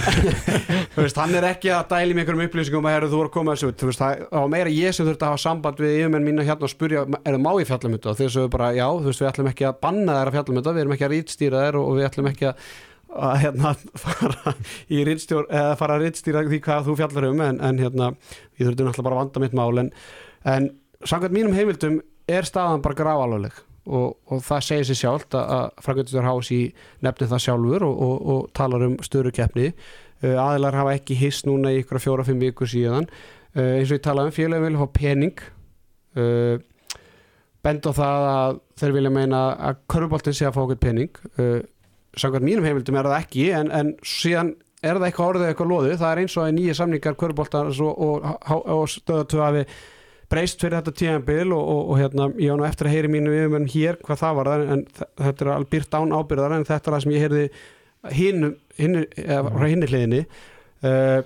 Veist, 0.97 1.18
hann 1.21 1.35
er 1.37 1.45
ekki 1.51 1.68
að 1.77 1.91
dæli 1.91 2.14
með 2.16 2.23
einhverjum 2.23 2.47
upplýsingum 2.47 2.87
að 2.89 3.07
þú 3.11 3.18
voru 3.18 3.29
að 3.29 3.35
koma 3.35 3.57
þessu 3.57 3.73
þú 3.77 3.91
veist, 3.91 4.01
það 4.01 4.23
var 4.33 4.53
meira 4.55 4.73
ég 4.73 4.97
sem 4.97 5.09
þurfti 5.09 5.27
að 5.27 5.33
hafa 5.35 5.43
samband 5.45 5.83
við 5.85 5.97
yfirmenn 5.99 6.27
mína 6.27 6.47
hérna 6.49 6.64
og 6.64 6.73
spurja, 6.73 7.05
er 7.21 7.37
það 7.37 7.45
má 7.45 7.51
í 7.61 7.66
fjallumönda 7.68 8.12
og 8.12 8.18
þeir 8.21 8.33
svo 8.33 8.47
bara, 8.55 8.71
já, 8.73 8.87
þú 8.89 9.11
veist, 9.11 9.23
við 9.23 9.31
ætlum 9.35 9.51
ekki 9.53 9.68
að 9.68 9.79
banna 9.85 10.16
þær 10.16 10.31
að 10.31 10.39
fjallumönda, 10.39 10.75
við 10.77 10.85
erum 10.87 10.97
ekki 10.97 11.07
að 11.07 11.14
rýtstýra 11.14 11.64
þær 11.66 11.81
og 11.83 11.91
við 11.99 12.09
ætlum 12.09 12.31
ekki 12.33 12.49
að, 12.49 12.66
að 13.29 13.39
hérna, 13.45 13.75
fara 14.07 14.55
í 14.89 15.05
rýtstjór 15.11 15.51
eða 15.61 15.79
fara 15.83 15.99
að 15.99 16.07
rýtstýra 16.07 16.47
því 16.49 16.62
hvað 16.66 16.89
þú 16.89 16.99
fjallar 17.03 17.31
um 17.31 17.45
en, 17.51 17.64
en 17.68 17.83
hérna, 17.85 18.12
ég 18.57 18.64
þurfti 18.64 18.89
náttúrulega 18.89 19.09
bara 19.11 19.18
að 19.18 19.25
vanda 19.27 19.45
mitt 19.45 19.59
mál 19.61 19.85
en, 19.85 19.93
en 20.57 20.71
samkvæmt 21.05 21.37
mínum 21.37 21.57
heimildum 21.59 22.01
er 22.31 22.49
staðan 22.49 22.85
bara 22.85 22.97
gráalögleg 22.97 23.61
og, 23.89 24.16
og 24.28 24.43
það 24.45 24.64
segir 24.66 24.89
sér 24.89 24.99
sjálft 25.01 25.35
að, 25.39 25.51
að 25.57 25.83
Frankværtur 25.85 26.26
Hási 26.26 26.61
nefnir 27.05 27.31
það 27.31 27.45
sjálfur 27.47 27.87
og, 27.87 28.01
og, 28.07 28.16
og 28.35 28.49
talar 28.57 28.87
um 28.87 28.97
störu 29.05 29.33
keppni 29.35 29.70
uh, 29.70 30.37
aðilar 30.45 30.78
hafa 30.81 30.97
ekki 30.99 31.18
hist 31.20 31.49
núna 31.49 31.72
í 31.72 31.81
ykkur 31.83 32.03
fjóra-fimm 32.03 32.43
vikur 32.43 32.70
síðan. 32.70 33.09
Uh, 33.57 33.78
eins 33.81 33.91
og 33.91 33.99
ég 33.99 34.05
tala 34.05 34.26
um 34.28 34.35
félagin 34.35 34.66
vilja 34.68 34.83
fá 34.83 34.97
pening. 35.01 35.45
Uh, 36.18 36.57
bend 37.64 37.85
á 37.89 37.93
það 37.93 38.26
að 38.31 38.59
þeir 38.81 38.97
vilja 38.97 39.12
meina 39.14 39.45
að 39.68 39.85
körfuboltin 39.93 40.37
sé 40.37 40.49
að 40.49 40.57
fá 40.57 40.62
okkur 40.64 40.81
pening. 40.81 41.22
Samkvæmt 42.16 42.47
mínum 42.47 42.64
heimildum 42.64 42.97
er 42.97 43.09
það 43.11 43.18
ekki 43.20 43.43
en, 43.55 43.68
en 43.76 43.91
síðan 44.07 44.55
er 44.81 44.97
það 44.97 45.07
eitthvað 45.11 45.33
orðið 45.35 45.51
eitthvað 45.51 45.68
loðu 45.70 45.97
það 46.01 46.12
er 46.12 46.20
eins 46.22 46.37
og 46.39 46.47
að 46.47 46.55
nýja 46.57 46.76
samningar 46.78 47.18
körfuboltan 47.20 47.68
og 47.68 48.87
stöða 48.89 49.26
tvö 49.28 49.43
hafi 49.45 49.64
breyst 50.31 50.62
fyrir 50.62 50.78
þetta 50.78 50.95
tíðanbíl 51.01 51.51
og, 51.57 51.61
og, 51.61 51.83
og 51.91 52.01
hérna, 52.01 52.28
ég 52.39 52.53
var 52.53 52.61
nú 52.61 52.66
eftir 52.68 52.89
að 52.89 52.95
heyri 52.95 53.11
mínu 53.11 53.35
yfirmenn 53.35 53.68
hér 53.72 53.99
hvað 54.05 54.22
það 54.22 54.39
var 54.39 54.51
en 54.61 54.87
þetta 54.95 55.45
er 55.45 55.53
alveg 55.57 55.70
byrt 55.74 55.97
án 55.99 56.14
ábyrðar 56.14 56.57
en 56.57 56.66
þetta 56.68 56.91
er 56.91 56.97
það 56.97 57.05
sem 57.05 57.14
ég 57.14 57.24
heyrði 57.26 57.45
hinn 58.16 58.49
frá 59.51 59.66
hinni 59.66 59.91
hliðinni. 59.91 60.20
Uh, 60.81 61.20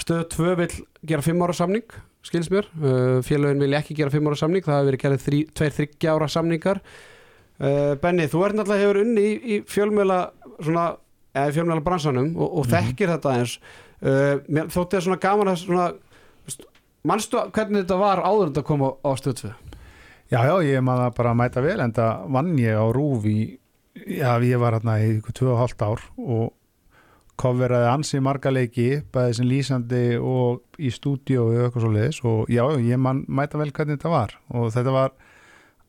stöðu 0.00 0.26
2 0.34 0.56
vil 0.58 0.70
gera 1.08 1.24
5 1.24 1.44
ára 1.46 1.56
samning 1.56 1.94
skils 2.26 2.50
mér, 2.52 2.66
uh, 2.82 3.20
félagin 3.24 3.62
vil 3.62 3.78
ekki 3.78 3.96
gera 3.96 4.12
5 4.12 4.28
ára 4.28 4.36
samning, 4.36 4.66
það 4.66 4.76
hefur 4.76 4.90
verið 4.90 5.04
gerðið 5.04 5.54
2-3 5.56 6.10
ára 6.12 6.28
samningar. 6.28 6.82
Uh, 7.60 7.94
Benni, 8.02 8.28
þú 8.28 8.44
ert 8.44 8.58
náttúrulega 8.58 8.84
hefur 8.84 9.00
unni 9.04 9.24
í, 9.24 9.32
í 9.40 9.56
fjölmjöla 9.68 10.20
svona, 10.58 10.84
eða 11.32 11.56
fjölmjöla 11.56 11.86
bransanum 11.86 12.34
og, 12.34 12.44
og 12.44 12.66
mm 12.66 12.70
-hmm. 12.70 12.90
þekkir 12.90 13.14
þetta 13.14 13.38
eins 13.38 13.60
mér 14.00 14.70
þótti 14.72 14.96
það 14.96 15.02
svona 15.04 15.20
gaman 15.20 15.48
að 15.52 15.58
svona 15.60 15.86
mannstu 17.06 17.42
hvernig 17.54 17.84
þetta 17.84 17.98
var 18.00 18.22
áður 18.24 18.50
þetta 18.50 18.66
kom 18.68 18.84
á, 18.84 18.90
á 19.00 19.10
stöðsvið? 19.20 19.56
Já, 20.30 20.40
já, 20.46 20.54
ég 20.62 20.84
maður 20.86 21.16
bara 21.16 21.32
að 21.32 21.40
mæta 21.40 21.64
vel 21.64 21.80
en 21.82 21.94
það 21.96 22.30
vann 22.36 22.54
ég 22.60 22.78
á 22.78 22.86
Rúf 22.94 23.26
í 23.26 23.38
já, 24.06 24.38
ég 24.44 24.60
var 24.62 24.76
hérna 24.78 24.98
í 25.02 25.18
2,5 25.26 25.86
ár 25.86 26.04
og 26.20 26.52
kofveraði 27.40 27.88
ansi 27.88 28.20
marga 28.22 28.52
leiki 28.52 29.00
bæði 29.12 29.36
sem 29.38 29.48
lýsandi 29.48 30.04
og 30.20 30.60
í 30.78 30.92
stúdíu 30.92 31.46
og 31.46 31.56
eitthvað 31.56 31.84
svo 31.86 31.92
leiðis 31.94 32.20
og 32.28 32.52
já, 32.52 32.62
ég 32.84 33.00
man, 33.00 33.24
mæta 33.28 33.60
vel 33.60 33.72
hvernig 33.72 33.98
þetta 33.98 34.12
var 34.12 34.36
og 34.52 34.68
þetta 34.74 34.94
var 34.94 35.14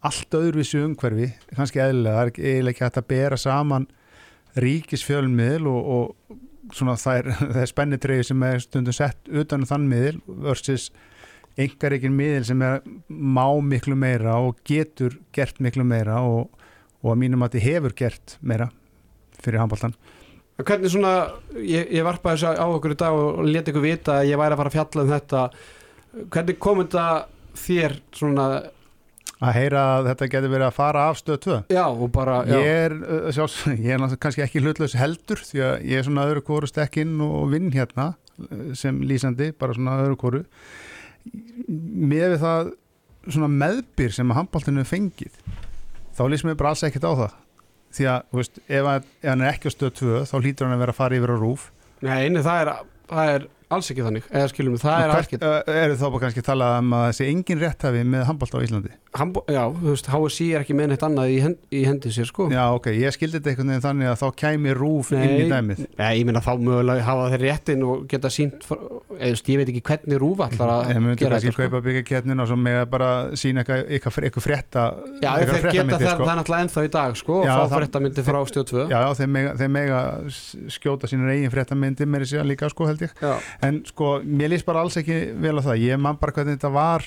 allt 0.02 0.34
öðruvísu 0.34 0.80
umhverfi, 0.88 1.28
kannski 1.54 1.82
eðlilega 1.84 2.16
það 2.16 2.24
er 2.24 2.32
eiginlega 2.32 2.72
ekki 2.72 2.86
hægt 2.88 3.02
að 3.02 3.10
bera 3.12 3.38
saman 3.38 3.90
ríkisfjölmiðl 4.58 5.68
og, 5.70 5.92
og 5.96 6.40
svona 6.74 6.98
það 7.00 7.32
það 7.54 7.62
er 7.64 7.72
spennitreyju 7.72 8.28
sem 8.32 8.46
er 8.48 8.64
stundum 8.64 8.96
sett 8.96 9.32
utan 9.32 9.66
um 9.66 9.70
þann 9.70 9.90
miðil 9.92 10.22
versus 10.48 10.90
einhver 11.60 11.98
ekki 11.98 12.12
miðil 12.14 12.46
sem 12.48 12.62
er 12.64 12.80
má 13.10 13.46
miklu 13.66 13.98
meira 14.00 14.38
og 14.40 14.62
getur 14.68 15.18
gert 15.36 15.60
miklu 15.64 15.84
meira 15.88 16.22
og, 16.24 16.50
og 17.02 17.14
að 17.14 17.22
mínum 17.26 17.44
að 17.44 17.58
þið 17.58 17.68
hefur 17.68 17.98
gert 18.04 18.38
meira 18.40 18.72
fyrir 19.42 19.62
handbóltan 19.64 19.98
Hvernig 20.62 20.92
svona, 20.94 21.14
ég, 21.58 21.88
ég 21.96 22.06
varpaði 22.06 22.42
þessu 22.42 22.60
á 22.60 22.66
okkur 22.68 22.94
í 22.94 22.98
dag 23.00 23.16
og 23.18 23.40
leti 23.48 23.72
ykkur 23.72 23.82
vita 23.86 24.20
að 24.20 24.28
ég 24.30 24.38
væri 24.38 24.54
að 24.54 24.60
fara 24.60 24.70
að 24.70 24.76
fjalla 24.76 25.04
um 25.04 25.12
þetta. 25.12 25.44
Hvernig 26.36 26.60
kom 26.62 26.82
þetta 26.84 27.06
þér 27.62 27.96
svona 28.18 28.46
að 29.42 29.58
heyra 29.58 29.84
að 29.96 30.10
þetta 30.12 30.30
getur 30.36 30.54
verið 30.54 30.68
að 30.68 30.76
fara 30.78 31.06
af 31.10 31.20
stöð 31.20 31.40
2 31.46 31.58
já 31.74 31.84
og 31.90 32.04
bara 32.14 32.42
já. 32.46 32.54
ég 32.54 32.82
er, 32.86 32.96
uh, 33.02 33.30
sjálfs, 33.34 33.58
ég 33.88 33.96
er 33.96 34.18
kannski 34.22 34.46
ekki 34.46 34.62
hlutlaus 34.62 34.98
heldur 35.00 35.42
því 35.42 35.64
að 35.66 35.88
ég 35.90 36.02
er 36.02 36.08
svona 36.08 36.28
öðru 36.30 36.46
kóru 36.46 36.70
stekkinn 36.70 37.16
og 37.26 37.50
vinn 37.54 37.72
hérna 37.74 38.12
uh, 38.14 38.72
sem 38.78 39.02
lýsandi, 39.02 39.52
bara 39.58 39.78
svona 39.78 39.98
öðru 40.06 40.20
kóru 40.22 40.44
með 41.68 42.36
við 42.36 42.40
það 42.42 42.72
svona 43.28 43.52
meðbyr 43.54 44.16
sem 44.16 44.32
að 44.34 44.42
handbóltinu 44.42 44.86
fengið 44.88 45.36
þá 46.18 46.24
lýsum 46.30 46.52
við 46.52 46.60
bara 46.60 46.74
alls 46.74 46.82
ekkert 46.86 47.06
á 47.06 47.14
það. 47.14 47.38
Því 47.92 48.06
að, 48.08 48.24
þú 48.32 48.40
veist, 48.40 48.60
ef, 48.66 48.88
að, 48.88 49.08
ef 49.20 49.30
hann 49.30 49.42
er 49.44 49.52
ekki 49.52 49.68
á 49.68 49.76
stöð 49.76 49.92
2 50.00 50.20
þá 50.30 50.36
hlýtur 50.40 50.68
hann 50.68 50.76
að 50.78 50.84
vera 50.86 50.94
að 50.94 51.00
fara 51.02 51.18
yfir 51.18 51.34
á 51.34 51.38
rúf 51.38 51.66
Nei, 52.02 52.16
einu, 52.26 52.42
það 52.46 52.62
er, 52.62 52.70
það 53.12 53.32
er 53.34 53.48
alls 53.76 53.92
ekki 53.94 54.06
þannig 54.06 54.28
eða 54.32 54.52
skilum 54.52 54.76
við, 54.76 54.84
það 54.86 55.06
er 55.06 55.14
alls 55.16 55.32
uh, 55.38 55.58
eru 55.84 55.98
þá 56.00 56.06
bara 56.08 56.24
kannski 56.26 56.44
talað 56.46 56.78
um 56.82 56.96
að 56.98 57.06
þessi 57.10 57.30
engin 57.32 57.62
rétthafi 57.62 58.04
með 58.12 58.26
handbólta 58.30 58.62
á 58.62 58.66
Íslandi? 58.66 58.94
Hambo, 59.20 59.44
já, 59.52 59.64
þú 59.76 59.90
veist, 59.92 60.08
HSI 60.08 60.46
er 60.56 60.64
ekki 60.64 60.76
með 60.78 60.92
neitt 60.94 61.02
annað 61.04 61.32
í, 61.34 61.40
hend, 61.44 61.58
í 61.76 61.82
hendi 61.84 62.12
sér 62.16 62.30
sko. 62.30 62.46
Já, 62.54 62.62
ok, 62.72 62.88
ég 62.96 63.12
skildi 63.12 63.42
þetta 63.42 63.52
einhvern 63.52 63.72
veginn 63.74 63.84
þannig 63.84 64.12
að 64.12 64.20
þá 64.22 64.28
kæmi 64.40 64.76
rúf 64.78 65.10
Nei. 65.12 65.24
inn 65.26 65.34
í 65.36 65.50
dæmið. 65.52 65.82
Nei, 66.00 66.12
ég 66.22 66.30
meina 66.30 66.44
þá 66.46 66.52
mögulega 66.62 67.04
hafa 67.10 67.26
þeir 67.34 67.44
réttin 67.44 67.84
og 67.84 68.06
geta 68.12 68.32
sínt 68.32 68.64
eða, 68.72 69.36
ég 69.52 69.60
veit 69.60 69.72
ekki 69.74 69.84
hvernig 69.90 70.22
rúf 70.22 70.44
allar 70.46 70.72
að 70.78 70.94
Ég 70.94 71.02
myndi 71.04 71.20
gera 71.20 71.36
kannski 71.36 71.52
þetta 71.52 71.58
sko. 71.58 71.68
kaupa 71.68 71.84
byggja 71.88 72.22
og 72.42 72.50
svo 72.52 72.58
með 72.62 72.80
bara 72.94 73.10
sína 73.42 73.66
eitthvað, 73.66 74.24
eitthvað 74.30 74.46
frétta 74.46 74.86
Já, 75.22 75.30
þeir 75.42 75.68
geta 75.76 76.00
það, 76.00 76.16
sko. 76.16 76.30
náttúrulega 76.32 76.66
ennþá 76.66 76.86
í 76.88 76.92
dag 76.96 77.20
sko, 77.20 77.42
Já, 77.46 77.52
og 77.58 77.68
fá 77.72 77.76
fréttamyndi 77.82 78.26
frá 78.26 78.40
stjóð 78.48 78.68
2 78.72 78.86
Já, 78.92 79.00
þeir 79.20 79.72
mega, 79.76 80.00
skjóta 80.72 81.12
sínur 81.12 81.34
eigin 81.36 81.54
fréttamyndir 81.54 82.10
með 82.10 82.26
þessi 82.26 82.48
líka, 82.48 82.72
sko, 82.72 82.88
held 82.90 83.06
ég 83.06 83.16
En 83.62 83.84
sko, 83.86 84.20
mér 84.26 84.50
líst 84.56 84.66
bara 84.66 84.82
alls 84.82 84.98
ekki 84.98 85.20
vel 85.42 85.58
á 85.60 85.62
það. 85.62 85.82
Ég 85.86 86.00
man 86.02 86.18
bara 86.22 86.32
hvernig 86.34 86.58
þetta 86.58 86.72
var. 86.74 87.06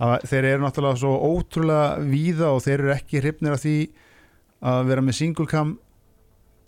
Að 0.00 0.24
Þeir 0.26 0.44
eru 0.50 0.64
náttúrulega 0.64 0.98
svo 0.98 1.12
ótrúlega 1.28 1.98
víða 2.10 2.48
og 2.56 2.62
þeir 2.64 2.78
eru 2.80 2.94
ekki 2.96 3.20
hrifnir 3.22 3.52
af 3.54 3.60
því 3.62 3.74
að 4.64 4.86
vera 4.88 5.04
með 5.04 5.14
single 5.20 5.46
cam 5.46 5.74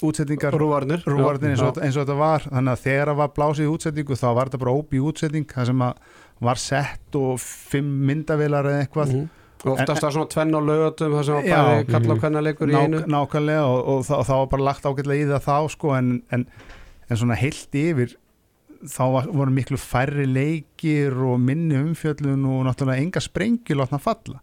útsetningar. 0.05 0.53
Rúvarnir. 0.53 1.01
Rúvarðin 1.09 1.55
eins, 1.55 1.61
Já, 1.63 1.69
og- 1.71 1.81
eins 1.83 1.97
og 1.97 2.05
þetta 2.07 2.19
var. 2.19 2.41
Þannig 2.53 2.73
að 2.77 2.85
þegar 2.85 3.07
það 3.09 3.17
var 3.23 3.33
blásið 3.39 3.73
útsetningu 3.73 4.17
þá 4.21 4.29
var 4.37 4.47
þetta 4.51 4.59
bara 4.63 4.77
óbí 4.77 5.01
útsetning 5.01 5.47
það 5.49 5.67
sem 5.67 5.79
að 5.83 5.95
var 6.41 6.55
sett 6.61 7.15
og 7.17 7.41
fimm 7.41 8.07
myndavilar 8.07 8.65
eða 8.69 8.85
eitthvað. 8.87 9.09
Mhm. 9.15 9.29
Og 9.67 9.73
oftast 9.79 10.03
það 10.05 10.13
svona 10.13 10.29
tvenn 10.29 10.53
á 10.55 10.61
lögatum 10.61 11.13
það 11.17 11.25
sem 11.25 11.35
var 11.35 11.43
Já. 11.43 11.57
bæði 11.65 11.87
kalla 11.91 12.13
og 12.13 12.21
hvernig 12.21 12.43
leikur 12.45 12.69
í 12.71 12.75
einu. 12.77 12.99
nákvæmlega 13.09 13.65
og, 13.65 13.89
og, 13.89 14.05
það, 14.05 14.19
og 14.21 14.27
það 14.27 14.37
var 14.37 14.47
bara 14.47 14.63
lagt 14.63 14.83
ágætlega 14.85 15.25
í 15.25 15.31
það 15.33 15.43
þá 15.49 15.71
sko 15.73 15.95
en, 15.97 16.23
en, 16.31 16.47
en 17.11 17.17
svona 17.17 17.35
heilt 17.41 17.73
yfir 17.73 18.15
þá 18.91 19.03
var, 19.15 19.31
voru 19.33 19.55
miklu 19.55 19.79
færri 19.81 20.27
leikir 20.29 21.17
og 21.27 21.41
minni 21.43 21.79
umfjöllun 21.79 22.47
og 22.51 22.65
náttúrulega 22.69 23.03
enga 23.03 23.23
sprengjur 23.25 23.81
látna 23.83 24.01
falla. 24.03 24.41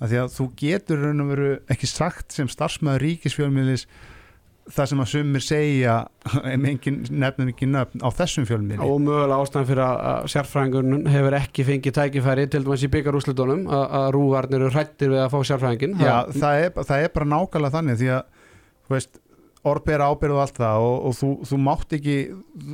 Af 0.00 0.08
því 0.08 0.22
að 0.22 0.32
þú 0.36 0.46
getur 0.62 1.04
raun 1.04 1.24
og 1.24 1.34
veru 1.34 1.50
ekki 1.72 1.90
sagt 1.90 2.32
sem 2.32 2.48
starfsmæður 2.48 3.04
ríkisfjölmiðlis 3.04 3.86
það 4.70 4.88
sem 4.90 5.02
að 5.02 5.08
sumir 5.10 5.44
segja 5.44 5.94
nefnum 7.24 7.50
ekki 7.50 7.68
nöfn 7.68 8.04
á 8.04 8.08
þessum 8.14 8.46
fjölmiðli. 8.48 8.86
Og 8.86 9.00
mögulega 9.02 9.40
ástæðan 9.42 9.68
fyrir 9.70 9.84
að 9.84 10.02
að 10.10 10.28
sérfræðingun 10.34 11.08
hefur 11.10 11.36
ekki 11.40 11.66
fengið 11.66 11.96
tækifæri 11.96 12.46
til 12.52 12.62
dæmis 12.66 12.84
í 12.86 12.92
byggarúslutunum 12.94 13.64
að, 13.66 13.84
að 14.00 14.06
rúvarnir 14.16 14.60
eru 14.60 14.74
hrættir 14.74 15.12
við 15.12 15.24
að 15.24 15.32
fá 15.34 15.38
sérfræðingin 15.50 15.96
Já, 16.00 16.14
það 16.36 16.66
er, 16.66 16.78
það 16.92 17.06
er 17.06 17.12
bara 17.16 17.30
nákvæmlega 17.34 17.76
þannig 17.76 18.00
því 18.00 18.12
að 18.16 18.22
þú 18.86 18.96
veist, 18.96 19.20
orðbera 19.66 20.06
ábyrð 20.08 20.36
og 20.38 20.40
allt 20.44 20.56
það 20.56 20.84
og, 20.86 20.94
og 21.10 21.16
þú, 21.18 21.28
þú 21.50 21.56
mátt 21.60 21.92
ekki 21.98 22.14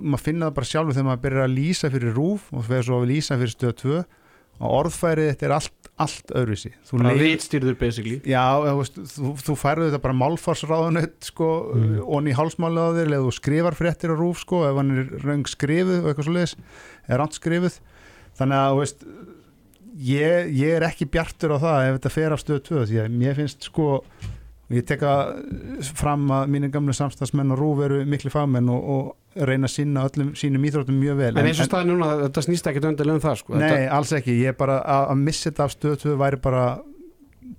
maður 0.06 0.22
finna 0.22 0.46
það 0.50 0.54
bara 0.60 0.68
sjálfur 0.70 0.94
þegar 0.94 1.08
maður 1.08 1.24
byrjar 1.24 1.46
að 1.48 1.56
lýsa 1.56 1.90
fyrir 1.90 2.14
rúf 2.14 2.44
og 2.54 2.62
fyrir 2.68 2.86
svo 2.86 3.00
að 3.02 3.08
lýsa 3.10 3.38
fyrir 3.40 3.54
stöð 3.56 3.74
2 3.82 3.96
og 4.56 4.70
orðfærið 4.72 5.26
þetta 5.32 5.44
er 5.48 5.52
allt, 5.52 5.88
allt 6.00 6.30
öðruvísi. 6.32 6.70
Þú 6.88 7.00
bara 7.02 7.10
rítstýrður 7.18 7.74
basically. 7.76 8.14
Já, 8.24 8.44
þú, 8.64 8.76
veist, 8.78 9.00
þú, 9.12 9.32
þú 9.44 9.56
færðu 9.60 9.88
þetta 9.90 10.00
bara 10.06 10.16
málfarsráðunett 10.22 11.28
sko, 11.28 11.48
Mm. 11.76 11.98
onni 12.16 12.32
í 12.32 12.36
hálsmálið 12.38 12.80
á 12.80 12.90
þér 12.96 13.10
eða 13.10 13.26
þú 13.26 13.34
skrifar 13.36 13.76
fréttir 13.76 14.14
á 14.14 14.16
rúf 14.16 14.40
sko, 14.46 14.62
ef 14.70 14.78
hann 14.80 14.94
er 14.96 15.10
röng 15.26 15.44
skrifuð 15.50 15.98
og 15.98 16.08
eitthvað 16.08 16.28
svo 16.30 16.36
leiðis 16.38 16.56
er 17.10 17.20
ránt 17.20 17.36
skrifuð. 17.36 17.76
Þannig 18.40 18.62
að 18.62 18.70
þú 18.72 18.80
veist, 18.80 19.04
ég, 20.14 20.48
ég 20.56 20.72
er 20.78 20.86
ekki 20.88 21.10
bjartur 21.12 21.52
á 21.52 21.58
það 21.60 21.84
ef 21.90 21.98
þetta 21.98 22.14
fer 22.16 22.32
af 22.38 22.42
stöð 22.46 22.62
2 22.70 22.82
því 22.88 22.98
að 23.04 23.12
mér 23.20 23.36
finnst 23.42 23.68
sko 23.68 23.90
ég 24.74 24.86
teka 24.86 25.12
fram 25.94 26.26
að 26.34 26.50
mínir 26.50 26.72
gamlu 26.74 26.94
samstagsmenn 26.96 27.54
og 27.54 27.60
rúf 27.60 27.84
eru 27.86 28.00
miklu 28.08 28.32
fagmenn 28.34 28.70
og, 28.72 28.90
og 28.96 29.46
reyna 29.46 29.68
að 29.68 29.74
sinna 29.76 30.06
öllum 30.08 30.32
sínum 30.38 30.64
íþróttum 30.66 30.98
mjög 30.98 31.20
vel. 31.20 31.30
En 31.36 31.48
eins 31.50 31.62
og 31.62 31.68
staðin 31.68 31.92
núna, 31.92 32.10
þetta 32.24 32.44
snýst 32.46 32.68
ekki 32.70 32.82
öndilega 32.82 33.18
um 33.18 33.22
það 33.22 33.40
sko. 33.42 33.54
Nei, 33.54 33.66
þetta, 33.68 33.88
alls 33.98 34.12
ekki, 34.16 34.36
ég 34.40 34.54
er 34.54 34.58
bara 34.58 34.80
að, 34.82 35.08
að 35.12 35.24
missa 35.28 35.50
þetta 35.50 35.66
af 35.66 35.74
stöð 35.76 35.96
2 36.02 36.16
væri 36.24 36.40
bara 36.48 36.66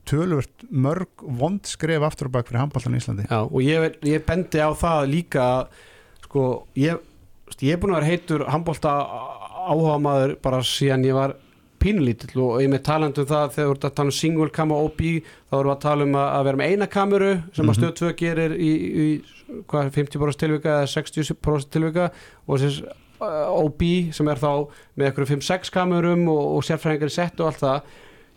tölvört 0.08 0.68
mörg 0.68 1.26
vond 1.40 1.68
skref 1.68 2.04
aftur 2.04 2.28
og 2.28 2.36
bak 2.36 2.50
fyrir 2.50 2.64
handbóltan 2.66 2.96
í 2.98 3.02
Íslandi. 3.02 3.28
Já, 3.30 3.40
og 3.46 3.60
ég, 3.64 4.00
ég 4.08 4.26
bendi 4.28 4.60
á 4.60 4.72
það 4.76 5.10
líka 5.14 5.48
að, 5.48 5.82
sko, 6.28 6.46
ég, 6.80 7.00
ég 7.62 7.76
er 7.76 7.82
búin 7.82 7.96
að 7.96 8.02
vera 8.02 8.12
heitur 8.12 8.48
handbólta 8.52 8.96
áhuga 9.68 9.98
maður 10.04 10.36
bara 10.44 10.64
síðan 10.66 11.08
ég 11.08 11.16
var 11.16 11.38
pínulítill 11.82 12.42
og 12.44 12.62
ég 12.64 12.70
með 12.72 12.84
talandi 12.88 13.22
um 13.24 13.30
það 13.30 13.52
þegar 13.56 13.68
þú 13.70 13.76
ert 13.76 13.88
að 13.90 13.96
tala 14.00 14.12
um 14.12 14.16
single 14.18 14.50
cam 14.58 14.72
og 14.76 14.86
OB 14.88 15.02
þá 15.02 15.58
erum 15.58 15.70
við 15.70 15.74
að 15.76 15.82
tala 15.86 16.08
um 16.08 16.16
að, 16.22 16.44
vera 16.48 16.60
með 16.62 16.72
eina 16.74 16.88
kameru 16.88 17.30
sem 17.54 17.66
að 17.66 17.70
Mhm. 17.70 17.78
stöð 17.80 17.94
2 18.02 18.14
gerir 18.22 18.56
í, 18.58 18.72
í 19.06 19.08
hvað, 19.70 19.92
50% 19.98 20.42
tilvika 20.44 20.74
eða 20.82 20.92
60% 20.94 21.70
tilvika 21.72 22.10
og 22.48 22.60
þess 22.64 22.82
uh, 23.22 23.64
OB 23.64 23.82
sem 24.14 24.28
er 24.28 24.42
þá 24.42 24.52
með 24.98 25.08
eitthvað 25.12 25.32
5-6 25.36 25.72
kamerum 25.74 26.28
og, 26.30 26.44
og 26.58 26.64
sérfræðingar 26.68 27.14
í 27.14 27.18
sett 27.18 27.40
og 27.40 27.52
allt 27.52 27.64
það 27.64 27.82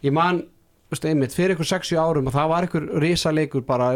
ég 0.07 0.13
man, 0.17 0.45
veist, 0.91 1.05
einmitt, 1.05 1.35
fyrir 1.37 1.55
eitthvað 1.57 1.75
60 1.75 2.01
árum 2.01 2.31
og 2.31 2.37
það 2.37 2.49
var 2.55 2.67
eitthvað 2.69 2.93
risaleikur 3.05 3.67
bara 3.67 3.91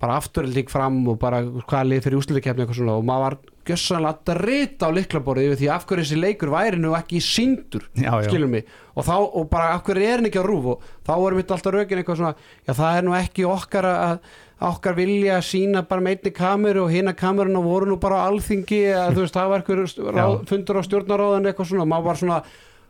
bara 0.00 0.18
afturölding 0.20 0.68
fram 0.68 0.98
og 1.08 1.18
bara 1.18 1.38
hvaða 1.42 1.86
lið 1.88 2.02
fyrir 2.04 2.18
úslutikefni 2.20 2.66
og 2.68 3.04
maður 3.06 3.22
var 3.24 3.36
gjössanlega 3.66 4.14
að 4.14 4.30
drita 4.30 4.88
á 4.88 4.96
liklaborðið 4.96 5.50
yfir 5.50 5.60
því 5.60 5.68
af 5.74 5.86
hverju 5.86 6.04
þessi 6.04 6.18
leikur 6.20 6.52
væri 6.54 6.80
nú 6.80 6.94
ekki 6.98 7.20
síndur 7.24 7.86
skilur 8.26 8.50
mig? 8.52 8.66
Og, 8.94 9.04
þá, 9.04 9.14
og 9.20 9.46
bara 9.52 9.74
af 9.76 9.84
hverju 9.86 10.06
er 10.06 10.20
hann 10.20 10.28
ekki 10.30 10.40
á 10.40 10.46
rúf 10.46 10.68
og 10.76 10.90
þá 11.06 11.12
voru 11.20 11.38
mitt 11.38 11.52
alltaf 11.52 11.74
rökin 11.74 12.02
eitthvað 12.02 12.20
svona 12.20 12.34
já 12.66 12.72
það 12.78 12.98
er 12.98 13.06
nú 13.06 13.16
ekki 13.18 13.48
okkar 13.48 13.88
að 13.92 14.18
okkar 14.66 14.96
vilja 14.96 15.36
að 15.36 15.48
sína 15.50 15.82
bara 15.84 16.04
með 16.04 16.16
einni 16.16 16.32
kameru 16.36 16.86
og 16.86 16.92
hina 16.94 17.12
kameruna 17.16 17.60
voru 17.60 17.90
nú 17.90 17.98
bara 18.00 18.22
á 18.24 18.26
alþingi 18.30 18.80
að 18.96 19.18
þú 19.18 19.24
veist 19.26 19.36
það 19.36 19.50
var 19.52 19.64
eitthvað 19.66 20.46
fundur 20.48 20.80
á 20.80 20.82
stjórnaráðan 20.86 21.50
eitthvað 21.50 21.72
svona 21.74 22.16
svona 22.16 22.38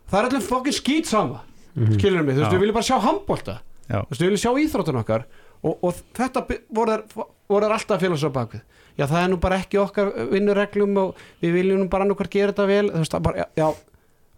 það 0.07 0.21
er 0.21 0.29
allir 0.29 0.47
fokkin 0.47 0.77
skýt 0.77 1.11
sama 1.11 1.43
skilur 1.75 2.23
mig, 2.23 2.37
þú 2.37 2.45
veist 2.45 2.53
Já. 2.53 2.55
við 2.55 2.63
viljum 2.63 2.79
bara 2.79 2.87
sjá 2.87 2.99
handbólta 3.03 3.57
þú 3.89 4.05
veist 4.13 4.23
við 4.23 4.29
viljum 4.31 4.43
sjá 4.45 4.53
íþróttun 4.63 5.01
okkar 5.03 5.27
og, 5.67 5.75
og 5.83 5.99
þetta 6.17 6.45
voru 6.71 6.95
þær, 6.95 7.27
voru 7.49 7.71
alltaf 7.71 8.03
félags 8.03 8.27
á 8.27 8.31
bakvið 8.35 8.63
já 8.97 9.07
það 9.07 9.23
er 9.23 9.33
nú 9.33 9.41
bara 9.41 9.59
ekki 9.63 9.81
okkar 9.83 10.13
vinnureglum 10.33 11.03
og 11.03 11.27
við 11.43 11.59
viljum 11.61 11.83
nú 11.85 11.89
bara 11.93 12.07
annað 12.07 12.31
gera 12.33 12.53
þetta 12.53 12.69
vel 12.71 12.87
þú 12.93 13.03
veist 13.03 13.17
það 13.17 13.27
bara, 13.29 13.43
já, 13.43 13.49
já, 13.61 13.67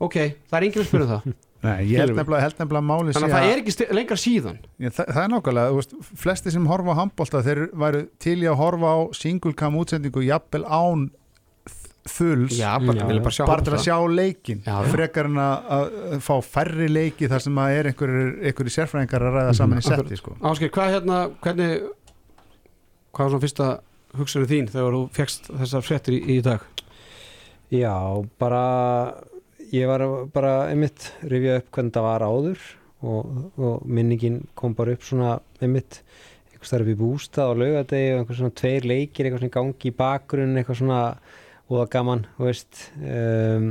ok 0.09 0.17
það 0.49 0.59
er 0.59 0.67
enginn 0.69 0.85
að 0.85 0.91
spyrja 0.93 1.13
það. 1.13 1.29
Nei, 1.59 1.89
ég 1.91 1.99
held 1.99 2.15
nefnilega, 2.15 2.45
held 2.45 2.61
nefnilega 2.61 2.87
máli 2.87 3.15
þannig 3.17 3.33
að 3.33 3.35
það 3.35 3.53
er 3.53 3.61
ekki 3.61 3.87
lengra 3.99 4.17
síðan. 4.23 4.59
Já, 4.79 4.91
það, 4.95 5.09
það 5.09 5.23
er 5.25 5.31
nákvæmlega, 5.33 6.03
flesti 6.23 6.53
sem 6.55 6.69
horfa 6.71 6.95
á 6.95 6.99
handbólta 7.01 7.41
þeir 7.43 7.61
væru 7.83 8.03
til 8.23 8.37
í 8.45 8.47
að 8.47 8.61
horfa 8.61 8.93
á 8.95 8.99
single 9.19 9.55
cam 9.59 9.79
útsendingu 9.81 10.23
jafnvel 10.23 10.63
án 10.71 11.09
þuls. 12.09 12.55
Já, 12.55 12.71
bara, 12.79 13.03
Já, 13.03 13.09
vilja 13.11 13.25
bara 13.27 13.35
sjá 13.35 13.45
bara 13.51 13.67
til 13.67 13.75
að 13.75 13.83
sjá 13.85 13.97
leikin 14.07 14.63
Já, 14.65 14.77
frekar 14.95 15.29
en 15.29 15.43
að, 15.43 15.67
að 15.75 16.23
fá 16.25 16.33
færri 16.47 16.89
leiki 16.93 17.29
þar 17.29 17.45
sem 17.49 17.59
að 17.61 17.75
er 17.75 17.91
einhverjir, 17.91 18.73
sérfræðingar 18.79 19.27
að 19.27 19.39
ræða 19.41 19.57
saman 19.59 19.83
í 19.83 19.83
Akkurat. 19.83 20.07
setti 20.07 20.21
sko. 20.23 20.37
Ásgeir, 20.39 20.73
hvað 20.79 20.95
hérna, 20.95 21.19
hvernig 21.43 21.75
hvað 23.19 23.25
var 23.25 23.33
svona 23.33 23.43
fyrsta 23.43 23.69
hugsunum 24.15 24.49
þín 24.49 24.69
þegar 24.71 24.95
þú 24.95 25.01
fegst 25.17 25.49
þessar 25.51 25.83
fréttir 25.83 26.15
í, 26.15 26.21
í 26.37 26.43
dag? 26.47 26.63
Já, 27.75 27.97
bara 28.39 28.63
ég 29.75 29.91
var 29.91 30.05
bara 30.33 30.53
einmitt 30.71 31.11
rifja 31.27 31.59
upp 31.59 31.73
hvernig 31.75 31.97
það 31.99 32.07
var 32.07 32.25
áður 32.25 32.63
og, 33.03 33.35
og 33.59 33.83
minningin 33.91 34.39
kom 34.55 34.79
bara 34.79 34.95
upp 34.95 35.03
svona 35.05 35.35
einmitt 35.59 35.99
eitthvað 36.53 36.71
starf 36.71 36.93
í 36.95 36.97
bústað 37.03 37.53
og 37.57 37.61
laugadegi 37.65 38.15
og 38.15 38.23
einhver 38.23 38.39
svona 38.39 38.59
tveir 38.63 38.87
leikir 38.87 39.27
eitthvað 39.27 39.43
svona 39.43 39.57
gangi 39.59 39.91
í 39.91 39.97
bakgrunn 39.99 40.57
eitthvað 40.57 40.81
svona 40.85 41.03
og 41.69 41.83
það 41.83 41.91
gaman, 41.93 42.23
þú 42.39 42.47
veist. 42.47 42.85
Um, 42.97 43.67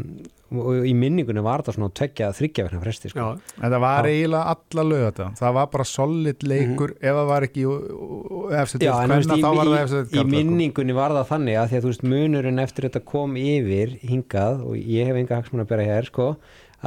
og 0.52 0.86
í 0.88 0.94
minningunni 0.96 1.42
var 1.44 1.60
þetta 1.62 1.74
svona 1.76 1.90
tveggja 2.00 2.30
þryggja 2.38 2.64
verðna 2.68 2.82
fresti 2.86 3.10
sko. 3.12 3.26
það 3.60 3.80
var 3.84 4.06
eiginlega 4.08 4.54
alla 4.54 4.84
lögata 4.88 5.26
það 5.40 5.54
var 5.58 5.68
bara 5.74 5.84
solid 5.84 6.44
leikur. 6.48 6.94
Ef 7.02 7.16
það 7.18 7.28
var 7.28 7.48
ekki 7.48 7.66
í, 7.66 7.68
þá 7.68 8.88
var 8.88 9.68
það 9.68 9.74
í, 9.74 9.82
eftir 9.82 10.22
í 10.22 10.24
minningunni 10.32 10.96
var 10.98 11.12
það 11.18 11.28
þannig 11.32 11.60
að 11.62 11.68
því 11.72 11.78
að 11.80 11.84
þú 11.86 11.92
veist 11.92 12.06
munurinn 12.14 12.64
eftir 12.64 12.88
þetta 12.88 13.04
kom 13.12 13.36
yfir 13.42 13.94
hingað 14.08 14.64
og 14.68 14.78
ég 14.80 15.10
hef 15.12 15.20
enga 15.22 15.40
hagsmun 15.42 15.64
að 15.66 15.70
bera 15.74 15.88
hér 15.88 16.08
sko, 16.10 16.28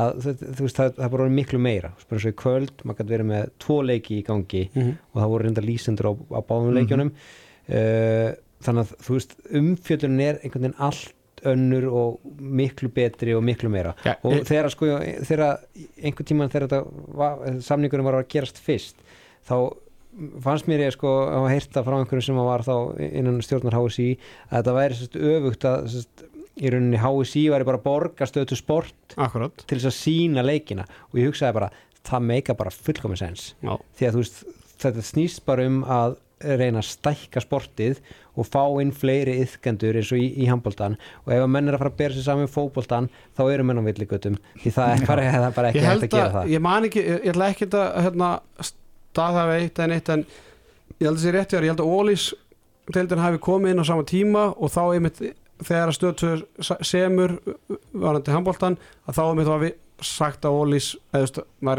að 0.00 0.20
þú 0.40 0.64
veist 0.66 0.78
það, 0.80 0.92
það 1.00 1.16
orðið 1.18 1.36
miklu 1.40 1.60
meira, 1.60 1.92
bara 2.08 2.22
svo 2.22 2.30
í 2.32 2.38
kvöld 2.38 2.84
maður 2.86 3.00
gæti 3.02 3.14
verið 3.16 3.30
með 3.30 3.48
tvo 3.64 3.78
leiki 3.84 4.18
í 4.20 4.24
gangi 4.26 4.64
Mhm. 4.74 4.92
og 5.12 5.22
það 5.22 5.30
voru 5.34 5.44
reynda 5.48 5.64
lýsendur 5.66 6.10
á, 6.10 6.12
á 6.16 6.40
báðum 6.46 6.70
Mhm. 6.70 6.76
leikjunum. 6.80 7.10
Uh, 7.70 8.30
þannig 8.64 8.82
að 8.86 8.94
þú 9.04 9.14
veist 9.16 9.34
umfjöldun 9.56 10.20
er 10.20 10.38
einhvern 10.42 10.64
veginn 10.66 10.80
allt 10.80 11.12
önnur 11.48 11.86
og 11.90 12.40
miklu 12.40 12.90
betri 12.94 13.34
og 13.36 13.44
miklu 13.46 13.70
meira. 13.72 13.94
Já, 14.04 14.16
og 14.22 14.32
e- 14.40 14.42
þegar 14.48 14.70
sko 14.74 14.90
þegar 15.28 15.62
einhvern 16.02 16.28
tíman 16.28 16.52
þegar 16.52 16.68
þetta 16.68 16.80
var, 17.20 17.46
samningunum 17.66 18.10
var 18.10 18.20
að 18.20 18.28
gerast 18.34 18.60
fyrst 18.62 19.00
þá 19.48 19.56
fannst 20.42 20.68
mér 20.68 20.86
ég 20.86 20.94
sko 20.94 21.10
að 21.30 21.48
heyrta 21.52 21.84
frá 21.86 21.96
einhverjum 21.98 22.26
sem 22.26 22.40
var 22.40 22.64
þá 22.66 22.74
innan 23.10 23.40
stjórnar 23.44 23.76
HSI 23.78 24.08
að 24.50 24.56
þetta 24.56 24.76
væri 24.76 24.98
sérst 24.98 25.18
öfugt 25.30 25.66
að 25.70 25.86
sérst, 25.94 26.24
í 26.60 26.72
rauninni 26.72 27.00
HSI 27.00 27.44
væri 27.52 27.68
bara 27.68 27.82
borgastöðu 27.84 28.58
sport 28.58 29.14
akkurat. 29.16 29.62
til 29.66 29.78
þess 29.78 29.88
að 29.88 29.96
sína 29.96 30.44
leikina. 30.44 30.84
Og 31.12 31.20
ég 31.22 31.30
hugsaði 31.30 31.56
bara 31.56 31.70
það 32.04 32.26
meika 32.26 32.56
bara 32.58 32.74
fullkomis 32.74 33.22
sens. 33.22 33.46
Já, 33.62 33.76
því 33.96 34.08
að 34.08 34.16
þú 34.16 34.24
veist 34.24 34.42
þetta 34.80 35.06
snýst 35.06 35.44
bara 35.46 35.66
um 35.68 35.80
að 35.84 36.18
reyna 36.40 36.80
að 36.80 36.88
stækka 36.88 37.42
sportið 37.44 38.00
og 38.38 38.46
fá 38.48 38.62
inn 38.80 38.92
fleiri 38.96 39.36
yðkendur 39.42 39.98
eins 40.00 40.12
og 40.14 40.20
í, 40.22 40.28
í 40.40 40.48
handbóltan 40.48 40.96
og 41.24 41.32
ef 41.34 41.42
að 41.44 41.50
menn 41.52 41.68
er 41.68 41.76
að 41.76 41.82
fara 41.82 41.92
að 41.92 41.98
bera 42.00 42.16
sér 42.16 42.26
saman 42.26 42.46
með 42.46 42.54
fótbóltan 42.54 43.08
þá 43.36 43.42
eru 43.46 43.66
menn 43.68 43.82
á 43.82 43.88
villigutum 43.88 44.38
því 44.62 44.72
það 44.76 44.92
er 44.94 45.04
bara, 45.10 45.26
það 45.34 45.48
er 45.48 45.56
bara 45.58 45.72
ekki 45.72 45.82
hægt 45.84 45.90
held 45.90 46.06
að 46.06 46.14
gera 46.14 46.28
að, 46.28 46.36
það. 46.38 46.52
ég 46.54 46.64
man 46.66 46.88
ekki, 46.88 47.04
ég, 47.04 47.26
ætla 47.32 47.50
ekki 47.54 47.68
að 47.70 47.90
hérna, 48.06 48.30
staðhafa 48.70 49.58
eitt 49.58 49.82
en 49.84 49.96
eitt 49.96 50.14
en 50.14 50.24
ég 50.24 51.04
held 51.04 51.12
að 51.12 51.20
þessi 51.20 51.34
rétt 51.36 51.56
ég 51.58 51.68
held 51.74 51.84
að 51.84 51.92
Ólís 51.98 52.30
deildin 52.90 53.22
hafi 53.22 53.42
komið 53.44 53.74
inn 53.74 53.84
á 53.84 53.90
sama 53.90 54.08
tíma 54.08 54.48
og 54.56 54.72
þá 54.72 54.82
einmitt 54.86 55.20
þegar 55.60 55.92
að 55.92 55.98
stöð 55.98 56.44
semur 56.88 57.36
varandi 57.92 58.32
handbóltan 58.32 58.78
að 59.04 59.18
þá 59.18 59.22
einmitt 59.26 59.50
var 59.50 59.64
við 59.66 59.76
sagt 60.02 60.44
að 60.48 60.56
Ólís 60.60 60.88
er 61.12 61.26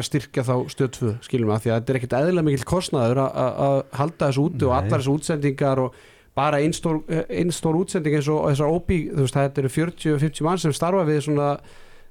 að 0.04 0.08
styrkja 0.08 0.44
þá 0.46 0.54
stöð 0.74 0.90
2 0.98 1.12
skilum 1.26 1.50
að 1.56 1.62
því 1.66 1.72
að 1.72 1.78
þetta 1.82 1.94
er 1.94 2.00
ekkit 2.00 2.16
eðlilega 2.20 2.48
mikil 2.48 2.66
kostnaður 2.72 3.22
að- 3.26 3.84
halda 4.00 4.28
þessu 4.32 4.46
úti 4.50 4.66
og 4.68 4.72
Nei. 4.72 4.78
allar 4.80 5.00
þessu 5.02 5.16
útsendingar 5.18 5.80
og 5.86 5.94
bara 6.36 6.58
einn 6.64 6.72
stór, 6.74 7.02
ein 7.30 7.52
stór 7.52 7.76
útsending 7.82 8.16
eins 8.16 8.28
og 8.32 8.46
þessar 8.52 8.70
OP, 8.72 8.88
þú 9.12 9.26
veist, 9.26 9.36
þetta 9.36 9.58
eru 9.66 9.70
40-50 9.70 10.42
mann 10.48 10.58
sem 10.58 10.72
starfa 10.74 11.04
við 11.06 11.20
svona 11.28 11.50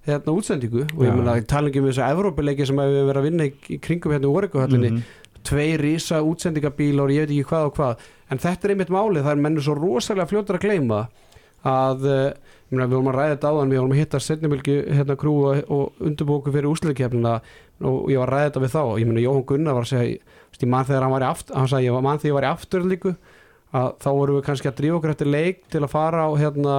hérna 0.06 0.34
útsendingu 0.36 0.82
og 0.96 1.02
ég 1.06 1.14
meina 1.16 1.40
talangi 1.44 1.78
um 1.80 1.86
þess 1.88 2.02
að 2.04 2.12
Evrópuleiki 2.16 2.66
sem 2.66 2.76
við 2.76 3.04
verið 3.08 3.20
að 3.20 3.26
vinna 3.30 3.44
í, 3.48 3.52
í 3.70 3.78
kringum 3.80 4.12
hérna 4.12 4.28
í 4.28 4.34
Oregohöllinni, 4.36 4.90
Mhm. 4.90 5.02
tvei 5.44 5.76
rísa 5.80 6.20
útsendingabílar 6.20 7.04
og 7.04 7.10
ég 7.16 7.26
veit 7.26 7.30
ekki 7.32 7.48
hvað 7.48 7.64
og 7.70 7.74
hvað 7.76 7.96
en 8.30 8.38
þetta 8.38 8.64
er 8.64 8.70
einmitt 8.74 8.88
málið, 8.92 9.22
það 9.24 9.32
er 9.32 9.42
mennur 9.44 9.62
svo 9.64 9.74
rosalega 9.78 10.28
fljótar 10.28 10.58
að 10.58 10.64
gleyma 10.68 11.08
að 11.64 12.04
meina, 12.04 12.32
við 12.70 12.92
vorum 12.94 13.08
að 13.10 13.16
ræða 13.18 13.34
þetta 13.34 13.50
áðan, 13.50 13.70
við 13.74 13.78
vorum 13.80 13.92
að 13.96 14.00
hitta 14.00 14.20
setnumilki 14.20 14.74
hérna 14.94 15.16
krú 15.18 15.32
og, 15.50 15.64
og 15.70 15.92
undirbóku 16.06 16.52
fyrir 16.54 16.70
úsleikefnina 16.70 17.40
og 17.82 18.10
ég 18.12 18.18
var 18.20 18.28
að 18.30 18.34
ræða 18.36 18.50
þetta 18.50 18.60
við 18.64 18.74
þá 18.76 18.80
og 18.84 18.98
ég 19.00 19.06
meina 19.10 19.24
Jóhann 19.24 19.46
Gunnar 19.48 19.74
var 19.74 19.82
að 19.82 19.90
segja 19.90 20.06
ég, 20.12 20.20
veist, 20.50 20.62
ég 20.62 20.68
man 20.70 20.84
þegar 20.84 21.02
hann 21.02 21.12
var 21.16 21.22
í 21.26 21.30
aftur, 21.30 21.56
hann 21.56 21.68
sagði 21.72 21.88
ég 21.90 22.02
man 22.02 22.18
þegar 22.22 22.30
ég 22.30 22.38
var 22.38 22.46
í 22.46 22.52
afturlíku 22.54 23.14
að 23.72 23.90
þá 24.02 24.08
vorum 24.14 24.36
við 24.38 24.46
kannski 24.46 24.68
að 24.70 24.78
drífa 24.80 24.96
okkur 25.00 25.10
eftir 25.14 25.26
leik 25.30 25.60
til 25.70 25.82
að 25.82 25.90
fara 25.90 26.24
á 26.26 26.30
hérna 26.38 26.78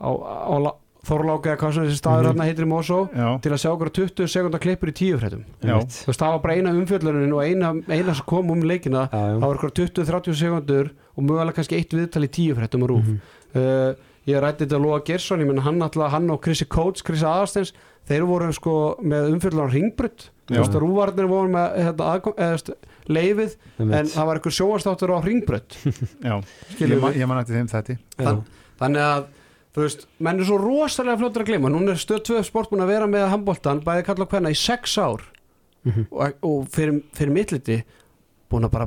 á, 0.00 0.08
á, 0.08 0.10
á 0.56 0.72
Þorláka 1.06 1.52
eða 1.52 1.58
hvað 1.60 1.74
sem 1.76 1.84
þessi 1.86 1.98
staður 2.00 2.24
Mhm. 2.24 2.26
hérna 2.32 2.46
heitir 2.48 2.64
í 2.66 2.68
Mosó 2.68 2.96
til 3.40 3.50
að 3.54 3.60
sjá 3.62 3.68
okkur 3.70 3.90
20 3.94 4.26
sekundar 4.26 4.58
klippur 4.58 4.90
í 4.90 4.94
tíu 4.98 5.18
fréttum 5.20 5.44
já, 5.62 5.70
Einmitt. 5.76 5.94
þú 6.02 6.06
veist 6.10 6.18
það 6.18 6.32
var 6.34 6.40
bara 6.42 6.54
eina 6.56 6.72
umfjöllunin 6.74 7.32
og 7.36 7.42
eina, 7.46 7.68
eina 7.94 8.14
sem 8.18 8.26
kom 8.26 8.50
um 8.50 8.60
leikina 8.66 9.04
það 9.12 9.38
var 9.44 9.54
okkur 9.60 9.70
20-30 9.70 10.34
sekundur 10.34 10.90
og 11.14 11.22
mögulega 11.22 11.54
kannski 11.60 11.78
eitt 11.78 11.94
viðtal 11.94 12.24
í 12.26 12.30
tíu 12.34 12.56
fréttum 12.58 12.82
og 12.82 12.90
rúf 12.90 13.06
Mhm. 13.06 13.20
uh, 13.54 13.94
ég 14.26 14.40
rætti 14.42 14.64
þetta 14.66 14.80
Lóa 14.82 15.00
Gersson 15.06 15.42
ég 15.42 15.48
menna 15.50 15.62
hann, 15.66 15.82
alltaf, 15.84 16.10
hann 16.12 16.30
og 16.34 16.40
Chrissy 16.44 16.66
Coates, 16.70 17.04
Chrissy 17.06 17.26
Aðarsteins 17.28 17.72
þeir 18.06 18.26
voru 18.28 18.50
sko 18.54 18.74
með 19.02 19.32
umfjöldunar 19.34 19.72
ringbrut 19.74 20.28
þú 20.46 20.60
veist 20.60 20.76
að 20.76 20.82
rúvarnir 20.84 21.30
voru 21.30 21.50
með 21.54 21.78
hérna, 21.82 22.10
aðkom, 22.12 22.36
eða, 22.38 22.56
veist, 22.56 22.70
leifið 23.10 23.56
en 23.82 24.10
það 24.12 24.28
var 24.28 24.38
eitthvað 24.38 24.56
sjóastáttur 24.58 25.14
á 25.14 25.18
ringbrut 25.24 25.78
já. 26.28 26.36
Skilur 26.74 26.96
Ég 26.96 27.02
man-? 27.02 27.18
Ég 27.18 27.30
man 27.30 27.40
eftir 27.42 27.58
þeim 27.58 27.70
þetta 27.72 27.96
Já. 27.96 28.30
þannig 28.82 29.06
að 29.06 29.26
þú 29.76 29.84
veist, 29.84 30.06
menn 30.24 30.38
er 30.40 30.48
svo 30.48 30.56
rosalega 30.62 31.18
fljóttur 31.20 31.42
að 31.44 31.48
gleyma. 31.50 31.68
Núna 31.68 31.92
er 31.92 31.98
stöð 32.00 32.22
2 32.30 32.44
sport 32.48 32.70
búin 32.72 32.80
að 32.80 32.94
vera 32.94 33.08
með 33.12 33.26
handbóltan 33.28 33.82
bæði 33.84 34.06
kalla 34.06 34.24
og 34.24 34.30
hvenna 34.32 34.52
í 34.54 34.56
6 34.56 34.94
ár. 35.02 35.24
Mhm. 35.86 36.06
og, 36.10 36.38
og 36.48 36.62
fyrir, 36.72 37.02
fyrir 37.14 37.34
mittliti 37.34 37.76
búin 38.50 38.64
að 38.66 38.72
bara 38.72 38.86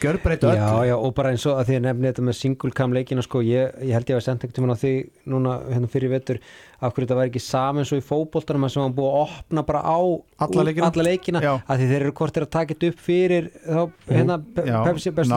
gjörbreyta 0.00 0.50
Já, 0.54 0.60
öllu 0.66 0.88
já, 0.90 0.94
og 1.00 1.14
bara 1.16 1.30
eins 1.32 1.44
og 1.48 1.56
að 1.60 1.70
því 1.70 1.76
að 1.78 1.84
nefni 1.86 2.08
þetta 2.10 2.24
með 2.26 2.36
single 2.38 2.70
cam 2.76 2.92
leikina 2.94 3.22
sko, 3.24 3.40
ég, 3.46 3.72
ég 3.86 3.94
held 3.96 4.10
ég 4.12 4.18
að 4.18 4.24
senda 4.26 4.44
ekkert 4.46 4.58
tímann 4.58 4.74
á 4.76 4.82
því 4.82 4.92
núna 5.32 5.54
hérna 5.70 5.90
fyrir 5.90 6.12
vetur 6.12 6.40
af 6.80 6.92
hverju 6.94 7.06
þetta 7.08 7.18
var 7.20 7.30
ekki 7.30 7.42
saman 7.44 7.88
svo 7.88 7.98
í 8.00 8.04
fótboltanum 8.04 8.68
að 8.68 8.74
sem 8.74 8.84
var 8.84 8.94
búið 9.00 9.10
að 9.10 9.34
opna 9.40 9.64
bara 9.70 9.82
á 9.84 9.98
Alla 10.46 10.66
leikina. 10.68 10.90
alla 10.92 11.06
leikina 11.08 11.42
Já. 11.44 11.52
að 11.64 11.82
því 11.82 11.90
þeir 11.90 12.00
eru 12.04 12.14
hvort 12.20 12.36
er 12.40 12.46
að 12.46 12.52
taka 12.58 12.74
þetta 12.76 12.92
upp 12.92 13.02
fyrir 13.08 13.50
þá, 13.66 13.82
hérna, 14.12 14.38
Pe- 14.54 14.68
Já, 14.68 14.78
Pepsi 14.86 15.10
það 15.10 15.28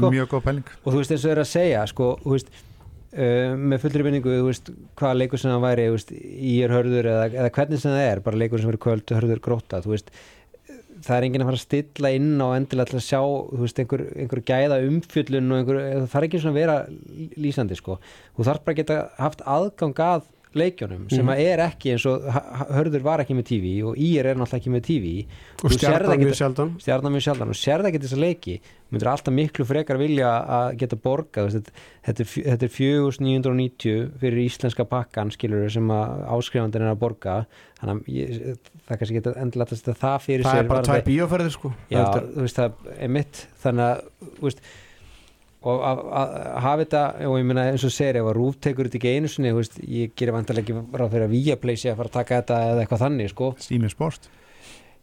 sko 0.00 0.12
er 0.12 0.60
og 0.84 0.92
þú 0.92 0.98
veist 0.98 1.14
eins 1.16 1.22
og 1.22 1.28
þeir 1.28 1.36
eru 1.36 1.46
að 1.46 1.52
segja 1.54 1.86
sko, 1.92 2.12
þú 2.26 2.36
veist 2.38 2.52
Uh, 3.12 3.52
með 3.60 3.82
fullri 3.82 4.04
vinningu, 4.06 4.30
þú 4.40 4.44
veist, 4.46 4.68
hvaða 4.96 5.16
leikur 5.20 5.36
sem 5.36 5.50
það 5.52 5.64
væri, 5.66 5.82
þú 5.84 5.96
veist, 5.98 6.12
í 6.16 6.52
er 6.64 6.72
hörður 6.72 7.08
eða, 7.10 7.24
eða 7.42 7.50
hvernig 7.58 7.80
sem 7.82 7.92
það 7.92 8.04
er, 8.08 8.20
bara 8.24 8.38
leikur 8.40 8.62
sem 8.62 8.70
verður 8.70 8.80
kvöld 8.86 9.12
hörður 9.12 9.42
gróta, 9.44 9.80
þú 9.84 9.90
veist 9.92 10.08
það 11.02 11.16
er 11.16 11.26
enginn 11.26 11.44
að 11.44 11.50
fara 11.50 11.58
að 11.58 11.64
stilla 11.64 12.12
inn 12.16 12.30
á 12.38 12.48
endilega 12.56 12.90
til 12.90 12.98
að 12.98 13.06
sjá, 13.06 13.20
þú 13.22 13.62
veist, 13.64 13.80
einhver, 13.82 14.04
einhver 14.24 14.42
gæða 14.50 14.78
umfjöllun 14.88 15.50
og 15.50 15.60
einhver, 15.62 15.80
það 15.88 16.06
þarf 16.14 16.28
ekki 16.28 16.42
svona 16.42 16.54
að 16.54 16.60
vera 16.60 16.76
lýsandi, 17.46 17.78
sko. 17.78 17.98
Þú 18.36 18.46
þarf 18.48 18.64
bara 18.66 18.76
að 18.76 18.80
geta 18.82 18.98
haft 19.18 19.44
aðgang 19.56 20.04
að 20.06 20.30
leikjónum 20.58 21.06
sem 21.12 21.28
að 21.32 21.40
er 21.46 21.62
ekki 21.64 21.94
eins 21.94 22.04
og 22.10 22.26
hörður 22.76 23.04
var 23.06 23.22
ekki 23.24 23.36
með 23.38 23.46
TV 23.48 23.72
og 23.88 23.96
ír 23.96 24.28
er 24.32 24.38
náttúrulega 24.38 24.60
ekki 24.60 24.72
með 24.74 24.84
TV 24.88 25.12
og 25.62 25.74
stjarnan 25.76 26.22
mjög 26.22 26.38
sjaldan. 26.38 26.72
Stjarnan 26.82 27.14
mjög 27.14 27.24
sjaldan. 27.26 27.52
Og 27.54 27.58
sérð 27.58 27.88
ekki 27.88 28.02
þessa 28.04 28.20
leiki. 28.20 28.56
Myndir 28.92 29.08
alltaf 29.08 29.32
miklu 29.32 29.64
frekar 29.64 29.96
vilja 30.00 30.30
að 30.58 30.74
geta 30.82 30.98
borgað. 31.00 31.54
Þetta, 31.54 32.26
þetta 32.50 32.66
er 32.68 32.72
4990 32.76 34.10
fyrir 34.20 34.42
íslenska 34.44 34.84
pakkan 34.90 35.32
skilur 35.32 35.70
sem 35.72 35.88
að 35.94 36.24
áskrifandinn 36.36 36.84
er 36.86 36.92
að 36.92 37.00
borga. 37.00 37.36
Þannig 37.80 38.02
að 38.02 38.12
ég, 38.18 38.60
það 38.86 39.00
kannski 39.00 39.16
geta 39.18 39.34
endilega 39.42 39.78
að 39.78 40.00
það 40.04 40.18
fyrir 40.26 40.46
það 40.46 40.52
sér 40.52 40.62
er 40.62 40.68
bara 40.68 40.82
varðandi- 40.82 40.92
tvær 40.92 41.08
bíóferðir 41.08 41.54
sko 41.56 41.72
já, 41.90 42.04
veist 42.36 42.60
það 42.60 42.92
er 42.98 43.12
mitt. 43.16 43.46
Þannig 43.64 43.88
að 43.88 44.36
veist 44.44 44.60
og 45.68 45.82
að, 45.86 46.00
hafa 46.64 46.78
þetta 46.82 47.02
og 47.28 47.36
ég 47.38 47.46
meina 47.48 47.64
eins 47.70 47.84
og 47.86 47.92
segir 47.94 48.18
ef 48.20 48.28
að 48.30 48.36
Rúf 48.38 48.56
tekur 48.64 48.88
þetta 48.88 48.98
ekki 49.00 49.12
einu 49.16 49.30
sinni 49.30 49.52
þú 49.52 49.58
veist, 49.60 49.76
ég 49.86 50.14
gerir 50.18 50.34
vantarlega 50.36 50.64
ekki 50.66 50.98
ráð 51.02 51.12
fyrir 51.14 51.26
að 51.28 51.34
Viaplay 51.36 51.76
sé 51.82 51.92
að 51.92 51.98
fara 52.00 52.10
að 52.12 52.16
taka 52.18 52.38
þetta 52.40 52.58
eða 52.72 52.82
eitthvað 52.84 53.02
þannig 53.06 53.30
sko. 53.32 53.50
Sími 53.62 53.90
Sport 53.92 54.28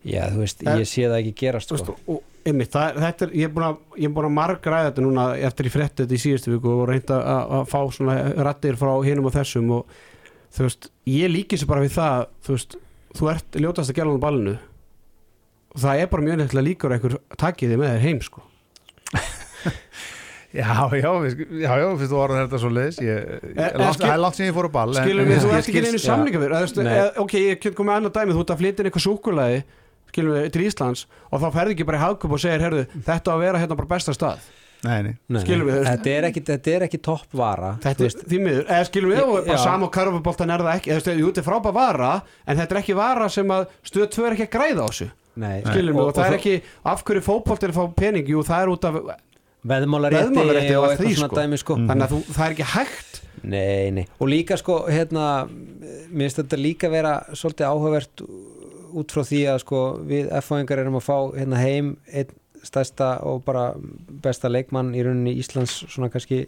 já 0.07 0.22
þú 0.32 0.43
veist, 0.43 0.62
En- 0.68 0.80
ég 0.80 0.88
sé 0.88 1.07
það 1.07 1.18
ekki 1.22 1.34
gerast 1.43 1.72
Þú 1.74 1.78
sko. 1.82 1.95
veist, 1.95 2.10
og 2.10 2.47
einmitt, 2.47 2.72
það, 2.72 2.86
er- 2.89 3.01
þetta 3.03 3.26
er, 3.26 3.34
ég 3.39 3.49
er 3.49 3.55
búin 3.55 3.68
að, 3.68 3.80
er 4.30 4.30
margræða 4.39 4.86
þetta 4.91 5.03
núna 5.03 5.26
eftir 5.49 5.68
ég 5.68 5.74
frétti 5.76 6.03
þetta 6.05 6.16
í 6.16 6.22
síðustu 6.24 6.53
viku 6.55 6.76
og 6.76 6.86
reynda 6.88 7.18
að, 7.20 7.51
að 7.60 7.66
fá 7.74 7.80
svona 7.97 8.16
rattir 8.47 8.78
frá 8.80 8.93
hinum 9.03 9.28
og 9.28 9.36
þessum 9.36 9.74
og 9.76 9.97
þú 10.55 10.64
veist, 10.66 10.88
ég 11.05 11.30
líki 11.34 11.60
sér 11.60 11.68
bara 11.68 11.84
við 11.84 11.97
það, 11.97 12.24
þú 12.47 12.55
veist, 12.55 12.78
þú 13.20 13.30
ert 13.34 13.60
ljótast 13.60 13.91
að 13.91 13.99
gæla 13.99 14.16
á 14.16 14.24
ballinu 14.24 14.55
og 15.70 15.84
það 15.84 15.99
er 16.01 16.07
bara 16.10 16.26
mjög 16.26 16.39
nefnilega 16.41 16.68
líkur 16.70 16.95
að 16.95 17.03
með. 20.50 20.60
Já, 20.60 20.89
já, 20.97 21.10
við- 21.24 21.41
já, 21.62 21.72
já, 21.78 21.88
fyrst 22.00 22.12
þú 22.14 22.20
orðan 22.24 22.39
þetta 22.47 22.60
svo 22.64 22.70
leiðis 22.74 23.00
ég, 23.06 23.18
Eh, 23.20 23.39
ég, 23.50 23.58
eh, 23.60 23.78
langt, 23.78 23.95
skil- 23.95 24.06
Það 24.08 24.14
er 24.14 24.22
langt 24.24 24.36
sem 24.39 24.45
ég 24.50 24.56
fór 24.58 24.66
á 24.66 24.72
ball 24.72 24.93
skilur 24.97 25.26
við, 25.30 25.38
þú 25.43 25.50
ert 25.54 25.68
ekki 25.70 25.84
já. 25.84 26.00
samlinga 26.06 26.39
eða, 26.50 27.12
ok, 27.22 27.34
ég 27.39 27.60
get 27.62 27.76
komið 27.76 27.93
annað 28.00 28.14
dæmi 28.18 28.34
þú 28.34 28.41
ert 28.41 28.54
að 28.56 28.60
flytja 28.64 28.80
inn 28.80 28.89
eitthvað 28.89 29.06
súkulaði 29.06 29.60
skilur 30.10 30.34
við, 30.39 30.47
til 30.52 30.64
Íslands 30.66 31.06
og 31.32 31.41
þá 31.43 31.47
ferði 31.54 31.76
ekki 31.76 31.86
bara 31.86 31.97
í 32.00 32.02
hagkup 32.02 32.32
og 32.34 32.39
segir, 32.41 32.62
herðu, 32.66 32.88
þetta 33.06 33.28
á 33.30 33.34
að 33.38 33.43
vera 33.45 33.60
hérna 33.62 33.78
bara 33.78 33.88
besta 33.93 34.12
stað. 34.18 34.39
Nei, 34.82 35.02
nei, 35.04 35.41
skilur 35.43 35.68
við, 35.68 35.84
þetta 35.86 36.10
er 36.16 36.24
ekki, 36.32 36.41
þetta 36.47 36.72
er 36.72 36.84
ekki 36.88 37.00
toppvara 37.04 37.74
Þetta 37.84 38.06
er 38.08 38.14
því 38.32 38.38
miður, 38.39 38.66
eða 38.72 38.86
skilum 38.88 39.12
við 39.12 39.22
og 39.26 39.45
bara 39.45 39.58
Já. 39.60 39.64
sama 39.66 39.86
og 39.86 39.91
karfaboltan 39.91 40.50
er 40.56 40.64
það 40.64 40.76
ekki, 40.80 40.91
eða 40.95 41.02
stu, 41.04 41.16
jú, 41.20 41.32
þetta 41.34 41.41
er 41.43 41.47
frábæð 41.50 41.74
vara 41.76 42.12
en 42.47 42.58
þetta 42.58 42.72
er 42.72 42.80
ekki 42.82 42.95
vara 42.95 43.28
sem 43.30 43.47
að 43.52 43.66
stöð 43.84 44.08
2 44.16 44.26
er 44.26 44.32
ekki 44.38 44.47
að 44.47 44.54
græða 44.56 44.80
á 44.80 44.88
þessu, 44.88 45.10
Nei, 45.36 45.62
skilum 45.68 45.95
við 46.00 46.06
og, 46.08 46.14
það 46.16 46.26
er 46.32 46.38
ekki, 46.39 46.56
af 46.86 47.04
hverju 47.04 47.22
fótbolt 47.28 47.64
er 47.68 47.70
að 47.70 47.76
fá 47.76 47.95
pening? 48.00 48.26
Jú, 48.32 48.39
það 48.47 48.62
er 48.64 48.72
út 48.72 48.88
af, 48.88 48.95
veðmálarétti 49.68 50.30
Veðmálarétti 50.30 50.76
og 50.80 50.86
eitthvað 50.89 51.05
því, 51.05 51.16
svona 51.16 51.30
sko. 51.32 51.39
dæmi 51.41 51.57
sko. 51.60 51.76
Mm. 51.76 51.88
þannig 51.89 52.05
að 52.05 52.14
þú, 52.14 52.20
það 52.38 52.45
er 52.45 52.55
ekki 52.55 52.68
hægt. 52.76 53.22
Nei, 53.43 53.91
nei, 53.95 54.05
og 54.20 54.28
líka 54.28 54.57
sko 54.60 54.78
hérna, 54.91 55.26
mér 56.12 56.26
finnst 56.28 56.39
þetta 56.41 56.57
líka 56.60 56.89
vera 56.91 57.14
svolítið 57.32 57.70
áhugavert 57.70 58.24
út 58.99 59.14
frá 59.14 59.24
því 59.24 59.41
að 59.53 59.60
sko 59.64 59.80
við 60.10 60.32
F-fáingar 60.41 60.82
erum 60.82 60.97
að 60.99 61.05
fá 61.07 61.18
hérna 61.38 61.60
heim 61.62 61.93
einn 62.12 62.34
stærsta 62.64 63.22
og 63.24 63.43
bara 63.45 63.74
besta 64.22 64.49
leikmann 64.51 64.91
í 64.97 65.03
rauninni 65.05 65.38
Íslands 65.39 65.86
svona 65.88 66.10
kannski 66.12 66.41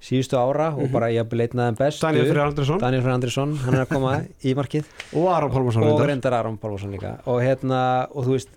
síðustu 0.00 0.38
ára 0.38 0.68
og 0.76 0.84
Mhm. 0.86 0.92
bara 0.92 1.08
ég 1.10 1.18
hafði 1.24 1.40
leitnaði 1.40 1.76
bestu. 1.76 2.00
Daniel 2.06 2.26
Freyr 2.30 2.44
Andresson 2.46 2.78
Daniel 2.78 3.02
Freyr 3.02 3.14
Andrisson, 3.14 3.56
hann 3.56 3.74
er 3.74 3.84
að 3.84 3.88
koma 3.90 4.12
í 4.48 4.54
markið. 4.54 4.84
Og 5.14 5.26
Aron 5.28 5.50
Pálmarsson 5.50 5.82
og 5.84 6.00
reyndar. 6.06 6.32
Aron 6.38 6.56
Pálvarsson 6.58 6.92
líka. 6.94 7.18
Og 7.26 7.42
hérna, 7.42 8.06
og 8.14 8.24
þú 8.24 8.36
veist 8.38 8.48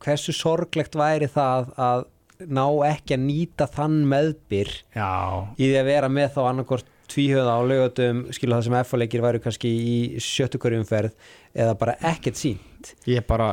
hversu 0.00 0.32
sorglegt 0.32 0.94
væri 0.94 1.26
það 1.28 1.72
að 1.76 2.04
ná 2.46 2.64
ekki 2.88 3.16
að 3.16 3.24
nýta 3.24 3.66
þann 3.72 3.98
meðbyr 4.10 4.70
já. 4.94 5.10
í 5.58 5.64
því 5.64 5.74
að 5.80 5.90
vera 5.90 6.12
með 6.12 6.30
þá 6.36 6.40
annarkort 6.46 6.94
tvíhjöða 7.08 7.56
á 7.56 7.60
laugatum 7.64 8.24
skilu 8.36 8.54
það 8.54 8.64
sem 8.66 8.78
F-leikir 8.82 9.24
væru 9.24 9.42
kannski 9.42 9.68
í 9.72 9.98
sjöttu 10.22 10.60
hverju 10.60 10.82
umferð 10.82 11.14
eða 11.56 11.76
bara 11.80 11.96
ekkert 12.10 12.38
sínt 12.38 12.92
ég 13.08 13.24
bara, 13.26 13.52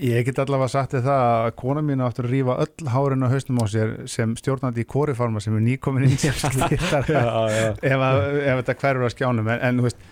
Ég 0.00 0.24
get 0.24 0.38
allavega 0.40 0.68
sagt 0.72 0.94
það 0.96 1.08
að 1.10 1.50
kona 1.60 1.82
mín 1.84 2.02
áttur 2.04 2.26
að 2.28 2.34
rífa 2.34 2.56
öll 2.62 2.90
hárin 2.92 3.24
á 3.24 3.32
haustum 3.32 3.60
á 3.60 3.64
sér 3.68 3.92
sem 4.08 4.34
stjórnandi 4.36 4.84
í 4.84 4.88
kórifarma 4.88 5.40
sem 5.40 5.56
er 5.56 5.64
nýkomin 5.64 6.06
inn 6.08 6.20
sem 6.20 6.36
slítar 6.36 7.08
já, 7.08 7.24
ef, 7.48 7.80
ef 7.80 8.60
þetta 8.60 8.76
hverfur 8.82 9.08
að 9.08 9.14
skjánum. 9.14 9.50
En, 9.54 9.62
en 9.70 9.82
veist, 9.84 10.04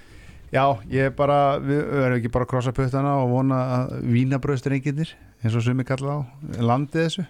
já, 0.52 0.64
ég 0.93 1.10
er 1.10 1.14
bara 1.16 1.39
við 1.60 1.85
verðum 1.85 2.18
ekki 2.18 2.32
bara 2.32 2.48
að 2.48 2.52
krossa 2.55 2.74
puttana 2.76 3.14
og 3.22 3.32
vona 3.36 3.60
að 3.76 3.94
vínabröðstrengirnir 4.16 5.14
eins 5.44 5.56
og 5.56 5.64
sumi 5.68 5.89
kalla 5.89 6.16
á, 6.16 6.18
landið 6.64 7.06
þessu 7.06 7.28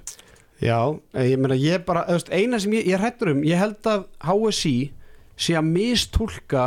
já, 0.63 0.79
ég 1.15 1.39
meina 1.39 1.57
ég 1.59 1.85
bara 1.87 2.05
veist, 2.09 2.31
eina 2.35 2.59
sem 2.61 2.73
ég, 2.79 2.89
ég 2.91 3.01
hrættur 3.01 3.33
um, 3.35 3.45
ég 3.47 3.61
held 3.61 3.87
að 3.87 4.07
HSI 4.25 4.77
sé 5.39 5.55
að 5.59 5.71
mistúlka 5.71 6.65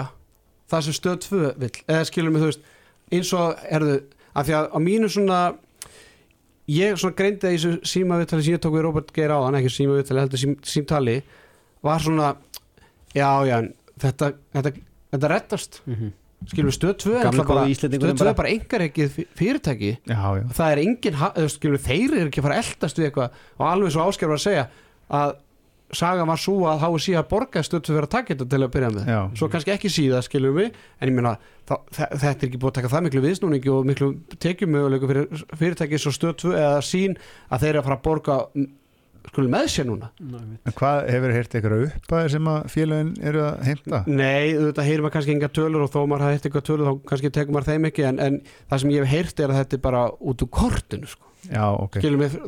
það 0.72 0.86
sem 0.88 0.98
stöð 0.98 1.18
2 1.26 1.42
vill, 1.60 1.74
eða 1.88 2.08
skilum 2.08 2.38
við 2.38 2.46
þú 2.46 2.52
veist 2.52 2.70
eins 3.12 3.34
og, 3.36 3.66
erðu, 3.68 3.98
af 4.32 4.48
því 4.48 4.56
að 4.60 4.70
á 4.72 4.78
mínu 4.80 5.12
svona 5.12 5.42
ég 6.72 6.96
svona 6.96 7.18
greindi 7.18 7.44
það 7.44 7.56
í 7.56 7.60
þessu 7.60 7.92
símaviðtali 7.92 8.46
sem 8.46 8.56
ég 8.56 8.64
tók 8.64 8.78
við 8.78 8.86
Robert 8.88 9.12
Geir 9.16 9.34
áðan, 9.36 9.60
ekki 9.60 9.74
símaviðtali 9.76 10.24
heldur 10.24 10.42
sím, 10.42 10.56
símtali, 10.64 11.18
var 11.84 12.04
svona 12.04 12.32
já, 13.12 13.28
já, 13.50 13.58
þetta 14.00 14.32
þetta, 14.56 14.74
þetta 15.12 15.32
rettast 15.34 15.82
mm 15.86 15.96
-hmm. 15.96 16.18
Skilur 16.50 16.74
stöð 16.74 16.96
2 17.04 17.14
er 17.14 17.28
Gamli 17.28 17.38
náttúrulega 17.38 17.48
bara, 17.52 17.66
góði 17.66 17.76
Íslendingurinn 17.76 18.18
stöð 18.18 18.26
2 18.26 18.26
bara. 18.26 18.34
er 18.34 18.40
bara 18.40 18.54
engar 18.56 18.86
ekki 18.88 19.28
fyrirtæki 19.38 19.92
já, 19.94 20.26
já, 20.40 20.44
það 20.58 20.74
er 20.74 20.82
engin, 20.86 21.22
skilur 21.54 21.86
þeir 21.86 22.18
eru 22.18 22.32
ekki 22.32 22.42
að 22.42 22.48
fara 22.48 22.58
að 22.58 22.66
eldast 22.66 23.00
við 23.00 23.10
eitthvað 23.10 23.40
og 23.60 23.66
alveg 23.70 23.96
svo 23.96 24.10
ásker 24.10 24.32
var 24.32 24.42
að 24.42 24.46
segja 24.48 24.68
að 25.22 25.40
saga 25.92 26.26
var 26.28 26.40
svo 26.40 26.56
að 26.72 26.84
HSI 26.86 27.16
að 27.20 27.30
borga 27.32 27.64
stöð 27.68 27.84
2 27.88 27.94
fyrir 27.94 28.08
að 28.08 28.14
taka 28.16 28.34
þetta 28.34 28.48
til 28.54 28.62
að 28.62 28.74
byrja 28.76 28.92
með 28.96 29.10
já. 29.12 29.20
svo 29.38 29.50
kannski 29.52 29.74
ekki 29.74 29.92
síða 29.92 30.22
skilur 30.26 30.56
við 30.56 30.70
en 30.72 31.12
ég 31.12 31.18
meina 31.18 31.34
þetta 31.68 32.30
er 32.32 32.46
ekki 32.48 32.60
búið 32.62 32.70
að 32.72 32.78
taka 32.80 32.92
það 32.94 33.06
miklu 33.08 33.24
viðsnúningi 33.26 33.74
og 33.74 33.90
miklu 33.90 34.12
tekjumögulegu 34.42 35.10
fyrir 35.12 35.44
fyrirtæki 35.60 36.00
svo 36.02 36.14
stöð 36.16 36.38
2 36.46 36.54
eða 36.62 36.86
sín 36.86 37.18
að 37.52 37.66
þeir 37.66 37.74
eru 37.74 37.82
að 37.84 37.90
fara 37.90 38.00
að 38.00 38.06
borga 38.08 38.38
skulum 39.30 39.54
með 39.54 39.68
sér 39.72 39.88
núna. 39.88 40.10
En 40.20 40.76
hvað 40.78 41.10
hefur 41.14 41.34
heyrt 41.36 41.56
eitthvað 41.58 41.84
uppæðir 41.88 42.34
sem 42.36 42.48
að 42.52 42.70
félagin 42.74 43.12
eru 43.32 43.44
að 43.46 43.60
heimta? 43.68 44.00
Nei, 44.08 44.54
þetta 44.58 44.86
heyrir 44.88 45.06
maður 45.06 45.16
kannski 45.18 45.36
enga 45.36 45.52
tölur 45.54 45.86
og 45.86 45.92
þó 45.94 46.00
maður 46.06 46.26
hafi 46.28 46.38
heyrt 46.38 46.48
eitthvað 46.50 46.66
tölur 46.70 46.90
þá 46.90 47.04
kannski 47.12 47.34
tekur 47.38 47.58
maður 47.58 47.70
þeim 47.72 47.90
ekki 47.92 48.08
en, 48.10 48.24
en 48.26 48.40
það 48.72 48.84
sem 48.84 48.96
ég 48.96 49.06
hef 49.06 49.14
heyrt 49.16 49.44
er 49.44 49.54
að 49.54 49.62
þetta 49.62 49.78
er 49.78 49.84
bara 49.86 50.08
út 50.20 50.46
úr 50.46 50.52
kortinu 50.62 51.12
sko. 51.12 51.30
Já, 51.52 51.66
ok, 51.70 52.02
skilum 52.02 52.26
við 52.26 52.42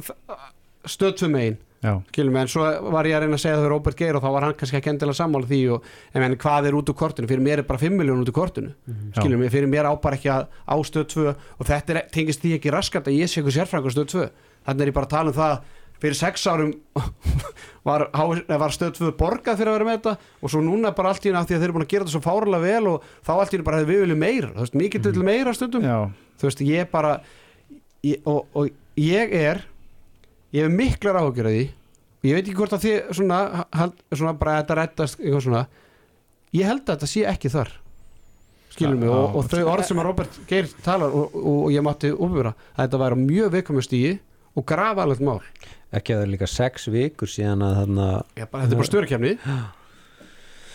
stöð 0.94 1.16
2 1.24 1.32
megin. 1.34 1.62
Já, 1.84 1.98
skilum 2.14 2.38
við 2.38 2.46
en 2.46 2.52
svo 2.54 2.66
var 2.96 3.08
ég 3.10 3.18
að 3.18 3.26
reyna 3.26 3.36
að 3.36 3.42
segja 3.44 3.56
það 3.58 3.66
fyrir 3.66 3.74
Robert 3.74 4.00
Geir 4.00 4.16
og 4.16 4.24
þá 4.24 4.28
var 4.32 4.46
hann 4.46 4.54
kannski 4.56 4.78
ekki 4.80 4.92
endilega 4.94 5.18
sammála 5.20 5.50
því 5.50 5.58
og 5.76 5.88
en 6.16 6.36
hvað 6.40 6.68
er 6.70 6.78
út 6.80 6.92
úr 6.94 6.96
kortinu, 6.96 7.28
fyrir 7.28 7.44
mér 7.44 7.60
er 7.60 7.68
bara 7.68 7.82
5 7.82 7.98
miljón 8.00 8.22
út 8.24 8.32
úr 8.32 8.38
kortinu. 8.38 8.72
Já. 8.88 9.20
skilum 9.20 9.44
við, 9.44 9.52
fyrir 9.52 9.68
mér 9.68 9.90
á 9.92 9.94
bara 10.00 10.16
ekki 10.16 10.32
að 10.32 10.46
á 10.64 10.76
stöð 10.88 11.10
2 11.12 11.26
og 11.34 11.68
þetta 11.68 11.98
er, 11.98 12.00
tengist 12.16 12.40
því 12.40 12.54
ekki 12.56 12.72
raskat 12.72 13.10
að 13.12 13.20
ég 13.20 13.28
sé 13.28 13.42
eitthvað 13.42 13.58
sérfræðingur 13.58 13.92
á 13.92 13.96
stöð 13.98 14.08
2 14.16 14.30
þannig 14.64 14.86
er 14.86 14.92
ég 14.94 14.96
bara 14.96 15.10
að 15.10 15.16
tala 15.18 15.34
um 15.34 15.38
það 15.42 15.58
fyrir 16.04 16.20
6 16.20 16.48
árum 16.52 16.74
var, 17.88 18.06
var 18.12 18.76
stöð 18.76 18.98
2 19.00 19.12
borgað 19.20 19.60
fyrir 19.62 19.72
að 19.72 19.78
vera 19.78 19.88
með 19.90 20.00
þetta 20.00 20.16
og 20.44 20.54
svo 20.54 20.64
núna 20.64 20.94
bara 20.96 21.14
allt 21.14 21.26
í 21.26 21.32
hérna 21.32 21.46
því 21.48 21.56
að 21.56 21.64
þeir 21.64 21.70
eru 21.70 21.78
búin 21.78 21.86
að 21.86 21.94
gera 21.94 22.06
þetta 22.06 22.16
svo 22.18 22.24
fárlega 22.26 22.64
vel 22.64 22.90
og 22.92 23.12
þá 23.24 23.32
allt 23.36 23.54
í 23.54 23.58
hérna 23.58 23.68
bara 23.70 23.82
hefur 23.82 23.94
við 23.94 24.04
viljum 24.04 24.24
meira. 24.24 24.50
Þú 24.54 24.66
veist, 24.66 24.80
mikið 24.84 25.06
til 25.08 25.28
meira 25.30 25.54
stundum. 25.58 25.86
Já, 25.88 26.00
þú 26.42 26.50
veist, 26.50 26.66
ég 26.68 26.90
bara 26.92 27.14
ég, 28.04 28.20
og, 28.28 28.44
og 28.54 29.00
ég 29.00 29.38
er 29.40 29.64
ég 30.54 30.68
hef 30.68 30.76
miklar 30.76 31.22
áhugjur 31.22 31.50
að 31.50 31.58
því. 31.58 31.70
Ég 32.24 32.38
veit 32.38 32.44
ekki 32.46 32.60
hvort 32.60 32.76
að 32.76 32.84
þið 32.86 33.16
svona, 33.20 33.40
hald, 33.76 34.04
svona 34.14 34.36
bara 34.40 34.58
að 34.58 34.62
þetta 34.62 34.78
rettast 34.80 35.24
ég 36.54 36.70
held 36.70 36.84
að 36.86 36.92
þetta 36.94 37.10
sé 37.10 37.24
ekki 37.28 37.52
þar. 37.52 37.72
Skilur 38.74 38.98
mig 38.98 39.12
og, 39.14 39.38
og 39.38 39.50
þau 39.52 39.64
orð 39.70 39.86
sem 39.86 40.00
að 40.02 40.08
Robert 40.08 40.38
Geir 40.50 40.70
talar 40.86 41.14
og, 41.14 41.34
og, 41.38 41.66
ég 41.74 41.84
mátti 41.86 42.10
uppvöra 42.14 42.56
að 42.74 42.86
þetta 42.86 43.02
væri 43.04 43.20
mjög 43.22 43.52
viðkomið 43.54 43.86
stíi 43.86 44.14
og 44.58 44.66
grafa 44.70 45.06
alveg 45.06 45.22
mál 45.26 45.42
ekki 46.00 46.14
að 46.16 46.20
það 46.20 46.26
er 46.28 46.32
líka 46.34 46.50
sex 46.52 46.88
vikur 46.94 47.32
síðan 47.32 47.66
að 47.66 47.78
þarna 47.82 48.08
Já, 48.40 48.46
bara, 48.46 48.64
þetta 48.64 48.76
er 48.76 48.82
bara 48.82 48.90
stjórnkjafni 48.90 49.34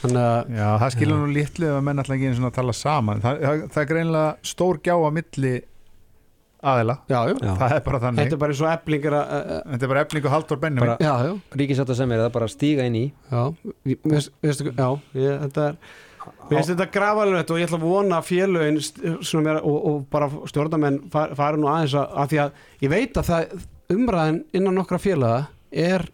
að 0.09 0.53
já, 0.55 0.67
það 0.79 0.93
skilur 0.95 1.19
nú 1.19 1.33
litlu 1.35 1.67
ef 1.69 1.75
að 1.79 1.87
menn 1.89 2.01
alltaf 2.03 2.15
ekki 2.15 2.29
einu 2.29 2.39
svona 2.39 2.51
að 2.53 2.59
tala 2.61 2.75
saman. 2.77 3.23
Það, 3.25 3.41
það, 3.43 3.63
það 3.75 3.83
er 3.83 3.89
greinlega 3.93 4.51
stór 4.53 4.81
gjá 4.87 4.95
á 4.95 5.11
milli 5.17 5.53
aðila, 6.59 6.97
já, 7.11 7.19
það 7.59 7.75
er 7.77 7.83
bara 7.87 8.01
þannig. 8.03 8.21
Þetta 8.23 8.37
er 8.37 8.43
bara 8.43 8.55
eins 8.55 8.63
og 8.63 8.71
eblingar 8.73 9.17
að, 9.19 9.33
að, 9.35 9.49
að, 9.55 9.63
Þetta 9.73 9.87
er 9.87 9.93
bara 9.93 10.05
efning 10.07 10.29
og 10.29 10.35
haldur 10.35 10.61
já, 11.03 11.15
ríkisátt 11.63 11.95
sem 11.99 12.13
er 12.15 12.23
það 12.25 12.35
bara 12.39 12.49
að 12.49 12.55
stíga 12.55 12.87
inn 12.89 12.99
í. 12.99 13.05
Já. 13.31 13.43
Veist- 14.13 14.33
veistu, 14.43 14.73
já, 14.75 14.89
ég, 15.19 15.41
þetta 15.47 15.67
er 15.73 15.81
Mér 16.49 16.59
finnst 16.59 16.71
þetta 16.75 16.87
grafalegt 16.93 17.51
og 17.53 17.59
ég 17.61 17.69
ætla 17.69 17.79
að 17.79 17.85
vona 17.89 18.19
að 18.19 18.27
félögin 18.29 18.79
og, 19.63 19.77
og 19.89 19.99
bara 20.13 20.29
stjórnamenn 20.51 20.99
far- 21.13 21.35
fari 21.39 21.61
nú 21.61 21.69
aðeins 21.71 21.95
að, 21.97 22.15
að 22.23 22.33
því 22.33 22.41
að 22.43 22.63
ég 22.85 22.93
veit 22.93 23.21
að 23.21 23.29
það 23.31 23.55
umræðin 23.93 24.43
innan 24.57 24.77
nokkra 24.79 25.01
félaga 25.03 25.47
er 25.73 26.07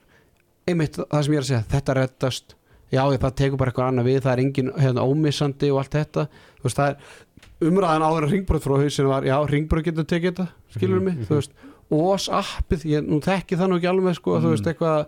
einmitt 0.68 0.98
það 0.98 1.24
sem 1.26 1.34
ég 1.34 1.40
er 1.40 1.44
að 1.44 1.50
segja, 1.50 1.66
þetta 1.74 1.96
reddast 1.98 2.56
já, 2.94 3.02
það 3.02 3.36
tekur 3.40 3.60
bara 3.60 3.72
eitthvað 3.72 3.90
annað 3.90 4.08
við 4.10 4.20
það 4.24 4.32
er 4.32 4.42
engin 4.44 4.72
hérna, 4.78 5.04
ómissandi 5.04 5.70
og 5.74 5.82
allt 5.82 5.96
þetta 5.98 6.26
þú 6.30 6.68
veist, 6.68 6.80
það 6.80 6.88
er 6.88 7.68
umræðin 7.68 8.06
áður 8.06 8.26
að 8.26 8.34
ringbröð 8.34 8.64
frá 8.64 8.74
hausinu 8.80 9.10
var, 9.10 9.28
já, 9.28 9.36
ringbröð 9.50 9.86
getur 9.88 10.08
tekið 10.08 10.32
þetta 10.32 10.76
skilur 10.76 11.04
mig, 11.04 11.18
mhm. 11.18 11.28
þú 11.28 11.38
veist 11.40 11.70
OS 11.94 12.30
appið, 12.32 12.86
ég 12.94 13.06
nú 13.06 13.20
þekki 13.22 13.58
það 13.60 13.70
nú 13.70 13.78
ekki 13.78 13.90
alveg 13.90 14.16
sko, 14.16 14.38
þú 14.40 14.48
Mm. 14.48 14.54
veist, 14.54 14.68
eitthvað 14.70 15.06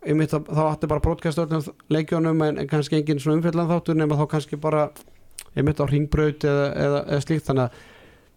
einmitt 0.00 0.32
þá 0.32 0.62
átti 0.66 0.88
bara 0.88 1.00
broadcast 1.04 1.38
öllum 1.38 1.64
leikjónum 1.92 2.42
en, 2.42 2.66
kannski 2.68 2.96
engin 2.96 3.20
svona 3.20 3.38
umfjallan 3.38 3.68
þáttur 3.68 3.96
nema 3.96 4.16
þá 4.16 4.26
kannski 4.32 4.56
bara 4.60 4.90
einmitt 5.56 5.80
á 5.80 5.84
ringbraut 5.88 6.44
eða, 6.44 6.66
eða, 6.76 7.00
eða 7.08 7.24
slíkt 7.24 7.48
þannig 7.48 7.64
að 7.64 7.70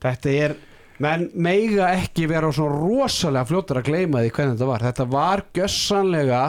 þetta 0.04 0.34
er 0.44 0.56
menn 1.04 1.30
meiga 1.36 1.92
ekki 1.98 2.28
vera 2.32 2.52
svona 2.54 2.80
rosalega 2.80 3.50
fljótar 3.50 3.82
að 3.82 3.90
gleyma 3.90 4.24
því 4.24 4.34
hvernig 4.36 4.58
þetta 4.58 4.70
var. 4.70 4.86
Þetta 4.88 5.08
var 5.14 5.46
gjössanlega 5.58 6.42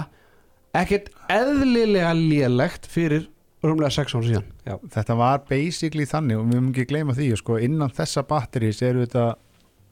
ekkert 0.74 1.10
eðlilega 1.32 2.12
lélegt 2.18 2.88
fyrir 2.90 3.28
rúmlega 3.64 3.94
6 3.96 4.16
ára 4.18 4.28
síðan. 4.28 4.50
Þetta 4.92 5.16
var 5.18 5.44
basically 5.48 6.06
þannig 6.08 6.40
og 6.40 6.46
við 6.48 6.58
höfum 6.58 6.70
ekki 6.72 6.88
gleyma 6.90 7.16
því 7.16 7.30
sko, 7.40 7.58
innan 7.64 7.92
þessa 7.94 8.24
batterís 8.28 8.82
eru 8.84 9.06
þetta 9.06 9.26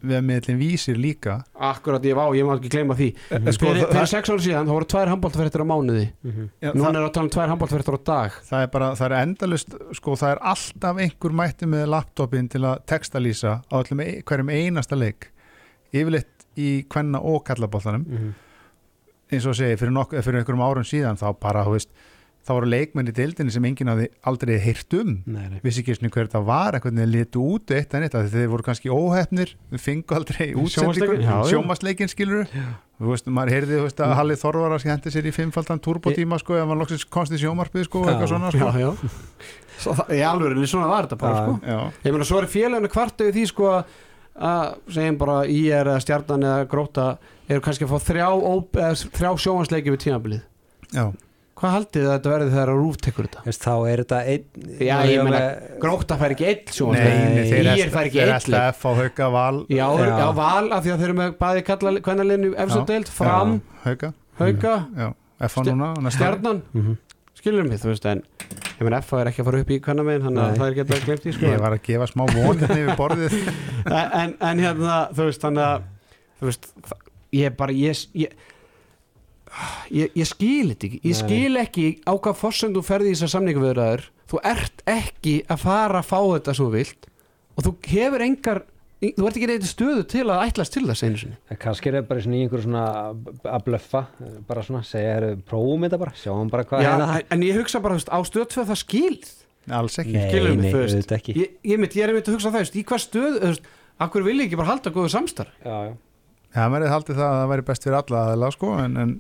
við 0.03 0.21
meðlum 0.27 0.59
vísir 0.61 0.97
líka. 0.99 1.37
Akkurat 1.55 2.03
ég 2.05 2.15
vá, 2.19 2.25
ég 2.37 2.45
má 2.49 2.57
ekki 2.59 2.71
gleyma 2.75 2.97
því. 2.99 3.09
Sko, 3.55 3.67
fyrir, 3.69 3.83
það, 3.87 3.93
fyrir 3.93 4.11
6 4.13 4.31
ára 4.33 4.45
síðan 4.47 4.67
þá 4.69 4.73
voru 4.77 4.89
tvær 4.93 5.11
handbóltafættir 5.13 5.63
á 5.63 5.67
mánuði. 5.73 6.05
Já, 6.63 6.71
núna 6.75 6.91
það, 6.91 6.99
er 6.99 7.07
að 7.07 7.13
tala 7.17 7.25
um 7.29 7.33
tvær 7.37 7.53
handbóltafættir 7.53 7.97
á 7.97 8.01
dag. 8.11 8.39
Það 8.51 8.67
er 8.67 8.71
bara, 8.77 8.91
það 8.99 9.07
er 9.09 9.17
endalust 9.23 9.77
sko, 9.99 10.17
það 10.19 10.35
er 10.37 10.43
alltaf 10.53 11.03
einhver 11.07 11.37
mætti 11.43 11.71
með 11.73 11.87
laptopin 11.95 12.49
til 12.53 12.63
að 12.67 12.83
textalýsa 12.93 13.55
á 13.63 13.75
öllum, 13.81 14.03
e- 14.07 14.23
hverjum 14.27 14.51
einasta 14.53 14.99
leik. 14.99 15.31
Yfirleitt 15.93 16.47
í 16.59 16.71
kvenna 16.89 17.21
og 17.23 17.45
kallabóltanum 17.49 18.07
Mhm. 18.09 18.33
eins 19.33 19.47
og 19.49 19.55
segi, 19.57 19.77
fyrir, 19.81 19.95
fyrir 20.23 20.43
einhverjum 20.43 20.65
árum 20.67 20.85
síðan 20.85 21.17
þá 21.17 21.33
bara, 21.41 21.65
þú 21.65 21.73
veist, 21.79 21.89
þá 22.43 22.53
voru 22.57 22.69
leikmenn 22.73 23.11
í 23.11 23.15
deildinni 23.15 23.55
sem 23.55 23.67
enginn 23.69 23.91
hafði 23.93 24.09
aldrei 24.27 24.55
heyrt 24.63 24.97
um 24.99 25.13
vissi 25.63 25.83
ekki 25.85 25.95
hver 26.09 26.27
þetta 26.27 26.43
var 26.47 26.79
eitthvað 26.79 26.99
þeir 26.99 27.11
litu 27.13 27.43
út 27.55 27.75
eitt 27.77 27.95
en 27.95 28.07
eitt 28.07 28.17
þeir 28.35 28.49
voru 28.51 28.67
kannski 28.67 28.91
óhefnir 28.91 29.55
fengu 29.79 30.17
aldrei 30.17 30.49
útsendingu 30.59 30.73
Sjónvarpsleikinn? 30.73 31.23
Já, 31.23 31.37
já. 31.39 31.53
sjómasleikin 31.53 32.11
skilur 32.11 32.47
þú 33.03 33.11
veist, 33.13 33.31
maður 33.35 33.55
heyrði 33.57 33.79
þú 33.79 33.87
veist 33.87 34.03
að 34.03 34.15
Halli 34.19 34.39
Þorvar 34.39 34.77
að 34.77 34.87
hendi 34.91 35.13
sér 35.15 35.27
í 35.27 35.35
fimmfaldan 35.35 35.83
turbotíma 35.83 36.39
sko, 36.43 36.59
ef 36.59 36.69
maður 36.69 36.83
loksins 36.85 37.07
komst 37.11 37.35
í 37.35 37.41
sjómarpið 37.43 37.89
sko, 37.89 38.05
eitthvað 38.07 38.31
svona 38.31 38.53
sko. 38.55 38.71
já, 38.71 38.85
já. 38.85 39.51
Svo, 39.83 39.97
það, 39.99 40.13
í 40.15 40.23
alveg, 40.27 40.63
svona 40.71 40.91
var 40.91 41.09
þetta 41.09 41.19
bara 41.23 41.35
Já. 41.35 41.43
sko. 41.43 41.55
Já. 41.67 42.07
ég 42.07 42.15
meina 42.15 42.29
svo 42.29 42.39
er 42.39 42.49
félaginu 42.53 42.91
kvart 42.93 43.25
yfir 43.25 43.35
því 43.39 43.45
sko 43.51 43.73
að 44.33 44.77
segjum 44.97 45.19
bara 45.21 45.39
í 45.51 45.59
er 45.75 45.91
eða 45.91 46.05
stjarnan 46.05 46.47
eða 46.49 46.69
gróta 46.71 47.07
eru 47.51 47.65
kannski 47.65 47.89
að 47.89 47.93
fá 47.93 48.07
þrjá, 48.07 48.29
eða 48.79 48.93
þrjá 49.19 49.33
sjóhansleiki 49.45 49.93
við 49.93 50.05
tímabilið 50.07 50.45
Já. 50.93 51.05
Hvað 51.59 51.75
haldið 51.77 52.07
þetta 52.09 52.33
verði 52.33 52.51
þegar 52.55 52.71
að 52.73 52.79
rúf 52.81 52.97
tekur 53.05 53.29
þetta? 53.29 53.43
Veist, 53.47 53.63
þá 53.67 53.75
er 53.93 54.03
þetta 54.03 54.21
einn 54.33 54.67
Já, 54.83 54.95
ég 55.11 55.23
meina, 55.27 55.41
gróta 55.83 56.19
fær 56.21 56.35
ekki 56.35 56.47
eitt 56.49 56.65
Nei, 56.71 56.75
sjóhansleiki 56.79 57.23
nei, 57.23 57.45
þeir 57.53 57.93
fær 57.95 58.09
ekki 58.09 58.21
þeir 58.21 58.33
eitt 58.35 58.49
leik. 58.49 58.67
STF 58.73 58.87
á 58.89 58.91
hauka 59.03 59.29
val 59.37 59.61
já, 59.69 59.85
Já. 59.85 60.11
já, 60.23 60.27
val 60.39 60.73
af 60.73 60.83
því 60.87 60.95
að 60.95 61.03
þeir 61.03 61.09
eru 61.11 61.19
með 61.21 61.37
bæði 61.43 61.65
kalla 61.69 61.95
kvennalinu 62.09 62.53
efstu 62.65 62.85
deild, 62.89 63.13
fram, 63.13 63.57
hauka, 63.85 64.13
hauka. 64.41 64.75
Ári. 64.97 66.15
stjarnan. 66.17 66.63
Mhm. 66.73 66.99
skilur 67.43 67.65
mig, 67.67 67.81
þú 67.83 67.91
veist, 67.91 68.05
en 68.07 68.21
ég 68.79 68.83
meina 68.87 69.01
F 69.03 69.13
er 69.19 69.27
ekki 69.31 69.43
að 69.43 69.49
fara 69.49 69.61
upp 69.65 69.71
í 69.75 69.79
kvennamegin 69.83 70.27
þannig 70.29 70.43
að 70.43 70.59
það 70.59 70.67
er 70.67 70.75
ekki 70.77 70.83
að 70.85 71.07
glemt 71.07 71.25
í 71.27 71.33
sko. 71.35 71.47
Ég 71.51 71.63
var 71.63 71.75
að 71.75 71.83
gefa 71.89 72.07
smá 72.11 72.23
von 72.31 72.61
hérna 72.61 72.77
yfir 72.83 72.99
borðið. 73.01 73.35
En, 74.23 74.35
en 74.39 74.61
hérna 74.63 74.99
þú 75.11 75.25
veist 75.27 75.43
þannig 75.43 75.65
að 75.67 75.89
þú 76.39 76.47
veist, 76.47 76.69
ég 77.35 77.57
bara 77.59 77.75
ég, 77.75 78.03
ég, 78.15 78.37
ég, 79.93 80.13
ég 80.17 80.29
skil 80.29 80.73
þetta 80.73 80.89
ekki. 80.89 81.01
Ég 81.03 81.15
Nei. 81.15 81.21
skil 81.23 81.63
ekki 81.63 81.87
á 82.09 82.13
hvað 82.17 82.39
forsend 82.41 82.79
þú 82.79 82.85
ferði 82.87 83.13
í 83.13 83.17
þessar 83.17 83.33
samningaviðraður 83.37 84.05
þú 84.33 84.43
ert 84.53 84.85
ekki 84.89 85.39
að 85.53 85.65
fara 85.67 86.01
að 86.03 86.11
fá 86.13 86.21
þetta 86.21 86.55
svo 86.57 86.69
vilt 86.73 87.09
og 87.57 87.67
þú 87.67 87.75
hefur 87.93 88.25
engar 88.25 88.63
þú 89.03 89.27
ert 89.27 89.37
ekki 89.37 89.49
reyndi 89.51 89.67
stöðu 89.69 90.03
til 90.13 90.25
að 90.31 90.45
ætlast 90.47 90.77
til 90.77 90.85
þess 90.87 91.03
einu 91.03 91.19
sinni. 91.19 91.39
En 91.51 91.59
kannski 91.61 91.91
er 91.91 91.97
það 91.99 92.09
bara 92.13 92.23
í 92.23 92.43
einhverju 92.45 92.67
svona 92.69 92.85
að 93.51 93.65
blöffa, 93.67 94.03
bara 94.47 94.63
svona 94.63 94.83
segja, 94.87 95.17
er, 95.19 95.27
prófum 95.49 95.87
þetta 95.89 95.99
bara, 96.05 96.15
sjáum 96.21 96.53
bara 96.53 96.67
hvað 96.69 96.85
Já, 96.87 96.91
hérna. 96.93 97.17
en 97.35 97.43
ég 97.43 97.59
hugsa 97.59 97.83
bara 97.83 97.99
veist, 97.99 98.13
á 98.15 98.19
stöð 98.29 98.47
2 98.55 98.67
það 98.71 98.81
skilð 98.85 99.33
alls 99.75 99.99
ekki. 99.99 100.15
Nei, 100.15 100.29
skilur 100.31 100.57
mig, 100.59 100.71
þú 100.71 100.85
veist. 100.85 101.13
ég, 101.35 101.59
ég, 101.67 101.83
mynd, 101.83 101.99
ég 101.99 102.07
er 102.07 102.13
einmitt 102.15 102.31
að 102.31 102.39
hugsa 102.39 102.53
það, 102.55 102.63
veist, 102.63 102.79
í 102.79 102.87
hvað 102.87 103.03
stöð 103.03 103.37
þú 103.41 103.51
veist, 103.51 103.69
akkur 104.07 104.27
vil 104.27 104.39
ég 104.39 104.47
ekki 104.47 104.61
bara 104.63 104.71
halda 104.71 104.95
góðu 104.95 105.13
samstarf 105.17 105.67
Já, 105.67 105.77
já. 105.91 105.93
Já, 106.53 106.63
maður 106.69 106.83
hefði 106.85 106.95
haldið 106.95 107.19
það 107.19 107.29
að 107.33 107.39
það 107.41 107.51
væri 107.53 107.67
best 107.73 107.87
fyrir 107.87 107.99
alla 107.99 108.23
aðeila 108.27 108.51
sko, 108.53 108.73
en, 108.83 108.97
en 109.03 109.13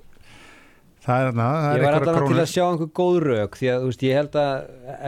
það 1.02 1.18
er 1.22 1.26
þarna 1.28 1.46
það 1.52 1.68
er 1.72 1.78
Ég 1.80 1.84
var 1.86 1.96
alltaf 1.98 2.14
til 2.14 2.22
krónur. 2.22 2.40
að 2.42 2.50
sjá 2.52 2.62
einhver 2.68 2.90
góð 3.00 3.16
rauk 3.26 3.56
því 3.58 3.68
að 3.72 3.80
þú 3.82 3.88
veist, 3.90 4.02
ég 4.06 4.18
held 4.20 4.36
að 4.42 4.52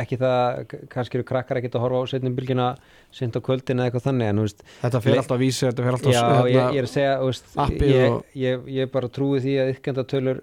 ekki 0.02 0.16
það, 0.24 0.64
kannski 0.94 1.18
eru 1.20 1.26
krakkar 1.28 1.60
ekki 1.60 1.70
að 1.74 1.84
horfa 1.84 2.00
á 2.02 2.10
setnum 2.14 2.34
bylgina 2.38 2.66
sent 3.14 3.36
á 3.38 3.40
kvöldin 3.46 3.78
eða 3.78 3.86
eitthvað 3.90 4.06
þannig 4.08 4.28
en 4.32 4.40
þú 4.42 4.46
veist, 4.48 4.64
þetta 4.82 5.00
fer 5.04 5.14
Le- 5.14 5.20
alltaf 5.22 5.36
að 5.38 5.44
vísi, 5.44 5.62
þetta 5.68 5.84
fer 5.86 5.96
alltaf 5.98 6.12
já, 6.12 6.22
hérna, 6.24 6.48
ég, 6.50 6.58
ég 6.74 6.82
er 6.82 6.88
að 6.88 6.94
segja 6.94 7.14
þú 7.20 7.28
veist, 7.30 7.54
ég, 7.94 8.18
ég, 8.44 8.68
ég 8.80 8.90
bara 8.96 9.08
trúi 9.14 9.38
því 9.44 9.54
að 9.62 9.70
ykkendatölur 9.76 10.40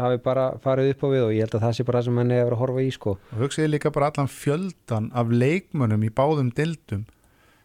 hafi 0.00 0.20
bara 0.22 0.44
farið 0.62 0.92
upp 0.94 1.00
á 1.02 1.08
við 1.10 1.22
og 1.24 1.32
ég 1.34 1.40
held 1.46 1.54
að 1.58 1.64
það 1.64 1.72
sé 1.80 1.84
bara 1.88 1.98
það 2.00 2.04
sem 2.10 2.18
henni 2.20 2.36
hefur 2.38 2.54
að 2.54 2.60
horfa 2.62 2.84
í 2.84 2.90
sko 2.94 3.14
og 3.16 3.40
hugsiði 3.40 3.70
líka 3.72 3.90
bara 3.96 4.10
allan 4.12 4.28
fjöldan 4.30 5.08
af 5.18 5.32
leikmönnum 5.32 6.04
í 6.06 6.10
báðum 6.14 6.52
dildum 6.54 7.02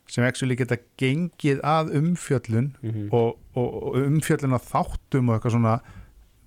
sem 0.10 0.26
actually 0.26 0.56
geta 0.58 0.78
gengið 1.02 1.62
að 1.66 1.94
umfjöllun 2.00 2.72
Mhm. 2.82 3.06
og, 3.14 3.38
og, 3.58 3.70
og 3.92 3.96
umfjöllun 4.02 4.54
að 4.58 4.66
þáttum 4.72 5.30
og 5.30 5.38
eitthvað 5.38 5.56
svona 5.58 5.76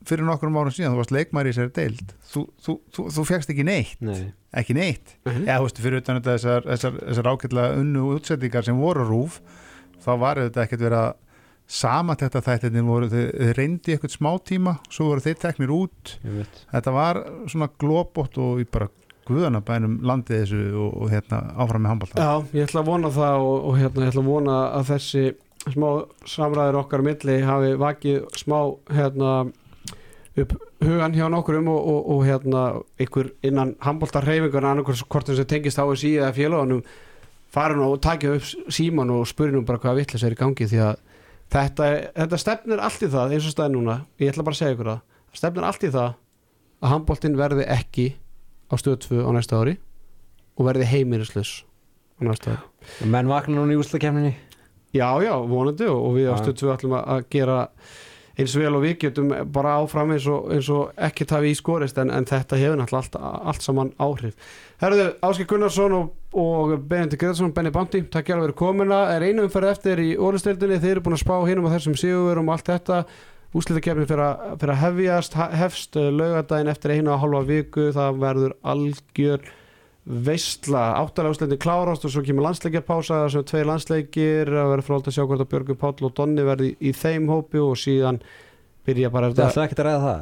fyrir 0.09 0.27
nokkrum 0.29 0.57
árum 0.59 0.73
síðan, 0.75 0.95
þú 0.97 1.01
varst 1.03 1.15
leikmæri 1.15 1.53
í 1.53 1.57
sér 1.59 1.71
deild. 1.77 2.13
Þú, 2.33 2.43
þú, 2.65 2.75
þú, 2.97 3.07
þú 3.19 3.25
fegst 3.29 3.53
ekki 3.55 3.65
neitt. 3.69 3.97
Nei, 4.01 4.33
ekki 4.57 4.75
neitt, 4.79 5.15
Mhm. 5.29 5.45
eða 5.47 5.59
þú 5.61 5.69
veist 5.69 5.81
fyrir 5.85 6.03
utan 6.03 6.21
þetta 6.21 6.35
þessar, 6.39 6.69
þessar, 6.73 6.99
þessar 7.09 7.31
ágætlega 7.33 7.79
unnu 7.83 8.05
útsettingar 8.17 8.65
sem 8.65 8.79
voru 8.81 9.05
rúf 9.09 9.41
þá 10.05 10.13
var 10.19 10.37
þetta 10.37 10.65
ekkert 10.67 10.81
verið 10.87 11.03
að 11.05 11.15
sama 11.69 12.15
þetta 12.17 12.41
þættinni 12.47 12.83
voru, 12.87 13.09
þau 13.13 13.53
reyndi 13.59 13.93
eitthvað 13.93 14.15
smá 14.17 14.31
tíma, 14.41 14.79
svo 14.89 15.11
voru 15.11 15.21
þeir 15.21 15.37
teknir 15.43 15.69
út. 15.75 16.15
Ég 16.25 16.47
þetta 16.73 16.93
var 16.95 17.21
svona 17.47 17.69
glóbótt 17.79 18.39
og 18.41 18.57
við 18.63 18.71
bara 18.73 18.89
guðana 19.29 19.61
bænum 19.61 19.99
landið 20.01 20.39
þessu 20.47 20.61
og, 20.81 20.95
og 21.03 21.11
hérna 21.13 21.43
áfram 21.61 21.83
með 21.85 21.91
handbólta 21.93 22.23
Já, 22.25 22.31
ég 22.57 22.65
ætla 22.65 22.81
að 22.81 22.87
vona 22.89 23.11
það 23.13 23.43
og, 23.45 23.59
og 23.69 23.75
hérna, 23.77 24.01
ég 24.07 24.09
ætla 24.15 24.23
að 24.23 24.31
vona 24.33 24.55
að 24.79 24.87
þessi 24.95 25.25
smá 25.69 25.89
samræður 26.25 26.79
okkar 26.81 27.05
milli 27.05 27.35
hafi 27.45 27.75
vakið 27.77 28.23
smá 28.41 28.57
hérna 28.97 29.33
upp 30.45 30.55
hugan 30.85 31.15
hjá 31.17 31.27
nokkurum 31.33 31.69
og, 31.73 31.81
og, 31.93 32.01
og 32.15 32.25
hérna 32.27 32.63
ykkur 33.03 33.33
innan 33.47 33.75
handbóltar 33.85 34.27
hreyfingar 34.29 34.67
annarkværs 34.71 35.05
hvort 35.09 35.29
þess 35.31 35.43
að 35.45 35.51
tengist 35.53 35.81
HSI 35.83 36.15
eða 36.21 36.33
félagunum 36.37 36.83
farin 37.55 37.83
og 37.85 37.99
takja 38.05 38.35
upp 38.37 38.73
síman 38.75 39.13
og 39.15 39.27
spurði 39.31 39.57
nú 39.57 39.65
bara 39.67 39.81
hvað 39.83 40.03
vittlis 40.03 40.25
er 40.27 40.37
í 40.37 40.39
gangi 40.39 40.69
því 40.69 40.81
að 40.85 40.97
þetta, 41.55 41.91
þetta 42.17 42.41
stefnir 42.45 42.83
allt 42.85 43.05
í 43.05 43.11
það 43.13 43.37
eins 43.37 43.49
og 43.49 43.55
staði 43.57 43.75
núna, 43.75 44.01
ég 44.21 44.33
ætla 44.33 44.45
bara 44.47 44.59
að 44.59 44.63
segja 44.63 44.77
ykkur 44.77 44.91
það 44.93 45.05
það 45.29 45.41
stefnir 45.43 45.69
allt 45.69 45.87
í 45.87 45.93
það 45.95 46.11
að 46.79 46.93
handbóltin 46.93 47.39
verði 47.39 47.69
ekki 47.75 48.09
á 48.69 48.75
stöð 48.79 48.99
2 49.07 49.23
á 49.25 49.31
næsta 49.37 49.63
ári 49.63 49.79
og 50.59 50.69
verði 50.69 50.91
heimirislaus 50.93 51.55
á 52.19 52.23
næsta 52.29 52.53
ári 52.59 53.09
Menn 53.09 53.31
vakna 53.31 53.59
núna 53.59 53.75
í 53.75 53.81
úslakefninni 53.81 54.35
Já, 54.97 55.09
já, 55.21 55.35
vonandi 55.45 55.85
og 55.89 56.15
við 56.17 56.31
á 56.33 56.37
Já. 56.37 56.45
stöð 56.45 56.61
2 56.63 56.71
ætlum 56.77 56.95
að 57.01 57.25
gera 57.33 57.57
eins 58.39 58.55
vel 58.55 58.71
og 58.79 58.85
við 58.85 58.97
getum 59.03 59.33
bara 59.53 59.77
áfram 59.83 60.13
eins 60.15 60.27
og, 60.31 60.49
eins 60.55 60.69
og 60.71 60.93
ekkert 61.09 61.33
hafi 61.35 61.51
í 61.51 61.57
skorist 61.59 61.99
en, 61.99 62.11
en 62.15 62.25
þetta 62.29 62.59
hefur 62.61 62.79
náttúrulega 62.79 63.19
allt, 63.19 63.47
allt 63.53 63.65
saman 63.67 63.91
áhrif. 63.99 64.37
Herðu, 64.79 65.09
Áskei 65.27 65.49
Gunnarsson 65.51 65.97
og, 65.97 66.13
og 66.39 66.77
Benedikt 66.89 67.19
Greðarsson, 67.23 67.51
Benny 67.57 67.73
Bounty 67.75 68.05
takk 68.07 68.31
hjá 68.31 68.37
að 68.37 68.45
vera 68.47 68.59
komuna, 68.61 69.01
er 69.17 69.27
einu 69.27 69.49
umferð 69.49 69.73
eftir 69.73 70.05
í 70.05 70.13
ólisteildinni, 70.15 70.79
þeir 70.79 70.97
eru 70.99 71.07
búin 71.09 71.19
að 71.19 71.25
spá 71.25 71.35
hinum 71.49 71.67
á 71.67 71.75
þessum 71.75 71.99
sigurum 71.99 72.49
og 72.53 72.59
allt 72.59 72.71
þetta. 72.71 73.01
Úslitakefni 73.57 74.05
fyrir, 74.05 74.21
að- 74.29 74.59
fyrir 74.61 74.75
að 74.75 74.83
hefjast 74.85 75.37
hefst 75.57 75.97
laugadaginn 75.97 76.69
eftir 76.69 76.93
einu 76.99 77.15
og 77.15 77.23
hálfa 77.23 77.41
viku. 77.49 77.87
Það 77.97 78.19
verður 78.21 78.55
algjör 78.63 79.47
veistla, 80.09 80.83
úslitin 81.05 81.61
klárast 81.61 82.07
og 82.07 82.13
svo 82.13 82.23
kemur 82.25 82.47
landsleikjarpása 82.47 83.23
þar 83.25 83.33
sem 83.35 83.45
tveir 83.51 83.67
landsleikir 83.69 84.51
að 84.57 84.71
vera 84.73 84.85
fróld 84.87 85.09
að 85.11 85.15
sjá 85.19 85.25
hvort 85.27 85.43
að 85.45 85.51
Björgur 85.53 85.79
Páll 85.81 86.07
og 86.09 86.15
Donni 86.17 86.43
verði 86.47 86.67
í, 86.73 86.75
í 86.89 86.91
þeim 86.97 87.29
hópi 87.29 87.61
og 87.61 87.77
síðan 87.77 88.19
byrja 88.89 89.13
bara 89.13 89.29
Það 89.35 89.51
ætla 89.51 89.67
ekki 89.69 89.79
að 89.79 89.89
ræða 89.91 90.03
það. 90.07 90.21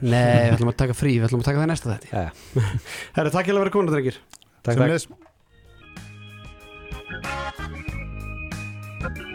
Nei, 0.00 0.38
við 0.46 0.54
ætlum 0.54 0.72
að 0.72 0.80
taka 0.84 0.94
frí, 0.96 1.12
við 1.18 1.26
ætlum 1.28 1.42
að 1.42 1.48
taka 1.50 1.60
það 1.60 1.70
næsta 1.72 1.92
þetta 1.96 2.08
Já, 2.14 2.30
Herri, 3.18 3.30
takk 3.34 3.46
hjá 3.50 3.54
að 3.56 3.62
vera 3.64 3.74
komin, 3.74 3.92
drengir. 3.92 4.16
Takk, 4.64 4.76
takk. 9.00 9.26